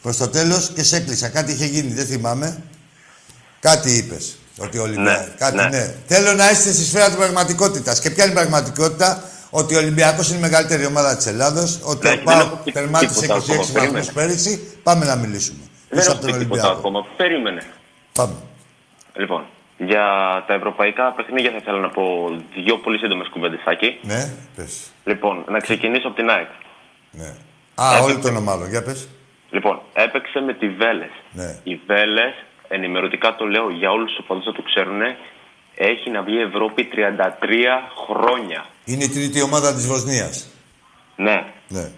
Προς 0.02 0.18
το 0.18 0.28
τέλος 0.28 0.72
και 0.76 0.84
σε 0.84 0.96
έκλεισα. 0.96 1.28
Κάτι 1.28 1.52
είχε 1.52 1.66
γίνει, 1.66 1.94
δεν 1.94 2.06
θυμάμαι. 2.06 2.58
Κάτι 3.60 3.92
είπες. 3.92 4.38
Ότι 4.58 4.78
ο 4.78 4.82
Ολυμπιακός. 4.82 5.20
Ναι, 5.28 5.34
Κάτι 5.38 5.56
ναι. 5.56 5.68
ναι. 5.68 5.96
Θέλω 6.08 6.34
να 6.34 6.50
είστε 6.50 6.72
στη 6.72 6.84
σφαίρα 6.84 7.06
της 7.06 7.16
πραγματικότητας. 7.16 8.00
Και 8.02 8.10
ποια 8.10 8.24
είναι 8.24 8.34
η 8.34 8.36
πραγματικότητα, 8.36 9.24
ότι 9.50 9.76
ο 9.76 9.78
Ολυμπιακός 9.78 10.28
είναι 10.30 10.38
η 10.38 10.42
μεγαλύτερη 10.42 10.86
ομάδα 10.86 11.16
της 11.18 11.26
Ελλάδος, 11.26 11.80
ότι 11.84 12.08
Ναι, 12.08 12.12
ο 12.14 12.16
δεν 12.16 12.24
Πάο 12.24 12.40
έχω 12.40 12.56
πει 12.64 12.72
τερμάτισε 12.72 13.20
26 13.20 13.22
τίποτα 13.22 13.36
ακόμα, 13.36 13.56
βαθμούς 13.58 13.72
περίμενε. 13.72 14.06
πέρυσι. 14.14 14.78
Πάμε 14.84 15.06
να 15.06 15.16
μιλήσουμε. 15.16 15.60
Δεν 15.90 15.98
Πίσω 16.00 16.10
έχω 16.12 16.18
από 16.20 16.28
τον 16.28 16.32
πει 16.38 16.44
τίποτα 16.44 16.62
Ολυμπιακό. 16.62 16.80
ακόμα. 16.80 17.06
Περίμενε. 17.18 17.62
Πάμε. 18.14 18.34
Λοιπόν, 19.16 19.46
για 19.78 20.06
τα 20.48 20.54
ευρωπαϊκά 20.54 21.12
παιχνίδια 21.16 21.52
θα 21.52 21.58
ήθελα 21.62 21.80
να 21.80 21.90
πω 21.90 22.04
δύο 22.64 22.78
πολύ 22.78 22.98
σύντομες 22.98 23.28
κουβέντες, 23.30 23.60
Άκη. 23.66 24.00
Ναι, 24.02 24.32
πες. 24.56 24.72
Λοιπόν, 25.04 25.44
να 25.50 25.60
ξεκινήσω 25.60 26.08
από 26.08 26.16
την 26.16 26.30
ΑΕΚ. 26.30 26.50
Ναι. 27.12 27.34
Α, 27.76 28.00
όλων 28.04 28.22
των 28.22 28.36
ομάδων. 28.36 28.70
Για 28.70 28.84
πες. 28.84 29.08
Λοιπόν, 29.50 29.82
έπαιξε 29.94 30.40
με 30.40 30.54
τη 30.54 30.70
Βέλες. 30.70 31.12
Ναι. 31.32 31.58
Η 31.64 31.82
Βέλες, 31.88 32.34
ενημερωτικά 32.76 33.36
το 33.36 33.46
λέω 33.46 33.70
για 33.70 33.90
όλους 33.92 34.10
τους 34.10 34.20
οπαδούς 34.24 34.46
να 34.46 34.54
το 34.54 34.62
ξέρουν, 34.62 35.02
έχει 35.76 36.10
να 36.10 36.22
βγει 36.22 36.40
Ευρώπη 36.40 36.90
33 36.94 37.00
χρόνια. 38.06 38.66
Είναι 38.86 39.04
η 39.04 39.10
τρίτη 39.10 39.42
ομάδα 39.42 39.74
της 39.74 39.88
Βοσνίας. 39.88 40.48
Ναι. 41.16 41.46
Ναι. 41.68 41.92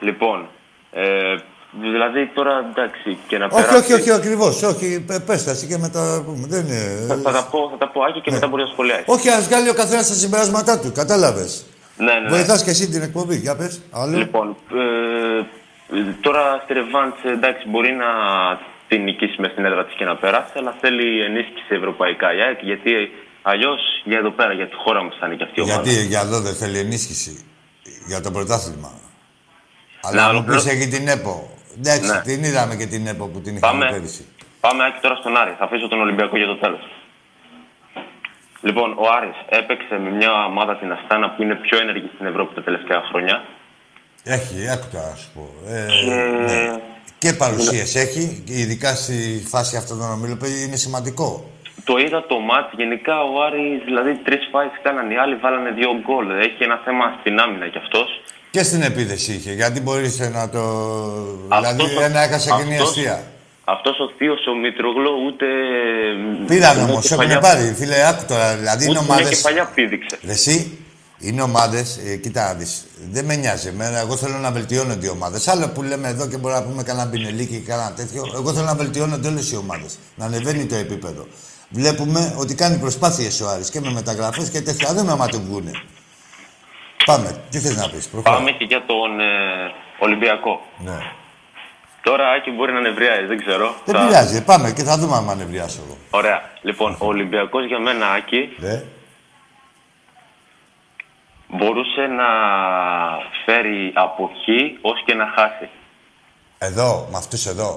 Λοιπόν, 0.00 0.48
ε, 0.92 1.34
δηλαδή 1.80 2.26
τώρα 2.34 2.66
εντάξει 2.70 3.18
και 3.28 3.38
να 3.38 3.44
Όχι, 3.44 3.54
περάσει... 3.54 3.76
όχι, 3.76 3.92
όχι, 3.92 4.12
ακριβώς. 4.12 4.62
Όχι, 4.62 5.00
πε 5.06 5.18
πες 5.18 5.44
τα 5.44 5.50
εσύ 5.50 5.66
και 5.66 5.78
μετά 5.78 6.22
πούμε. 6.24 6.46
Δεν 6.46 6.64
είναι. 6.66 7.04
Θα, 7.08 7.16
θα 7.16 7.32
τα 7.32 7.48
πω, 7.50 7.68
θα 7.70 7.76
τα 7.76 7.88
πω 7.88 8.02
Άκη 8.02 8.20
και 8.20 8.30
μετά 8.30 8.46
μπορεί 8.48 8.62
να 8.62 8.68
σχολιάσεις. 8.68 9.04
Όχι, 9.06 9.28
ας 9.28 9.46
βγάλει 9.48 9.68
ο 9.68 9.74
καθένας 9.74 10.08
τα 10.08 10.14
συμπεράσματά 10.14 10.78
του. 10.80 10.92
Κατάλαβες. 10.92 11.66
Ναι, 11.96 12.12
ναι, 12.12 12.20
ναι. 12.20 12.28
Βοηθάς 12.28 12.64
και 12.64 12.70
εσύ 12.70 12.88
την 12.88 13.02
εκπομπή. 13.02 13.36
Για 13.36 13.56
πες. 13.56 13.82
Άλλο. 13.90 14.16
Λοιπόν, 14.18 14.56
ε, 14.72 15.44
τώρα 16.20 16.60
στη 16.64 16.72
Ρεβάντ 16.72 17.12
εντάξει 17.24 17.68
μπορεί 17.68 17.92
να 17.92 18.10
την 18.92 19.02
νικήσει 19.02 19.36
μες 19.40 19.50
στην 19.54 19.64
έδρα 19.64 19.84
της 19.86 19.94
και 19.98 20.04
να 20.04 20.16
περάσει, 20.22 20.52
αλλά 20.60 20.72
θέλει 20.80 21.06
ενίσχυση 21.28 21.72
ευρωπαϊκά 21.80 22.34
η 22.36 22.40
ΑΕΚ, 22.46 22.58
γιατί 22.70 22.92
αλλιώς 23.42 23.80
για 24.04 24.18
εδώ 24.18 24.30
πέρα, 24.38 24.52
για 24.52 24.66
τη 24.68 24.74
χώρα 24.84 25.02
μας 25.04 25.14
θα 25.20 25.26
είναι 25.26 25.36
και 25.38 25.44
αυτή 25.48 25.60
η 25.60 25.62
ομάδα. 25.62 25.82
Γιατί 25.82 26.06
για 26.06 26.20
εδώ 26.20 26.38
δεν 26.40 26.54
θέλει 26.54 26.78
ενίσχυση. 26.78 27.44
Για 28.06 28.20
το 28.20 28.30
πρωτάθλημα. 28.30 28.90
Να 30.02 30.08
Αλλά 30.08 30.22
μου 30.22 30.28
ολοκληρώ- 30.34 30.62
πει 30.62 30.68
έχει 30.74 30.88
την 30.96 31.08
ΕΠΟ. 31.08 31.34
Εντάξει, 31.78 32.10
Ναι. 32.12 32.20
την 32.20 32.44
είδαμε 32.44 32.74
και 32.80 32.86
την 32.86 33.06
ΕΠΟ 33.12 33.24
που 33.32 33.40
την 33.40 33.56
είχαμε 33.56 33.78
Πάμε. 33.84 33.90
πέρυσι. 33.92 34.24
Πάμε 34.60 34.84
Άκη 34.84 34.98
τώρα 35.00 35.16
στον 35.22 35.36
Άρη. 35.36 35.54
Θα 35.58 35.64
αφήσω 35.64 35.88
τον 35.88 36.00
Ολυμπιακό 36.00 36.36
για 36.36 36.46
το 36.46 36.56
τέλος. 36.56 36.84
Λοιπόν, 38.60 38.88
ο 38.92 39.04
Άρης 39.16 39.36
έπαιξε 39.48 39.94
με 40.04 40.10
μια 40.10 40.44
ομάδα 40.44 40.76
την 40.76 40.92
Αστάνα 40.92 41.30
που 41.30 41.42
είναι 41.42 41.54
πιο 41.54 41.78
ενεργή 41.78 42.10
στην 42.14 42.26
Ευρώπη 42.26 42.54
τα 42.54 42.62
τελευταία 42.62 43.00
χρόνια. 43.08 43.44
Έχει, 44.24 44.70
άκουτα 44.70 45.00
να 45.10 45.14
σου 45.16 45.28
πω. 45.34 45.44
Ε, 45.68 45.86
Και- 46.04 46.10
ναι. 46.10 46.80
Και 47.22 47.32
παρουσίες 47.32 47.94
έχει, 47.94 48.42
και 48.46 48.52
ειδικά 48.62 48.94
στη 48.94 49.44
φάση 49.52 49.76
αυτών 49.76 49.98
των 49.98 50.10
ομίλων, 50.12 50.38
που 50.38 50.46
είναι 50.66 50.76
σημαντικό. 50.76 51.28
Το 51.84 51.94
είδα 52.04 52.20
το 52.26 52.38
μάτ. 52.38 52.66
Γενικά 52.76 53.14
ο 53.30 53.32
Άρης, 53.46 53.80
δηλαδή 53.84 54.12
τρεις 54.26 54.42
φάσει 54.52 54.76
κάνανε 54.82 55.14
οι 55.14 55.16
άλλοι, 55.22 55.34
βάλανε 55.44 55.70
δύο 55.78 55.90
γκολ. 56.04 56.26
Έχει 56.46 56.60
ένα 56.68 56.78
θέμα 56.84 57.04
στην 57.20 57.38
άμυνα 57.44 57.66
κι 57.68 57.78
αυτός. 57.84 58.08
Και 58.50 58.62
στην 58.62 58.82
επίδεση 58.82 59.32
είχε, 59.32 59.52
γιατί 59.52 59.80
μπορείς 59.80 60.18
να 60.38 60.48
το. 60.54 60.62
Αυτός 61.48 61.74
δηλαδή, 61.74 61.96
ο- 61.96 62.02
ένα 62.08 62.20
έχασε 62.26 62.50
κοινή 62.60 62.74
αυτός- 62.74 62.88
αστεία. 62.88 63.22
Αυτός 63.64 63.96
ο 64.04 64.06
θείος 64.18 64.46
ο 64.46 64.54
Μητρογλό 64.64 65.10
ούτε. 65.26 65.46
Πήραν 66.46 66.76
ούτε 66.82 66.90
όμως, 66.92 67.08
κεφαλιά- 67.08 67.30
έχουν 67.36 67.48
πάρει. 67.48 67.74
Φίλε, 67.78 68.08
άκου 68.08 68.24
τώρα. 68.28 68.56
Δηλαδή 68.56 68.84
είναι 68.84 68.92
Ούτε 68.98 69.04
μια 69.04 69.14
ομάδε. 69.14 69.28
κεφαλιά 69.34 69.64
πήδηξε. 69.74 70.18
Εσύ, 70.26 70.78
Είναι 71.24 71.42
ομάδες, 71.42 72.00
ε, 72.06 72.16
κοίτα 72.16 72.46
να 72.46 72.54
δεις, 72.54 72.86
δεν 73.10 73.24
με 73.24 73.36
νοιάζει 73.36 73.68
εμένα. 73.68 73.98
Εγώ 73.98 74.16
θέλω 74.16 74.38
να 74.38 74.50
βελτιώνονται 74.50 75.06
οι 75.06 75.08
ομάδες. 75.08 75.48
Άλλο 75.48 75.68
που 75.68 75.82
λέμε 75.82 76.08
εδώ 76.08 76.28
και 76.28 76.36
μπορούμε 76.36 76.60
να 76.60 76.66
πούμε 76.66 76.82
κανένα 76.82 77.06
μπινελίκι 77.08 77.58
και 77.58 77.66
κανένα 77.70 77.92
τέτοιο. 77.92 78.22
Εγώ 78.34 78.52
θέλω 78.52 78.66
να 78.66 78.74
βελτιώνονται 78.74 79.28
όλες 79.28 79.50
οι 79.50 79.56
ομάδες. 79.56 79.98
Να 80.14 80.24
ανεβαίνει 80.24 80.66
το 80.66 80.74
επίπεδο. 80.74 81.26
Βλέπουμε 81.68 82.34
ότι 82.38 82.54
κάνει 82.54 82.78
προσπάθειες 82.78 83.40
ο 83.40 83.48
Άρης 83.48 83.70
και 83.70 83.80
με 83.80 83.90
μεταγραφές 83.90 84.50
και 84.50 84.60
τέτοια. 84.60 84.92
Δεν 84.92 85.04
με 85.04 85.12
άμα 85.12 85.28
βγούνε. 85.32 85.70
Πάμε. 87.04 87.40
Τι 87.50 87.58
θες 87.58 87.76
να 87.76 87.88
πεις, 87.88 88.08
Πάμε 88.22 88.50
και 88.50 88.64
για 88.64 88.84
τον 88.86 89.20
ε, 89.20 89.24
Ολυμπιακό. 89.98 90.60
Ναι. 90.78 90.98
Τώρα 92.02 92.28
Άκη 92.28 92.50
μπορεί 92.50 92.72
να 92.72 92.80
νευριάζει, 92.80 93.26
δεν 93.26 93.38
ξέρω. 93.38 93.74
Δεν 93.84 93.94
θα... 93.94 94.06
πειράζει. 94.06 94.44
Πάμε 94.44 94.72
και 94.72 94.82
θα 94.82 94.98
δούμε 94.98 95.16
αν 95.16 95.36
νευριάσω 95.38 95.80
εγώ. 95.86 95.96
Ωραία. 96.10 96.50
Λοιπόν, 96.62 96.96
ο 96.98 97.06
Ολυμπιακός 97.06 97.66
για 97.66 97.78
μένα, 97.78 98.06
Άκη, 98.06 98.56
ναι. 98.58 98.82
Μπορούσε 101.56 102.02
να 102.20 102.28
φέρει 103.44 103.92
αποχή 103.94 104.78
ω 104.80 104.92
και 105.06 105.14
να 105.14 105.26
χάσει. 105.36 105.68
Εδώ, 106.58 107.08
με 107.10 107.16
αυτούς 107.16 107.46
εδώ. 107.46 107.70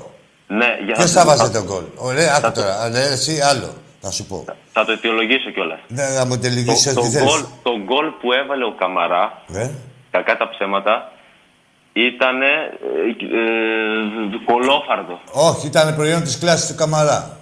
Ναι, 0.47 0.77
για 0.85 0.93
Ποιος 0.93 1.11
θα 1.11 1.25
βάζει 1.25 1.51
τον 1.51 1.63
γκολ; 1.63 1.83
Ωραία, 1.95 2.35
άκου 2.35 2.51
τώρα. 2.51 2.89
Ναι, 2.89 2.99
εσύ 2.99 3.39
άλλο. 3.41 3.73
Θα 4.01 4.11
σου 4.11 4.25
πω. 4.25 4.45
Θα 4.71 4.85
το 4.85 4.91
αιτιολογήσω 4.91 5.49
κιόλας. 5.49 5.79
Ναι, 5.87 6.03
να 6.17 6.25
μου 6.25 6.33
αιτιολογήσει 6.33 6.89
ό,τι 6.89 7.07
θέλει. 7.07 7.45
Το 7.63 7.77
γκολ 7.83 8.07
που 8.21 8.33
έβαλε 8.33 8.65
ο 8.65 8.73
Καμαρά, 8.79 9.41
ναι. 9.47 9.71
κακά 10.11 10.37
τα 10.37 10.49
ψέματα, 10.49 11.11
ήταν 11.93 12.41
ε, 12.41 12.45
ε, 12.45 14.43
κολόφαρδο. 14.45 15.19
Όχι, 15.31 15.67
ήταν 15.67 15.95
προϊόν 15.95 16.23
της 16.23 16.37
κλάσης 16.39 16.67
του 16.67 16.75
Καμαρά. 16.75 17.37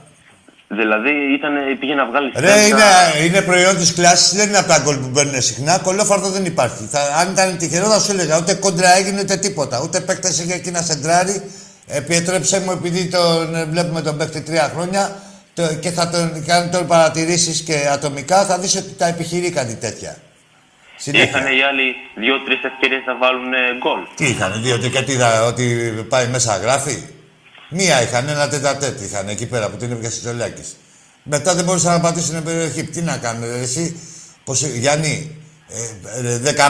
Δηλαδή 0.67 1.33
ήταν, 1.33 1.53
πήγε 1.79 1.93
να 1.93 2.05
βγάλει 2.05 2.31
Ρε, 2.35 2.65
είναι, 2.65 3.25
είναι 3.25 3.41
προϊόν 3.41 3.77
της 3.77 3.93
κλάσης, 3.93 4.33
δεν 4.37 4.47
είναι 4.47 4.57
από 4.57 4.67
τα 4.67 4.79
γκολ 4.83 4.97
που 4.97 5.07
μπαίνουν 5.07 5.41
συχνά. 5.41 5.77
Κολόφαρδο 5.77 6.29
δεν 6.29 6.45
υπάρχει. 6.45 6.87
Θα, 6.91 6.99
αν 6.99 7.31
ήταν 7.31 7.57
τυχερό, 7.57 7.85
θα 7.87 7.99
σου 7.99 8.11
έλεγα 8.11 8.37
ούτε 8.37 8.53
κόντρα 8.53 8.97
έγινε 8.97 9.21
ούτε 9.21 9.35
τίποτα. 9.35 9.81
Ούτε 9.83 9.99
παίκτες 9.99 10.39
είχε 10.39 10.53
εκεί 10.53 10.71
να 10.71 10.81
σεντράρει. 10.81 11.41
Επιτρέψε 11.87 12.59
μου, 12.59 12.71
επειδή 12.71 13.07
τον 13.07 13.55
ε, 13.55 13.65
βλέπουμε 13.65 14.01
τον 14.01 14.17
παίκτη 14.17 14.41
τρία 14.41 14.71
χρόνια 14.75 15.15
το, 15.53 15.75
και 15.75 15.89
θα 15.89 16.09
τον 16.09 16.45
κάνει 16.45 16.69
τον 16.69 16.87
παρατηρήσεις 16.87 17.61
και 17.61 17.87
ατομικά, 17.91 18.45
θα 18.45 18.57
δεις 18.59 18.75
ότι 18.75 18.93
τα 18.97 19.07
επιχειρεί 19.07 19.51
κάτι 19.51 19.75
τέτοια. 19.75 20.17
Είχαν 21.05 21.45
οι 21.45 21.63
άλλοι 21.63 21.95
δύο-τρεις 22.15 22.63
ευκαιρίες 22.63 23.03
να 23.05 23.17
βάλουν 23.17 23.53
ε, 23.53 23.57
γκολ. 23.77 23.99
Τι 24.15 24.25
είχαν, 24.25 24.61
δύο-τρει 24.63 24.89
και 24.89 25.01
τι 25.01 25.15
ότι 25.47 25.65
πάει 26.09 26.27
μέσα 26.27 26.57
γράφει. 26.57 27.03
Μία 27.73 28.01
είχαν, 28.01 28.29
ένα 28.29 28.47
τετατέτ 28.47 29.01
είχαν 29.01 29.27
εκεί 29.27 29.45
πέρα 29.45 29.69
που 29.69 29.77
την 29.77 29.91
έβγασε 29.91 30.29
ο 30.29 30.33
Μετά 31.23 31.55
δεν 31.55 31.65
μπορούσαν 31.65 31.91
να 31.91 31.99
πατήσουν 31.99 32.35
την 32.35 32.43
περιοχή. 32.43 32.83
Τι 32.83 33.01
να 33.01 33.17
κάνουν, 33.17 33.61
εσύ, 33.61 33.99
πώς, 34.43 34.61
Γιάννη, 34.61 35.37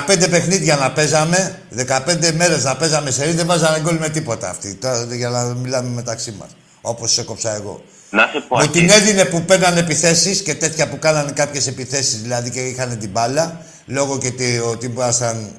15 0.08 0.24
ε, 0.24 0.28
παιχνίδια 0.28 0.76
να 0.76 0.92
παίζαμε, 0.92 1.60
15 1.88 2.32
μέρες 2.34 2.64
να 2.64 2.76
παίζαμε 2.76 3.12
σε 3.12 3.32
δεν 3.32 3.46
βάζανε 3.46 3.80
γκολ 3.80 3.98
με 3.98 4.10
τίποτα 4.10 4.50
αυτοί. 4.50 4.76
Τώρα 4.76 5.08
για 5.16 5.30
να 5.30 5.44
μιλάμε 5.44 5.90
μεταξύ 5.90 6.36
μας. 6.40 6.50
Όπως 6.82 7.12
σε 7.12 7.22
έκοψα 7.22 7.56
εγώ. 7.56 7.84
Να 8.10 8.30
σε 8.32 8.40
πω, 8.48 8.60
Μου 8.60 8.68
την 8.68 8.90
έδινε 8.90 9.26
που 9.26 9.42
παίρνανε 9.42 9.80
επιθέσεις 9.80 10.42
και 10.42 10.56
τέτοια 10.56 10.90
που 10.90 11.00
κάνανε 11.00 11.32
κάποιες 11.32 11.68
επιθέσεις 11.68 12.22
δηλαδή 12.22 12.50
και 12.50 12.60
είχαν 12.60 12.98
την 13.00 13.10
μπάλα, 13.10 13.62
λόγω 13.86 14.18
και 14.18 14.60
ότι 14.60 14.86
ήμασταν 14.86 15.52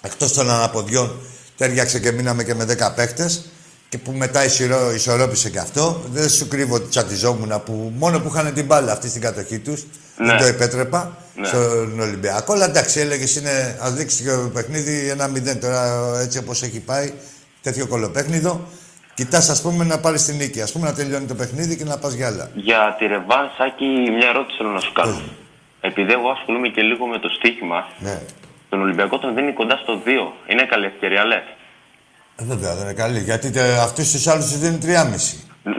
εκτός 0.00 0.32
των 0.32 0.50
αναποδιών, 0.50 1.20
τέριαξε 1.56 1.98
και 1.98 2.12
μείναμε 2.12 2.44
και 2.44 2.54
με 2.54 2.64
10 2.64 2.92
παίχτες 2.94 3.44
και 3.88 3.98
που 3.98 4.12
μετά 4.12 4.44
ισορρό, 4.44 4.92
ισορρόπησε 4.94 5.50
και 5.50 5.58
αυτό. 5.58 6.02
Δεν 6.12 6.28
σου 6.28 6.48
κρύβω 6.48 6.74
ότι 6.74 6.88
τσατιζόμουν 6.88 7.62
που 7.64 7.92
μόνο 7.98 8.20
που 8.20 8.28
είχαν 8.28 8.54
την 8.54 8.64
μπάλα 8.64 8.92
αυτή 8.92 9.08
στην 9.08 9.20
κατοχή 9.20 9.58
τους. 9.58 9.84
Ναι. 10.16 10.26
Δεν 10.26 10.38
το 10.38 10.44
επέτρεπα 10.44 11.16
ναι. 11.34 11.46
στον 11.46 12.00
Ολυμπιακό. 12.00 12.52
Αλλά 12.52 12.64
εντάξει, 12.64 13.00
έλεγες 13.00 13.36
είναι 13.36 13.78
ας 13.80 13.92
δείξει 13.94 14.22
και 14.22 14.30
το 14.30 14.50
παιχνίδι 14.54 15.08
ένα 15.08 15.28
μηδέν 15.28 15.60
τώρα 15.60 16.12
έτσι 16.20 16.38
όπως 16.38 16.62
έχει 16.62 16.80
πάει. 16.80 17.12
Τέτοιο 17.62 17.86
κολοπέχνιδο. 17.86 18.66
Κοιτάς, 19.14 19.48
ας 19.48 19.62
πούμε, 19.62 19.84
να 19.84 19.98
πάρεις 20.00 20.24
την 20.24 20.36
νίκη. 20.36 20.60
Α 20.60 20.68
πούμε, 20.72 20.86
να 20.86 20.94
τελειώνει 20.94 21.26
το 21.26 21.34
παιχνίδι 21.34 21.76
και 21.76 21.84
να 21.84 21.98
πας 21.98 22.12
για 22.12 22.26
άλλα. 22.26 22.50
Για 22.54 22.96
τη 22.98 23.06
Ρεβάνσάκη, 23.06 23.84
μια 23.84 24.28
ερώτηση 24.28 24.56
θέλω 24.56 24.70
να 24.70 24.80
σου 24.80 24.92
κάνω. 24.92 25.20
Επειδή 25.80 26.12
εγώ 26.12 26.28
ασχολούμαι 26.30 26.68
και 26.68 26.82
λίγο 26.82 27.06
με 27.06 27.18
το 27.18 27.28
στοίχημα, 27.28 27.88
ναι. 27.98 28.20
τον 28.68 28.80
Ολυμπιακό 28.82 29.18
τον 29.18 29.34
δίνει 29.34 29.52
κοντά 29.52 29.76
στο 29.76 30.02
2. 30.04 30.08
Είναι 30.50 30.64
καλή 30.66 30.86
ευκαιρία, 30.86 31.24
λες. 31.24 31.42
Ε, 32.40 32.44
βέβαια, 32.44 32.74
δεν 32.74 32.84
είναι 32.84 32.92
καλή. 32.92 33.18
Γιατί 33.18 33.52
αυτού 33.58 34.02
του 34.02 34.30
άλλου 34.30 34.42
του 34.42 34.58
δίνει 34.58 34.78
3,5. 34.82 34.88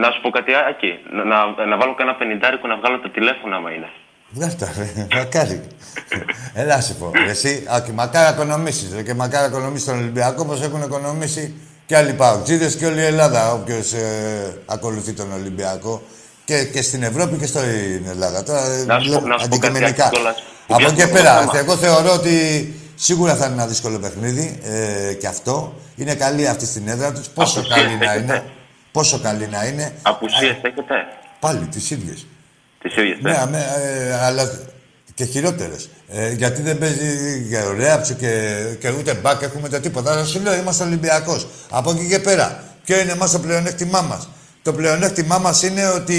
Να 0.03 0.11
σου 0.11 0.21
πω 0.21 0.29
κάτι, 0.29 0.51
Άκη. 0.69 0.91
Να, 1.11 1.23
να, 1.23 1.65
να 1.65 1.77
βάλω 1.77 1.95
κανένα 1.95 2.17
πενιντάρικο 2.17 2.67
να 2.67 2.77
βγάλω 2.77 2.99
το 2.99 3.09
τηλέφωνο, 3.09 3.55
άμα 3.55 3.71
είναι. 3.71 3.89
Βγάλτε 4.29 4.65
τα, 4.65 5.17
μακάρι. 5.17 5.61
Έλα 6.53 6.81
σου 6.81 6.95
πω. 6.95 7.11
Εσύ, 7.27 7.65
Άκη, 7.69 7.91
μακάρι 7.91 8.33
οικονομήσεις. 8.33 9.03
Και 9.05 9.13
μακάρι 9.13 9.47
οικονομήσεις 9.47 9.85
τον 9.85 9.97
Ολυμπιακό 9.97 10.41
όπως 10.45 10.61
έχουν 10.61 10.81
οικονομήσει 10.81 11.53
και 11.85 11.97
άλλοι 11.97 12.13
παουτζίδες 12.13 12.75
και 12.75 12.85
όλη 12.85 12.99
η 12.99 13.05
Ελλάδα. 13.05 13.51
Όποιος 13.53 13.93
ε, 13.93 14.57
ακολουθεί 14.65 15.13
τον 15.13 15.33
Ολυμπιακό. 15.33 16.01
Και, 16.45 16.63
και 16.63 16.81
στην 16.81 17.03
Ευρώπη 17.03 17.37
και 17.37 17.45
στην 17.45 18.05
Ελλάδα. 18.09 18.43
Τώρα 18.43 18.61
να 18.85 18.99
σου, 18.99 19.27
να 19.27 19.37
σου 19.37 19.45
αντικειμενικά. 19.45 20.11
Από 20.67 20.85
εκεί 20.85 20.93
και 20.95 21.07
πέρα, 21.07 21.49
εγώ 21.53 21.75
θεωρώ 21.75 22.13
ότι 22.13 22.33
σίγουρα 22.99 23.35
θα 23.35 23.45
είναι 23.45 23.53
ένα 23.53 23.67
δύσκολο 23.67 23.99
παιχνίδι 23.99 24.59
ε, 24.63 25.13
και 25.13 25.27
αυτό. 25.27 25.73
Είναι 25.95 26.15
καλή 26.15 26.47
αυτή 26.47 26.65
στην 26.65 26.87
έδρα 26.87 27.13
τους. 27.13 27.27
Πόσο 27.27 27.67
καλή 27.67 27.97
να 27.97 28.13
είναι. 28.13 28.43
Πόσο 28.91 29.19
καλή 29.19 29.47
να 29.47 29.65
είναι. 29.65 29.93
Απουσίες 30.01 30.57
έχετε; 30.61 30.95
Πάλι 31.39 31.65
τις 31.65 31.91
ίδιες. 31.91 32.25
Τις 32.81 32.95
ίδιες. 32.95 33.17
Ναι, 33.21 33.45
ναι 33.49 33.57
ε, 33.57 34.13
αλλά 34.13 34.51
και 35.13 35.25
χειρότερες. 35.25 35.89
Ε, 36.07 36.31
γιατί 36.31 36.61
δεν 36.61 36.77
παίζει 36.77 37.47
και 37.49 37.57
ωραία 37.57 38.05
και, 38.17 38.59
και 38.79 38.89
ούτε 38.89 39.13
μπακ 39.13 39.41
έχουμε 39.41 39.69
το 39.69 39.79
τίποτα. 39.79 40.11
Αλλά 40.11 40.25
σου 40.25 40.41
λέω, 40.41 40.53
είμαστε 40.53 40.83
Ολυμπιακός. 40.83 41.47
Από 41.69 41.91
εκεί 41.91 42.07
και 42.07 42.19
πέρα. 42.19 42.63
Ποιο 42.85 42.99
είναι 42.99 43.11
εμάς 43.11 43.31
το 43.31 43.39
πλεονέκτημά 43.39 44.01
μας; 44.01 44.29
Το 44.61 44.73
πλεονέκτημά 44.73 45.37
μας 45.37 45.63
είναι 45.63 45.87
ότι 45.87 46.15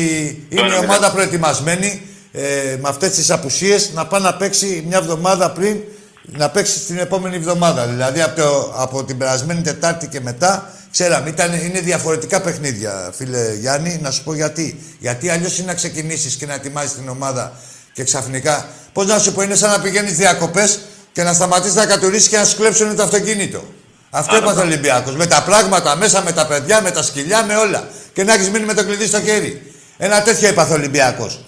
είναι 0.48 0.74
η 0.74 0.78
ομάδα 0.84 1.10
προετοιμασμένη 1.10 2.02
ε, 2.32 2.76
με 2.80 2.88
αυτές 2.88 3.10
τις 3.10 3.30
απουσίες 3.30 3.92
να 3.92 4.06
πάει 4.06 4.20
να 4.20 4.34
παίξει 4.34 4.84
μια 4.88 4.98
εβδομάδα 4.98 5.50
πριν 5.50 5.76
να 6.22 6.50
παίξει 6.50 6.80
την 6.80 6.98
επόμενη 6.98 7.36
εβδομάδα. 7.36 7.86
Δηλαδή 7.86 8.20
από, 8.20 8.40
το, 8.40 8.74
από 8.76 9.04
την 9.04 9.18
περασμένη 9.18 9.60
Τετάρτη 9.60 10.06
και 10.06 10.20
μετά, 10.20 10.70
ξέραμε, 10.90 11.28
ήταν, 11.28 11.52
είναι 11.52 11.80
διαφορετικά 11.80 12.40
παιχνίδια, 12.40 13.12
φίλε 13.16 13.54
Γιάννη. 13.54 13.98
Να 14.02 14.10
σου 14.10 14.22
πω 14.24 14.34
γιατί. 14.34 14.82
Γιατί 14.98 15.28
αλλιώς 15.30 15.58
είναι 15.58 15.66
να 15.66 15.74
ξεκινήσεις 15.74 16.34
και 16.34 16.46
να 16.46 16.54
ετοιμάζεις 16.54 16.94
την 16.94 17.08
ομάδα 17.08 17.52
και 17.92 18.04
ξαφνικά. 18.04 18.68
Πώς 18.92 19.06
να 19.06 19.18
σου 19.18 19.32
πω, 19.32 19.42
είναι 19.42 19.54
σαν 19.54 19.70
να 19.70 19.80
πηγαίνεις 19.80 20.16
διακοπές 20.16 20.80
και 21.12 21.22
να 21.22 21.32
σταματήσεις 21.32 21.74
να 21.74 21.86
κατουρίσει 21.86 22.28
και 22.28 22.36
να 22.36 22.44
σου 22.44 22.56
κλέψουν 22.56 22.96
το 22.96 23.02
αυτοκίνητο. 23.02 23.64
Αυτό 24.10 24.36
έπαθε 24.36 24.60
ο 24.60 24.62
Ολυμπιακός. 24.62 25.16
Με 25.16 25.26
τα 25.26 25.42
πράγματα 25.42 25.96
μέσα, 25.96 26.22
με 26.22 26.32
τα 26.32 26.46
παιδιά, 26.46 26.80
με 26.80 26.90
τα 26.90 27.02
σκυλιά, 27.02 27.44
με 27.44 27.56
όλα. 27.56 27.88
Και 28.12 28.24
να 28.24 28.34
έχεις 28.34 28.50
μείνει 28.50 28.64
με 28.64 28.74
το 28.74 28.84
κλειδί 28.84 29.06
στο 29.06 29.20
χέρι. 29.20 29.72
Ένα 29.98 30.22
τέτοιο 30.22 30.48
έπαθε 30.48 30.72
ο 30.72 30.76
Ολυμπιακός. 30.76 31.44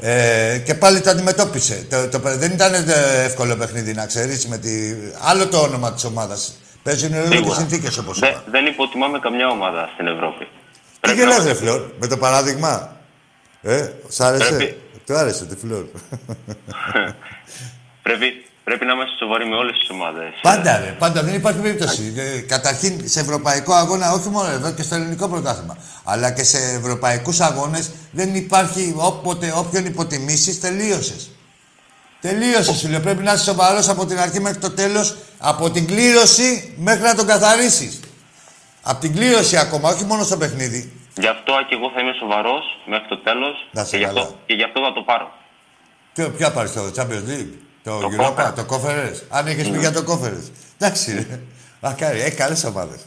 Ε, 0.00 0.58
και 0.64 0.74
πάλι 0.74 1.00
το 1.00 1.10
αντιμετώπισε. 1.10 1.86
Το, 1.90 2.08
το, 2.08 2.18
δεν 2.38 2.52
ήταν 2.52 2.74
ε, 2.74 3.24
εύκολο 3.24 3.56
παιχνίδι 3.56 3.92
να 3.92 4.06
ξέρεις 4.06 4.46
με 4.46 4.58
τη... 4.58 4.94
άλλο 5.20 5.48
το 5.48 5.58
όνομα 5.58 5.92
της 5.92 6.04
ομάδας. 6.04 6.58
Παίζουν 6.82 7.14
όλες 7.14 7.40
τις 7.42 7.54
συνθήκες 7.54 7.98
όπως 7.98 8.16
είπα. 8.16 8.44
Δεν 8.50 8.66
υποτιμάμε 8.66 9.18
καμιά 9.18 9.48
ομάδα 9.48 9.90
στην 9.94 10.06
Ευρώπη. 10.06 10.48
Τι 11.00 11.14
γελάς 11.14 11.44
ρε 11.44 11.54
Φλόρ, 11.54 11.90
με 12.00 12.06
το 12.06 12.16
παράδειγμα; 12.16 12.96
Ε, 13.62 13.88
σ' 14.08 14.20
άρεσε; 14.20 14.54
Πρέπει... 14.54 14.80
Το 15.06 15.14
άρεσε 15.14 15.46
τη 15.46 15.56
Φλόρ. 15.56 15.84
πρέπει, 18.02 18.44
Πρέπει 18.70 18.84
να 18.84 18.92
είμαστε 18.92 19.16
σοβαροί 19.18 19.46
με 19.46 19.56
όλες 19.56 19.78
τις 19.78 19.90
ομάδες. 19.90 20.30
Πάντα, 20.42 20.78
ρε, 20.78 20.96
πάντα 20.98 21.22
δεν 21.22 21.34
υπάρχει 21.34 21.60
περίπτωση. 21.60 22.14
Ε, 22.16 22.40
καταρχήν 22.40 23.08
σε 23.08 23.20
ευρωπαϊκό 23.20 23.72
αγώνα, 23.72 24.12
όχι 24.12 24.28
μόνο 24.28 24.50
εδώ 24.50 24.72
και 24.72 24.82
στο 24.82 24.94
ελληνικό 24.94 25.28
πρωτάθλημα, 25.28 25.76
αλλά 26.04 26.30
και 26.30 26.44
σε 26.44 26.58
ευρωπαϊκούς 26.58 27.40
αγώνες 27.40 27.90
δεν 28.10 28.34
υπάρχει 28.34 28.94
όποτε 28.96 29.52
όποιον 29.56 29.84
υποτιμήσεις, 29.86 30.60
τελείωσες. 30.60 31.30
Τελείωσες 32.20 32.78
σου 32.78 32.88
λέω. 32.88 33.00
Πρέπει 33.00 33.22
να 33.22 33.32
είσαι 33.32 33.44
σοβαρός 33.44 33.88
από 33.88 34.06
την 34.06 34.18
αρχή 34.18 34.40
μέχρι 34.40 34.58
το 34.58 34.70
τέλος, 34.70 35.16
από 35.38 35.70
την 35.70 35.86
κλήρωση 35.86 36.74
μέχρι 36.76 37.02
να 37.02 37.14
τον 37.14 37.26
καθαρίσεις. 37.26 38.00
Από 38.82 39.00
την 39.00 39.14
κλήρωση 39.16 39.56
ακόμα, 39.56 39.88
όχι 39.88 40.04
μόνο 40.04 40.22
στο 40.24 40.36
παιχνίδι. 40.36 40.92
Γι' 41.14 41.28
αυτό 41.28 41.52
και 41.68 41.74
εγώ 41.74 41.90
θα 41.94 42.00
είμαι 42.00 42.12
σοβαρός 42.18 42.64
μέχρι 42.86 43.08
το 43.08 43.18
τέλος 43.18 43.68
και, 43.90 43.96
γι 43.96 44.04
αυτό, 44.04 44.34
και 44.46 44.54
γι' 44.54 44.64
αυτό 44.64 44.80
θα 44.80 44.92
το 44.92 45.02
πάρω. 45.02 45.32
Και 46.12 46.22
ποια 46.22 46.52
πάρεις 46.52 46.72
το 46.72 46.92
Champions 46.96 47.28
League; 47.30 47.52
Το, 47.82 47.98
το 47.98 48.10
Europa, 48.18 48.52
το 48.56 48.64
κόφερες. 48.64 49.24
Αν 49.28 49.46
είχες 49.46 49.64
πει 49.64 49.70
ναι. 49.70 49.78
για 49.78 49.92
το 49.92 50.02
κόφερες. 50.02 50.52
Εντάξει, 50.78 51.12
ρε. 51.14 51.40
Μακάρι, 51.80 52.20
έχει 52.20 52.36
καλές 52.36 52.64
ομάδες. 52.64 53.06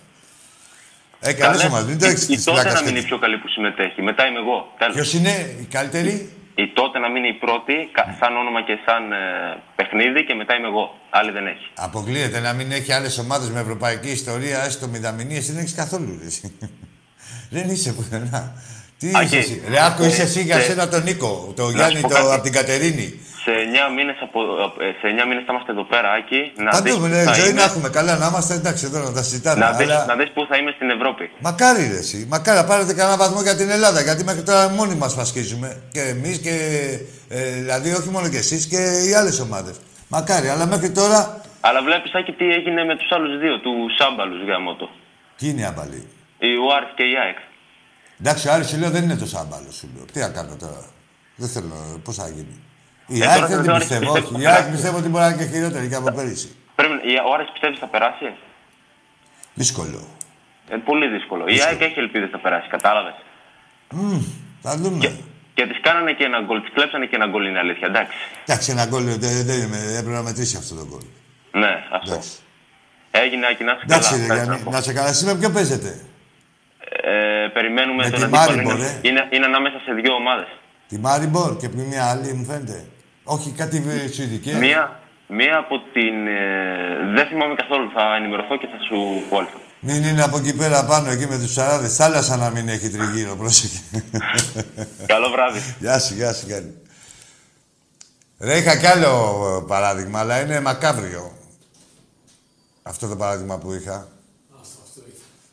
Έχει 1.19 1.37
καλές 1.37 1.63
ομάδες. 1.63 1.87
Μην 1.87 1.99
το 1.99 2.05
έχεις 2.05 2.27
Η 2.27 2.43
τότε 2.43 2.71
να 2.71 2.81
μην 2.81 2.89
είναι 2.89 2.99
η 2.99 3.03
πιο 3.03 3.19
καλή 3.19 3.37
που 3.37 3.47
συμμετέχει. 3.47 4.01
Μετά 4.01 4.27
είμαι 4.27 4.39
εγώ. 4.39 4.73
Ποιος 4.93 5.13
είναι 5.13 5.55
η 5.61 5.65
καλύτερη; 5.65 6.29
Η 6.55 6.67
τότε 6.73 6.99
να 6.99 7.09
μην 7.09 7.23
είναι 7.23 7.35
η 7.35 7.39
πρώτη, 7.39 7.73
σαν 8.19 8.37
όνομα 8.37 8.63
και 8.63 8.77
σαν 8.85 9.11
ε, 9.11 9.17
παιχνίδι 9.75 10.25
και 10.25 10.33
μετά 10.33 10.55
είμαι 10.55 10.67
εγώ. 10.67 10.95
Άλλη 11.09 11.31
δεν 11.31 11.47
έχει. 11.47 11.67
Αποκλείεται 11.75 12.39
να 12.39 12.53
μην 12.53 12.71
έχει 12.71 12.91
άλλες 12.91 13.17
ομάδες 13.17 13.49
με 13.49 13.59
ευρωπαϊκή 13.59 14.09
ιστορία, 14.09 14.63
έστω 14.63 14.87
μηδαμινή. 14.87 15.35
Εσύ 15.35 15.51
δεν 15.51 15.61
έχεις 15.61 15.75
καθόλου. 15.75 16.19
δεν 17.55 17.69
είσαι 17.69 17.93
πουθενά. 17.93 18.53
Τι 18.99 19.07
είσαι 19.07 19.37
εσύ. 19.37 19.63
Ρε, 19.69 19.85
άκου 19.85 20.03
είσαι 20.03 20.21
εσύ 20.21 20.41
για 20.41 20.59
σένα 20.59 20.87
τον 20.87 21.03
Νίκο, 21.03 21.53
το 21.55 21.69
Γιάννη 21.69 22.01
το, 22.01 22.33
από 22.33 22.43
την 22.43 22.51
Κατερίνη. 22.51 23.19
Σε 23.43 23.51
9 23.51 23.95
μήνες, 23.95 24.17
από, 24.25 24.39
ε, 24.85 24.87
σε 24.99 25.07
9 25.13 25.25
μήνες 25.29 25.43
θα 25.47 25.51
είμαστε 25.53 25.71
εδώ 25.75 25.85
πέρα, 25.93 26.09
Άκη. 26.19 26.41
Να 26.65 26.71
Θα 26.71 26.81
δεις 26.81 26.93
δούμε, 26.93 27.07
που 27.07 27.13
ναι, 27.13 27.23
θα 27.23 27.33
ζωή 27.33 27.49
είμαι. 27.49 27.59
να 27.59 27.63
έχουμε. 27.69 27.89
Καλά, 27.97 28.13
να 28.17 28.27
είμαστε 28.31 28.53
εντάξει 28.53 28.85
εδώ 28.85 28.99
να 28.99 29.11
τα 29.17 29.23
συζητάμε. 29.23 29.59
Να 29.65 29.71
δεις, 29.71 29.89
αλλά... 29.89 30.05
να 30.05 30.15
δεις 30.19 30.29
πού 30.35 30.41
θα 30.49 30.55
είμαι 30.57 30.71
στην 30.77 30.89
Ευρώπη. 30.89 31.31
Μακάρι 31.39 31.83
ρε 31.93 31.99
εσύ. 32.05 32.25
Μακάρι 32.29 32.57
να 32.57 32.65
πάρετε 32.65 32.93
κανένα 32.93 33.17
βαθμό 33.17 33.41
για 33.41 33.55
την 33.55 33.69
Ελλάδα. 33.69 34.01
Γιατί 34.01 34.23
μέχρι 34.23 34.43
τώρα 34.43 34.69
μόνοι 34.69 34.95
μας 34.95 35.13
φασκίζουμε. 35.13 35.69
Και 35.91 36.01
εμείς 36.01 36.37
και... 36.45 36.55
Ε, 37.29 37.51
δηλαδή 37.51 37.89
όχι 37.91 38.09
μόνο 38.09 38.29
και 38.29 38.37
εσείς 38.37 38.67
και 38.67 38.81
οι 39.07 39.13
άλλες 39.13 39.39
ομάδες. 39.39 39.75
Μακάρι, 40.07 40.47
αλλά 40.47 40.65
μέχρι 40.65 40.91
τώρα... 40.91 41.41
Αλλά 41.61 41.81
βλέπεις, 41.83 42.13
Άκη, 42.13 42.31
τι 42.31 42.45
έγινε 42.57 42.83
με 42.85 42.95
τους 42.97 43.11
άλλους 43.11 43.39
δύο, 43.39 43.59
του 43.59 43.73
Σάμπαλους 43.97 44.47
γάμο 44.47 44.75
Τι 45.37 45.49
είναι 45.49 45.61
η 45.61 45.63
αμπαλή. 45.63 46.07
Η 46.37 46.55
Ουάρφ 46.65 46.89
και 46.95 47.03
η 47.03 47.13
ΑΕΚ. 47.23 47.37
Εντάξει, 48.19 48.47
ο 48.47 48.51
Άρης 48.51 48.67
σου 48.69 48.77
λέω 48.77 48.89
δεν 48.89 49.03
είναι 49.03 49.15
τόσο 49.15 49.37
άμπαλο 49.37 49.71
σου 49.71 49.89
λέω. 49.95 50.05
Τι 50.13 50.19
να 50.19 50.29
κάνω 50.29 50.55
τώρα. 50.59 50.81
Δεν 51.35 51.49
θέλω, 51.49 52.01
πώς 52.03 52.15
θα 52.15 52.27
γίνει. 52.29 52.57
Η 53.17 53.21
Ε, 53.21 53.27
ΑΕΚ 53.27 53.35
τώρα 53.35 53.47
δεν 53.47 53.55
δεν 53.55 53.63
την 53.63 53.71
το 53.73 53.77
πιστεύω. 53.79 54.11
Άρης 54.13 54.25
Όχι. 54.31 54.41
Η 54.41 54.47
ΑΕΚ 54.47 54.65
πιστεύω 54.75 54.97
ότι 54.97 55.07
μπορεί 55.09 55.23
να 55.23 55.29
είναι 55.29 55.43
και 55.43 55.49
χειρότερη 55.53 55.87
και 55.89 55.95
από 55.95 56.11
πέρυσι. 56.11 56.49
Πρέπει, 56.75 56.93
η- 56.93 57.21
ο 57.29 57.33
Άρης 57.35 57.49
πιστεύεις 57.53 57.79
θα 57.79 57.87
περάσει; 57.93 58.27
Δύσκολο. 59.53 59.99
Ε, 60.69 60.75
πολύ 60.89 61.07
δύσκολο. 61.07 61.43
Η 61.47 61.61
ΑΕΚ 61.67 61.81
έχει 61.81 61.99
ελπίδες 61.99 62.29
να 62.31 62.37
περάσει, 62.39 62.67
κατάλαβες; 62.69 63.13
Μμμ, 63.93 64.21
θα 64.61 64.77
δούμε. 64.77 65.17
Και 65.53 65.65
τις 65.67 65.79
κάνανε 65.81 66.11
και 66.13 66.23
ένα 66.23 66.39
γκολ, 66.45 66.61
τις 66.61 66.71
κλέψανε 66.73 67.05
και 67.05 67.15
ένα 67.15 67.27
γκολ, 67.27 67.45
είναι 67.45 67.59
αλήθεια, 67.59 67.87
εντάξει. 67.87 68.17
Εντάξει, 68.45 68.71
ένα 68.71 68.85
γκολ 68.85 69.03
δεν 69.03 69.19
δεν- 69.19 69.45
δεν 69.45 69.59
είμαι- 69.61 69.95
έπρεπε 69.99 70.15
να 70.15 70.21
μετρήσει 70.21 70.57
αυτό 70.57 70.75
το 70.75 70.85
γκολ. 70.89 71.03
Ναι, 71.61 71.71
αυτό. 71.97 72.19
Έγινε, 73.11 73.45
Άκη, 73.47 73.63
να 73.63 73.71
είσαι 73.71 73.81
Εντάξει, 73.83 74.09
καλά. 74.09 74.17
ρε, 74.19 74.23
Ευχαριστώ 74.23 74.33
Γιάννη, 74.33 74.57
να 74.63 74.63
πω. 74.63 74.71
να 74.71 74.81
σε 74.81 74.93
καλά. 74.93 75.07
Εσύ 75.07 75.25
με 75.25 75.35
ποιο 75.35 75.49
παίζετε; 75.49 75.91
Ε, 77.05 77.47
περιμένουμε 77.53 78.03
Με 78.03 78.09
τον 78.09 78.19
τη 78.19 78.23
αντίπαλο. 78.25 78.49
Μάριμπορ, 78.49 78.75
Είναι, 78.75 78.85
ε. 78.85 79.07
είναι, 79.09 79.27
είναι 79.31 79.45
ανάμεσα 79.45 79.77
σε 79.85 79.91
δύο 79.93 80.13
ομάδες. 80.13 80.47
Τη 80.87 80.97
Μάριμπορ 80.99 81.57
και 81.57 81.69
πριν 81.69 81.83
μια 81.83 82.09
άλλη 82.09 82.33
μου 82.33 82.45
φαίνεται. 82.45 82.85
Όχι, 83.23 83.51
κάτι 83.51 83.77
ε, 83.77 84.07
σουηδική. 84.07 84.53
Μία, 84.53 84.99
μία 85.27 85.57
από 85.57 85.79
την... 85.93 86.27
Ε, 86.27 87.13
δεν 87.15 87.27
θυμάμαι 87.27 87.55
καθόλου, 87.55 87.91
θα 87.95 88.15
ενημερωθώ 88.15 88.57
και 88.57 88.67
θα 88.67 88.77
σου 88.87 89.23
πω 89.29 89.35
όλα. 89.37 89.49
Μην 89.79 90.03
είναι 90.03 90.23
από 90.23 90.37
εκεί 90.37 90.55
πέρα 90.55 90.85
πάνω, 90.85 91.09
εκεί 91.09 91.27
με 91.27 91.37
τους 91.37 91.53
σαράδες. 91.53 91.95
Θάλασσα 91.95 92.37
να 92.37 92.49
μην 92.49 92.69
έχει 92.69 92.89
τριγύρω, 92.89 93.35
πρόσεχε. 93.35 93.79
Καλό 95.05 95.29
βράδυ. 95.29 95.59
Γεια 95.79 95.99
σου, 95.99 96.13
γεια 96.13 96.33
σου, 96.33 96.45
Γιάννη. 96.45 96.73
Ρε, 98.39 98.57
είχα 98.57 98.77
κι 98.77 98.85
άλλο 98.85 99.09
ε, 99.61 99.65
παράδειγμα, 99.67 100.19
αλλά 100.19 100.41
είναι 100.41 100.61
μακάβριο. 100.61 101.31
Αυτό 102.83 103.07
το 103.07 103.15
παράδειγμα 103.15 103.57
που 103.57 103.73
είχα. 103.73 104.07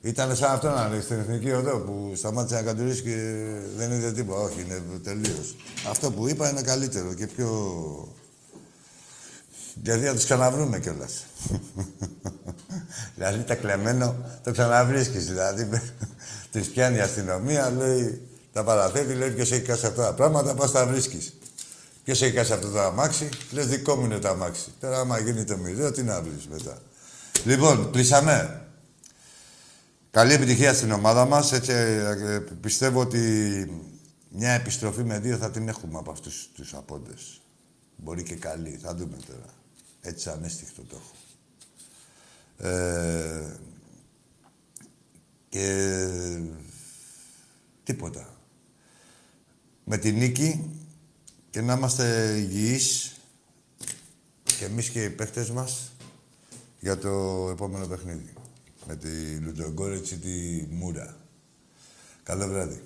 Ήταν 0.02 0.36
σαν 0.36 0.50
αυτό 0.50 0.68
να 0.68 0.90
είναι 0.92 1.00
στην 1.00 1.18
εθνική 1.18 1.50
οδό 1.52 1.78
που 1.78 2.12
σταμάτησε 2.16 2.54
να 2.54 2.62
κατουρίσει 2.62 3.02
και 3.02 3.16
δεν 3.76 3.90
είδε 3.92 4.12
τίποτα. 4.12 4.40
Όχι, 4.40 4.60
είναι 4.60 4.82
τελείως. 5.04 5.56
Αυτό 5.90 6.10
που 6.10 6.28
είπα 6.28 6.50
είναι 6.50 6.62
καλύτερο 6.62 7.14
και 7.14 7.26
πιο. 7.26 7.48
Γιατί 9.82 10.04
θα 10.04 10.14
τους 10.14 10.24
ξαναβρούμε 10.24 10.78
κιόλας. 10.78 11.26
δηλαδή 13.16 13.42
τα 13.42 13.54
κλεμμένο 13.54 14.16
το 14.42 14.52
ξαναβρίσκεις. 14.52 15.26
Δηλαδή 15.26 15.68
τη 16.52 16.60
πιάνει 16.60 16.96
η 16.96 17.00
αστυνομία, 17.00 17.70
λέει 17.70 18.20
τα 18.52 18.64
παραθέτει, 18.64 19.14
λέει 19.14 19.30
ποιος 19.30 19.52
έχει 19.52 19.62
κάσει 19.62 19.86
αυτά 19.86 20.02
τα 20.04 20.14
πράγματα, 20.14 20.54
πα 20.54 20.70
τα 20.70 20.86
βρίσκεις. 20.86 21.32
Ποιος 22.04 22.22
έχει 22.22 22.32
κάσει 22.32 22.52
αυτό 22.52 22.68
το 22.68 22.80
αμάξι, 22.80 23.28
λες 23.50 23.66
δικό 23.66 23.96
μου 23.96 24.04
είναι 24.04 24.18
το 24.18 24.28
αμάξι. 24.28 24.72
Τώρα, 24.80 24.98
άμα 24.98 25.18
γίνει 25.18 25.44
το 25.44 25.56
μηδέο, 25.56 25.90
τι 25.90 26.02
να 26.02 26.22
βρεις 26.22 26.46
μετά. 26.50 26.78
Λοιπόν, 27.44 27.90
κλείσαμε. 27.90 28.64
Καλή 30.10 30.32
επιτυχία 30.32 30.74
στην 30.74 30.90
ομάδα 30.90 31.24
μας. 31.26 31.52
Έτσι, 31.52 31.72
ε, 31.72 32.38
πιστεύω 32.60 33.00
ότι 33.00 33.20
μια 34.28 34.50
επιστροφή 34.50 35.04
με 35.04 35.18
δύο 35.18 35.36
θα 35.36 35.50
την 35.50 35.68
έχουμε 35.68 35.98
από 35.98 36.10
αυτούς 36.10 36.50
τους 36.54 36.74
απόντες. 36.74 37.40
Μπορεί 37.96 38.22
και 38.22 38.34
καλή. 38.34 38.78
Θα 38.82 38.94
δούμε 38.94 39.16
τώρα. 39.26 39.54
Έτσι 40.00 40.28
ανέστηχτο 40.28 40.82
το 40.82 40.96
έχω. 40.96 41.14
Ε, 42.68 43.56
και 45.48 45.96
τίποτα. 47.82 48.34
Με 49.84 49.96
τη 49.96 50.12
νίκη 50.12 50.70
και 51.50 51.60
να 51.60 51.74
είμαστε 51.74 52.34
υγιείς 52.36 53.16
και 54.58 54.64
εμείς 54.64 54.88
και 54.88 55.04
οι 55.04 55.10
παίχτες 55.10 55.50
μας 55.50 55.92
για 56.80 56.98
το 56.98 57.08
επόμενο 57.50 57.86
παιχνίδι 57.86 58.32
με 58.90 58.96
τη 58.96 59.36
Λουτζογκόρετσι 59.44 60.18
τη 60.18 60.66
Μούρα. 60.70 61.16
Καλό 62.22 62.46
βράδυ. 62.46 62.82